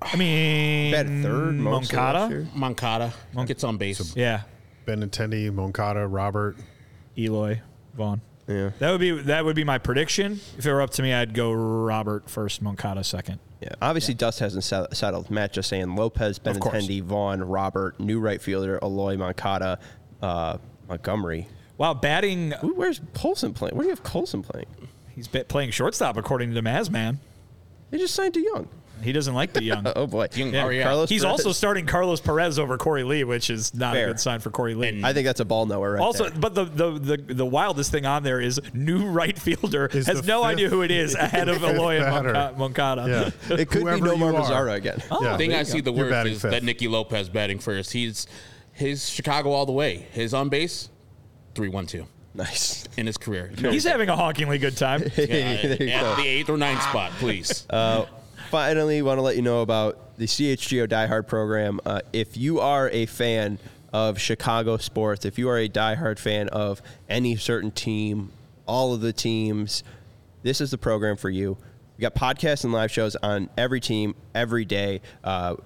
I 0.00 0.16
mean, 0.16 0.92
Batted 0.92 1.22
third 1.22 1.54
most 1.54 1.92
of 1.92 1.96
last 1.98 2.14
Moncada. 2.14 2.34
year. 2.34 2.48
Moncada 2.54 3.14
gets 3.46 3.64
on 3.64 3.76
base. 3.76 4.16
Yeah, 4.16 4.42
Benintendi, 4.86 5.52
Moncada, 5.52 6.06
Robert. 6.06 6.56
Eloy 7.16 7.60
Vaughn. 7.94 8.20
Yeah. 8.48 8.70
That 8.80 8.90
would 8.90 9.00
be 9.00 9.10
that 9.12 9.44
would 9.44 9.56
be 9.56 9.64
my 9.64 9.78
prediction. 9.78 10.40
If 10.58 10.66
it 10.66 10.72
were 10.72 10.82
up 10.82 10.90
to 10.90 11.02
me, 11.02 11.12
I'd 11.12 11.32
go 11.34 11.52
Robert 11.52 12.28
first, 12.28 12.60
Moncada 12.60 13.04
second. 13.04 13.38
Yeah. 13.60 13.74
Obviously, 13.80 14.14
dust 14.14 14.40
hasn't 14.40 14.64
settled. 14.64 15.30
Matt 15.30 15.52
just 15.52 15.68
saying 15.68 15.94
Lopez, 15.94 16.38
Of 16.44 16.58
course. 16.58 16.84
Benintendi, 16.86 17.02
Vaughn, 17.02 17.42
Robert, 17.42 18.00
new 18.00 18.18
right 18.18 18.42
fielder, 18.42 18.80
Eloy, 18.82 19.16
Moncada, 19.16 19.78
uh, 20.20 20.58
Montgomery. 20.88 21.46
Wow, 21.78 21.94
batting. 21.94 22.54
Ooh, 22.64 22.74
where's 22.74 23.00
Colson 23.14 23.54
playing? 23.54 23.76
Where 23.76 23.84
do 23.84 23.88
you 23.88 23.94
have 23.94 24.02
Colson 24.02 24.42
playing? 24.42 24.66
He's 25.14 25.28
playing 25.28 25.70
shortstop 25.70 26.16
according 26.16 26.54
to 26.54 26.62
Mazman. 26.62 27.18
They 27.90 27.98
just 27.98 28.14
signed 28.14 28.34
to 28.34 28.40
Young. 28.40 28.68
He 29.02 29.12
doesn't 29.12 29.34
like 29.34 29.52
the 29.52 29.62
young. 29.64 29.86
Oh 29.96 30.06
boy. 30.06 30.28
Young- 30.34 30.52
Yeah. 30.54 30.64
oh, 30.64 30.68
yeah. 30.70 30.82
Carlos 30.84 31.08
He's 31.08 31.22
Perez. 31.22 31.30
also 31.40 31.52
starting 31.52 31.86
Carlos 31.86 32.20
Perez 32.20 32.58
over 32.58 32.78
Korey 32.78 33.06
Lee, 33.06 33.24
which 33.24 33.50
is 33.50 33.74
not 33.74 33.94
Fair. 33.94 34.04
a 34.04 34.10
good 34.12 34.20
sign 34.20 34.40
for 34.40 34.50
Korey 34.50 34.76
Lee. 34.76 35.02
I 35.04 35.12
think 35.12 35.26
that's 35.26 35.40
a 35.40 35.44
ball 35.44 35.66
knower 35.66 35.92
right 35.92 36.00
also, 36.00 36.28
there. 36.28 36.38
but 36.38 36.54
the, 36.54 36.64
the 36.64 36.90
the 37.16 37.34
the 37.34 37.46
wildest 37.46 37.90
thing 37.90 38.06
on 38.06 38.22
there 38.22 38.40
is 38.40 38.60
new 38.72 39.06
right 39.06 39.38
fielder 39.38 39.86
Is 39.92 40.06
has 40.06 40.26
no 40.26 40.42
fifth- 40.42 40.52
idea 40.52 40.68
who 40.68 40.82
it 40.82 40.90
is 40.90 41.14
ahead 41.16 41.48
of 41.48 41.58
fifth 41.58 41.74
Eloy 41.74 42.00
and 42.00 42.56
Moncada. 42.58 43.32
Yeah. 43.48 43.56
It 43.58 43.68
could 43.68 43.78
be 43.84 43.90
Whoever 43.90 44.06
Nomar 44.08 44.32
you. 44.32 44.38
Mazara 44.38 44.74
again. 44.74 45.02
Oh. 45.10 45.22
Yeah. 45.22 45.32
The 45.32 45.38
thing 45.38 45.54
I 45.54 45.58
you 45.60 45.64
see 45.64 45.80
the 45.80 45.92
worst 45.92 46.26
is 46.28 46.42
fifth. 46.42 46.50
that 46.52 46.62
Nicky 46.62 46.88
Lopez 46.88 47.28
batting 47.28 47.58
first. 47.58 47.92
He's 47.92 48.26
his 48.72 49.08
Chicago 49.08 49.50
all 49.50 49.66
the 49.66 49.72
way. 49.72 50.06
His 50.12 50.32
on 50.32 50.48
base, 50.48 50.88
three 51.54 51.68
one 51.68 51.86
two 51.86 52.06
Nice. 52.34 52.88
in 52.96 53.06
his 53.06 53.18
career. 53.18 53.52
He's 53.56 53.84
having 53.84 54.08
a 54.08 54.16
honkingly 54.16 54.58
good 54.58 54.76
time. 54.76 55.02
Yeah, 55.16 55.24
at 55.26 55.78
go. 55.78 56.14
the 56.16 56.26
eighth 56.26 56.48
or 56.48 56.56
ninth 56.56 56.82
spot, 56.82 57.10
please. 57.18 57.66
Uh, 57.68 58.06
Finally, 58.52 59.00
want 59.00 59.16
to 59.16 59.22
let 59.22 59.34
you 59.34 59.40
know 59.40 59.62
about 59.62 60.14
the 60.18 60.26
CHGO 60.26 60.86
Die 60.86 61.06
Hard 61.06 61.26
program. 61.26 61.80
Uh, 61.86 62.02
if 62.12 62.36
you 62.36 62.60
are 62.60 62.90
a 62.90 63.06
fan 63.06 63.58
of 63.94 64.20
Chicago 64.20 64.76
sports, 64.76 65.24
if 65.24 65.38
you 65.38 65.48
are 65.48 65.56
a 65.56 65.70
diehard 65.70 66.18
fan 66.18 66.50
of 66.50 66.82
any 67.08 67.34
certain 67.34 67.70
team, 67.70 68.30
all 68.66 68.92
of 68.92 69.00
the 69.00 69.10
teams, 69.10 69.82
this 70.42 70.60
is 70.60 70.70
the 70.70 70.76
program 70.76 71.16
for 71.16 71.30
you. 71.30 71.56
We 71.96 72.02
got 72.02 72.14
podcasts 72.14 72.64
and 72.64 72.74
live 72.74 72.90
shows 72.90 73.16
on 73.16 73.48
every 73.56 73.80
team 73.80 74.14
every 74.34 74.66
day. 74.66 75.00
Uh, 75.24 75.56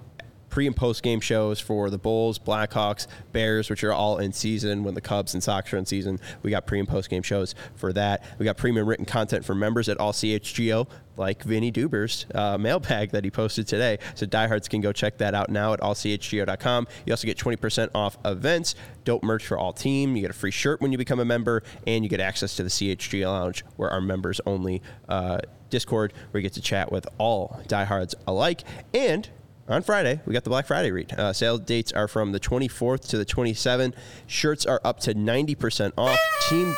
pre 0.57 0.65
and 0.65 0.75
post 0.75 1.03
game 1.03 1.19
shows 1.19 1.59
for 1.59 1.91
the 1.91 1.99
Bulls, 1.99 2.39
Blackhawks, 2.39 3.05
Bears, 3.31 3.69
which 3.69 3.83
are 3.83 3.93
all 3.93 4.17
in 4.17 4.33
season 4.33 4.83
when 4.83 4.95
the 4.95 5.01
Cubs 5.01 5.35
and 5.35 5.43
Sox 5.43 5.71
are 5.71 5.77
in 5.77 5.85
season. 5.85 6.19
We 6.41 6.49
got 6.49 6.65
pre 6.65 6.79
and 6.79 6.87
post 6.87 7.11
game 7.11 7.21
shows 7.21 7.53
for 7.75 7.93
that. 7.93 8.23
We 8.39 8.45
got 8.45 8.57
premium 8.57 8.89
written 8.89 9.05
content 9.05 9.45
for 9.45 9.53
members 9.53 9.87
at 9.87 9.99
all 9.99 10.13
CHGO, 10.13 10.87
like 11.15 11.43
Vinnie 11.43 11.69
Duber's 11.69 12.25
uh, 12.33 12.57
mailbag 12.57 13.11
that 13.11 13.23
he 13.23 13.29
posted 13.29 13.67
today. 13.67 13.99
So 14.15 14.25
diehards 14.25 14.67
can 14.67 14.81
go 14.81 14.91
check 14.91 15.19
that 15.19 15.35
out 15.35 15.51
now 15.51 15.73
at 15.73 15.79
allchgo.com. 15.79 16.87
You 17.05 17.13
also 17.13 17.27
get 17.27 17.37
20% 17.37 17.91
off 17.93 18.17
events, 18.25 18.73
dope 19.03 19.21
merch 19.21 19.45
for 19.45 19.59
all 19.59 19.73
team. 19.73 20.15
You 20.15 20.23
get 20.23 20.31
a 20.31 20.33
free 20.33 20.49
shirt 20.49 20.81
when 20.81 20.91
you 20.91 20.97
become 20.97 21.19
a 21.19 21.25
member, 21.25 21.61
and 21.85 22.03
you 22.03 22.09
get 22.09 22.19
access 22.19 22.55
to 22.55 22.63
the 22.63 22.69
CHGO 22.69 23.27
Lounge, 23.27 23.63
where 23.75 23.91
our 23.91 24.01
members 24.01 24.41
only 24.47 24.81
uh, 25.07 25.37
Discord, 25.69 26.13
where 26.31 26.39
you 26.39 26.43
get 26.43 26.53
to 26.53 26.61
chat 26.61 26.91
with 26.91 27.07
all 27.19 27.61
diehards 27.67 28.15
alike. 28.25 28.63
And 28.93 29.29
on 29.67 29.81
Friday, 29.81 30.21
we 30.25 30.33
got 30.33 30.43
the 30.43 30.49
Black 30.49 30.65
Friday 30.65 30.91
read. 30.91 31.13
Uh, 31.13 31.33
sale 31.33 31.57
dates 31.57 31.91
are 31.91 32.07
from 32.07 32.31
the 32.31 32.39
24th 32.39 33.07
to 33.09 33.17
the 33.17 33.25
27th. 33.25 33.93
Shirts 34.25 34.65
are 34.65 34.79
up 34.83 34.99
to 35.01 35.13
90% 35.13 35.93
off. 35.97 36.17
Team 36.47 36.73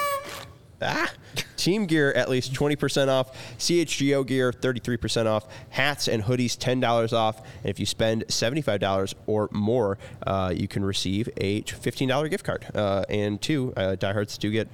ah, 0.81 1.11
team 1.55 1.85
gear 1.85 2.11
at 2.13 2.29
least 2.29 2.53
20% 2.53 3.07
off. 3.07 3.35
CHGO 3.57 4.25
gear 4.25 4.51
33% 4.51 5.25
off. 5.25 5.45
Hats 5.69 6.07
and 6.07 6.23
hoodies 6.23 6.57
$10 6.57 7.13
off. 7.13 7.39
And 7.39 7.69
if 7.69 7.79
you 7.79 7.85
spend 7.85 8.25
$75 8.27 9.13
or 9.27 9.49
more, 9.51 9.97
uh, 10.25 10.53
you 10.55 10.67
can 10.67 10.83
receive 10.83 11.29
a 11.37 11.61
$15 11.63 12.29
gift 12.29 12.43
card. 12.43 12.65
Uh, 12.73 13.03
and 13.09 13.41
two, 13.41 13.73
uh, 13.77 13.95
diehards 13.95 14.37
do 14.37 14.51
get. 14.51 14.67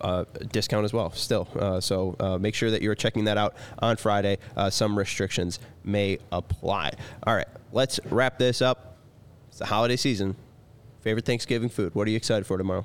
Uh, 0.00 0.24
discount 0.52 0.84
as 0.84 0.92
well 0.92 1.10
still 1.12 1.48
uh, 1.58 1.80
so 1.80 2.14
uh, 2.20 2.36
make 2.36 2.54
sure 2.54 2.70
that 2.70 2.82
you're 2.82 2.94
checking 2.94 3.24
that 3.24 3.38
out 3.38 3.56
on 3.78 3.96
friday 3.96 4.36
uh, 4.56 4.68
some 4.68 4.96
restrictions 4.98 5.58
may 5.84 6.18
apply 6.32 6.90
all 7.26 7.34
right 7.34 7.48
let's 7.72 7.98
wrap 8.10 8.38
this 8.38 8.60
up 8.60 8.98
it's 9.48 9.58
the 9.58 9.64
holiday 9.64 9.96
season 9.96 10.36
favorite 11.00 11.24
thanksgiving 11.24 11.70
food 11.70 11.94
what 11.94 12.06
are 12.06 12.10
you 12.10 12.16
excited 12.16 12.46
for 12.46 12.58
tomorrow 12.58 12.84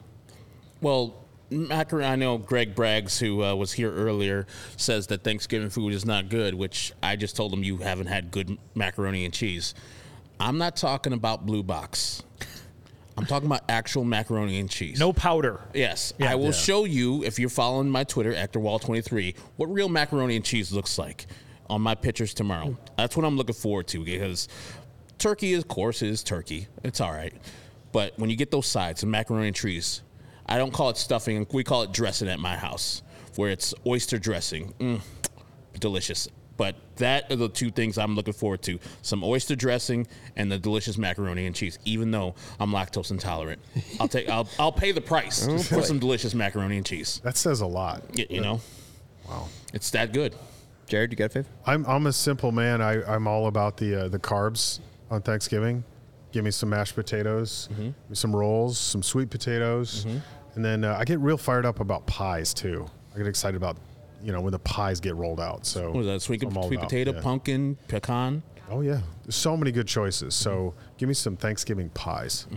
Well, 0.82 1.16
macaroni. 1.52 2.08
I 2.08 2.16
know 2.16 2.38
Greg 2.38 2.74
Braggs, 2.76 3.20
who 3.20 3.44
uh, 3.44 3.54
was 3.56 3.74
here 3.74 3.92
earlier, 3.92 4.48
says 4.78 5.08
that 5.08 5.24
Thanksgiving 5.24 5.70
food 5.70 5.94
is 5.94 6.06
not 6.06 6.30
good. 6.30 6.54
Which 6.56 6.94
I 7.04 7.16
just 7.16 7.36
told 7.36 7.54
him 7.54 7.64
you 7.64 7.78
haven't 7.78 8.08
had 8.08 8.32
good 8.32 8.58
macaroni 8.74 9.26
and 9.26 9.34
cheese. 9.34 9.76
I'm 10.40 10.58
not 10.58 10.76
talking 10.76 11.14
about 11.14 11.46
Blue 11.46 11.62
Box. 11.62 12.24
I'm 13.18 13.26
talking 13.26 13.46
about 13.46 13.62
actual 13.70 14.04
macaroni 14.06 14.60
and 14.60 14.70
cheese. 14.70 15.00
No 15.00 15.12
powder. 15.14 15.60
Yes, 15.74 16.14
Yeah. 16.18 16.32
I 16.32 16.36
will 16.36 16.46
Yeah. 16.46 16.52
show 16.52 16.86
you 16.86 17.24
if 17.24 17.38
you're 17.40 17.50
following 17.50 17.90
my 17.90 18.04
Twitter, 18.04 18.34
ActorWall23, 18.34 19.36
what 19.58 19.68
real 19.72 19.90
macaroni 19.90 20.36
and 20.38 20.46
cheese 20.46 20.72
looks 20.72 20.98
like 20.98 21.28
on 21.70 21.82
my 21.82 21.94
pictures 21.96 22.34
tomorrow. 22.34 22.78
That's 22.98 23.16
what 23.16 23.26
I'm 23.26 23.38
looking 23.38 23.56
forward 23.56 23.88
to 23.90 24.04
because 24.04 24.48
turkey, 25.18 25.54
of 25.56 25.68
course, 25.68 26.02
is 26.02 26.24
turkey. 26.24 26.68
It's 26.84 27.00
all 27.02 27.12
right, 27.12 27.34
but 27.92 28.14
when 28.18 28.30
you 28.30 28.36
get 28.36 28.50
those 28.52 28.66
sides, 28.68 29.02
the 29.02 29.08
macaroni 29.08 29.48
and 29.48 29.56
cheese, 29.56 30.02
I 30.46 30.58
don't 30.58 30.72
call 30.74 30.90
it 30.90 30.98
stuffing. 30.98 31.46
We 31.52 31.64
call 31.64 31.84
it 31.84 31.92
dressing 31.94 32.28
at 32.28 32.40
my 32.40 32.56
house, 32.58 33.02
where 33.36 33.50
it's 33.52 33.74
oyster 33.86 34.18
dressing. 34.18 34.74
Mm, 34.80 35.02
delicious. 35.80 36.28
But 36.62 36.76
that 36.98 37.32
are 37.32 37.36
the 37.36 37.50
two 37.50 37.72
things 37.72 37.98
I'm 37.98 38.16
looking 38.16 38.34
forward 38.34 38.62
to: 38.64 38.78
some 39.02 39.24
oyster 39.24 39.56
dressing 39.56 40.06
and 40.36 40.52
the 40.52 40.60
delicious 40.60 40.96
macaroni 40.96 41.48
and 41.48 41.56
cheese. 41.56 41.80
Even 41.86 42.12
though 42.12 42.36
I'm 42.60 42.70
lactose 42.72 43.10
intolerant, 43.10 43.60
I'll 44.00 44.08
take 44.08 44.30
I'll 44.30 44.48
I'll 44.60 44.72
pay 44.72 44.92
the 44.92 45.02
price 45.02 45.48
for 45.70 45.82
some 45.82 45.98
delicious 45.98 46.36
macaroni 46.36 46.78
and 46.78 46.86
cheese. 46.86 47.20
That 47.24 47.36
says 47.36 47.62
a 47.62 47.66
lot. 47.66 48.04
Y- 48.16 48.28
You 48.30 48.42
know, 48.42 48.62
Wow. 49.28 49.48
it's 49.74 49.90
that 49.92 50.14
good. 50.14 50.36
jared 50.86 51.12
you 51.12 51.18
got 51.18 51.26
a 51.26 51.30
favorite 51.30 51.52
I'm 51.66 51.84
I'm 51.88 52.06
a 52.06 52.14
simple 52.14 52.52
man. 52.52 52.80
I 52.80 53.02
I'm 53.12 53.26
all 53.28 53.48
about 53.48 53.78
the 53.78 54.04
uh, 54.04 54.08
the 54.10 54.20
carbs 54.20 54.82
on 55.10 55.24
Thanksgiving. 55.24 55.84
Give 56.32 56.44
me 56.46 56.52
some 56.52 56.70
mashed 56.70 56.94
potatoes, 56.94 57.70
some 58.14 58.36
rolls, 58.36 58.78
some 58.78 59.02
sweet 59.02 59.32
potatoes, 59.32 60.06
and 60.54 60.64
then 60.64 60.84
uh, 60.84 60.96
I 61.00 61.06
get 61.06 61.18
real 61.20 61.38
fired 61.38 61.66
up 61.66 61.80
about 61.80 62.06
pies 62.06 62.54
too. 62.54 62.86
I 63.16 63.18
get 63.18 63.26
excited 63.28 63.58
about 63.58 63.78
you 64.24 64.32
know 64.32 64.42
when 64.42 64.52
the 64.52 64.60
pies 64.60 65.00
get 65.00 65.16
rolled 65.16 65.40
out. 65.40 65.66
So 65.66 65.92
What 65.92 66.02
is 66.02 66.06
that? 66.08 66.22
Sweet, 66.22 66.44
I'm 66.44 66.52
sweet 66.64 66.80
potato, 66.80 67.14
yeah. 67.14 67.22
pumpkin, 67.22 67.78
pecan. 67.88 68.44
Oh 68.70 68.82
yeah, 68.82 69.02
there's 69.24 69.36
so 69.36 69.58
many 69.58 69.72
good 69.72 69.88
choices. 69.88 70.34
So 70.34 70.74
give 70.98 71.08
me 71.10 71.14
some 71.14 71.36
Thanksgiving 71.36 71.90
pies. 71.90 72.48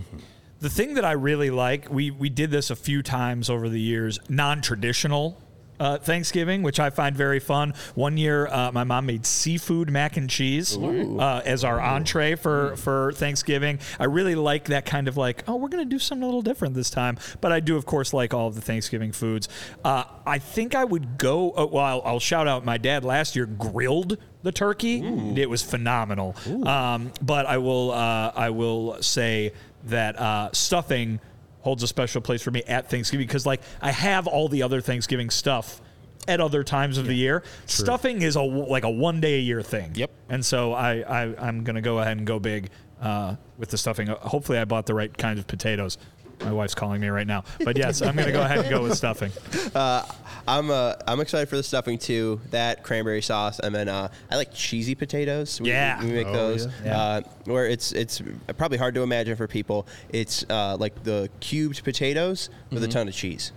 The 0.60 0.70
thing 0.70 0.94
that 0.94 1.04
I 1.04 1.12
really 1.12 1.50
like, 1.50 1.90
we 1.90 2.10
we 2.10 2.28
did 2.30 2.50
this 2.50 2.70
a 2.70 2.76
few 2.76 3.02
times 3.02 3.50
over 3.50 3.68
the 3.68 3.80
years, 3.80 4.18
non-traditional 4.28 5.40
uh, 5.80 5.98
Thanksgiving, 5.98 6.62
which 6.62 6.78
I 6.80 6.90
find 6.90 7.16
very 7.16 7.40
fun. 7.40 7.74
One 7.94 8.16
year, 8.16 8.46
uh, 8.46 8.70
my 8.72 8.84
mom 8.84 9.06
made 9.06 9.26
seafood 9.26 9.90
mac 9.90 10.16
and 10.16 10.28
cheese 10.30 10.76
uh, 10.76 11.42
as 11.44 11.64
our 11.64 11.80
entree 11.80 12.34
for 12.36 12.76
for 12.76 13.12
Thanksgiving. 13.12 13.78
I 13.98 14.04
really 14.04 14.34
like 14.34 14.66
that 14.66 14.86
kind 14.86 15.08
of 15.08 15.16
like, 15.16 15.44
oh, 15.48 15.56
we're 15.56 15.68
gonna 15.68 15.84
do 15.84 15.98
something 15.98 16.22
a 16.22 16.26
little 16.26 16.42
different 16.42 16.74
this 16.74 16.90
time. 16.90 17.18
But 17.40 17.52
I 17.52 17.60
do, 17.60 17.76
of 17.76 17.86
course, 17.86 18.12
like 18.12 18.32
all 18.34 18.48
of 18.48 18.54
the 18.54 18.60
Thanksgiving 18.60 19.12
foods. 19.12 19.48
Uh, 19.84 20.04
I 20.26 20.38
think 20.38 20.74
I 20.74 20.84
would 20.84 21.18
go. 21.18 21.50
Uh, 21.52 21.66
well, 21.66 21.84
I'll, 21.84 22.02
I'll 22.04 22.20
shout 22.20 22.46
out 22.48 22.64
my 22.64 22.78
dad 22.78 23.04
last 23.04 23.34
year 23.36 23.46
grilled 23.46 24.16
the 24.42 24.52
turkey. 24.52 25.02
It 25.36 25.48
was 25.48 25.62
phenomenal. 25.62 26.36
Um, 26.66 27.12
but 27.22 27.46
I 27.46 27.58
will 27.58 27.90
uh, 27.92 28.32
I 28.34 28.50
will 28.50 29.02
say 29.02 29.52
that 29.84 30.18
uh, 30.18 30.50
stuffing 30.52 31.20
holds 31.64 31.82
a 31.82 31.88
special 31.88 32.20
place 32.20 32.42
for 32.42 32.50
me 32.50 32.62
at 32.64 32.88
Thanksgiving 32.90 33.26
because 33.26 33.46
like 33.46 33.62
I 33.80 33.90
have 33.90 34.26
all 34.26 34.48
the 34.48 34.62
other 34.62 34.80
Thanksgiving 34.80 35.30
stuff 35.30 35.80
at 36.28 36.40
other 36.40 36.62
times 36.62 36.98
of 36.98 37.06
the 37.06 37.14
year. 37.14 37.42
Stuffing 37.66 38.22
is 38.22 38.36
a 38.36 38.42
like 38.42 38.84
a 38.84 38.90
one 38.90 39.20
day 39.20 39.36
a 39.36 39.40
year 39.40 39.62
thing. 39.62 39.92
Yep. 39.94 40.10
And 40.28 40.44
so 40.44 40.72
I, 40.72 41.00
I 41.00 41.34
I'm 41.38 41.64
gonna 41.64 41.80
go 41.80 41.98
ahead 41.98 42.18
and 42.18 42.26
go 42.26 42.38
big 42.38 42.70
uh, 43.00 43.36
with 43.58 43.70
the 43.70 43.78
stuffing. 43.78 44.08
Hopefully, 44.08 44.58
I 44.58 44.64
bought 44.64 44.86
the 44.86 44.94
right 44.94 45.16
kind 45.16 45.38
of 45.38 45.46
potatoes. 45.46 45.98
My 46.40 46.52
wife's 46.52 46.74
calling 46.74 47.00
me 47.00 47.08
right 47.08 47.26
now, 47.26 47.44
but 47.64 47.76
yes, 47.76 48.02
I'm 48.02 48.16
gonna 48.16 48.32
go 48.32 48.42
ahead 48.42 48.58
and 48.58 48.70
go 48.70 48.82
with 48.82 48.96
stuffing. 48.96 49.30
I'm 50.46 50.70
uh, 50.70 50.94
I'm 51.06 51.20
excited 51.20 51.48
for 51.48 51.56
the 51.56 51.62
stuffing 51.62 51.98
too. 51.98 52.40
That 52.50 52.82
cranberry 52.82 53.22
sauce, 53.22 53.60
and 53.60 53.74
then 53.74 53.88
uh, 53.88 54.08
I 54.30 54.36
like 54.36 54.52
cheesy 54.52 54.94
potatoes. 54.94 55.60
We, 55.60 55.70
Yeah. 55.70 56.02
we 56.02 56.12
make 56.12 56.26
Oh, 56.26 56.32
those. 56.32 56.68
yeah. 56.84 56.98
Uh, 57.00 57.20
where 57.44 57.66
it's 57.66 57.92
it's 57.92 58.20
probably 58.58 58.76
hard 58.78 58.94
to 58.96 59.02
imagine 59.02 59.36
for 59.36 59.46
people. 59.48 59.86
It's 60.10 60.44
uh, 60.50 60.76
like 60.78 61.02
the 61.02 61.30
cubed 61.40 61.82
potatoes 61.82 62.50
with 62.70 62.84
a 62.84 62.88
ton 62.88 63.08
of 63.08 63.14
cheese. 63.14 63.52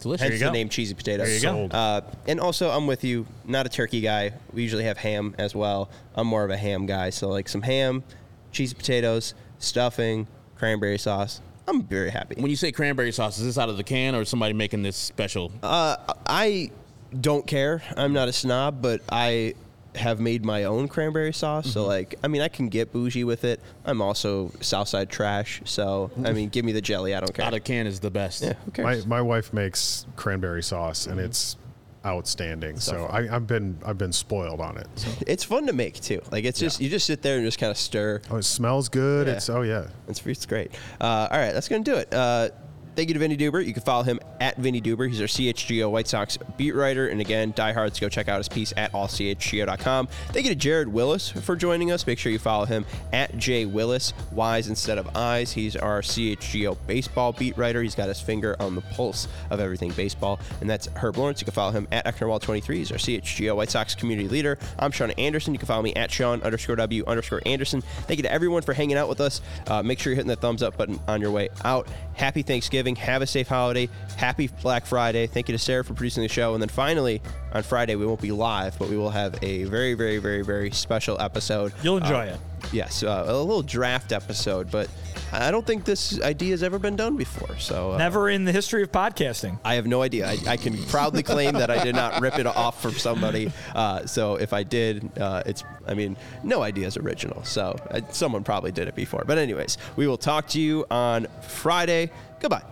Delicious. 0.00 0.22
Hence 0.22 0.32
you 0.32 0.38
the 0.40 0.44
go. 0.46 0.52
name 0.52 0.68
cheesy 0.70 0.94
potatoes. 0.94 1.26
There 1.42 1.52
you 1.54 1.68
go. 1.68 1.76
Uh, 1.76 2.00
and 2.26 2.40
also, 2.40 2.70
I'm 2.70 2.86
with 2.86 3.04
you. 3.04 3.26
Not 3.44 3.66
a 3.66 3.68
turkey 3.68 4.00
guy. 4.00 4.32
We 4.52 4.62
usually 4.62 4.84
have 4.84 4.96
ham 4.98 5.34
as 5.38 5.54
well. 5.54 5.90
I'm 6.14 6.26
more 6.26 6.42
of 6.42 6.50
a 6.50 6.56
ham 6.56 6.86
guy. 6.86 7.10
So 7.10 7.28
like 7.28 7.48
some 7.48 7.62
ham, 7.62 8.02
cheesy 8.50 8.74
potatoes, 8.74 9.34
stuffing, 9.58 10.26
cranberry 10.56 10.98
sauce. 10.98 11.40
I'm 11.70 11.82
very 11.84 12.10
happy. 12.10 12.34
When 12.40 12.50
you 12.50 12.56
say 12.56 12.72
cranberry 12.72 13.12
sauce, 13.12 13.38
is 13.38 13.44
this 13.44 13.58
out 13.58 13.68
of 13.68 13.76
the 13.76 13.84
can 13.84 14.14
or 14.14 14.22
is 14.22 14.28
somebody 14.28 14.52
making 14.54 14.82
this 14.82 14.96
special? 14.96 15.52
Uh, 15.62 15.96
I 16.26 16.70
don't 17.18 17.46
care. 17.46 17.82
I'm 17.96 18.12
not 18.12 18.28
a 18.28 18.32
snob, 18.32 18.82
but 18.82 19.00
I 19.10 19.54
have 19.96 20.20
made 20.20 20.44
my 20.44 20.64
own 20.64 20.86
cranberry 20.88 21.32
sauce. 21.32 21.64
Mm-hmm. 21.66 21.72
So 21.72 21.86
like, 21.86 22.14
I 22.22 22.28
mean, 22.28 22.42
I 22.42 22.48
can 22.48 22.68
get 22.68 22.92
bougie 22.92 23.24
with 23.24 23.44
it. 23.44 23.60
I'm 23.84 24.00
also 24.02 24.52
Southside 24.60 25.10
trash. 25.10 25.62
So 25.64 26.10
I 26.24 26.32
mean, 26.32 26.48
give 26.48 26.64
me 26.64 26.72
the 26.72 26.80
jelly. 26.80 27.14
I 27.14 27.20
don't 27.20 27.32
care. 27.34 27.44
out 27.46 27.54
of 27.54 27.64
can 27.64 27.86
is 27.86 28.00
the 28.00 28.10
best. 28.10 28.42
yeah, 28.42 28.52
who 28.64 28.82
My 28.82 28.92
cares? 28.94 29.06
my 29.06 29.20
wife 29.22 29.52
makes 29.52 30.06
cranberry 30.16 30.62
sauce 30.62 31.06
and 31.06 31.18
it's 31.20 31.56
outstanding. 32.04 32.80
So 32.80 33.06
I, 33.06 33.34
I've 33.34 33.46
been 33.46 33.78
I've 33.84 33.98
been 33.98 34.12
spoiled 34.12 34.60
on 34.60 34.76
it. 34.78 34.86
So. 34.94 35.10
it's 35.26 35.44
fun 35.44 35.66
to 35.66 35.72
make 35.72 36.00
too. 36.00 36.20
Like 36.30 36.44
it's 36.44 36.58
just 36.58 36.80
you 36.80 36.88
just 36.88 37.06
sit 37.06 37.22
there 37.22 37.36
and 37.36 37.44
just 37.44 37.58
kind 37.58 37.70
of 37.70 37.76
stir. 37.76 38.22
Oh, 38.30 38.36
it 38.36 38.44
smells 38.44 38.88
good. 38.88 39.26
Yeah. 39.26 39.34
It's 39.34 39.50
oh 39.50 39.62
yeah. 39.62 39.88
It's, 40.08 40.24
it's 40.26 40.46
great. 40.46 40.72
Uh, 41.00 41.28
all 41.30 41.38
right, 41.38 41.52
that's 41.52 41.68
going 41.68 41.84
to 41.84 41.90
do 41.90 41.96
it. 41.96 42.12
Uh, 42.12 42.50
thank 42.94 43.08
you 43.08 43.14
to 43.14 43.20
Vinnie 43.20 43.36
Duber. 43.36 43.64
You 43.64 43.72
can 43.72 43.82
follow 43.82 44.02
him 44.02 44.20
at 44.40 44.56
Vinnie 44.56 44.80
Duber. 44.80 45.08
He's 45.08 45.20
our 45.20 45.26
CHGO 45.26 45.90
White 45.90 46.08
Sox 46.08 46.38
beat 46.56 46.74
writer. 46.74 47.08
And 47.08 47.20
again, 47.20 47.52
diehards, 47.54 48.00
go 48.00 48.08
check 48.08 48.28
out 48.28 48.38
his 48.38 48.48
piece 48.48 48.72
at 48.76 48.92
allchgo.com. 48.92 50.06
Thank 50.06 50.46
you 50.46 50.50
to 50.50 50.56
Jared 50.56 50.88
Wyllys 50.88 51.30
for 51.30 51.56
joining 51.56 51.92
us. 51.92 52.06
Make 52.06 52.18
sure 52.18 52.32
you 52.32 52.38
follow 52.38 52.64
him 52.64 52.84
at 53.12 53.36
J 53.36 53.66
Wyllys, 53.66 54.12
Y's 54.32 54.68
instead 54.68 54.98
of 54.98 55.16
I's. 55.16 55.52
He's 55.52 55.76
our 55.76 56.00
CHGO 56.00 56.76
baseball 56.86 57.32
beat 57.32 57.56
writer. 57.56 57.82
He's 57.82 57.94
got 57.94 58.08
his 58.08 58.20
finger 58.20 58.56
on 58.60 58.74
the 58.74 58.80
pulse 58.80 59.28
of 59.50 59.60
everything 59.60 59.92
baseball. 59.92 60.40
And 60.60 60.68
that's 60.68 60.88
Herb 60.96 61.16
Lawrence. 61.16 61.40
You 61.40 61.44
can 61.44 61.54
follow 61.54 61.72
him 61.72 61.86
at 61.92 62.06
Ecknerwall23. 62.06 62.74
He's 62.74 62.92
our 62.92 62.98
CHGO 62.98 63.56
White 63.56 63.70
Sox 63.70 63.94
community 63.94 64.28
leader. 64.28 64.58
I'm 64.78 64.90
Sean 64.90 65.10
Anderson. 65.12 65.54
You 65.54 65.58
can 65.58 65.66
follow 65.66 65.82
me 65.82 65.94
at 65.94 66.10
Sean 66.10 66.42
underscore 66.42 66.76
W 66.76 67.04
underscore 67.06 67.42
Anderson. 67.46 67.82
Thank 68.06 68.18
you 68.18 68.22
to 68.24 68.32
everyone 68.32 68.62
for 68.62 68.72
hanging 68.72 68.96
out 68.96 69.08
with 69.08 69.20
us. 69.20 69.40
Uh, 69.66 69.82
make 69.82 69.98
sure 69.98 70.10
you're 70.10 70.16
hitting 70.16 70.28
the 70.28 70.36
thumbs 70.36 70.62
up 70.62 70.76
button 70.76 70.98
on 71.06 71.20
your 71.20 71.30
way 71.30 71.50
out. 71.64 71.86
Happy 72.14 72.42
Thanksgiving. 72.42 72.79
Have 72.80 73.20
a 73.22 73.26
safe 73.26 73.46
holiday. 73.48 73.88
Happy 74.16 74.48
Black 74.62 74.86
Friday. 74.86 75.26
Thank 75.26 75.48
you 75.48 75.52
to 75.52 75.58
Sarah 75.58 75.84
for 75.84 75.92
producing 75.94 76.22
the 76.22 76.28
show. 76.28 76.54
And 76.54 76.62
then 76.62 76.68
finally, 76.70 77.20
on 77.52 77.62
Friday, 77.62 77.94
we 77.94 78.06
won't 78.06 78.20
be 78.22 78.32
live, 78.32 78.78
but 78.78 78.88
we 78.88 78.96
will 78.96 79.10
have 79.10 79.36
a 79.42 79.64
very, 79.64 79.94
very, 79.94 80.18
very, 80.18 80.42
very 80.42 80.70
special 80.70 81.20
episode. 81.20 81.72
You'll 81.82 81.98
enjoy 81.98 82.28
Uh, 82.28 82.32
it. 82.34 82.40
Yes, 82.72 83.02
uh, 83.02 83.24
a 83.26 83.36
little 83.36 83.62
draft 83.62 84.12
episode, 84.12 84.70
but 84.70 84.88
I 85.32 85.50
don't 85.50 85.66
think 85.66 85.84
this 85.84 86.20
idea 86.20 86.50
has 86.52 86.62
ever 86.62 86.78
been 86.78 86.94
done 86.94 87.16
before. 87.16 87.58
So 87.58 87.92
uh, 87.92 87.98
Never 87.98 88.28
in 88.30 88.44
the 88.44 88.52
history 88.52 88.82
of 88.82 88.92
podcasting. 88.92 89.58
I 89.64 89.74
have 89.74 89.86
no 89.86 90.02
idea. 90.02 90.28
I, 90.28 90.36
I 90.46 90.56
can 90.56 90.76
proudly 90.84 91.22
claim 91.22 91.54
that 91.54 91.70
I 91.70 91.82
did 91.82 91.94
not 91.96 92.20
rip 92.20 92.38
it 92.38 92.46
off 92.46 92.80
from 92.82 92.92
somebody. 92.92 93.50
Uh, 93.74 94.06
so 94.06 94.36
if 94.36 94.52
I 94.52 94.62
did, 94.62 95.10
uh, 95.18 95.42
it's, 95.46 95.64
I 95.88 95.94
mean, 95.94 96.16
no 96.44 96.62
idea 96.62 96.86
is 96.86 96.96
original. 96.96 97.42
So 97.44 97.76
uh, 97.90 98.02
someone 98.10 98.44
probably 98.44 98.72
did 98.72 98.86
it 98.88 98.94
before. 98.94 99.24
But, 99.26 99.38
anyways, 99.38 99.78
we 99.96 100.06
will 100.06 100.18
talk 100.18 100.46
to 100.48 100.60
you 100.60 100.84
on 100.90 101.26
Friday. 101.42 102.10
Goodbye. 102.40 102.62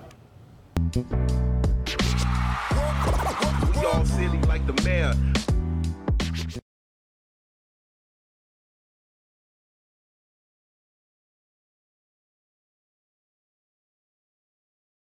We 3.77 3.85
all 3.85 4.05
silly 4.07 4.39
like 4.49 4.66
the 4.66 4.73
mayor. 4.83 5.12